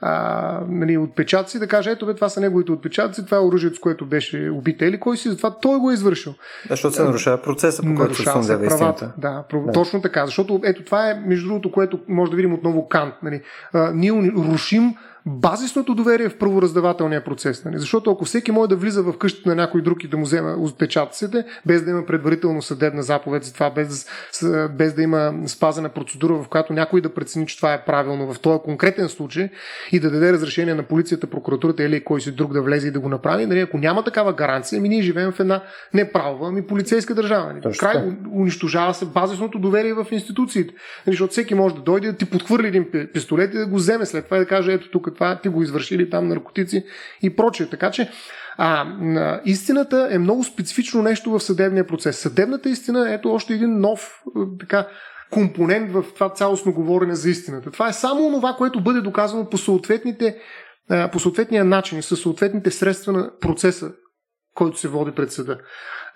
а, 0.00 0.60
нали, 0.68 0.98
отпечатъци, 0.98 1.58
да 1.58 1.66
каже, 1.66 1.90
ето 1.90 2.06
бе, 2.06 2.14
това 2.14 2.28
са 2.28 2.40
неговите 2.40 2.72
отпечатъци, 2.72 3.24
това 3.24 3.36
е 3.36 3.40
оръжието, 3.40 3.76
с 3.76 3.80
което 3.80 4.06
беше 4.06 4.50
убит 4.50 4.82
или 4.82 5.00
кой 5.00 5.16
си, 5.16 5.28
затова 5.28 5.58
той 5.60 5.78
го 5.78 5.90
е 5.90 5.94
извършил. 5.94 6.32
Да, 6.32 6.68
защото 6.70 6.96
се 6.96 7.04
нарушава 7.04 7.42
процеса, 7.42 7.82
по 7.82 7.94
който 7.94 8.14
се 8.14 8.24
правата. 8.24 9.12
Да, 9.18 9.44
да, 9.52 9.72
точно 9.72 10.02
така. 10.02 10.26
Защото 10.26 10.60
ето 10.64 10.84
това 10.84 11.10
е, 11.10 11.14
между 11.26 11.48
другото, 11.48 11.72
което 11.72 12.00
може 12.08 12.30
да 12.30 12.36
видим 12.36 12.54
отново 12.54 12.88
Кант. 12.88 13.14
Нали. 13.22 13.42
А, 13.72 13.92
ние 13.94 14.32
рушим 14.36 14.94
базисното 15.26 15.94
доверие 15.94 16.28
в 16.28 16.38
правораздавателния 16.38 17.24
процес. 17.24 17.64
Нали? 17.64 17.78
Защото 17.78 18.10
ако 18.10 18.24
всеки 18.24 18.52
може 18.52 18.68
да 18.68 18.76
влиза 18.76 19.02
в 19.02 19.18
къщата 19.18 19.48
на 19.48 19.54
някой 19.54 19.82
друг 19.82 20.04
и 20.04 20.08
да 20.08 20.16
му 20.16 20.24
взема 20.24 20.56
отпечатъците, 20.58 21.44
без 21.66 21.84
да 21.84 21.90
има 21.90 22.06
предварително 22.06 22.62
съдебна 22.62 23.02
заповед 23.02 23.44
за 23.44 23.54
това, 23.54 23.70
без 23.70 24.06
без 24.70 24.94
да 24.94 25.02
има 25.02 25.34
спазена 25.46 25.88
процедура, 25.88 26.34
в 26.34 26.48
която 26.48 26.72
някой 26.72 27.00
да 27.00 27.14
прецени, 27.14 27.46
че 27.46 27.56
това 27.56 27.74
е 27.74 27.84
правилно 27.84 28.32
в 28.32 28.40
този 28.40 28.60
конкретен 28.64 29.08
случай 29.08 29.48
и 29.92 30.00
да 30.00 30.10
даде 30.10 30.32
разрешение 30.32 30.74
на 30.74 30.82
полицията, 30.82 31.26
прокуратурата 31.26 31.82
или 31.82 32.04
кой 32.04 32.20
си 32.20 32.32
друг 32.32 32.52
да 32.52 32.62
влезе 32.62 32.88
и 32.88 32.90
да 32.90 33.00
го 33.00 33.08
направи, 33.08 33.46
нали? 33.46 33.60
ако 33.60 33.78
няма 33.78 34.04
такава 34.04 34.32
гаранция, 34.32 34.80
ми 34.80 34.88
ние 34.88 35.02
живеем 35.02 35.32
в 35.32 35.40
една 35.40 35.62
не 35.94 36.12
правова, 36.12 36.48
ами 36.48 36.66
полицейска 36.66 37.14
държава. 37.14 37.52
Нали? 37.52 37.76
Край 37.78 38.12
унищожава 38.32 38.94
се 38.94 39.04
базисното 39.04 39.58
доверие 39.58 39.94
в 39.94 40.06
институциите. 40.10 40.74
Нали? 41.06 41.14
Защото 41.14 41.30
всеки 41.30 41.54
може 41.54 41.74
да 41.74 41.80
дойде 41.80 42.12
да 42.12 42.16
ти 42.16 42.24
подхвърли 42.24 42.66
един 42.66 42.86
пистолет 43.12 43.54
и 43.54 43.58
да 43.58 43.66
го 43.66 43.76
вземе 43.76 44.06
след 44.06 44.24
това 44.24 44.36
и 44.36 44.40
да 44.40 44.46
каже, 44.46 44.72
ето 44.72 44.90
тук 44.90 45.15
това 45.16 45.40
ти 45.40 45.48
го 45.48 45.62
извършили 45.62 46.10
там 46.10 46.28
наркотици 46.28 46.84
и 47.22 47.36
прочее. 47.36 47.66
Така 47.70 47.90
че 47.90 48.10
а, 48.58 49.40
истината 49.44 50.08
е 50.10 50.18
много 50.18 50.44
специфично 50.44 51.02
нещо 51.02 51.30
в 51.30 51.40
съдебния 51.40 51.86
процес. 51.86 52.18
Съдебната 52.18 52.68
истина 52.68 53.10
е 53.10 53.14
ето 53.14 53.32
още 53.32 53.54
един 53.54 53.80
нов 53.80 54.22
така, 54.60 54.88
компонент 55.30 55.92
в 55.92 56.04
това 56.14 56.32
цялостно 56.32 56.72
говорене 56.72 57.14
за 57.14 57.30
истината. 57.30 57.70
Това 57.70 57.88
е 57.88 57.92
само 57.92 58.30
това, 58.30 58.52
което 58.52 58.80
бъде 58.80 59.00
доказано 59.00 59.50
по 59.50 59.58
съответните 59.58 60.36
по 61.12 61.18
съответния 61.18 61.64
начин 61.64 62.02
със 62.02 62.20
съответните 62.20 62.70
средства 62.70 63.12
на 63.12 63.30
процеса, 63.40 63.92
който 64.54 64.78
се 64.78 64.88
води 64.88 65.12
пред 65.12 65.32
съда. 65.32 65.58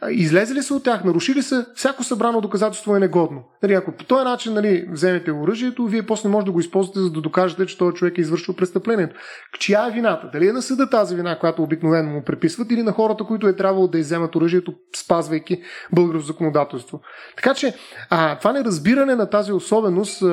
Излезли 0.09 0.63
са 0.63 0.75
от 0.75 0.85
тях, 0.85 1.05
нарушили 1.05 1.43
са, 1.43 1.67
всяко 1.75 2.05
събрано 2.05 2.41
доказателство 2.41 2.97
е 2.97 3.01
негодно. 3.01 3.45
Нали, 3.63 3.75
ако 3.75 3.93
по 3.93 4.05
този 4.05 4.25
начин 4.25 4.55
нали, 4.55 4.87
вземете 4.93 5.33
оръжието, 5.33 5.87
вие 5.87 6.07
после 6.07 6.29
може 6.29 6.47
да 6.47 6.53
го 6.53 6.61
използвате, 6.61 7.01
за 7.01 7.11
да 7.11 7.21
докажете, 7.21 7.67
че 7.67 7.79
този 7.79 7.95
човек 7.95 8.19
е 8.19 8.21
извършил 8.21 8.57
престъплението. 8.57 9.17
Чия 9.59 9.87
е 9.89 9.93
вината? 9.93 10.31
Дали 10.33 10.49
е 10.49 10.53
на 10.53 10.63
съда 10.63 10.91
тази 10.91 11.17
вина, 11.17 11.39
която 11.39 11.63
обикновено 11.63 12.11
му 12.11 12.25
преписват, 12.25 12.71
или 12.71 12.83
на 12.83 12.93
хората, 12.93 13.25
които 13.25 13.49
е 13.49 13.57
трябвало 13.57 13.89
да 13.89 13.99
изземат 13.99 14.37
оръжието, 14.37 14.75
спазвайки 14.97 15.63
българско 15.93 16.27
законодателство. 16.27 17.01
Така 17.37 17.55
че 17.55 17.75
а, 18.11 18.39
това 18.39 18.53
неразбиране 18.53 19.15
на 19.15 19.31
тази 19.31 19.53
особеност, 19.53 20.23
а, 20.23 20.27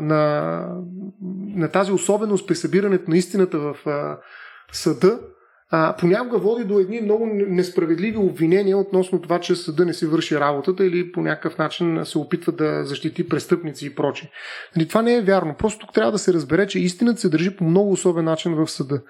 на, 0.00 0.62
на 1.56 1.68
тази 1.68 1.92
особеност 1.92 2.48
при 2.48 2.54
събирането 2.54 3.10
на 3.10 3.16
истината 3.16 3.58
в 3.58 3.76
а, 3.86 4.18
съда, 4.72 5.18
а, 5.70 5.96
понякога 5.96 6.38
води 6.38 6.64
до 6.64 6.78
едни 6.78 7.00
много 7.00 7.26
несправедливи 7.26 8.16
обвинения 8.16 8.78
относно 8.78 9.20
това, 9.20 9.40
че 9.40 9.56
съда 9.56 9.84
не 9.84 9.94
си 9.94 10.06
върши 10.06 10.40
работата 10.40 10.86
или 10.86 11.12
по 11.12 11.20
някакъв 11.20 11.58
начин 11.58 12.00
се 12.04 12.18
опитва 12.18 12.52
да 12.52 12.84
защити 12.84 13.28
престъпници 13.28 13.86
и 13.86 13.94
прочи. 13.94 14.30
Нали, 14.76 14.88
това 14.88 15.02
не 15.02 15.14
е 15.14 15.22
вярно. 15.22 15.54
Просто 15.58 15.86
тук 15.86 15.94
трябва 15.94 16.12
да 16.12 16.18
се 16.18 16.32
разбере, 16.32 16.66
че 16.66 16.78
истината 16.78 17.20
се 17.20 17.28
държи 17.28 17.56
по 17.56 17.64
много 17.64 17.92
особен 17.92 18.24
начин 18.24 18.54
в 18.54 18.70
съда. 18.70 19.02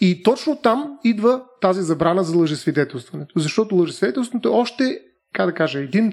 И 0.00 0.22
точно 0.22 0.60
там 0.62 0.98
идва 1.04 1.42
тази 1.60 1.82
забрана 1.82 2.24
за 2.24 2.38
лъжесвидетелстването. 2.38 3.32
Защото 3.36 3.76
лъжесвидетелството 3.76 4.48
е 4.48 4.52
още, 4.52 4.98
как 5.32 5.46
да 5.46 5.54
кажа, 5.54 5.78
един 5.78 6.12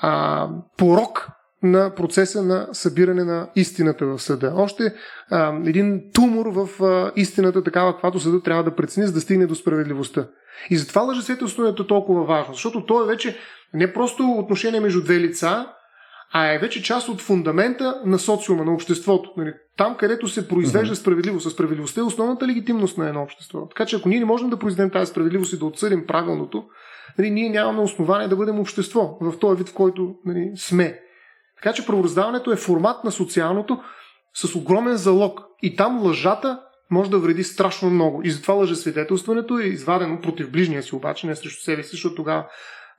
а, 0.00 0.48
порок 0.76 1.28
на 1.62 1.94
процеса 1.94 2.42
на 2.42 2.68
събиране 2.72 3.24
на 3.24 3.48
истината 3.56 4.06
в 4.06 4.18
съда. 4.18 4.52
Още 4.56 4.94
а, 5.30 5.60
един 5.66 6.02
тумор 6.14 6.46
в 6.46 6.82
а, 6.84 7.12
истината, 7.16 7.62
такава, 7.62 7.92
каквато 7.92 8.20
съда 8.20 8.42
трябва 8.42 8.64
да 8.64 8.76
прецени, 8.76 9.06
за 9.06 9.12
да 9.12 9.20
стигне 9.20 9.46
до 9.46 9.54
справедливостта. 9.54 10.28
И 10.70 10.76
затова 10.76 11.02
лъжесвидетелството 11.02 11.82
е 11.82 11.86
толкова 11.86 12.24
важно, 12.24 12.54
защото 12.54 12.86
то 12.86 13.02
е 13.02 13.06
вече 13.06 13.36
не 13.74 13.92
просто 13.92 14.30
отношение 14.30 14.80
между 14.80 15.02
две 15.02 15.20
лица, 15.20 15.66
а 16.32 16.52
е 16.52 16.58
вече 16.58 16.82
част 16.82 17.08
от 17.08 17.20
фундамента 17.20 18.02
на 18.04 18.18
социума, 18.18 18.64
на 18.64 18.74
обществото. 18.74 19.32
Нали, 19.36 19.52
там, 19.76 19.96
където 19.96 20.28
се 20.28 20.48
произвежда 20.48 20.96
справедливост. 20.96 21.50
справедливостта 21.50 22.00
е 22.00 22.04
основната 22.04 22.46
легитимност 22.46 22.98
на 22.98 23.08
едно 23.08 23.22
общество. 23.22 23.66
Така 23.68 23.86
че 23.86 23.96
ако 23.96 24.08
ние 24.08 24.18
не 24.18 24.24
можем 24.24 24.50
да 24.50 24.58
произведем 24.58 24.90
тази 24.90 25.10
справедливост 25.10 25.52
и 25.52 25.58
да 25.58 25.66
отсъдим 25.66 26.06
правилното, 26.06 26.64
нали, 27.18 27.30
ние 27.30 27.50
нямаме 27.50 27.80
основание 27.80 28.28
да 28.28 28.36
бъдем 28.36 28.60
общество 28.60 29.18
в 29.20 29.38
този 29.38 29.58
вид, 29.58 29.68
в 29.68 29.74
който 29.74 30.14
нали, 30.24 30.52
сме. 30.56 31.00
Така 31.62 31.74
че 31.74 31.86
правораздаването 31.86 32.52
е 32.52 32.56
формат 32.56 33.04
на 33.04 33.12
социалното 33.12 33.82
с 34.34 34.54
огромен 34.54 34.96
залог. 34.96 35.40
И 35.62 35.76
там 35.76 36.02
лъжата 36.02 36.60
може 36.90 37.10
да 37.10 37.18
вреди 37.18 37.44
страшно 37.44 37.90
много. 37.90 38.22
И 38.24 38.30
затова 38.30 38.54
лъжесвидетелстването 38.54 39.58
е 39.58 39.64
извадено 39.64 40.20
против 40.20 40.50
ближния 40.50 40.82
си, 40.82 40.94
обаче 40.94 41.26
не 41.26 41.36
срещу 41.36 41.64
себе 41.64 41.82
си, 41.82 41.90
защото 41.90 42.14
тогава 42.14 42.46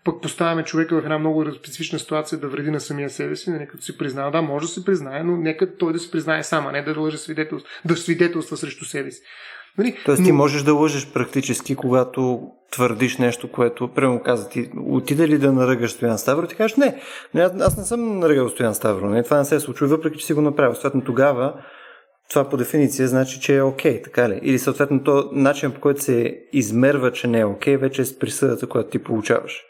пък 0.04 0.22
поставяме 0.22 0.64
човека 0.64 0.96
в 0.96 1.04
една 1.04 1.20
много 1.20 1.54
специфична 1.54 2.00
ситуация 2.00 2.40
да 2.40 2.48
вреди 2.48 2.72
на 2.72 2.80
самия 2.80 3.10
себе 3.10 3.36
си, 3.36 3.50
нали, 3.50 3.68
като 3.68 3.84
си 3.84 3.98
признава. 3.98 4.32
Да, 4.32 4.42
може 4.42 4.66
да 4.66 4.72
се 4.72 4.86
признае, 4.86 5.24
но 5.24 5.38
нека 5.38 5.78
той 5.78 5.94
да 5.94 6.00
се 6.00 6.12
признае 6.12 6.44
сам, 6.44 6.68
а 6.68 6.72
не 6.72 6.82
да 6.82 7.00
лъже 7.00 7.18
свидетелство, 7.18 7.70
да 7.86 7.98
свидетелства 7.98 8.58
срещу 8.58 8.86
себе 8.86 9.12
си. 9.12 9.22
Нали? 9.78 9.98
Тоест 10.06 10.20
но... 10.20 10.26
ти 10.26 10.32
можеш 10.32 10.64
да 10.64 10.74
лъжеш 10.74 11.08
практически, 11.14 11.76
когато 11.76 12.42
твърдиш 12.72 13.18
нещо, 13.18 13.52
което, 13.52 13.88
прямо 13.88 14.24
каза 14.24 14.50
ти, 14.50 14.70
отиде 14.88 15.28
ли 15.28 15.38
да 15.38 15.52
наръгаш 15.52 15.92
Стоян 15.92 16.18
Ставро, 16.18 16.48
ти 16.48 16.56
кажеш 16.56 16.78
не, 16.78 17.02
не 17.34 17.42
аз 17.42 17.78
не 17.78 17.84
съм 17.84 18.20
наръгал 18.20 18.50
Стоян 18.50 18.76
Ставро, 18.76 19.10
не, 19.10 19.24
това 19.24 19.38
не 19.38 19.46
се 19.46 19.56
е 19.56 19.60
случва, 19.60 19.88
въпреки 19.88 20.20
че 20.20 20.26
си 20.26 20.34
го 20.34 20.42
направил. 20.42 20.74
Съответно 20.74 21.02
тогава 21.02 21.54
това 22.30 22.50
по 22.50 22.58
дефиниция 22.58 23.08
значи, 23.08 23.40
че 23.40 23.58
е 23.58 23.62
окей, 23.62 24.00
okay, 24.00 24.04
така 24.04 24.30
ли? 24.30 24.40
Или 24.44 24.60
съответно 24.60 25.04
то 25.04 25.30
начин 25.32 25.72
по 25.72 25.80
който 25.80 26.04
се 26.04 26.40
измерва, 26.54 27.12
че 27.12 27.28
не 27.28 27.40
е 27.40 27.46
окей, 27.46 27.76
okay, 27.76 27.80
вече 27.80 28.02
е 28.02 28.06
с 28.06 28.20
присъдата, 28.20 28.68
която 28.68 28.90
ти 28.90 29.00
получаваш. 29.00 29.64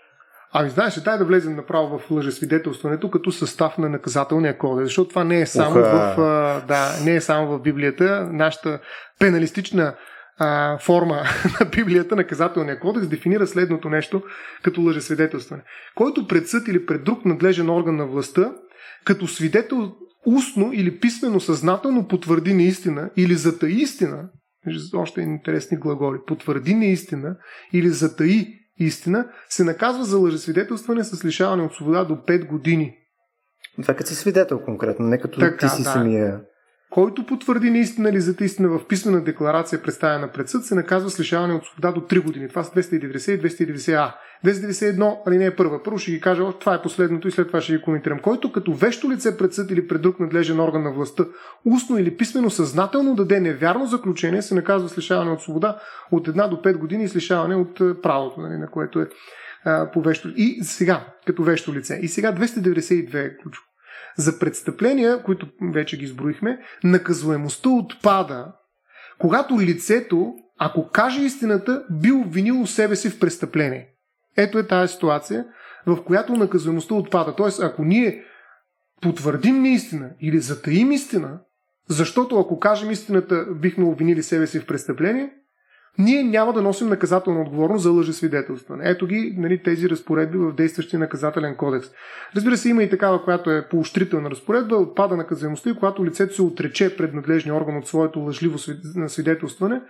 Ами 0.54 0.70
знаеш, 0.70 0.96
дай 0.96 1.18
да 1.18 1.26
влезем 1.26 1.56
направо 1.56 2.00
в 2.00 2.12
лъжесвидетелстването 2.12 3.10
като 3.10 3.32
състав 3.32 3.78
на 3.78 3.90
наказателния 3.90 4.58
кодекс, 4.58 4.88
защото 4.88 5.10
това 5.10 5.24
не 5.24 5.42
е 5.42 5.46
само, 5.46 5.80
Уха. 5.80 6.14
в, 6.18 6.64
да, 6.68 6.90
не 7.06 7.16
е 7.16 7.22
само 7.22 7.48
в 7.48 7.62
Библията. 7.62 8.30
Нашата 8.32 8.80
пеналистична 9.20 9.96
а, 10.38 10.78
форма 10.78 11.16
на 11.60 11.66
Библията, 11.66 12.16
наказателния 12.16 12.80
кодекс, 12.80 13.08
дефинира 13.08 13.48
следното 13.48 13.90
нещо 13.90 14.24
като 14.64 14.82
лъжесвидетелстване. 14.82 15.64
Който 15.96 16.28
пред 16.28 16.48
съд 16.48 16.68
или 16.68 16.86
пред 16.86 17.04
друг 17.04 17.26
надлежен 17.26 17.70
орган 17.70 17.96
на 17.96 18.08
властта, 18.08 18.52
като 19.06 19.28
свидетел 19.28 19.92
устно 20.26 20.74
или 20.74 21.00
писмено 21.00 21.40
съзнателно 21.40 22.08
потвърди 22.08 22.54
неистина 22.54 23.10
или 23.18 23.36
затаи 23.36 23.74
истина, 23.74 24.30
още 24.96 25.22
интересни 25.22 25.78
глаголи, 25.78 26.18
потвърди 26.28 26.76
неистина 26.76 27.38
или 27.74 27.90
затаи 27.90 28.61
истина, 28.84 29.28
се 29.50 29.64
наказва 29.64 30.04
за 30.04 30.18
лъжесвидетелстване 30.18 31.04
с 31.04 31.26
лишаване 31.26 31.64
от 31.64 31.74
свобода 31.74 32.04
до 32.04 32.14
5 32.14 32.48
години. 32.48 32.98
Това 33.82 33.94
като 33.94 34.10
си 34.10 34.16
свидетел 34.16 34.60
конкретно, 34.60 35.08
не 35.08 35.18
като 35.18 35.40
така, 35.40 35.68
ти 35.68 35.76
си 35.76 35.84
да. 35.84 35.90
самия 35.90 36.42
който 36.92 37.26
потвърди 37.26 37.70
наистина 37.70 38.10
или 38.10 38.22
зата 38.22 38.46
истина 38.46 38.70
в 38.70 38.88
писмена 38.88 39.24
декларация, 39.24 39.82
представена 39.82 40.32
пред 40.32 40.50
съд, 40.50 40.66
се 40.66 40.76
наказва 40.76 41.10
с 41.10 41.20
лишаване 41.20 41.54
от 41.54 41.66
свобода 41.66 41.92
до 41.92 42.02
3 42.02 42.24
години. 42.24 42.50
Това 42.50 42.64
са 42.64 42.72
290 42.72 43.32
и 43.32 43.42
290А. 43.42 44.14
291, 44.46 45.18
али 45.28 45.38
не 45.38 45.46
е 45.46 45.56
първа. 45.56 45.84
Първо 45.84 45.98
ще 45.98 46.12
ги 46.12 46.22
кажа, 46.22 46.44
това 46.60 46.76
е 46.76 46.82
последното 46.82 47.28
и 47.28 47.32
след 47.32 47.48
това 47.48 47.62
ще 47.62 47.74
ги 47.74 47.82
коментирам. 47.82 48.20
Който 48.20 48.52
като 48.52 48.74
вещо 48.74 49.12
лице 49.12 49.38
пред 49.38 49.54
съд 49.54 49.72
или 49.72 49.88
пред 49.88 50.02
друг 50.02 50.20
надлежен 50.20 50.60
орган 50.60 50.84
на 50.84 50.92
властта, 50.92 51.26
устно 51.66 51.98
или 51.98 52.18
писмено 52.18 52.50
съзнателно 52.50 53.16
даде 53.16 53.40
невярно 53.40 53.86
заключение, 53.86 54.42
се 54.42 54.56
наказва 54.56 54.90
с 54.90 54.98
лишаване 54.98 55.32
от 55.32 55.42
свобода 55.42 55.80
от 56.12 56.28
1 56.28 56.50
до 56.50 56.56
5 56.56 56.78
години 56.78 57.04
и 57.04 57.08
с 57.08 57.16
лишаване 57.16 57.56
от 57.56 58.02
правото, 58.02 58.42
нали, 58.42 58.58
на 58.58 58.68
което 58.68 59.00
е 59.00 59.08
а, 59.66 59.92
по 59.92 60.02
вещо. 60.02 60.30
И 60.36 60.64
сега, 60.64 61.06
като 61.28 61.44
вещо 61.44 61.74
лице. 61.74 62.00
И 62.02 62.08
сега 62.08 62.36
292 62.36 63.16
е 63.16 63.38
ключово. 63.38 63.71
За 64.18 64.40
престъпления, 64.40 65.24
които 65.24 65.48
вече 65.74 65.98
ги 65.98 66.06
изброихме, 66.06 66.60
наказуемостта 66.84 67.70
отпада, 67.70 68.54
когато 69.20 69.60
лицето, 69.60 70.34
ако 70.60 70.90
каже 70.90 71.22
истината, 71.22 71.86
би 71.92 72.12
обвинило 72.12 72.68
себе 72.68 72.96
си 72.96 73.10
в 73.10 73.20
престъпление. 73.20 73.88
Ето 74.38 74.60
е 74.60 74.68
тази 74.68 74.94
ситуация. 74.94 75.46
в 75.86 76.04
която 76.04 76.36
наказуемостта 76.36 76.94
отпада. 76.94 77.36
Тоест, 77.36 77.62
ако 77.64 77.84
ние 77.84 78.24
потвърдим 79.02 79.62
неистина 79.62 80.10
или 80.22 80.40
затаим 80.40 80.92
истина, 80.92 81.40
защото 81.90 82.40
ако 82.40 82.60
кажем 82.60 82.92
истината, 82.92 83.46
бихме 83.56 83.86
обвинили 83.86 84.24
себе 84.24 84.48
си 84.48 84.60
в 84.60 84.66
престъпление, 84.66 85.34
ние 85.98 86.24
няма 86.24 86.54
да 86.54 86.62
носим 86.62 86.90
наказателна 86.90 87.42
отговорност 87.42 87.84
за 87.84 87.92
лъжесвидетелстване. 87.92 88.90
Ето 88.90 89.08
ги 89.08 89.36
нали, 89.38 89.64
тези 89.64 89.90
разпоредби 89.90 90.38
в 90.38 90.54
действащия 90.54 91.00
наказателен 91.00 91.56
кодекс. 91.56 91.88
Разбира 92.36 92.58
се, 92.58 92.70
има 92.70 92.84
и 92.84 92.90
такава, 92.90 93.24
която 93.24 93.52
е 93.52 93.68
поощрителна 93.70 94.30
разпоредба, 94.30 94.76
отпада 94.76 95.18
наказаемостта 95.18 95.70
и 95.70 95.76
когато 95.76 96.06
лицето 96.06 96.36
се 96.36 96.42
отрече 96.42 96.98
пред 96.98 97.14
надлежния 97.14 97.56
орган 97.56 97.78
от 97.78 97.88
своето 97.88 98.20
лъжливо 98.20 98.58
свидетелстване, 99.08 99.82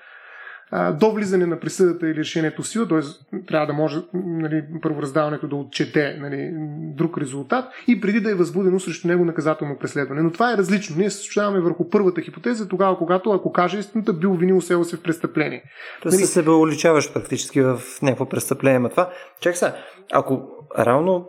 до 0.99 1.11
влизане 1.11 1.45
на 1.45 1.59
присъдата 1.59 2.09
или 2.09 2.15
решението 2.15 2.61
в 2.61 2.67
сила, 2.67 2.87
т.е. 2.87 2.99
трябва 3.47 3.67
да 3.67 3.73
може 3.73 3.97
нали, 4.13 4.63
първораздаването 4.81 5.47
да 5.47 5.55
отчете 5.55 6.17
нали, 6.19 6.51
друг 6.95 7.17
резултат 7.17 7.65
и 7.87 8.01
преди 8.01 8.19
да 8.19 8.31
е 8.31 8.35
възбудено 8.35 8.79
срещу 8.79 9.07
него 9.07 9.25
наказателно 9.25 9.77
преследване. 9.79 10.21
Но 10.21 10.31
това 10.31 10.53
е 10.53 10.57
различно. 10.57 10.95
Ние 10.97 11.09
се 11.09 11.17
случаваме 11.17 11.59
върху 11.59 11.89
първата 11.89 12.21
хипотеза, 12.21 12.67
тогава, 12.67 12.97
когато, 12.97 13.31
ако 13.31 13.51
каже 13.51 13.79
истината, 13.79 14.13
би 14.13 14.27
обвинил 14.27 14.61
себе 14.61 14.83
се 14.83 14.97
в 14.97 15.03
престъпление. 15.03 15.63
Тоест 16.01 16.17
нали... 16.17 16.25
се 16.25 16.33
себе 16.33 16.49
уличаваш 16.49 17.13
практически 17.13 17.61
в 17.61 17.81
някакво 18.01 18.29
престъпление. 18.29 18.79
Ма 18.79 18.89
това, 18.89 19.09
чак 19.41 19.57
сега, 19.57 19.75
ако 20.11 20.47
равно 20.77 21.27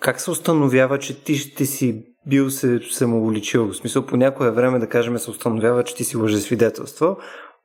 как 0.00 0.20
се 0.20 0.30
установява, 0.30 0.98
че 0.98 1.24
ти 1.24 1.34
ще 1.36 1.64
си 1.64 2.04
бил 2.26 2.50
се 2.50 2.80
самоуличил? 2.90 3.66
В 3.66 3.76
смисъл, 3.76 4.06
по 4.06 4.16
някое 4.16 4.50
време, 4.50 4.78
да 4.78 4.88
кажем, 4.88 5.18
се 5.18 5.30
установява, 5.30 5.84
че 5.84 5.94
ти 5.94 6.04
си 6.04 6.16
лъжесвидетелство, 6.16 7.16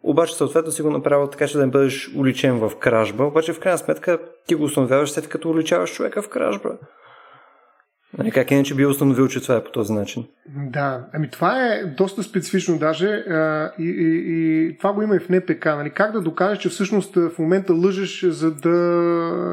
обаче 0.04 0.36
съответно 0.36 0.72
си 0.72 0.82
го 0.82 0.92
направил 0.92 1.28
така, 1.28 1.48
че 1.48 1.58
да 1.58 1.66
не 1.66 1.72
бъдеш 1.72 2.12
уличен 2.16 2.60
в 2.60 2.72
кражба, 2.80 3.24
обаче 3.24 3.54
в 3.54 3.60
крайна 3.60 3.78
сметка 3.78 4.20
ти 4.48 4.56
го 4.56 4.64
установяваш 4.64 5.12
след 5.12 5.30
като 5.30 5.50
уличаваш 5.50 5.94
човека 5.94 6.22
в 6.22 6.30
кражба. 6.30 6.70
Нали, 8.18 8.32
как 8.32 8.52
иначе 8.52 8.76
би 8.76 8.86
установил, 8.86 9.28
че 9.28 9.42
това 9.42 9.56
е 9.56 9.64
по 9.64 9.72
този 9.72 9.94
начин? 9.94 10.28
Да, 10.48 11.08
ами 11.14 11.30
това 11.30 11.68
е 11.68 11.84
доста 11.84 12.24
специфично 12.24 12.78
даже 12.78 13.24
и, 13.80 13.84
и, 13.84 14.24
и 14.70 14.78
това 14.78 14.94
го 14.94 15.02
има 15.02 15.16
и 15.16 15.20
в 15.20 15.30
НПК. 15.30 15.66
Нали? 15.66 15.90
Как 15.90 16.12
да 16.12 16.22
докажеш, 16.22 16.60
че 16.60 16.70
всъщност 16.70 17.16
в 17.16 17.32
момента 17.40 17.74
лъжеш, 17.74 18.26
за 18.26 18.52
да 18.52 18.76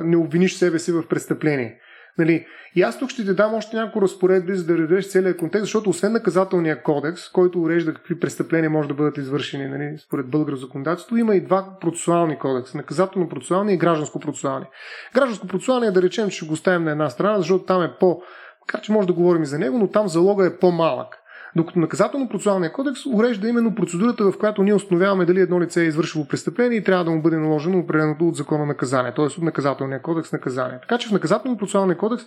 не 0.04 0.16
обвиниш 0.16 0.54
себе 0.54 0.78
си 0.78 0.92
в 0.92 1.08
престъпление? 1.08 1.78
Нали, 2.18 2.46
и 2.74 2.82
аз 2.82 2.98
тук 2.98 3.10
ще 3.10 3.24
ти 3.24 3.34
дам 3.34 3.54
още 3.54 3.76
няколко 3.76 4.02
разпоредби, 4.02 4.54
за 4.54 4.66
да 4.66 4.78
redеш 4.78 5.10
целият 5.10 5.38
контекст, 5.38 5.64
защото 5.64 5.90
освен 5.90 6.12
наказателния 6.12 6.82
кодекс, 6.82 7.28
който 7.28 7.62
урежда 7.62 7.94
какви 7.94 8.20
престъпления 8.20 8.70
може 8.70 8.88
да 8.88 8.94
бъдат 8.94 9.18
извършени 9.18 9.66
нали, 9.66 9.98
според 9.98 10.30
българско 10.30 10.66
законодателство, 10.66 11.16
има 11.16 11.34
и 11.36 11.44
два 11.44 11.78
процесуални 11.80 12.38
кодекса. 12.38 12.78
Наказателно-процесуални 12.78 13.72
и 13.72 13.78
гражданско-процесуални. 13.78 14.66
Гражданско-процесуални, 15.14 15.92
да 15.92 16.02
речем, 16.02 16.30
че 16.30 16.36
ще 16.36 16.46
го 16.46 16.56
ставим 16.56 16.84
на 16.84 16.90
една 16.90 17.10
страна, 17.10 17.38
защото 17.38 17.64
там 17.64 17.82
е 17.82 17.94
по... 18.00 18.22
Макар 18.60 18.80
че 18.80 18.92
може 18.92 19.06
да 19.06 19.12
говорим 19.12 19.42
и 19.42 19.46
за 19.46 19.58
него, 19.58 19.78
но 19.78 19.90
там 19.90 20.08
залога 20.08 20.46
е 20.46 20.56
по-малък. 20.56 21.16
Докато 21.56 21.78
наказателно-процесуалния 21.78 22.72
кодекс 22.72 23.06
урежда 23.06 23.48
именно 23.48 23.74
процедурата, 23.74 24.30
в 24.30 24.38
която 24.38 24.62
ние 24.62 24.74
установяваме 24.74 25.24
дали 25.24 25.40
едно 25.40 25.60
лице 25.60 25.82
е 25.82 25.84
извършило 25.84 26.28
престъпление 26.28 26.78
и 26.78 26.84
трябва 26.84 27.04
да 27.04 27.10
му 27.10 27.22
бъде 27.22 27.36
наложено 27.36 27.78
определеното 27.78 28.28
от 28.28 28.36
закона 28.36 28.66
наказание, 28.66 29.12
т.е. 29.16 29.24
от 29.24 29.42
наказателния 29.42 30.02
кодекс 30.02 30.32
наказание. 30.32 30.78
Така 30.80 30.98
че 30.98 31.08
в 31.08 31.12
наказателно-процесуалния 31.12 31.96
кодекс 31.96 32.24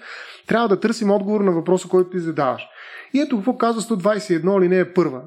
трябва 0.48 0.68
да 0.68 0.80
търсим 0.80 1.12
отговор 1.12 1.42
на 1.42 1.52
въпроса, 1.52 1.88
който 1.88 2.10
ти 2.10 2.20
задаваш. 2.20 2.68
И 3.14 3.20
ето 3.20 3.36
какво 3.36 3.58
казва 3.58 3.82
121 3.82 4.58
алинея 4.58 4.94
първа. 4.94 5.22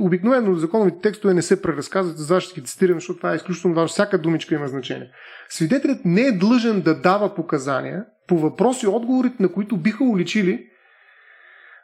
Обикновено 0.00 0.54
законовите 0.54 0.98
текстове 1.02 1.34
не 1.34 1.42
се 1.42 1.62
преразказват, 1.62 2.18
за 2.18 2.40
ще 2.40 2.60
ги 2.60 2.66
цитирам, 2.66 2.96
защото 2.96 3.16
това 3.16 3.32
е 3.32 3.36
изключително 3.36 3.76
важно. 3.76 3.88
Всяка 3.88 4.18
думичка 4.18 4.54
има 4.54 4.68
значение. 4.68 5.10
Свидетелят 5.48 6.04
не 6.04 6.20
е 6.20 6.32
длъжен 6.32 6.80
да 6.80 7.00
дава 7.00 7.34
показания 7.34 8.04
по 8.28 8.38
въпроси, 8.38 8.86
отговорите 8.86 9.42
на 9.42 9.52
които 9.52 9.76
биха 9.76 10.04
уличили 10.04 10.66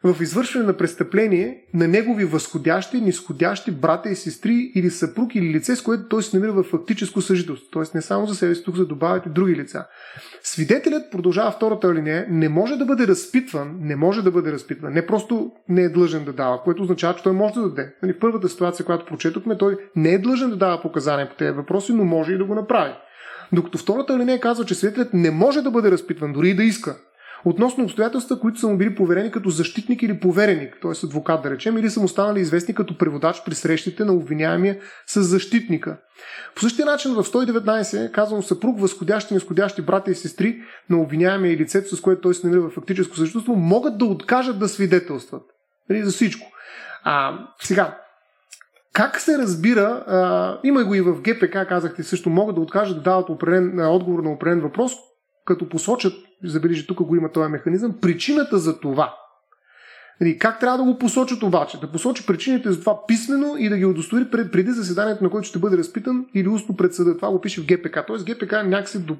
в 0.04 0.22
извършване 0.22 0.66
на 0.66 0.76
престъпление 0.76 1.64
на 1.74 1.88
негови 1.88 2.24
възходящи, 2.24 3.00
нисходящи 3.00 3.70
брата 3.70 4.08
и 4.08 4.16
сестри 4.16 4.72
или 4.74 4.90
съпруг 4.90 5.34
или 5.34 5.54
лице, 5.54 5.76
с 5.76 5.82
което 5.82 6.08
той 6.08 6.22
се 6.22 6.36
намира 6.36 6.52
в 6.52 6.62
фактическо 6.62 7.20
съжителство. 7.20 7.68
Тоест 7.70 7.94
не 7.94 8.02
само 8.02 8.26
за 8.26 8.34
себе 8.34 8.54
си, 8.54 8.64
тук 8.64 8.76
се 8.76 8.84
добавят 8.84 9.26
и 9.26 9.28
други 9.28 9.56
лица. 9.56 9.86
Свидетелят, 10.42 11.12
продължава 11.12 11.50
втората 11.50 11.88
алинея, 11.88 12.26
не 12.30 12.48
може 12.48 12.76
да 12.76 12.84
бъде 12.84 13.06
разпитван, 13.06 13.76
не 13.80 13.96
може 13.96 14.22
да 14.22 14.30
бъде 14.30 14.52
разпитван, 14.52 14.92
не 14.92 15.06
просто 15.06 15.52
не 15.68 15.82
е 15.82 15.88
длъжен 15.88 16.24
да 16.24 16.32
дава, 16.32 16.62
което 16.62 16.82
означава, 16.82 17.14
че 17.16 17.22
той 17.22 17.32
може 17.32 17.54
да 17.54 17.68
даде. 17.68 17.94
Нали, 18.02 18.12
в 18.12 18.18
първата 18.18 18.48
ситуация, 18.48 18.86
която 18.86 19.06
прочетохме, 19.06 19.58
той 19.58 19.76
не 19.96 20.10
е 20.10 20.18
длъжен 20.18 20.50
да 20.50 20.56
дава 20.56 20.82
показания 20.82 21.28
по 21.28 21.36
тези 21.36 21.52
въпроси, 21.52 21.92
но 21.92 22.04
може 22.04 22.32
и 22.32 22.38
да 22.38 22.44
го 22.44 22.54
направи. 22.54 22.92
Докато 23.52 23.78
втората 23.78 24.14
алинея 24.14 24.40
казва, 24.40 24.64
че 24.64 24.74
свидетелят 24.74 25.14
не 25.14 25.30
може 25.30 25.62
да 25.62 25.70
бъде 25.70 25.90
разпитван, 25.90 26.32
дори 26.32 26.48
и 26.48 26.54
да 26.54 26.64
иска 26.64 26.96
относно 27.44 27.84
обстоятелства, 27.84 28.40
които 28.40 28.58
са 28.58 28.68
му 28.68 28.76
били 28.76 28.94
поверени 28.94 29.30
като 29.30 29.50
защитник 29.50 30.02
или 30.02 30.20
повереник, 30.20 30.78
т.е. 30.82 31.06
адвокат 31.06 31.42
да 31.42 31.50
речем, 31.50 31.78
или 31.78 31.90
са 31.90 32.00
му 32.00 32.08
станали 32.08 32.40
известни 32.40 32.74
като 32.74 32.98
преводач 32.98 33.42
при 33.44 33.54
срещите 33.54 34.04
на 34.04 34.12
обвиняемия 34.12 34.78
с 35.06 35.22
защитника. 35.22 35.96
По 36.54 36.60
същия 36.60 36.86
начин 36.86 37.14
в 37.14 37.24
119 37.24 38.06
е 38.06 38.12
казано 38.12 38.42
съпруг, 38.42 38.80
възходящи 38.80 39.34
и 39.34 39.36
нисходящи 39.36 39.82
брата 39.82 40.10
и 40.10 40.14
сестри 40.14 40.62
на 40.90 41.00
обвиняемия 41.00 41.52
и 41.52 41.56
лицето, 41.56 41.96
с 41.96 42.00
което 42.00 42.20
той 42.20 42.34
се 42.34 42.46
намира 42.46 42.68
в 42.68 42.72
фактическо 42.74 43.16
съществство, 43.16 43.54
могат 43.54 43.98
да 43.98 44.04
откажат 44.04 44.58
да 44.58 44.68
свидетелстват. 44.68 45.42
Нали, 45.90 46.04
за 46.04 46.10
всичко. 46.10 46.46
А, 47.04 47.38
сега, 47.60 47.98
как 48.92 49.20
се 49.20 49.38
разбира, 49.38 50.04
а, 50.06 50.58
има 50.64 50.84
го 50.84 50.94
и 50.94 51.00
в 51.00 51.20
ГПК, 51.20 51.68
казахте 51.68 52.02
също, 52.02 52.30
могат 52.30 52.54
да 52.54 52.60
откажат 52.60 52.96
да 52.96 53.02
дават 53.02 53.28
определен, 53.28 53.80
отговор 53.80 54.22
на 54.22 54.30
определен 54.30 54.60
въпрос, 54.60 54.92
като 55.44 55.68
посочат, 55.68 56.12
забележи 56.44 56.86
тук 56.86 57.02
го 57.02 57.16
има 57.16 57.32
този 57.32 57.50
механизъм, 57.50 57.94
причината 58.00 58.58
за 58.58 58.80
това. 58.80 59.14
Нали, 60.20 60.38
как 60.38 60.60
трябва 60.60 60.78
да 60.78 60.84
го 60.84 60.98
посочат 60.98 61.42
обаче? 61.42 61.80
Да 61.80 61.92
посочи 61.92 62.26
причините 62.26 62.72
за 62.72 62.80
това 62.80 63.06
писменно 63.06 63.56
и 63.58 63.68
да 63.68 63.76
ги 63.76 63.84
удостори 63.84 64.30
пред, 64.30 64.52
преди 64.52 64.72
заседанието, 64.72 65.24
на 65.24 65.30
което 65.30 65.48
ще 65.48 65.58
бъде 65.58 65.78
разпитан 65.78 66.26
или 66.34 66.48
устно 66.48 66.76
пред 66.76 66.94
съда. 66.94 67.16
Това 67.16 67.30
го 67.30 67.40
пише 67.40 67.60
в 67.60 67.66
ГПК. 67.66 67.98
Тоест 68.06 68.26
ГПК 68.26 68.52
някакси 68.52 68.98
до, 68.98 69.16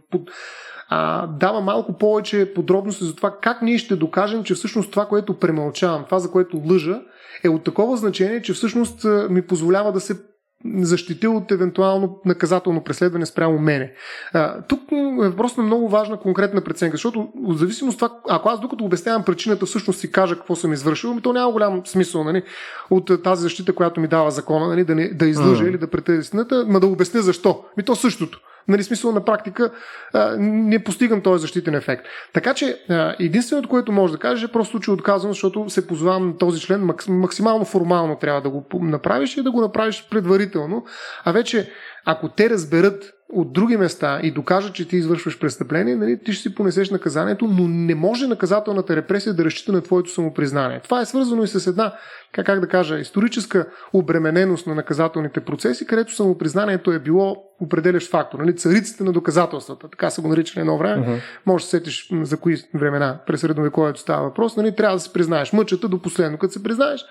а, 0.88 1.26
дава 1.26 1.60
малко 1.60 1.98
повече 1.98 2.52
подробности 2.54 3.04
за 3.04 3.16
това 3.16 3.36
как 3.42 3.62
ние 3.62 3.78
ще 3.78 3.96
докажем, 3.96 4.44
че 4.44 4.54
всъщност 4.54 4.90
това, 4.90 5.06
което 5.06 5.38
премълчавам, 5.38 6.04
това, 6.04 6.18
за 6.18 6.30
което 6.30 6.62
лъжа, 6.70 7.02
е 7.44 7.48
от 7.48 7.64
такова 7.64 7.96
значение, 7.96 8.42
че 8.42 8.52
всъщност 8.52 9.06
ми 9.30 9.42
позволява 9.42 9.92
да 9.92 10.00
се 10.00 10.31
защитил 10.80 11.36
от 11.36 11.51
евентуално 11.51 12.20
наказателно 12.24 12.84
преследване 12.84 13.26
спрямо 13.26 13.59
мене. 13.59 13.93
А, 14.32 14.62
тук 14.62 14.80
е 14.93 15.28
въпрос 15.28 15.56
на 15.56 15.62
много 15.62 15.89
важна 15.89 16.16
конкретна 16.16 16.60
преценка, 16.60 16.97
защото 16.97 17.28
в 17.48 17.56
зависимост 17.56 18.02
от 18.02 18.09
това, 18.09 18.20
ако 18.36 18.48
аз 18.48 18.60
докато 18.60 18.84
обяснявам 18.84 19.24
причината, 19.24 19.66
всъщност 19.66 20.01
си 20.01 20.12
кажа 20.12 20.34
какво 20.34 20.56
съм 20.56 20.72
извършил, 20.72 21.14
ми 21.14 21.22
то 21.22 21.32
няма 21.32 21.52
голям 21.52 21.86
смисъл 21.86 22.24
нали, 22.24 22.43
от 22.90 23.22
тази 23.24 23.43
защита, 23.43 23.74
която 23.74 24.01
ми 24.01 24.09
дава 24.09 24.30
закона, 24.30 24.68
нали, 24.68 24.84
да, 24.84 24.94
не, 24.94 25.09
да 25.09 25.26
излъжа 25.26 25.64
mm. 25.64 25.68
или 25.68 25.78
да 25.78 25.90
претея 25.90 26.18
истината, 26.18 26.64
ма 26.68 26.80
да 26.80 26.86
обясня 26.86 27.22
защо. 27.22 27.64
Ми 27.76 27.82
то 27.82 27.97
същото. 27.97 28.40
Нали, 28.68 28.82
смисъл 28.82 29.12
на 29.12 29.24
практика 29.24 29.70
а, 30.12 30.36
не 30.39 30.84
постигам 30.84 31.20
този 31.20 31.43
защитен 31.43 31.74
ефект. 31.74 32.06
Така 32.32 32.55
че 32.55 32.78
а, 32.89 33.14
единственото, 33.20 33.68
което 33.68 33.93
може 33.93 34.12
да 34.12 34.18
кажеш 34.18 34.44
е 34.44 34.52
просто, 34.52 34.80
че 34.80 34.90
отказвам, 34.90 35.32
защото 35.32 35.70
се 35.70 35.86
позвавам 35.86 36.26
на 36.26 36.39
този 36.39 36.60
член 36.60 36.90
максимално 37.09 37.64
формално 37.64 38.16
трябва 38.16 38.40
да 38.40 38.51
го 38.51 38.64
направиш 38.72 39.36
и 39.36 39.43
да 39.43 39.51
го 39.51 39.60
направиш 39.60 40.06
предварително. 40.10 40.84
А 41.24 41.32
вече, 41.32 41.70
ако 42.04 42.28
те 42.28 42.50
разберат 42.50 43.12
от 43.32 43.52
други 43.52 43.76
места 43.76 44.20
и 44.22 44.30
докажат, 44.30 44.74
че 44.74 44.88
ти 44.88 44.96
извършваш 44.96 45.38
престъпление, 45.38 45.96
нали, 45.96 46.18
ти 46.24 46.32
ще 46.32 46.42
си 46.42 46.54
понесеш 46.54 46.90
наказанието, 46.90 47.44
но 47.44 47.68
не 47.68 47.94
може 47.94 48.26
наказателната 48.26 48.96
репресия 48.96 49.34
да 49.34 49.44
разчита 49.44 49.72
на 49.72 49.80
твоето 49.80 50.10
самопризнание. 50.10 50.80
Това 50.84 51.00
е 51.00 51.06
свързано 51.06 51.42
и 51.42 51.48
с 51.48 51.66
една, 51.66 51.94
как, 52.32 52.46
как 52.46 52.60
да 52.60 52.68
кажа, 52.68 52.98
историческа 52.98 53.66
обремененост 53.92 54.66
на 54.66 54.74
наказателните 54.74 55.40
процеси, 55.40 55.86
където 55.86 56.14
самопризнанието 56.14 56.92
е 56.92 56.98
било 56.98 57.36
определящ 57.60 58.10
фактор. 58.10 58.38
Нали, 58.38 58.56
цариците 58.56 59.04
на 59.04 59.12
доказателствата, 59.12 59.88
така 59.88 60.10
са 60.10 60.22
го 60.22 60.28
наричали 60.28 60.60
едно 60.60 60.78
време. 60.78 61.06
Uh-huh. 61.06 61.20
Може 61.46 61.64
да 61.64 61.70
се 61.70 61.76
сетиш 61.76 62.08
за 62.22 62.36
кои 62.36 62.56
времена 62.74 63.18
през 63.26 63.40
средновековието 63.40 64.00
става 64.00 64.22
въпрос. 64.22 64.56
Нали, 64.56 64.76
трябва 64.76 64.96
да 64.96 65.00
се 65.00 65.12
признаеш 65.12 65.52
мъчата 65.52 65.88
до 65.88 66.02
последно. 66.02 66.38
Като 66.38 66.52
се 66.52 66.62
признаеш, 66.62 67.04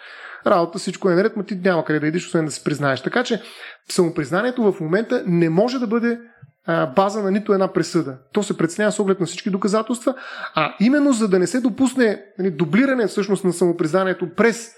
работа, 0.47 0.79
всичко 0.79 1.09
е 1.09 1.15
наред, 1.15 1.33
но 1.37 1.43
ти 1.43 1.55
няма 1.55 1.85
къде 1.85 1.99
да 1.99 2.07
идиш, 2.07 2.27
освен 2.27 2.45
да 2.45 2.51
се 2.51 2.63
признаеш. 2.63 3.01
Така 3.01 3.23
че 3.23 3.41
самопризнанието 3.89 4.71
в 4.71 4.79
момента 4.79 5.23
не 5.27 5.49
може 5.49 5.79
да 5.79 5.87
бъде 5.87 6.19
база 6.95 7.23
на 7.23 7.31
нито 7.31 7.53
една 7.53 7.73
присъда. 7.73 8.17
То 8.33 8.43
се 8.43 8.57
преценява 8.57 8.91
с 8.91 8.99
оглед 8.99 9.19
на 9.19 9.25
всички 9.25 9.49
доказателства, 9.49 10.15
а 10.55 10.75
именно 10.79 11.13
за 11.13 11.27
да 11.27 11.39
не 11.39 11.47
се 11.47 11.61
допусне 11.61 12.25
нали, 12.39 12.51
дублиране 12.51 13.07
всъщност 13.07 13.43
на 13.43 13.53
самопризнанието 13.53 14.29
през 14.35 14.71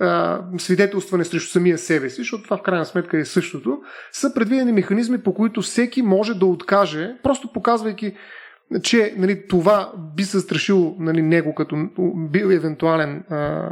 а, 0.00 0.40
свидетелстване 0.58 1.24
срещу 1.24 1.50
самия 1.50 1.78
себе 1.78 2.10
си, 2.10 2.16
защото 2.16 2.42
това 2.42 2.56
в 2.56 2.62
крайна 2.62 2.84
сметка 2.84 3.18
е 3.18 3.24
същото, 3.24 3.78
са 4.12 4.34
предвидени 4.34 4.72
механизми, 4.72 5.18
по 5.18 5.34
които 5.34 5.62
всеки 5.62 6.02
може 6.02 6.34
да 6.34 6.46
откаже, 6.46 7.16
просто 7.22 7.52
показвайки 7.52 8.16
че 8.82 9.14
нали, 9.16 9.46
това 9.48 9.92
би 10.16 10.24
се 10.24 10.40
страшило 10.40 10.96
нали, 10.98 11.22
него 11.22 11.54
като 11.54 11.76
бил 12.30 12.46
евентуален 12.46 13.24
а, 13.30 13.68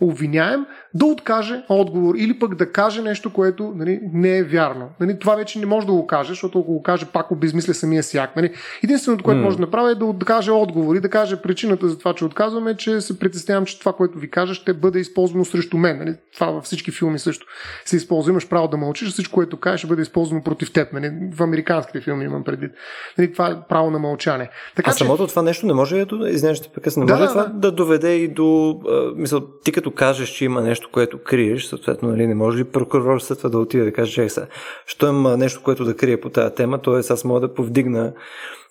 обвиняем, 0.00 0.66
да 0.94 1.06
откаже 1.06 1.64
отговор 1.68 2.14
или 2.14 2.38
пък 2.38 2.54
да 2.54 2.72
каже 2.72 3.02
нещо, 3.02 3.32
което 3.32 3.72
нали, 3.76 4.00
не 4.12 4.38
е 4.38 4.42
вярно. 4.42 4.88
Нали, 5.00 5.18
това 5.18 5.34
вече 5.34 5.58
не 5.58 5.66
може 5.66 5.86
да 5.86 5.92
го 5.92 6.06
каже, 6.06 6.28
защото 6.28 6.58
ако 6.58 6.72
го 6.72 6.82
каже, 6.82 7.06
пак 7.12 7.30
обезмисля 7.30 7.74
самия 7.74 8.02
акт. 8.18 8.36
Нали. 8.36 8.52
Единственото, 8.84 9.24
което 9.24 9.40
mm. 9.40 9.42
може 9.42 9.56
да 9.56 9.60
направи 9.60 9.92
е 9.92 9.94
да 9.94 10.04
откаже 10.04 10.50
отговор 10.50 10.96
и 10.96 11.00
да 11.00 11.08
каже 11.08 11.42
причината 11.42 11.88
за 11.88 11.98
това, 11.98 12.14
че 12.14 12.24
отказваме, 12.24 12.76
че 12.76 13.00
се 13.00 13.18
притеснявам, 13.18 13.64
че 13.64 13.80
това, 13.80 13.92
което 13.92 14.18
ви 14.18 14.30
кажа, 14.30 14.54
ще 14.54 14.74
бъде 14.74 14.98
използвано 14.98 15.44
срещу 15.44 15.78
мен. 15.78 15.98
Нали. 15.98 16.14
Това 16.34 16.46
във 16.46 16.64
всички 16.64 16.90
филми 16.90 17.18
също 17.18 17.46
се 17.84 17.96
използва. 17.96 18.30
Имаш 18.30 18.48
право 18.48 18.68
да 18.68 18.76
мълчиш, 18.76 19.08
всичко, 19.08 19.34
което 19.34 19.60
кажеш, 19.60 19.80
ще 19.80 19.88
бъде 19.88 20.02
използвано 20.02 20.42
против 20.42 20.72
теб. 20.72 20.92
Нали. 20.92 21.12
В 21.32 21.42
американските 21.42 22.00
филми 22.00 22.24
имам 22.24 22.44
предвид. 22.44 22.72
Нали, 23.18 23.32
това 23.32 23.50
е 23.50 23.56
право 23.70 23.90
на 23.90 23.98
мълчане. 23.98 24.50
Така, 24.76 24.90
а 24.90 24.94
че... 24.94 24.98
самото 24.98 25.26
това 25.26 25.42
нещо 25.42 25.66
не 25.66 25.72
може 25.72 26.04
да, 26.04 26.30
извинявай, 26.30 26.60
не 26.96 27.04
да, 27.04 27.12
може 27.12 27.22
да, 27.22 27.28
това 27.28 27.44
да. 27.44 27.52
да 27.58 27.72
доведе 27.72 28.14
и 28.14 28.28
до, 28.28 28.80
а, 28.88 29.12
мисъл, 29.16 29.40
ти 29.64 29.72
като 29.72 29.90
кажеш, 29.90 30.28
че 30.28 30.44
има 30.44 30.60
нещо, 30.60 30.88
което 30.92 31.18
криеш, 31.22 31.64
съответно, 31.64 32.08
нали, 32.08 32.26
не 32.26 32.34
може 32.34 32.58
ли 32.58 32.64
прокурор 32.64 33.20
след 33.20 33.38
това 33.38 33.50
да 33.50 33.58
отиде 33.58 33.84
да 33.84 33.92
каже, 33.92 34.12
че 34.12 34.28
сега, 34.28 34.46
що 34.86 35.08
има 35.08 35.36
нещо, 35.36 35.62
което 35.62 35.84
да 35.84 35.96
крие 35.96 36.20
по 36.20 36.28
тази 36.30 36.54
тема, 36.54 36.78
т.е. 36.78 37.12
аз 37.12 37.24
мога 37.24 37.40
да 37.40 37.54
повдигна 37.54 38.12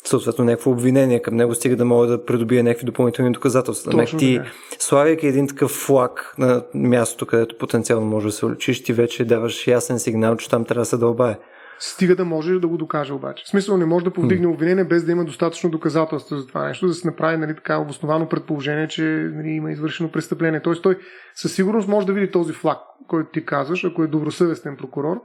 съответно 0.04 0.46
някакво 0.46 0.72
обвинение 0.72 1.22
към 1.22 1.36
него, 1.36 1.56
стига 1.56 1.76
да 1.76 1.86
мога 1.86 2.08
да 2.08 2.26
придобия 2.26 2.64
някакви 2.64 2.86
допълнителни 2.86 3.32
доказателства. 3.32 3.92
Точно, 3.92 4.20
ти, 4.20 4.42
слагайки 4.80 5.28
един 5.28 5.48
такъв 5.48 5.72
флаг 5.72 6.36
на 6.38 6.64
мястото, 6.74 7.26
където 7.26 7.58
потенциално 7.58 8.08
може 8.08 8.26
да 8.26 8.32
се 8.32 8.46
уличиш, 8.46 8.84
ти 8.84 8.94
вече 8.94 9.26
даваш 9.26 9.68
ясен 9.68 10.00
сигнал, 10.00 10.36
че 10.36 10.50
там 10.50 10.66
трябва 10.66 10.82
да 10.82 10.86
се 10.86 10.98
дълбае. 10.98 11.38
Стига 11.80 12.16
да 12.16 12.26
може 12.26 12.60
да 12.60 12.68
го 12.68 12.78
докаже 12.78 13.14
обаче. 13.14 13.44
В 13.46 13.50
смисъл 13.50 13.78
не 13.78 13.86
може 13.86 14.06
да 14.06 14.14
повдигне 14.14 14.48
обвинение 14.48 14.84
без 14.84 15.06
да 15.06 15.12
има 15.12 15.26
достатъчно 15.26 15.70
доказателства 15.70 16.38
за 16.38 16.48
това 16.48 16.68
нещо, 16.68 16.88
да 16.88 16.94
се 16.94 17.08
направи 17.08 17.38
нали, 17.38 17.56
така 17.56 17.78
обосновано 17.78 18.30
предположение, 18.30 18.88
че 18.88 19.04
нали, 19.36 19.50
има 19.50 19.72
извършено 19.72 20.12
престъпление. 20.12 20.62
Тоест 20.62 20.84
той 20.84 20.98
със 21.36 21.56
сигурност 21.56 21.88
може 21.88 22.08
да 22.08 22.14
види 22.14 22.32
този 22.32 22.54
флаг, 22.54 22.78
който 23.08 23.32
ти 23.32 23.46
казваш, 23.46 23.86
ако 23.86 24.04
е 24.04 24.08
добросъвестен 24.08 24.78
прокурор, 24.78 25.22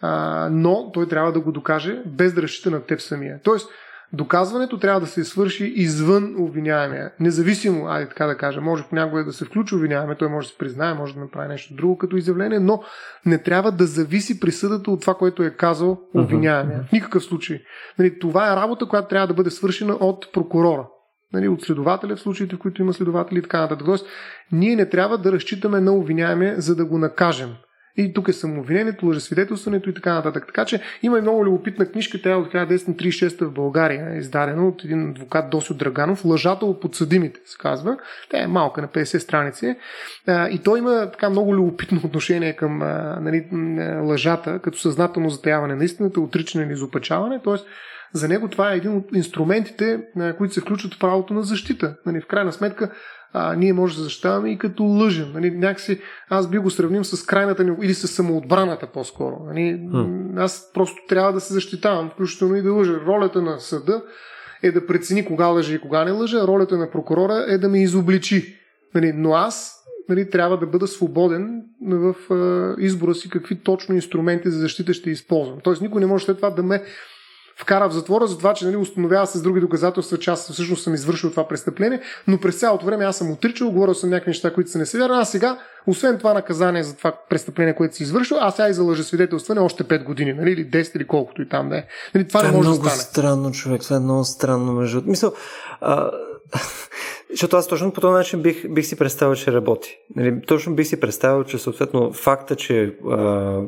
а, 0.00 0.48
но 0.52 0.90
той 0.92 1.08
трябва 1.08 1.32
да 1.32 1.40
го 1.40 1.52
докаже 1.52 2.02
без 2.06 2.32
да 2.34 2.42
разчита 2.42 2.70
на 2.70 2.80
теб 2.80 3.00
самия. 3.00 3.40
Тоест, 3.42 3.70
Доказването 4.12 4.78
трябва 4.78 5.00
да 5.00 5.06
се 5.06 5.24
свърши 5.24 5.64
извън 5.64 6.34
обвиняемия. 6.38 7.12
Независимо, 7.20 7.86
айде 7.86 8.08
така 8.08 8.26
да 8.26 8.36
кажа, 8.36 8.60
може 8.60 8.84
понякога 8.88 9.24
да 9.24 9.32
се 9.32 9.44
включи 9.44 9.74
обвиняемия, 9.74 10.16
той 10.16 10.28
може 10.28 10.46
да 10.46 10.52
се 10.52 10.58
признае, 10.58 10.94
може 10.94 11.14
да 11.14 11.20
направи 11.20 11.48
нещо 11.48 11.74
друго 11.74 11.98
като 11.98 12.16
изявление, 12.16 12.60
но 12.60 12.82
не 13.26 13.42
трябва 13.42 13.72
да 13.72 13.86
зависи 13.86 14.40
присъдата 14.40 14.90
от 14.90 15.00
това, 15.00 15.14
което 15.14 15.42
е 15.42 15.50
казал 15.50 16.00
обвиняемия. 16.14 16.84
В 16.88 16.92
никакъв 16.92 17.24
случай. 17.24 17.60
Нали, 17.98 18.18
това 18.18 18.52
е 18.52 18.56
работа, 18.56 18.86
която 18.86 19.08
трябва 19.08 19.26
да 19.26 19.34
бъде 19.34 19.50
свършена 19.50 19.94
от 19.94 20.32
прокурора. 20.32 20.86
Нали, 21.32 21.48
от 21.48 21.62
следователя 21.62 22.16
в 22.16 22.20
случаите, 22.20 22.56
в 22.56 22.58
които 22.58 22.82
има 22.82 22.92
следователи 22.92 23.38
и 23.38 23.42
така 23.42 23.60
нататък. 23.60 23.86
Тоест, 23.86 24.06
ние 24.52 24.76
не 24.76 24.88
трябва 24.88 25.18
да 25.18 25.32
разчитаме 25.32 25.80
на 25.80 25.92
обвиняемия, 25.92 26.60
за 26.60 26.76
да 26.76 26.84
го 26.84 26.98
накажем. 26.98 27.50
И 27.96 28.12
тук 28.12 28.28
е 28.28 28.32
самообвинението, 28.32 29.06
лъжесвидетелстването 29.06 29.90
и 29.90 29.94
така 29.94 30.14
нататък. 30.14 30.46
Така 30.46 30.64
че 30.64 30.80
има 31.02 31.18
и 31.18 31.20
много 31.20 31.44
любопитна 31.44 31.86
книжка, 31.86 32.22
тя 32.22 32.30
е 32.30 32.34
от 32.34 32.52
1936 32.52 33.44
в 33.44 33.52
България, 33.52 34.16
издадена 34.16 34.68
от 34.68 34.84
един 34.84 35.10
адвокат 35.10 35.50
Досио 35.50 35.76
Драганов, 35.76 36.24
Лъжата 36.24 36.66
от 36.66 36.80
подсъдимите, 36.80 37.40
се 37.44 37.58
казва. 37.58 37.96
Тя 38.30 38.42
е 38.42 38.46
малка 38.46 38.82
на 38.82 38.88
50 38.88 39.18
страници. 39.18 39.76
И 40.28 40.60
той 40.64 40.78
има 40.78 41.10
така 41.12 41.30
много 41.30 41.54
любопитно 41.54 42.00
отношение 42.04 42.56
към 42.56 42.78
нали, 43.20 43.46
лъжата, 44.02 44.58
като 44.58 44.78
съзнателно 44.78 45.30
затаяване 45.30 45.74
на 45.74 45.84
истината, 45.84 46.20
отричане 46.20 46.64
или 46.64 46.72
изопачаване. 46.72 47.40
Тоест, 47.44 47.66
за 48.12 48.28
него 48.28 48.48
това 48.48 48.72
е 48.72 48.76
един 48.76 48.96
от 48.96 49.04
инструментите, 49.14 50.00
които 50.38 50.54
се 50.54 50.60
включват 50.60 50.94
в 50.94 50.98
правото 50.98 51.34
на 51.34 51.42
защита. 51.42 51.96
Нали, 52.06 52.20
в 52.20 52.26
крайна 52.26 52.52
сметка, 52.52 52.90
а, 53.38 53.56
ние 53.56 53.72
може 53.72 53.96
да 53.96 54.02
защитаваме 54.02 54.50
и 54.50 54.58
като 54.58 54.82
лъжем. 54.82 55.32
Нали, 55.34 55.50
някакси 55.50 56.00
аз 56.28 56.50
би 56.50 56.58
го 56.58 56.70
сравним 56.70 57.04
с 57.04 57.26
крайната 57.26 57.64
ни, 57.64 57.76
или 57.82 57.94
с 57.94 58.08
самоотбраната 58.08 58.86
по-скоро. 58.86 59.36
Нали, 59.46 59.80
Аз 60.36 60.70
просто 60.74 60.96
трябва 61.08 61.32
да 61.32 61.40
се 61.40 61.54
защитавам, 61.54 62.10
включително 62.10 62.56
и 62.56 62.62
да 62.62 62.72
лъжа. 62.72 63.00
Ролята 63.06 63.42
на 63.42 63.60
съда 63.60 64.02
е 64.62 64.72
да 64.72 64.86
прецени 64.86 65.24
кога 65.24 65.46
лъжа 65.46 65.74
и 65.74 65.80
кога 65.80 66.04
не 66.04 66.10
лъжа, 66.10 66.46
ролята 66.46 66.76
на 66.76 66.90
прокурора 66.90 67.44
е 67.48 67.58
да 67.58 67.68
ме 67.68 67.82
изобличи. 67.82 68.56
Нали, 68.94 69.12
но 69.12 69.32
аз 69.32 69.76
нали, 70.08 70.30
трябва 70.30 70.58
да 70.58 70.66
бъда 70.66 70.86
свободен 70.86 71.62
в 71.88 72.14
а, 72.30 72.74
избора 72.82 73.14
си 73.14 73.30
какви 73.30 73.62
точно 73.62 73.94
инструменти 73.94 74.50
за 74.50 74.58
защита 74.58 74.94
ще 74.94 75.10
използвам. 75.10 75.58
Тоест 75.64 75.82
никой 75.82 76.00
не 76.00 76.06
може 76.06 76.24
след 76.24 76.36
това 76.36 76.50
да 76.50 76.62
ме 76.62 76.82
вкара 77.60 77.88
в 77.88 77.92
затвора 77.92 78.26
за 78.26 78.38
това, 78.38 78.54
че 78.54 78.64
нали, 78.64 78.76
установява 78.76 79.26
с 79.26 79.42
други 79.42 79.60
доказателства, 79.60 80.18
че 80.18 80.30
аз 80.30 80.52
всъщност 80.52 80.82
съм 80.82 80.94
извършил 80.94 81.30
това 81.30 81.48
престъпление, 81.48 82.00
но 82.26 82.40
през 82.40 82.60
цялото 82.60 82.86
време 82.86 83.04
аз 83.04 83.16
съм 83.16 83.30
отричал, 83.30 83.70
говорил 83.70 83.94
съм 83.94 84.10
някакви 84.10 84.30
неща, 84.30 84.54
които 84.54 84.70
са 84.70 84.78
не 84.78 84.86
са 84.86 85.08
А 85.10 85.24
сега, 85.24 85.58
освен 85.86 86.18
това 86.18 86.34
наказание 86.34 86.82
за 86.82 86.96
това 86.96 87.12
престъпление, 87.30 87.74
което 87.74 87.96
си 87.96 88.02
извършил, 88.02 88.36
аз 88.40 88.56
сега 88.56 88.68
и 88.68 88.74
за 88.74 89.04
свидетелстване 89.04 89.60
още 89.60 89.84
5 89.84 90.04
години, 90.04 90.32
нали, 90.32 90.50
или 90.50 90.70
10 90.70 90.96
или 90.96 91.06
колкото 91.06 91.42
и 91.42 91.48
там 91.48 91.68
да 91.68 91.76
е. 91.76 91.84
Нали, 92.14 92.28
това, 92.28 92.40
това 92.40 92.50
не 92.50 92.56
може 92.56 92.66
е 92.66 92.70
много 92.70 92.84
да 92.84 92.90
стане. 92.90 93.02
странно, 93.02 93.52
човек. 93.52 93.82
Това 93.82 93.96
е 93.96 94.00
много 94.00 94.24
странно, 94.24 94.72
между. 94.72 95.02
Мисъл, 95.06 95.32
а... 95.80 96.10
Защото 97.30 97.56
аз 97.56 97.68
точно 97.68 97.92
по 97.92 98.00
този 98.00 98.12
начин 98.12 98.42
бих, 98.42 98.68
бих 98.68 98.86
си 98.86 98.96
представил, 98.96 99.34
че 99.34 99.52
работи. 99.52 99.98
Нали, 100.16 100.42
точно 100.46 100.74
бих 100.74 100.86
си 100.86 101.00
представил, 101.00 101.44
че 101.44 101.58
съответно 101.58 102.12
факта, 102.12 102.56
че 102.56 102.96
а, 103.10 103.60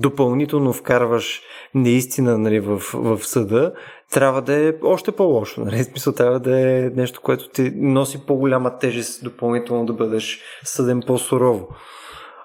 допълнително 0.00 0.72
вкарваш 0.72 1.42
неистина 1.74 2.38
нали, 2.38 2.60
в, 2.60 2.82
в 2.94 3.18
съда, 3.22 3.72
трябва 4.12 4.42
да 4.42 4.68
е 4.68 4.74
още 4.82 5.12
по-лошо. 5.12 5.60
Нали? 5.60 5.84
Смисъл 5.84 6.12
трябва 6.12 6.40
да 6.40 6.60
е 6.60 6.90
нещо, 6.96 7.20
което 7.20 7.48
ти 7.48 7.72
носи 7.76 8.26
по-голяма 8.26 8.78
тежест 8.78 9.24
допълнително 9.24 9.86
да 9.86 9.92
бъдеш 9.92 10.40
съден 10.64 11.02
по-сурово. 11.06 11.68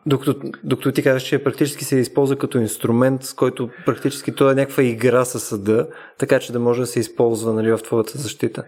Докато, 0.06 0.36
докато 0.64 0.92
ти 0.92 1.04
казваш, 1.04 1.24
че 1.24 1.44
практически 1.44 1.86
се 1.86 1.98
използва 1.98 2.36
като 2.36 2.58
инструмент, 2.58 3.24
с 3.24 3.34
който 3.34 3.70
практически 3.86 4.36
то 4.36 4.52
е 4.52 4.56
някаква 4.56 4.84
игра 4.84 5.26
със 5.26 5.44
съда, 5.44 5.88
така 6.20 6.40
че 6.40 6.54
да 6.54 6.60
може 6.60 6.82
да 6.82 6.88
се 6.88 7.00
използва 7.00 7.54
нали, 7.54 7.72
в 7.72 7.78
твоята 7.78 8.18
защита. 8.18 8.64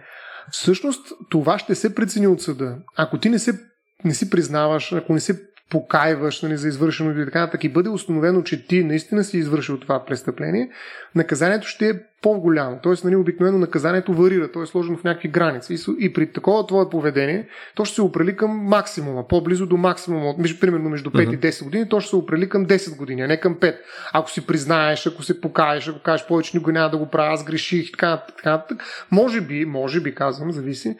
Всъщност 0.52 1.08
това 1.30 1.60
ще 1.60 1.76
се 1.76 1.96
прецени 1.96 2.28
от 2.28 2.42
съда. 2.42 2.78
Ако 2.98 3.18
ти 3.18 3.30
не, 3.30 3.40
се, 3.40 3.60
не 4.06 4.14
си 4.14 4.30
признаваш, 4.30 4.94
ако 4.94 5.14
не 5.14 5.20
се 5.20 5.42
покайваш 5.70 6.42
нали, 6.42 6.58
за 6.58 6.68
извършено 6.68 7.22
и 7.22 7.26
така 7.26 7.40
нататък. 7.40 7.64
И 7.64 7.70
бъде 7.70 7.90
установено, 7.90 8.44
че 8.44 8.68
ти 8.68 8.84
наистина 8.84 9.24
си 9.24 9.38
извършил 9.38 9.80
това 9.80 10.06
престъпление, 10.06 10.70
наказанието 11.16 11.68
ще 11.68 11.90
е 11.90 12.00
по-голямо. 12.22 12.80
Тоест, 12.84 13.04
нали, 13.04 13.16
обикновено 13.16 13.58
наказанието 13.58 14.14
варира, 14.14 14.52
то 14.52 14.62
е 14.62 14.66
сложено 14.66 14.98
в 14.98 15.04
някакви 15.04 15.28
граници. 15.28 15.74
И, 15.74 16.06
и 16.06 16.14
при 16.14 16.32
такова 16.32 16.68
твое 16.68 16.90
поведение, 16.90 17.48
то 17.76 17.86
ще 17.86 17.96
се 17.96 18.02
опрели 18.02 18.38
към 18.38 18.52
максимума, 18.52 19.28
по-близо 19.28 19.66
до 19.66 19.78
максимума, 19.78 20.34
между, 20.38 20.60
примерно 20.60 20.90
между 20.90 21.10
5 21.10 21.28
uh-huh. 21.28 21.34
и 21.34 21.52
10 21.52 21.64
години, 21.64 21.90
то 21.90 22.00
ще 22.00 22.10
се 22.10 22.16
опрели 22.16 22.50
към 22.50 22.66
10 22.66 22.98
години, 22.98 23.22
а 23.22 23.28
не 23.28 23.40
към 23.40 23.56
5. 23.56 23.78
Ако 24.14 24.32
си 24.32 24.48
признаеш, 24.48 25.08
ако 25.08 25.24
се 25.24 25.42
покаеш, 25.42 25.88
ако 25.88 26.00
кажеш 26.00 26.28
повече 26.28 26.58
никой 26.58 26.74
няма 26.74 26.90
да 26.90 26.98
го 26.98 27.10
правя, 27.10 27.34
аз 27.34 27.44
греших, 27.44 27.92
така, 27.92 28.24
така, 28.38 28.64
така, 28.70 28.84
може 29.12 29.42
би, 29.42 29.66
може 29.66 30.02
би, 30.02 30.16
казвам, 30.16 30.52
зависи, 30.52 30.98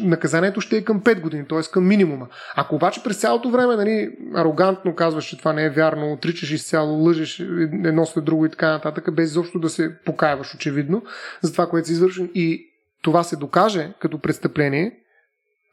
наказанието 0.00 0.60
ще 0.60 0.76
е 0.76 0.84
към 0.84 1.00
5 1.00 1.20
години, 1.20 1.44
т.е. 1.48 1.62
към 1.72 1.86
минимума. 1.86 2.26
Ако 2.56 2.74
обаче 2.74 3.02
през 3.02 3.20
цялото 3.20 3.50
време 3.50 3.76
нали, 3.76 4.10
арогантно 4.34 4.94
казваш, 4.94 5.24
че 5.24 5.38
това 5.38 5.52
не 5.52 5.64
е 5.64 5.70
вярно, 5.70 6.12
отричаш 6.12 6.50
изцяло, 6.50 7.04
лъжеш 7.04 7.40
едно 7.84 8.06
след 8.06 8.24
друго 8.24 8.46
и 8.46 8.50
така 8.50 8.68
нататък, 8.68 9.14
без 9.14 9.30
изобщо 9.30 9.58
да 9.58 9.68
се 9.68 9.98
покаяваш 10.22 10.54
очевидно 10.54 11.02
за 11.42 11.52
това, 11.52 11.66
което 11.66 11.86
си 11.86 11.92
извършен 11.92 12.30
и 12.34 12.66
това 13.02 13.22
се 13.22 13.36
докаже 13.36 13.92
като 14.00 14.18
престъпление, 14.18 14.98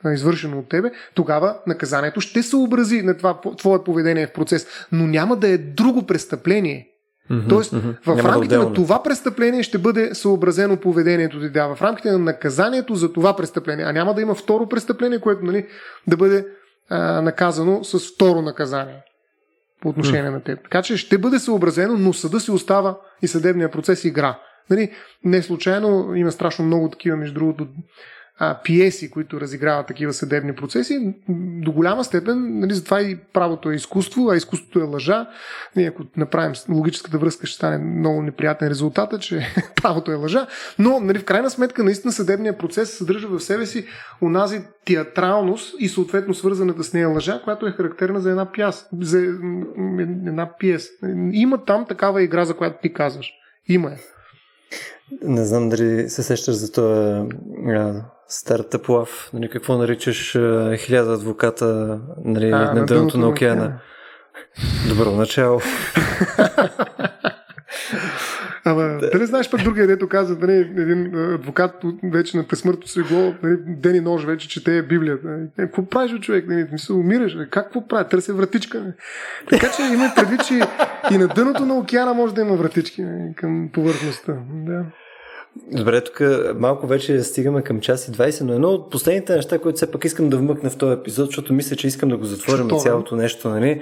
извършено 0.06 0.60
от 0.60 0.70
тебе, 0.70 0.92
тогава 1.14 1.58
наказанието 1.68 2.22
ще 2.22 2.44
се 2.44 2.56
образи 2.56 3.02
на 3.02 3.18
това 3.18 3.42
твое 3.58 3.84
поведение 3.84 4.28
в 4.28 4.34
процес, 4.34 4.68
но 4.92 5.08
няма 5.08 5.36
да 5.36 5.48
е 5.48 5.58
друго 5.58 6.06
престъпление. 6.06 6.88
Mm-hmm, 7.32 7.50
Тоест, 7.50 7.74
mm-hmm. 7.74 8.06
в 8.06 8.16
Няма 8.16 8.30
рамките 8.30 8.58
да 8.58 8.64
на 8.64 8.74
това 8.74 9.04
престъпление 9.04 9.64
ще 9.64 9.78
бъде 9.78 10.16
съобразено 10.16 10.78
поведението 10.78 11.40
ти. 11.40 11.50
Да, 11.50 11.76
в 11.76 11.82
рамките 11.82 12.12
на 12.12 12.20
наказанието 12.20 12.96
за 12.96 13.14
това 13.14 13.36
престъпление. 13.36 13.86
А 13.86 13.92
няма 13.92 14.14
да 14.14 14.22
има 14.22 14.36
второ 14.36 14.70
престъпление, 14.70 15.20
което 15.20 15.46
нали, 15.46 15.68
да 16.08 16.18
бъде 16.18 16.48
а, 16.90 17.22
наказано 17.22 17.84
с 17.84 18.00
второ 18.00 18.42
наказание 18.42 19.04
по 19.82 19.90
отношение 19.90 20.30
mm. 20.30 20.34
на 20.34 20.44
теб. 20.44 20.64
Така 20.64 20.82
че 20.82 20.98
ще 20.98 21.18
бъде 21.18 21.40
съобразено, 21.40 21.98
но 21.98 22.14
съда 22.14 22.40
си 22.40 22.52
остава 22.52 22.98
и 23.22 23.28
съдебния 23.28 23.72
процес 23.72 24.06
игра. 24.06 24.40
Нали, 24.70 24.92
не 25.24 25.42
случайно 25.42 26.16
има 26.16 26.32
страшно 26.32 26.66
много 26.66 26.90
такива, 26.90 27.18
между 27.18 27.34
другото, 27.34 27.68
а, 28.40 28.60
пиеси, 28.64 29.10
които 29.10 29.42
разиграват 29.42 29.88
такива 29.88 30.14
съдебни 30.14 30.56
процеси, 30.56 31.14
до 31.62 31.72
голяма 31.72 32.04
степен, 32.04 32.60
нали, 32.60 32.74
затова 32.74 33.02
и 33.02 33.18
правото 33.34 33.72
е 33.72 33.76
изкуство, 33.76 34.30
а 34.30 34.36
изкуството 34.36 34.80
е 34.80 34.84
лъжа. 34.84 35.28
Ние, 35.76 35.88
ако 35.88 36.04
направим 36.18 36.54
логическата 36.70 37.18
връзка, 37.18 37.48
ще 37.48 37.56
стане 37.56 37.78
много 37.78 38.22
неприятен 38.22 38.68
резултата, 38.68 39.20
че 39.20 39.48
правото 39.82 40.12
е 40.12 40.16
лъжа. 40.16 40.48
Но, 40.80 41.00
нали, 41.00 41.20
в 41.20 41.26
крайна 41.26 41.50
сметка, 41.50 41.84
наистина 41.84 42.12
съдебният 42.14 42.60
процес 42.60 42.98
съдържа 42.98 43.28
в 43.28 43.40
себе 43.40 43.66
си 43.66 43.86
онази 44.22 44.62
театралност 44.86 45.76
и 45.80 45.90
съответно 45.90 46.34
свързаната 46.34 46.84
с 46.84 46.94
нея 46.94 47.10
лъжа, 47.10 47.42
която 47.44 47.68
е 47.68 47.72
характерна 47.72 48.22
за 48.22 48.30
една 48.30 48.52
пяс, 48.52 48.86
за 49.02 49.20
една 50.28 50.50
пиес. 50.60 50.90
Има 51.32 51.66
там 51.66 51.86
такава 51.86 52.24
игра, 52.24 52.46
за 52.46 52.54
която 52.54 52.78
ти 52.82 52.94
казваш. 52.94 53.32
Има 53.68 53.92
е. 53.92 53.98
Не 55.22 55.46
знам 55.46 55.70
дали 55.70 56.10
се 56.10 56.24
сещаш 56.24 56.56
за 56.56 56.72
това 56.72 57.26
стартъп 58.30 58.90
лав, 58.90 59.30
нали, 59.34 59.50
какво 59.50 59.78
наричаш 59.78 60.36
а, 60.36 60.78
хиляда 60.78 61.14
адвоката 61.14 62.00
нали, 62.26 62.50
а, 62.50 62.74
на 62.74 62.86
дъното 62.86 63.18
на 63.18 63.28
океана. 63.28 63.80
Добро 64.90 65.12
начало. 65.12 65.62
Ама, 68.66 68.84
да. 68.84 69.10
дали 69.10 69.26
знаеш 69.26 69.50
пък 69.50 69.64
другия, 69.64 69.88
дето 69.88 70.10
каза, 70.10 70.38
нали, 70.42 70.54
един 70.54 71.34
адвокат 71.34 71.72
вече 72.04 72.38
на 72.38 72.48
пресмъртно 72.48 72.88
си 72.88 73.02
го, 73.02 73.36
нали, 73.44 73.58
ден 73.68 73.96
и 73.96 74.00
нож 74.00 74.26
вече 74.26 74.50
чете 74.50 74.82
Библията. 74.82 75.28
Нали, 75.28 75.48
какво 75.58 75.86
правиш, 75.86 76.20
човек? 76.20 76.48
Нали, 76.48 76.68
мисля, 76.72 76.96
умираш. 76.96 77.36
Нали, 77.36 77.50
как 77.50 77.64
какво 77.64 77.88
прави? 77.88 78.10
Търся 78.10 78.34
вратичка. 78.34 78.80
Нали. 78.80 78.94
Така 79.50 79.72
че 79.78 79.84
има 79.94 80.12
предвид, 80.16 80.46
че 80.46 80.54
и 81.12 81.18
на 81.18 81.28
дъното 81.28 81.66
на 81.66 81.74
океана 81.74 82.14
може 82.14 82.34
да 82.34 82.42
има 82.42 82.56
вратички 82.56 83.02
нали, 83.02 83.34
към 83.36 83.70
повърхността. 83.74 84.34
Да. 84.54 84.86
Добре, 85.72 86.02
тук 86.02 86.22
малко 86.56 86.88
вече 86.88 87.24
стигаме 87.24 87.62
към 87.62 87.80
час 87.80 88.08
и 88.08 88.12
20, 88.12 88.42
но 88.42 88.54
едно 88.54 88.70
от 88.70 88.92
последните 88.92 89.36
неща, 89.36 89.60
които 89.60 89.76
все 89.76 89.92
пак 89.92 90.06
искам 90.06 90.30
да 90.30 90.38
вмъкна 90.38 90.70
в 90.70 90.78
този 90.78 90.94
епизод, 90.94 91.26
защото 91.26 91.54
мисля, 91.54 91.76
че 91.76 91.88
искам 91.88 92.10
да 92.10 92.18
го 92.18 92.26
затворим 92.26 92.80
цялото 92.80 93.16
нещо, 93.16 93.50
нали? 93.50 93.82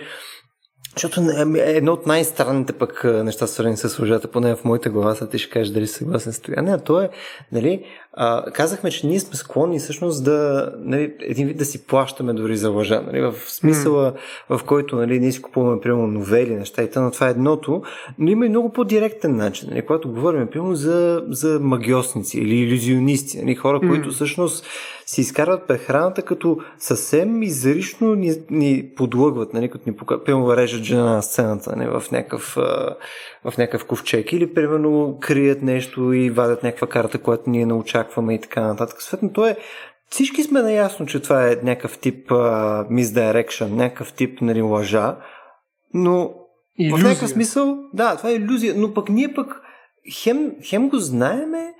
Защото 0.95 1.21
е 1.57 1.71
едно 1.71 1.93
от 1.93 2.05
най-странните 2.05 2.73
пък 2.73 3.03
неща, 3.03 3.47
свързани 3.47 3.77
с 3.77 3.99
лъжата, 3.99 4.27
поне 4.27 4.55
в 4.55 4.63
моята 4.63 4.89
глава, 4.89 5.15
са 5.15 5.29
ти 5.29 5.37
ще 5.37 5.51
кажеш 5.51 5.73
дали 5.73 5.87
си 5.87 5.93
съгласен 5.93 6.33
с 6.33 6.39
това. 6.39 6.61
Не, 6.61 6.79
то 6.79 7.01
е, 7.01 7.09
нали, 7.51 7.85
а, 8.19 8.51
казахме, 8.51 8.91
че 8.91 9.07
ние 9.07 9.19
сме 9.19 9.35
склонни 9.35 9.79
всъщност 9.79 10.23
да, 10.23 10.71
нали, 10.79 11.13
един 11.19 11.47
вид 11.47 11.57
да 11.57 11.65
си 11.65 11.87
плащаме 11.87 12.33
дори 12.33 12.57
за 12.57 12.69
лъжа, 12.69 13.01
нали, 13.07 13.21
в 13.21 13.33
смисъла, 13.47 14.13
mm. 14.49 14.57
в 14.57 14.63
който, 14.63 14.95
нали, 14.95 15.19
ние 15.19 15.31
си 15.31 15.41
купуваме, 15.41 15.81
примерно, 15.81 16.07
новели, 16.07 16.55
неща 16.55 16.83
и 16.83 16.91
т.н. 16.91 17.11
Това 17.11 17.27
е 17.27 17.31
едното, 17.31 17.81
но 18.19 18.31
има 18.31 18.45
и 18.45 18.49
много 18.49 18.73
по-директен 18.73 19.35
начин, 19.35 19.69
нали, 19.71 19.81
когато 19.81 20.09
говорим, 20.09 20.47
примерно, 20.47 20.75
за, 20.75 21.23
за 21.29 21.59
магиосници 21.61 22.39
или 22.39 22.55
иллюзионисти, 22.55 23.41
нали, 23.41 23.55
хора, 23.55 23.79
mm. 23.79 23.89
които 23.89 24.11
всъщност 24.11 24.65
си 25.05 25.21
изкарват 25.21 25.67
прехраната, 25.67 26.21
като 26.21 26.57
съвсем 26.79 27.43
изрично 27.43 28.15
ни, 28.15 28.31
ни 28.49 28.89
подлъгват, 28.95 29.53
нали, 29.53 29.69
като 29.69 29.89
ни 29.89 29.95
примерно 30.25 30.57
режат 30.57 30.83
жена 30.83 31.05
на 31.05 31.21
сцената 31.21 31.75
нали, 31.75 31.89
в, 31.89 32.03
някакъв, 32.11 32.57
в 33.45 33.57
някакъв 33.57 33.85
ковчег 33.85 34.33
или 34.33 34.53
примерно 34.53 35.17
крият 35.21 35.61
нещо 35.61 36.13
и 36.13 36.29
вадят 36.29 36.63
някаква 36.63 36.87
карта, 36.87 37.17
която 37.17 37.49
ние 37.49 37.65
не 37.65 37.73
очакваме 37.73 38.06
и 38.33 38.41
така 38.41 38.61
нататък. 38.61 39.01
Съответно, 39.01 39.45
е 39.45 39.57
всички 40.09 40.43
сме 40.43 40.61
наясно, 40.61 41.05
че 41.05 41.19
това 41.19 41.47
е 41.47 41.57
някакъв 41.63 41.99
тип 41.99 42.29
uh, 42.29 42.89
misdirection, 42.89 43.69
някакъв 43.69 44.13
тип 44.13 44.41
нали, 44.41 44.61
лъжа, 44.61 45.17
но 45.93 46.33
Илюзия. 46.79 47.05
в 47.05 47.09
някакъв 47.09 47.29
смисъл, 47.29 47.77
да, 47.93 48.15
това 48.17 48.29
е 48.29 48.33
иллюзия, 48.33 48.73
но 48.77 48.93
пък 48.93 49.09
ние 49.09 49.33
пък 49.33 49.61
хем, 50.13 50.51
хем 50.63 50.89
го 50.89 50.97
знаеме, 50.97 51.73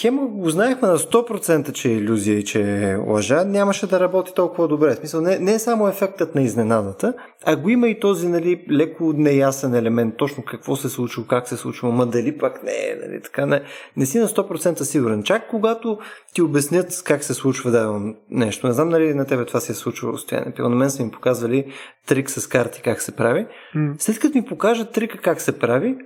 хем 0.00 0.16
го 0.16 0.50
знаехме 0.50 0.88
на 0.88 0.98
100%, 0.98 1.72
че 1.72 1.88
е 1.88 1.92
иллюзия 1.92 2.38
и 2.38 2.44
че 2.44 2.60
е 2.62 2.96
лъжа, 2.96 3.44
нямаше 3.44 3.86
да 3.86 4.00
работи 4.00 4.32
толкова 4.34 4.68
добре. 4.68 4.94
В 4.94 4.96
смисъл, 4.96 5.20
не, 5.20 5.38
не 5.38 5.54
е 5.54 5.58
само 5.58 5.88
ефектът 5.88 6.34
на 6.34 6.42
изненадата, 6.42 7.14
а 7.44 7.56
го 7.56 7.68
има 7.68 7.88
и 7.88 8.00
този 8.00 8.28
нали, 8.28 8.64
леко 8.70 9.12
неясен 9.16 9.74
елемент, 9.74 10.16
точно 10.16 10.44
какво 10.44 10.76
се 10.76 10.88
случва, 10.88 11.26
как 11.26 11.48
се 11.48 11.56
случва, 11.56 11.92
ма 11.92 12.06
дали 12.06 12.38
пак 12.38 12.62
не 12.62 12.72
е, 12.72 12.96
нали, 13.06 13.22
така 13.22 13.46
не, 13.46 13.62
не 13.96 14.06
си 14.06 14.18
на 14.18 14.28
100% 14.28 14.82
сигурен. 14.82 15.22
Чак 15.22 15.48
когато 15.50 15.98
ти 16.34 16.42
обяснят 16.42 17.02
как 17.04 17.24
се 17.24 17.34
случва 17.34 17.70
дадено 17.70 18.14
нещо, 18.30 18.66
не 18.66 18.72
знам 18.72 18.88
нали 18.88 19.14
на 19.14 19.24
тебе 19.26 19.44
това 19.44 19.60
се 19.60 19.72
е 19.72 19.74
случвало 19.74 20.14
постоянно. 20.14 20.52
На 20.58 20.68
мен 20.68 20.90
са 20.90 21.04
ми 21.04 21.10
показвали 21.10 21.72
трик 22.06 22.30
с 22.30 22.46
карти 22.46 22.82
как 22.82 23.02
се 23.02 23.16
прави. 23.16 23.46
След 23.98 24.18
като 24.18 24.38
ми 24.38 24.44
покажат 24.44 24.92
трика 24.92 25.18
как 25.18 25.40
се 25.40 25.58
прави, 25.58 25.96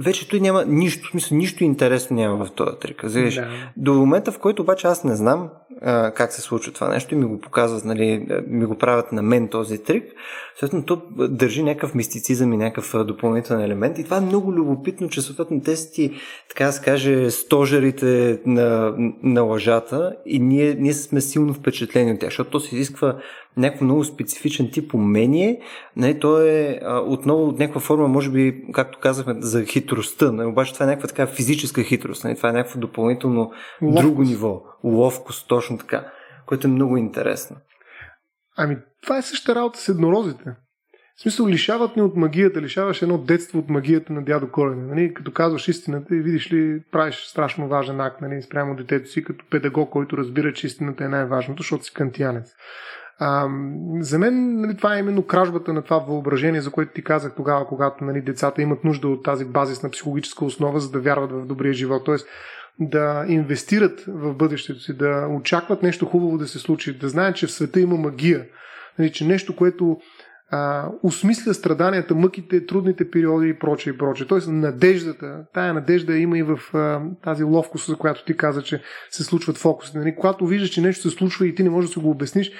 вече 0.00 0.28
той 0.28 0.40
няма 0.40 0.64
нищо, 0.64 1.08
в 1.08 1.10
смисъл, 1.10 1.38
нищо 1.38 1.64
интересно 1.64 2.16
няма 2.16 2.44
в 2.44 2.50
този 2.50 2.76
трик. 2.80 3.06
Да. 3.06 3.48
До 3.76 3.94
момента, 3.94 4.32
в 4.32 4.38
който 4.38 4.62
обаче 4.62 4.86
аз 4.86 5.04
не 5.04 5.16
знам 5.16 5.48
а, 5.82 6.10
как 6.10 6.32
се 6.32 6.40
случва 6.40 6.72
това 6.72 6.88
нещо 6.88 7.14
и 7.14 7.18
ми 7.18 7.24
го 7.24 7.40
показват, 7.40 7.84
нали, 7.84 8.26
ми 8.46 8.64
го 8.64 8.78
правят 8.78 9.12
на 9.12 9.22
мен 9.22 9.48
този 9.48 9.82
трик, 9.82 10.04
съответно 10.58 10.84
то 10.84 11.02
държи 11.28 11.62
някакъв 11.62 11.94
мистицизъм 11.94 12.52
и 12.52 12.56
някакъв 12.56 13.06
допълнителен 13.06 13.60
елемент 13.60 13.98
и 13.98 14.04
това 14.04 14.16
е 14.16 14.20
много 14.20 14.52
любопитно, 14.52 15.08
че 15.08 15.22
съответно 15.22 15.60
те 15.60 15.76
си 15.76 15.92
ти, 15.92 16.12
така 16.48 16.64
да 16.66 16.72
се 16.72 16.84
каже, 16.84 17.30
стожерите 17.30 18.40
на, 18.46 18.94
на 19.22 19.42
лъжата 19.42 20.16
и 20.26 20.38
ние, 20.38 20.74
ние 20.74 20.92
сме 20.92 21.20
силно 21.20 21.54
впечатлени 21.54 22.12
от 22.12 22.20
тях, 22.20 22.28
защото 22.28 22.50
то 22.50 22.60
се 22.60 22.74
изисква 22.74 23.16
някакво 23.56 23.84
много 23.84 24.04
специфичен 24.04 24.70
тип 24.70 24.94
умение. 24.94 25.60
Не, 25.96 26.18
то 26.18 26.40
е 26.40 26.80
а, 26.82 26.98
отново 26.98 27.48
от 27.48 27.58
някаква 27.58 27.80
форма, 27.80 28.08
може 28.08 28.30
би, 28.30 28.64
както 28.72 28.98
казахме, 28.98 29.34
за 29.38 29.64
хитростта. 29.64 30.32
Не, 30.32 30.46
обаче 30.46 30.74
това 30.74 30.84
е 30.84 30.88
някаква 30.88 31.08
така 31.08 31.26
физическа 31.26 31.82
хитрост. 31.82 32.24
Не, 32.24 32.34
това 32.34 32.48
е 32.48 32.52
някакво 32.52 32.80
допълнително 32.80 33.50
Ловкост. 33.82 34.02
друго 34.02 34.22
ниво. 34.22 34.62
Ловкост, 34.84 35.48
точно 35.48 35.78
така. 35.78 36.06
Което 36.46 36.66
е 36.66 36.70
много 36.70 36.96
интересно. 36.96 37.56
Ами, 38.60 38.76
това 39.02 39.18
е 39.18 39.22
същата 39.22 39.60
работа 39.60 39.78
с 39.78 39.88
еднорозите. 39.88 40.44
В 41.16 41.20
смисъл, 41.20 41.46
лишават 41.46 41.96
ни 41.96 42.02
от 42.02 42.16
магията, 42.16 42.62
лишаваш 42.62 43.02
едно 43.02 43.18
детство 43.18 43.58
от 43.58 43.68
магията 43.68 44.12
на 44.12 44.24
дядо 44.24 44.50
Коледа. 44.50 44.82
Нали? 44.82 45.14
Като 45.14 45.32
казваш 45.32 45.68
истината 45.68 46.16
и 46.16 46.20
видиш 46.20 46.52
ли, 46.52 46.82
правиш 46.92 47.16
страшно 47.26 47.68
важен 47.68 48.00
акт 48.00 48.20
нали? 48.20 48.42
спрямо 48.42 48.76
детето 48.76 49.10
си, 49.10 49.24
като 49.24 49.44
педагог, 49.50 49.90
който 49.90 50.16
разбира, 50.16 50.52
че 50.52 50.66
истината 50.66 51.04
е 51.04 51.08
най-важното, 51.08 51.62
защото 51.62 51.84
си 51.84 51.94
кантиянец. 51.94 52.54
А, 53.18 53.48
за 54.00 54.18
мен 54.18 54.60
нали, 54.60 54.76
това 54.76 54.96
е 54.96 54.98
именно 54.98 55.26
кражбата 55.26 55.72
на 55.72 55.82
това 55.82 55.98
въображение, 55.98 56.60
за 56.60 56.70
което 56.70 56.92
ти 56.92 57.04
казах 57.04 57.34
тогава, 57.36 57.66
когато 57.66 58.04
нали, 58.04 58.22
децата 58.22 58.62
имат 58.62 58.84
нужда 58.84 59.08
от 59.08 59.24
тази 59.24 59.44
базисна 59.44 59.90
психологическа 59.90 60.44
основа, 60.44 60.80
за 60.80 60.90
да 60.90 61.00
вярват 61.00 61.32
в 61.32 61.46
добрия 61.46 61.72
живот. 61.72 62.04
Тоест 62.04 62.28
да 62.80 63.24
инвестират 63.28 64.04
в 64.06 64.34
бъдещето 64.34 64.80
си, 64.80 64.96
да 64.96 65.28
очакват 65.30 65.82
нещо 65.82 66.06
хубаво 66.06 66.38
да 66.38 66.48
се 66.48 66.58
случи, 66.58 66.98
да 66.98 67.08
знаят, 67.08 67.36
че 67.36 67.46
в 67.46 67.52
света 67.52 67.80
има 67.80 67.96
магия. 67.96 68.46
Нали, 68.98 69.12
че 69.12 69.26
нещо, 69.26 69.56
което 69.56 70.00
а, 70.50 70.88
осмисля 71.02 71.54
страданията, 71.54 72.14
мъките, 72.14 72.66
трудните 72.66 73.10
периоди 73.10 73.48
и 73.48 73.58
прочее 73.58 73.92
и 73.92 73.98
прочее. 73.98 74.26
Тоест 74.26 74.48
надеждата, 74.48 75.44
тая 75.54 75.74
надежда 75.74 76.16
има 76.16 76.38
и 76.38 76.42
в 76.42 76.58
а, 76.74 77.00
тази 77.24 77.44
ловкост, 77.44 77.86
за 77.86 77.96
която 77.96 78.24
ти 78.24 78.36
каза, 78.36 78.62
че 78.62 78.82
се 79.10 79.24
случват 79.24 79.58
фокусите. 79.58 79.98
Нали? 79.98 80.14
Когато 80.16 80.46
виждаш, 80.46 80.70
че 80.70 80.80
нещо 80.80 81.10
се 81.10 81.16
случва 81.16 81.46
и 81.46 81.54
ти 81.54 81.62
не 81.62 81.70
можеш 81.70 81.90
да 81.90 81.94
се 81.94 82.00
го 82.00 82.10
обясниш, 82.10 82.50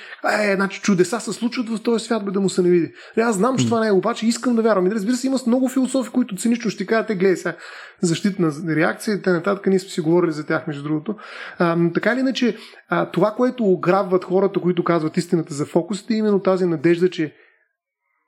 е, 0.43 0.55
значи 0.55 0.81
чудеса 0.81 1.21
се 1.21 1.33
случват 1.33 1.69
в 1.69 1.83
този 1.83 2.05
свят, 2.05 2.25
бе 2.25 2.31
да 2.31 2.41
му 2.41 2.49
се 2.49 2.63
не 2.63 2.71
види. 2.71 2.93
Нали, 3.17 3.27
аз 3.27 3.37
знам, 3.37 3.57
че 3.57 3.65
това 3.65 3.81
не 3.81 3.89
е, 3.89 3.93
обаче 3.93 4.27
искам 4.27 4.57
да 4.57 4.63
вярвам. 4.63 4.87
И 4.87 4.91
разбира 4.91 5.17
се, 5.17 5.27
има 5.27 5.39
много 5.47 5.69
философи, 5.69 6.11
които 6.11 6.37
цинично 6.37 6.71
ще 6.71 6.87
кажат, 6.87 7.19
гледай 7.19 7.37
сега, 7.37 7.57
защитна 8.01 8.53
реакция 8.69 9.21
и 9.27 9.31
нататък. 9.31 9.67
Ние 9.67 9.79
сме 9.79 9.91
си 9.91 10.01
говорили 10.01 10.33
за 10.33 10.47
тях, 10.47 10.67
между 10.67 10.83
другото. 10.83 11.17
А, 11.59 11.77
така 11.95 12.13
или 12.13 12.21
иначе, 12.21 12.57
а, 12.89 13.11
това, 13.11 13.31
което 13.31 13.65
ограбват 13.65 14.25
хората, 14.25 14.61
които 14.61 14.85
казват 14.85 15.17
истината 15.17 15.55
за 15.55 15.67
фокусите, 15.67 16.15
е 16.15 16.17
именно 16.17 16.41
тази 16.41 16.67
надежда, 16.67 17.11
че 17.11 17.35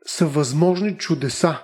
са 0.06 0.26
възможни 0.26 0.96
чудеса. 0.96 1.58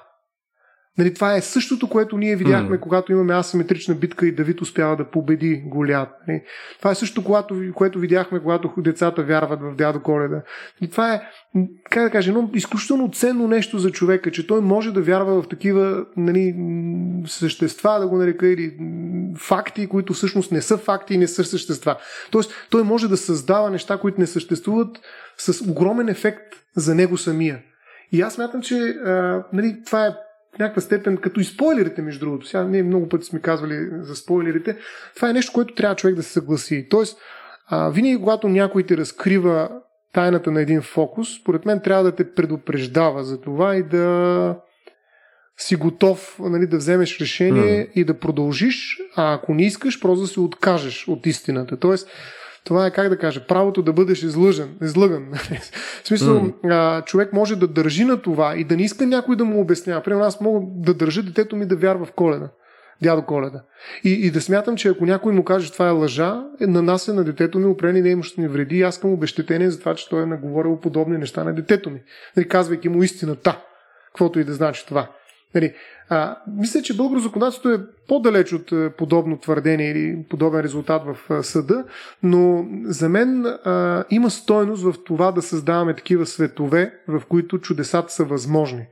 Нали, 0.98 1.14
това 1.14 1.36
е 1.36 1.40
същото, 1.40 1.88
което 1.88 2.18
ние 2.18 2.36
видяхме, 2.36 2.76
mm. 2.76 2.80
когато 2.80 3.12
имаме 3.12 3.34
асиметрична 3.34 3.94
битка 3.94 4.26
и 4.26 4.34
Давид 4.34 4.60
успява 4.60 4.96
да 4.96 5.10
победи 5.10 5.62
Голят. 5.66 6.08
Нали. 6.28 6.42
Това 6.78 6.90
е 6.90 6.94
същото, 6.94 7.24
което, 7.24 7.54
което 7.74 7.98
видяхме, 7.98 8.40
когато 8.40 8.72
децата 8.78 9.22
вярват 9.22 9.60
в 9.62 9.74
дядо 9.76 10.02
Коледа. 10.02 10.42
Нали, 10.80 10.90
това 10.90 11.14
е, 11.14 11.22
как 11.90 12.04
да 12.04 12.10
кажа, 12.10 12.30
едно 12.30 12.50
изключително 12.54 13.10
ценно 13.10 13.48
нещо 13.48 13.78
за 13.78 13.90
човека, 13.90 14.30
че 14.30 14.46
той 14.46 14.60
може 14.60 14.92
да 14.92 15.02
вярва 15.02 15.42
в 15.42 15.48
такива 15.48 16.06
нали, 16.16 16.54
същества, 17.26 18.00
да 18.00 18.08
го 18.08 18.16
нарека, 18.16 18.48
или 18.48 18.76
факти, 19.38 19.86
които 19.86 20.12
всъщност 20.12 20.52
не 20.52 20.62
са 20.62 20.78
факти 20.78 21.14
и 21.14 21.18
не 21.18 21.26
са 21.26 21.44
същества. 21.44 21.96
Тоест, 22.30 22.52
той 22.70 22.82
може 22.82 23.08
да 23.08 23.16
създава 23.16 23.70
неща, 23.70 23.98
които 23.98 24.20
не 24.20 24.26
съществуват 24.26 25.00
с 25.38 25.70
огромен 25.70 26.08
ефект 26.08 26.54
за 26.76 26.94
него 26.94 27.16
самия. 27.16 27.58
И 28.12 28.20
аз 28.20 28.38
мятам, 28.38 28.62
че 28.62 28.74
а, 28.88 29.44
нали, 29.52 29.76
това 29.86 30.06
е 30.06 30.10
в 30.56 30.58
някаква 30.58 30.82
степен, 30.82 31.16
като 31.16 31.40
и 31.40 31.44
спойлерите, 31.44 32.02
между 32.02 32.26
другото. 32.26 32.46
Сега 32.46 32.64
ние 32.64 32.82
много 32.82 33.08
пъти 33.08 33.26
сме 33.26 33.40
казвали 33.40 33.88
за 34.00 34.16
спойлерите. 34.16 34.76
Това 35.16 35.30
е 35.30 35.32
нещо, 35.32 35.52
което 35.52 35.74
трябва 35.74 35.96
човек 35.96 36.16
да 36.16 36.22
се 36.22 36.32
съгласи. 36.32 36.86
Тоест, 36.90 37.18
а, 37.68 37.90
винаги 37.90 38.18
когато 38.18 38.48
някой 38.48 38.82
те 38.82 38.96
разкрива 38.96 39.70
тайната 40.12 40.50
на 40.50 40.60
един 40.60 40.82
фокус, 40.82 41.40
според 41.40 41.64
мен 41.64 41.80
трябва 41.80 42.04
да 42.04 42.14
те 42.14 42.32
предупреждава 42.32 43.24
за 43.24 43.40
това 43.40 43.76
и 43.76 43.82
да 43.82 44.56
си 45.56 45.76
готов 45.76 46.38
нали, 46.40 46.66
да 46.66 46.76
вземеш 46.76 47.20
решение 47.20 47.86
mm. 47.86 47.92
и 47.92 48.04
да 48.04 48.18
продължиш, 48.18 48.98
а 49.16 49.34
ако 49.34 49.54
не 49.54 49.66
искаш, 49.66 50.00
просто 50.00 50.20
да 50.20 50.26
се 50.26 50.40
откажеш 50.40 51.08
от 51.08 51.26
истината. 51.26 51.76
Тоест, 51.76 52.08
това 52.66 52.86
е, 52.86 52.90
как 52.90 53.08
да 53.08 53.18
кажа, 53.18 53.46
правото 53.46 53.82
да 53.82 53.92
бъдеш 53.92 54.22
излъжен, 54.22 54.76
излъган. 54.82 55.26
в 56.04 56.08
смисъл, 56.08 56.40
mm. 56.40 56.54
а, 56.64 57.02
човек 57.02 57.32
може 57.32 57.56
да 57.56 57.66
държи 57.68 58.04
на 58.04 58.22
това 58.22 58.56
и 58.56 58.64
да 58.64 58.76
не 58.76 58.82
иска 58.82 59.06
някой 59.06 59.36
да 59.36 59.44
му 59.44 59.60
обяснява. 59.60 60.02
Примерно 60.02 60.24
аз 60.24 60.40
мога 60.40 60.66
да 60.76 60.94
държа 60.94 61.22
детето 61.22 61.56
ми 61.56 61.66
да 61.66 61.76
вярва 61.76 62.04
в 62.04 62.12
коледа. 62.12 62.48
Дядо 63.02 63.22
Коледа. 63.22 63.62
И, 64.04 64.10
и 64.10 64.30
да 64.30 64.40
смятам, 64.40 64.76
че 64.76 64.88
ако 64.88 65.06
някой 65.06 65.32
му 65.32 65.44
каже, 65.44 65.66
че 65.66 65.72
това 65.72 65.88
е 65.88 65.90
лъжа, 65.90 66.44
е, 66.60 66.66
нанася 66.66 67.14
на 67.14 67.24
детето 67.24 67.58
ми 67.58 67.66
опрени 67.66 68.02
неимуществени 68.02 68.48
вреди 68.48 68.76
и 68.76 68.82
аз 68.82 69.00
към 69.00 69.12
обещетение 69.12 69.70
за 69.70 69.78
това, 69.78 69.94
че 69.94 70.08
той 70.08 70.22
е 70.22 70.26
наговорил 70.26 70.80
подобни 70.80 71.18
неща 71.18 71.44
на 71.44 71.54
детето 71.54 71.90
ми. 71.90 72.02
Нали, 72.36 72.48
казвайки 72.48 72.88
му 72.88 73.02
истината. 73.02 73.62
Каквото 74.06 74.40
и 74.40 74.44
да 74.44 74.54
значи 74.54 74.86
това. 74.86 75.08
Нали, 75.54 75.74
а, 76.08 76.36
мисля, 76.56 76.82
че 76.82 76.96
българско 76.96 77.28
законодателство 77.28 77.70
е 77.70 77.86
по-далеч 78.08 78.52
от 78.52 78.72
е, 78.72 78.90
подобно 78.90 79.38
твърдение 79.38 79.90
или 79.90 80.24
подобен 80.30 80.60
резултат 80.60 81.02
в 81.04 81.30
е, 81.30 81.42
съда, 81.42 81.84
но 82.22 82.66
за 82.84 83.08
мен 83.08 83.46
а, 83.46 84.04
има 84.10 84.30
стойност 84.30 84.82
в 84.82 84.94
това 85.04 85.32
да 85.32 85.42
създаваме 85.42 85.96
такива 85.96 86.26
светове, 86.26 86.92
в 87.08 87.22
които 87.28 87.58
чудесата 87.58 88.12
са 88.12 88.24
възможни. 88.24 88.86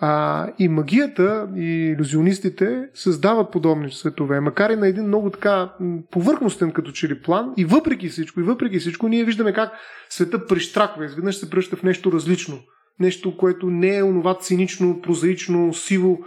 А, 0.00 0.46
и 0.58 0.68
магията 0.68 1.48
и 1.56 1.64
иллюзионистите 1.64 2.88
създават 2.94 3.50
подобни 3.50 3.90
светове, 3.90 4.40
макар 4.40 4.70
и 4.70 4.76
на 4.76 4.88
един 4.88 5.06
много 5.06 5.30
така 5.30 5.72
повърхностен 6.10 6.72
като 6.72 6.92
че 6.92 7.08
ли 7.08 7.22
план. 7.22 7.52
И 7.56 7.64
въпреки 7.64 8.08
всичко, 8.08 8.40
и 8.40 8.42
въпреки 8.42 8.78
всичко, 8.78 9.08
ние 9.08 9.24
виждаме 9.24 9.52
как 9.52 9.72
света 10.08 10.46
прищраква, 10.46 11.04
изведнъж 11.04 11.36
се 11.36 11.50
пръща 11.50 11.76
в 11.76 11.82
нещо 11.82 12.12
различно. 12.12 12.58
Нещо, 13.00 13.36
което 13.36 13.66
не 13.66 13.96
е 13.96 14.02
онова 14.02 14.38
цинично, 14.38 15.00
прозаично, 15.00 15.74
сиво 15.74 16.18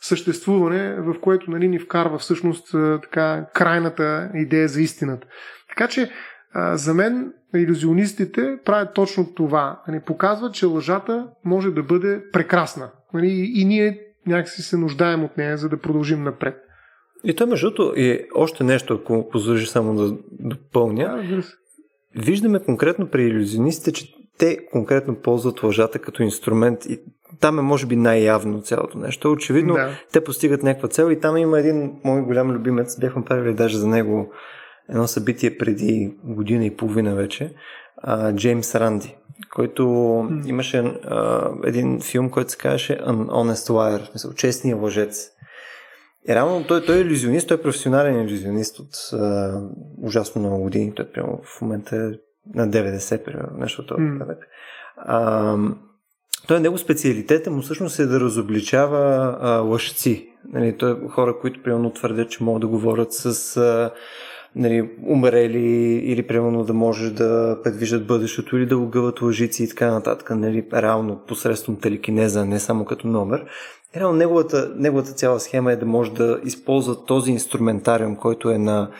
съществуване, 0.00 1.00
в 1.00 1.14
което 1.20 1.50
нали, 1.50 1.68
ни 1.68 1.78
вкарва 1.78 2.18
всъщност 2.18 2.72
така 3.02 3.46
крайната 3.54 4.30
идея 4.34 4.68
за 4.68 4.82
истината. 4.82 5.26
Така 5.68 5.88
че 5.88 6.10
за 6.72 6.94
мен 6.94 7.32
иллюзионистите 7.54 8.58
правят 8.64 8.94
точно 8.94 9.34
това. 9.34 9.82
Нали, 9.88 10.00
показват, 10.06 10.54
че 10.54 10.66
лъжата 10.66 11.28
може 11.44 11.70
да 11.70 11.82
бъде 11.82 12.22
прекрасна. 12.32 12.90
Нали, 13.14 13.52
и 13.54 13.64
ние 13.64 14.00
някакси 14.26 14.62
се 14.62 14.76
нуждаем 14.76 15.24
от 15.24 15.36
нея, 15.36 15.56
за 15.56 15.68
да 15.68 15.78
продължим 15.78 16.22
напред. 16.22 16.56
И 17.24 17.36
то, 17.36 17.46
между 17.46 17.70
другото, 17.70 18.00
и 18.00 18.26
още 18.34 18.64
нещо, 18.64 18.94
ако 18.94 19.28
позволиш 19.28 19.68
само 19.68 19.94
да 19.94 20.16
допълня. 20.30 21.26
Да, 21.30 21.42
Виждаме 22.16 22.62
конкретно 22.62 23.08
при 23.08 23.22
иллюзионистите, 23.22 23.92
че 23.92 24.14
те 24.38 24.66
конкретно 24.72 25.14
ползват 25.14 25.62
лъжата 25.62 25.98
като 25.98 26.22
инструмент 26.22 26.86
и 26.86 27.00
там 27.40 27.58
е 27.58 27.62
може 27.62 27.86
би 27.86 27.96
най-явно 27.96 28.62
цялото 28.62 28.98
нещо. 28.98 29.32
Очевидно 29.32 29.74
да. 29.74 29.90
те 30.12 30.24
постигат 30.24 30.62
някаква 30.62 30.88
цел 30.88 31.10
и 31.10 31.20
там 31.20 31.36
има 31.36 31.58
един 31.58 31.92
мой 32.04 32.22
голям 32.22 32.50
любимец, 32.50 32.98
бяхме 33.00 33.24
правили 33.24 33.54
даже 33.54 33.78
за 33.78 33.88
него 33.88 34.32
едно 34.88 35.06
събитие 35.06 35.58
преди 35.58 36.14
година 36.24 36.64
и 36.64 36.76
половина 36.76 37.14
вече, 37.14 37.54
а, 37.96 38.32
Джеймс 38.32 38.74
Ранди, 38.74 39.16
който 39.54 39.82
mm. 39.82 40.48
имаше 40.48 40.78
а, 40.78 41.50
един 41.64 42.00
филм, 42.00 42.30
който 42.30 42.50
се 42.50 42.58
казваше 42.58 42.98
An 42.98 43.26
Honest 43.26 43.70
Liar, 43.70 44.12
мисъл, 44.14 44.32
честния 44.32 44.76
лъжец. 44.76 45.30
И 46.28 46.34
реално 46.34 46.66
той, 46.66 46.84
той 46.84 46.96
е 46.96 47.00
иллюзионист, 47.00 47.48
той 47.48 47.56
е 47.56 47.62
професионален 47.62 48.28
иллюзионист 48.28 48.78
от 48.78 48.94
а, 49.12 49.60
ужасно 50.02 50.40
много 50.40 50.62
години. 50.62 50.94
Той 50.94 51.12
прямо 51.12 51.40
в 51.44 51.60
момента 51.60 51.96
е 51.96 52.27
на 52.54 52.68
90, 52.68 53.24
примерно, 53.24 53.58
нещо 53.58 53.82
от 53.82 53.90
mm. 53.90 54.36
А, 54.96 55.56
той 56.46 56.60
него 56.60 56.78
специалитета 56.78 57.50
му 57.50 57.62
всъщност 57.62 57.98
е 57.98 58.06
да 58.06 58.20
разобличава 58.20 59.36
а, 59.40 59.50
лъжци. 59.58 60.28
Нали, 60.52 60.76
той 60.76 60.92
е 60.92 61.08
хора, 61.08 61.38
които 61.40 61.62
примерно 61.62 61.92
твърдят, 61.92 62.30
че 62.30 62.44
могат 62.44 62.60
да 62.60 62.66
говорят 62.66 63.12
с 63.12 63.56
а, 63.56 63.90
нали, 64.56 64.90
умрели 65.06 65.94
или 66.04 66.26
примерно 66.26 66.64
да 66.64 66.74
може 66.74 67.10
да 67.10 67.58
предвиждат 67.64 68.06
бъдещето 68.06 68.56
или 68.56 68.66
да 68.66 68.78
огъват 68.78 69.22
лъжици 69.22 69.64
и 69.64 69.68
така 69.68 69.90
нататък, 69.90 70.30
нали, 70.30 70.66
реално 70.74 71.20
посредством 71.28 71.76
телекинеза, 71.76 72.44
не 72.44 72.60
само 72.60 72.84
като 72.84 73.08
номер. 73.08 73.44
Реално 73.96 74.18
неговата, 74.18 74.72
неговата 74.76 75.12
цяла 75.12 75.40
схема 75.40 75.72
е 75.72 75.76
да 75.76 75.86
може 75.86 76.12
да 76.12 76.40
използва 76.44 77.04
този 77.04 77.30
инструментариум, 77.30 78.16
който 78.16 78.50
е 78.50 78.58
на 78.58 78.90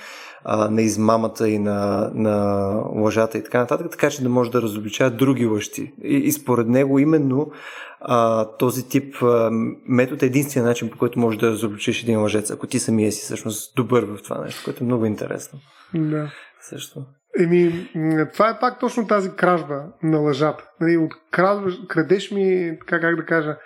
а, 0.44 0.70
на 0.70 0.82
измамата 0.82 1.48
и 1.48 1.58
на, 1.58 2.10
на 2.14 2.66
лъжата 2.94 3.38
и 3.38 3.44
така 3.44 3.58
нататък, 3.58 3.90
така 3.90 4.10
че 4.10 4.22
да 4.22 4.28
може 4.28 4.50
да 4.50 4.62
разобличава 4.62 5.10
други 5.10 5.46
лъжци. 5.46 5.94
И, 6.04 6.16
и 6.16 6.32
според 6.32 6.68
него 6.68 6.98
именно 6.98 7.50
а, 8.00 8.44
този 8.44 8.88
тип 8.88 9.14
а, 9.22 9.50
метод 9.88 10.26
е 10.26 10.26
единствения 10.26 10.68
начин, 10.68 10.90
по 10.90 10.98
който 10.98 11.18
можеш 11.18 11.40
да 11.40 11.50
разобличиш 11.50 12.02
един 12.02 12.20
лъжец, 12.20 12.50
ако 12.50 12.66
ти 12.66 12.78
самия 12.78 13.12
си 13.12 13.22
всъщност 13.22 13.76
добър 13.76 14.04
в 14.04 14.22
това 14.22 14.44
нещо, 14.44 14.62
което 14.64 14.84
е 14.84 14.86
много 14.86 15.06
интересно. 15.06 15.58
Да. 15.94 16.30
Също. 16.60 17.04
Еми, 17.38 17.88
това 18.32 18.48
е 18.48 18.58
пак 18.60 18.80
точно 18.80 19.06
тази 19.06 19.30
кражба 19.30 19.84
на 20.02 20.18
лъжата. 20.18 20.64
Нали, 20.80 20.96
от 20.96 21.12
крадваш, 21.30 21.74
крадеш 21.88 22.30
ми, 22.30 22.78
така 22.80 23.00
как 23.00 23.16
да 23.16 23.24
кажа, 23.24 23.56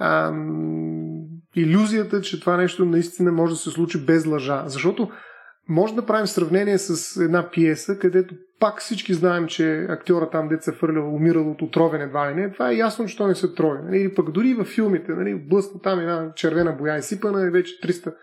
ам, 0.00 1.20
иллюзията, 1.56 2.20
че 2.20 2.40
това 2.40 2.56
нещо 2.56 2.84
наистина 2.84 3.32
може 3.32 3.52
да 3.52 3.58
се 3.58 3.70
случи 3.70 4.04
без 4.04 4.26
лъжа. 4.26 4.62
Защото 4.66 5.10
може 5.70 5.94
да 5.94 6.06
правим 6.06 6.26
сравнение 6.26 6.78
с 6.78 7.16
една 7.22 7.50
пиеса, 7.50 7.98
където 7.98 8.34
пак 8.60 8.80
всички 8.80 9.14
знаем, 9.14 9.46
че 9.46 9.86
актьора 9.88 10.30
там, 10.30 10.48
деца 10.48 10.72
фърлял, 10.72 11.14
умирал 11.14 11.50
от 11.50 11.62
отровен 11.62 12.02
едва 12.02 12.30
ли 12.30 12.34
не. 12.34 12.52
Това 12.52 12.70
е 12.70 12.76
ясно, 12.76 13.06
че 13.06 13.16
той 13.16 13.28
не 13.28 13.34
се 13.34 13.54
трови. 13.54 13.78
Нали? 13.84 13.98
Или 13.98 14.14
пък 14.14 14.30
дори 14.30 14.54
във 14.54 14.66
филмите, 14.66 15.12
нали? 15.12 15.34
блъсна 15.34 15.80
там 15.80 16.00
една 16.00 16.32
червена 16.34 16.72
боя 16.72 16.98
и 16.98 17.02
сипана 17.02 17.46
и 17.46 17.50
вече 17.50 17.80
300 17.80 18.14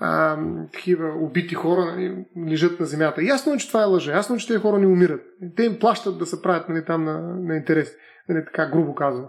а, 0.00 0.38
такива 0.72 1.08
убити 1.20 1.54
хора 1.54 1.84
нали, 1.84 2.24
лежат 2.50 2.80
на 2.80 2.86
земята. 2.86 3.22
Ясно 3.22 3.54
е, 3.54 3.56
че 3.56 3.68
това 3.68 3.82
е 3.82 3.86
лъжа. 3.86 4.12
Ясно 4.12 4.36
е, 4.36 4.38
че 4.38 4.46
тези 4.46 4.60
хора 4.60 4.78
не 4.78 4.86
умират. 4.86 5.20
Те 5.56 5.64
им 5.64 5.78
плащат 5.78 6.18
да 6.18 6.26
се 6.26 6.42
правят 6.42 6.68
нали, 6.68 6.84
там 6.84 7.04
на, 7.04 7.20
на 7.20 7.56
интерес. 7.56 7.92
Нали, 8.28 8.44
така 8.44 8.70
грубо 8.70 8.94
казано. 8.94 9.28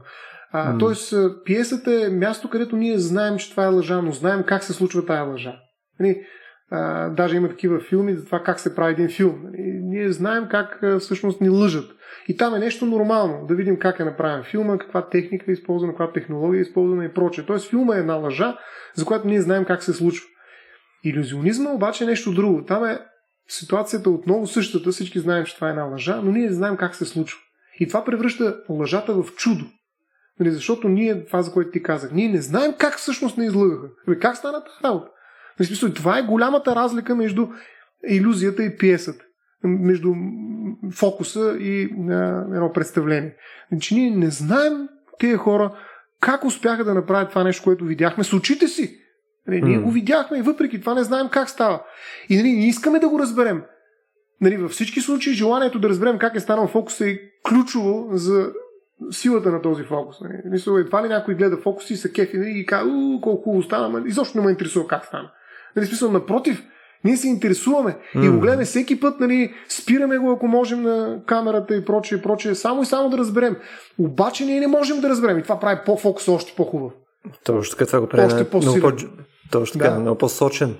А, 0.52 0.74
mm. 0.74 0.80
Тоест, 0.80 1.14
пиесата 1.46 2.06
е 2.06 2.10
място, 2.10 2.50
където 2.50 2.76
ние 2.76 2.98
знаем, 2.98 3.38
че 3.38 3.52
това 3.52 3.64
е 3.64 3.68
лъжа, 3.68 4.02
но 4.02 4.12
знаем 4.12 4.44
как 4.44 4.64
се 4.64 4.74
случва 4.74 5.06
тая 5.06 5.24
лъжа. 5.24 5.56
Нали, 6.00 6.22
даже 7.12 7.36
има 7.36 7.50
такива 7.50 7.80
филми 7.80 8.16
за 8.16 8.26
това 8.26 8.44
как 8.44 8.60
се 8.60 8.76
прави 8.76 8.94
един 8.94 9.10
филм. 9.10 9.42
Нали, 9.44 9.80
ние 9.84 10.12
знаем 10.12 10.48
как 10.50 10.84
всъщност 11.00 11.42
ни 11.42 11.50
лъжат. 11.50 11.92
И 12.28 12.38
там 12.38 12.56
е 12.56 12.60
нещо 12.60 12.86
нормално, 12.86 13.46
да 13.48 13.56
видим 13.56 13.80
как 13.80 14.00
е 14.00 14.04
направен 14.04 14.44
филма, 14.44 14.78
каква 14.78 15.10
техника 15.10 15.46
е 15.48 15.54
използвана, 15.54 15.94
каква 15.94 16.12
технология 16.12 16.60
е 16.60 16.62
използвана 16.62 17.06
и 17.06 17.14
прочее. 17.14 17.46
Тоест 17.46 17.70
филма 17.70 17.96
е 17.96 18.00
една 18.00 18.14
лъжа, 18.14 18.58
за 18.96 19.06
която 19.06 19.28
ние 19.28 19.42
знаем 19.42 19.66
как 19.66 19.84
се 19.84 19.94
случва. 19.94 20.26
Иллюзионизма 21.04 21.70
обаче 21.70 22.04
е 22.04 22.08
нещо 22.08 22.34
друго. 22.34 22.66
Там 22.66 22.86
е 22.86 23.00
ситуацията 23.48 24.10
отново 24.10 24.48
същата, 24.48 24.92
всички 24.92 25.20
знаем, 25.20 25.46
че 25.46 25.56
това 25.56 25.68
е 25.68 25.70
една 25.70 25.84
лъжа, 25.84 26.22
но 26.24 26.32
ние 26.32 26.48
не 26.48 26.54
знаем 26.54 26.78
как 26.78 26.96
се 26.96 27.06
случва. 27.06 27.40
И 27.80 27.88
това 27.88 28.06
превръща 28.06 28.58
лъжата 28.70 29.14
в 29.14 29.36
чудо. 29.36 29.66
Нали, 30.40 30.52
защото 30.52 30.90
ние, 30.90 31.26
това 31.26 31.42
за 31.42 31.52
което 31.52 31.72
ти 31.72 31.84
казах, 31.84 32.12
ние 32.12 32.30
не 32.30 32.42
знаем 32.42 32.74
как 32.78 32.98
всъщност 32.98 33.38
не 33.38 33.46
излъгаха. 33.46 33.88
Как 34.22 34.38
стана 34.38 34.64
тази 34.64 34.84
работа? 34.84 35.12
В 35.60 35.66
смисъл, 35.66 35.94
това 35.94 36.20
е 36.20 36.24
голямата 36.24 36.76
разлика 36.76 37.16
между 37.16 37.48
иллюзията 38.08 38.64
и 38.64 38.78
пиесата. 38.78 39.26
Между 39.64 40.14
фокуса 40.92 41.58
и 41.60 41.84
а, 42.10 42.46
едно 42.54 42.72
представление. 42.74 43.36
Значи 43.72 43.96
ние 43.96 44.12
не 44.12 44.30
знаем 44.30 44.88
тези 45.20 45.36
хора 45.36 45.76
как 46.22 46.46
успяха 46.46 46.84
да 46.84 46.94
направят 46.94 47.30
това 47.30 47.44
нещо, 47.44 47.64
което 47.64 47.86
видяхме 47.86 48.24
с 48.24 48.34
очите 48.34 48.68
си. 48.68 49.00
Нали, 49.48 49.62
ние 49.62 49.78
го 49.78 49.92
видяхме 49.92 50.38
и 50.38 50.42
въпреки 50.42 50.82
това 50.82 50.94
не 50.94 51.04
знаем 51.04 51.30
как 51.32 51.50
става. 51.50 51.84
И 52.30 52.38
нали, 52.38 52.52
не 52.52 52.68
искаме 52.68 53.00
да 53.00 53.10
го 53.10 53.20
разберем. 53.20 53.64
Нали, 54.42 54.58
във 54.58 54.72
всички 54.72 55.02
случаи 55.02 55.34
желанието 55.34 55.80
да 55.80 55.90
разберем 55.90 56.18
как 56.18 56.36
е 56.36 56.40
станал 56.40 56.68
фокуса 56.68 57.10
е 57.10 57.20
ключово 57.50 58.08
за 58.12 58.52
силата 59.12 59.52
на 59.52 59.62
този 59.62 59.84
фокус. 59.84 60.22
Нали. 60.22 60.34
Мисля, 60.46 60.80
едва 60.80 61.04
ли 61.04 61.08
някой 61.08 61.36
гледа 61.36 61.58
фокус 61.58 61.90
и 61.90 61.98
се 61.98 62.14
кефи 62.14 62.38
нали, 62.38 62.50
и 62.50 62.66
казва, 62.66 63.20
колко 63.22 63.44
хубаво 63.44 63.64
стана, 63.64 64.04
изобщо 64.08 64.38
не 64.38 64.46
ме 64.46 64.52
интересува 64.52 64.88
как 64.88 65.06
стана. 65.06 65.32
Нали, 65.76 65.86
смисъл, 65.86 66.12
напротив, 66.12 66.64
ние 67.04 67.18
се 67.18 67.28
интересуваме 67.28 67.98
mm. 68.16 68.26
и 68.26 68.30
го 68.30 68.40
гледаме 68.40 68.66
всеки 68.66 69.00
път, 69.00 69.20
нали, 69.20 69.54
спираме 69.70 70.18
го, 70.18 70.32
ако 70.32 70.48
можем 70.48 70.82
на 70.82 71.20
камерата 71.26 71.76
и 71.76 71.86
прочее, 71.86 72.22
прочее, 72.22 72.56
само 72.56 72.82
и 72.82 72.86
само 72.86 73.10
да 73.10 73.18
разберем. 73.18 73.56
Обаче 73.98 74.46
ние 74.46 74.60
не 74.60 74.68
можем 74.68 75.02
да 75.02 75.10
разберем 75.10 75.40
и 75.40 75.44
това 75.44 75.60
прави 75.60 75.80
по-фокус 75.86 76.28
още 76.28 76.54
по-хубав. 76.58 76.92
Точно 77.44 77.78
така 77.78 77.86
това 77.86 78.00
го 78.00 78.08
прави 78.08 78.26
още 78.26 78.50
по 78.50 78.58
много 78.58 78.80
по 78.80 78.92
точно 79.52 79.80
така, 79.80 79.94
да. 79.94 80.00
много 80.00 80.18
по-сочен. 80.18 80.76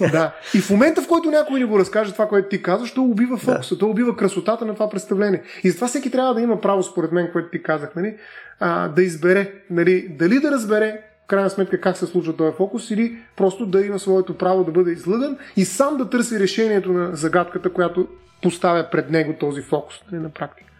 Да. 0.00 0.34
И 0.54 0.60
в 0.60 0.70
момента, 0.70 1.02
в 1.02 1.08
който 1.08 1.30
някой 1.30 1.60
ни 1.60 1.64
го 1.64 1.78
разкаже 1.78 2.12
това, 2.12 2.28
което 2.28 2.48
ти 2.48 2.62
казваш, 2.62 2.94
то 2.94 3.02
убива 3.02 3.36
фокуса, 3.36 3.74
да. 3.74 3.78
то 3.78 3.86
убива 3.86 4.16
красотата 4.16 4.64
на 4.64 4.74
това 4.74 4.90
представление. 4.90 5.42
И 5.64 5.70
затова 5.70 5.88
всеки 5.88 6.10
трябва 6.10 6.34
да 6.34 6.40
има 6.40 6.60
право, 6.60 6.82
според 6.82 7.12
мен, 7.12 7.28
което 7.32 7.50
ти 7.50 7.62
казах, 7.62 7.94
нали, 7.96 8.16
а, 8.60 8.88
да 8.88 9.02
избере, 9.02 9.52
нали, 9.70 10.08
дали 10.18 10.40
да 10.40 10.50
разбере 10.50 11.00
крайна 11.32 11.50
сметка 11.50 11.80
как 11.80 11.96
се 11.96 12.06
случва 12.06 12.36
този 12.36 12.56
фокус 12.56 12.90
или 12.90 13.16
просто 13.36 13.66
да 13.66 13.86
има 13.86 13.98
своето 13.98 14.38
право 14.38 14.64
да 14.64 14.70
бъде 14.70 14.92
излъган 14.92 15.38
и 15.56 15.64
сам 15.64 15.96
да 15.96 16.10
търси 16.10 16.40
решението 16.40 16.92
на 16.92 17.16
загадката, 17.16 17.72
която 17.72 18.08
поставя 18.42 18.88
пред 18.92 19.10
него 19.10 19.34
този 19.40 19.62
фокус 19.62 19.94
нали, 20.12 20.22
на 20.22 20.30
практика. 20.30 20.70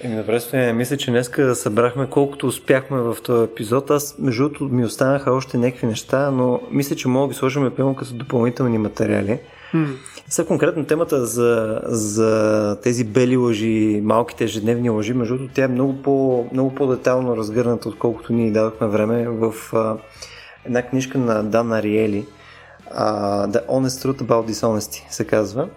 Еми, 0.00 0.16
добре. 0.16 0.72
Мисля, 0.72 0.96
че 0.96 1.10
днеска 1.10 1.54
събрахме 1.54 2.06
колкото 2.10 2.46
успяхме 2.46 2.98
в 2.98 3.16
този 3.22 3.44
епизод. 3.44 3.90
Аз, 3.90 4.18
между 4.18 4.42
другото, 4.42 4.64
ми 4.64 4.84
останаха 4.84 5.32
още 5.32 5.58
някакви 5.58 5.86
неща, 5.86 6.30
но 6.30 6.60
мисля, 6.70 6.96
че 6.96 7.08
мога 7.08 7.26
да 7.26 7.32
ги 7.32 7.38
сложим 7.38 7.70
пълно 7.76 7.96
като 7.96 8.14
допълнителни 8.14 8.78
материали. 8.78 9.40
Mm. 9.74 9.96
Сега 10.28 10.48
конкретно 10.48 10.84
темата 10.84 11.26
за, 11.26 11.80
за 11.84 12.76
тези 12.82 13.04
бели 13.04 13.36
лъжи, 13.36 14.00
малките 14.04 14.44
ежедневни 14.44 14.90
лъжи, 14.90 15.14
между 15.14 15.36
другото, 15.36 15.54
тя 15.54 15.64
е 15.64 15.68
много, 15.68 16.02
по, 16.02 16.46
много 16.52 16.74
по-детално 16.74 17.36
разгърната, 17.36 17.88
отколкото 17.88 18.32
ние 18.32 18.50
дадохме 18.50 18.86
време 18.86 19.28
в 19.28 19.54
а, 19.72 19.96
една 20.64 20.82
книжка 20.82 21.18
на 21.18 21.44
Дан 21.44 21.72
Ариели, 21.72 22.26
а, 22.90 23.46
The 23.48 23.66
Honest 23.66 24.06
Truth 24.08 24.22
About 24.22 24.50
Dishonesty 24.50 25.10
се 25.10 25.24
казва. 25.24 25.68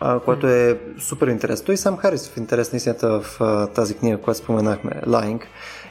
а, 0.00 0.20
което 0.20 0.46
е 0.46 0.78
супер 0.98 1.26
интересно. 1.26 1.66
Той 1.66 1.76
сам 1.76 1.96
Харис 1.96 2.28
в 2.28 2.36
интерес 2.36 2.72
на 2.72 2.78
в 3.20 3.40
а, 3.40 3.66
тази 3.66 3.94
книга, 3.94 4.18
която 4.18 4.40
споменахме, 4.40 4.90
Lying, 5.06 5.40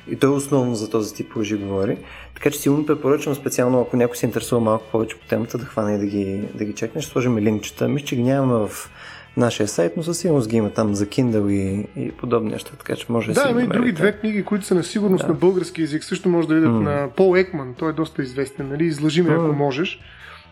и 0.07 0.15
той 0.15 0.29
основно 0.29 0.75
за 0.75 0.89
този 0.89 1.15
тип 1.15 1.35
лъжи 1.35 1.55
говори. 1.55 1.97
Така 2.33 2.51
че 2.51 2.59
силно 2.59 2.85
препоръчвам 2.85 3.35
специално, 3.35 3.81
ако 3.81 3.97
някой 3.97 4.17
се 4.17 4.25
интересува 4.25 4.61
малко 4.61 4.85
повече 4.91 5.15
по 5.15 5.27
темата, 5.27 5.57
да 5.57 5.65
хване 5.65 5.95
и 5.95 5.97
да 5.97 6.05
ги, 6.05 6.41
да 6.55 6.65
ги 6.65 6.73
чекне. 6.73 7.01
Ще 7.01 7.11
сложим 7.11 7.37
линкчета. 7.37 7.87
Мисля, 7.87 8.07
че 8.07 8.15
ги 8.15 8.23
нямаме 8.23 8.67
в 8.67 8.89
нашия 9.37 9.67
сайт, 9.67 9.93
но 9.97 10.03
със 10.03 10.17
сигурност 10.19 10.49
ги 10.49 10.57
има 10.57 10.69
там 10.69 10.95
за 10.95 11.05
Kindle 11.05 11.51
и, 11.51 11.87
и 11.95 12.11
подобни 12.11 12.51
неща, 12.51 12.71
така 12.77 12.95
че 12.95 13.05
може 13.09 13.33
да 13.33 13.43
Да, 13.43 13.49
има 13.49 13.61
и 13.61 13.67
други 13.67 13.91
две 13.91 14.11
книги, 14.11 14.43
които 14.43 14.65
са 14.65 14.75
на 14.75 14.83
сигурност 14.83 15.21
да. 15.21 15.27
на 15.27 15.33
български 15.33 15.81
язик. 15.81 16.03
Също 16.03 16.29
може 16.29 16.47
да 16.47 16.55
видят 16.55 16.71
mm. 16.71 16.79
на 16.79 17.09
Пол 17.15 17.37
Екман, 17.37 17.73
той 17.77 17.89
е 17.89 17.93
доста 17.93 18.21
известен, 18.21 18.69
нали? 18.69 18.85
Излъжи 18.85 19.21
ме, 19.21 19.29
mm. 19.29 19.45
ако 19.45 19.55
можеш. 19.55 19.99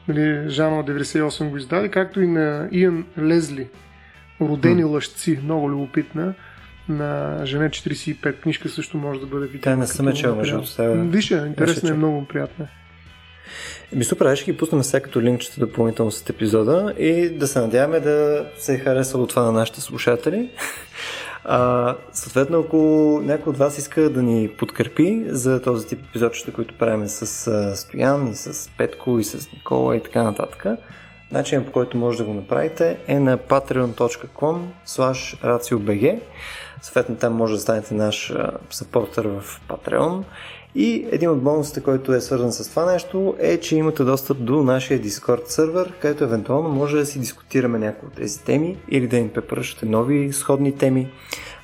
Нали, 0.07 0.49
Жанова 0.49 0.83
98 0.83 1.49
го 1.49 1.57
издаде, 1.57 1.89
както 1.89 2.21
и 2.21 2.27
на 2.27 2.67
Иан 2.71 3.05
Лезли, 3.19 3.67
Родени 4.41 4.83
mm. 4.83 4.89
лъжци, 4.89 5.39
много 5.43 5.71
любопитна 5.71 6.33
на 6.89 7.41
Жене 7.45 7.69
45 7.69 8.39
книжка 8.41 8.69
също 8.69 8.97
може 8.97 9.19
да 9.19 9.25
бъде 9.25 9.45
видена. 9.45 9.61
Тя 9.61 9.75
не 9.75 9.87
съм 9.87 10.13
чел, 10.13 10.35
между 10.35 10.61
Више, 10.79 11.43
интересно 11.47 11.89
е, 11.89 11.93
много 11.93 12.25
приятна. 12.25 12.67
Еми 13.93 14.03
супер, 14.03 14.35
ще 14.35 14.51
ги 14.51 14.57
пуснем 14.57 14.83
сега 14.83 15.03
като 15.03 15.21
линкчета 15.21 15.59
допълнително 15.59 16.11
след 16.11 16.29
епизода 16.29 16.93
и 16.99 17.29
да 17.29 17.47
се 17.47 17.59
надяваме 17.59 17.99
да 17.99 18.45
се 18.57 18.73
е 18.73 18.77
харесало 18.77 19.27
това 19.27 19.41
на 19.41 19.51
нашите 19.51 19.81
слушатели. 19.81 20.49
А, 21.49 21.95
съответно, 22.11 22.59
ако 22.59 22.77
някой 23.23 23.51
от 23.51 23.57
вас 23.57 23.77
иска 23.77 24.09
да 24.09 24.23
ни 24.23 24.49
подкрепи 24.57 25.23
за 25.27 25.61
този 25.61 25.87
тип 25.87 25.99
епизодчета, 26.09 26.53
които 26.53 26.77
правим 26.77 27.07
с 27.07 27.47
а, 27.47 27.75
Стоян 27.75 28.27
и 28.27 28.35
с 28.35 28.69
Петко 28.77 29.19
и 29.19 29.23
с 29.23 29.51
Никола 29.53 29.95
и 29.95 30.03
така 30.03 30.23
нататък, 30.23 30.65
начинът 31.31 31.65
по 31.65 31.71
който 31.71 31.97
може 31.97 32.17
да 32.17 32.23
го 32.23 32.33
направите 32.33 32.97
е 33.07 33.19
на 33.19 33.37
patreon.com 33.37 34.61
slash 34.87 35.43
raciobg. 35.43 36.19
Съответно, 36.81 37.15
там 37.15 37.33
може 37.33 37.53
да 37.53 37.59
станете 37.59 37.93
наш 37.93 38.33
сапортер 38.69 39.25
в 39.25 39.61
Patreon 39.69 40.23
и 40.75 41.07
един 41.11 41.29
от 41.29 41.41
бонусите, 41.41 41.83
който 41.83 42.13
е 42.13 42.21
свързан 42.21 42.51
с 42.51 42.69
това 42.69 42.91
нещо, 42.91 43.35
е, 43.39 43.59
че 43.59 43.75
имате 43.75 44.03
достъп 44.03 44.43
до 44.45 44.63
нашия 44.63 45.01
Discord 45.01 45.47
сервер, 45.47 45.93
където 46.01 46.23
евентуално 46.23 46.69
може 46.69 46.97
да 46.97 47.05
си 47.05 47.19
дискутираме 47.19 47.79
някои 47.79 48.07
от 48.07 48.13
тези 48.13 48.43
теми 48.43 48.77
или 48.89 49.07
да 49.07 49.17
им 49.17 49.29
препоръчате 49.29 49.85
нови 49.85 50.33
сходни 50.33 50.77
теми, 50.77 51.11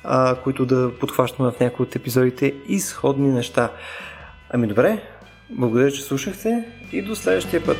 а, 0.04 0.34
които 0.34 0.66
да 0.66 0.90
подхващаме 1.00 1.50
в 1.50 1.60
някои 1.60 1.86
от 1.86 1.96
епизодите 1.96 2.54
и 2.68 2.80
сходни 2.80 3.28
неща. 3.28 3.70
Ами 4.50 4.66
добре, 4.66 5.02
благодаря, 5.50 5.90
че 5.90 6.02
слушахте 6.02 6.64
и 6.92 7.02
до 7.02 7.16
следващия 7.16 7.64
път. 7.64 7.78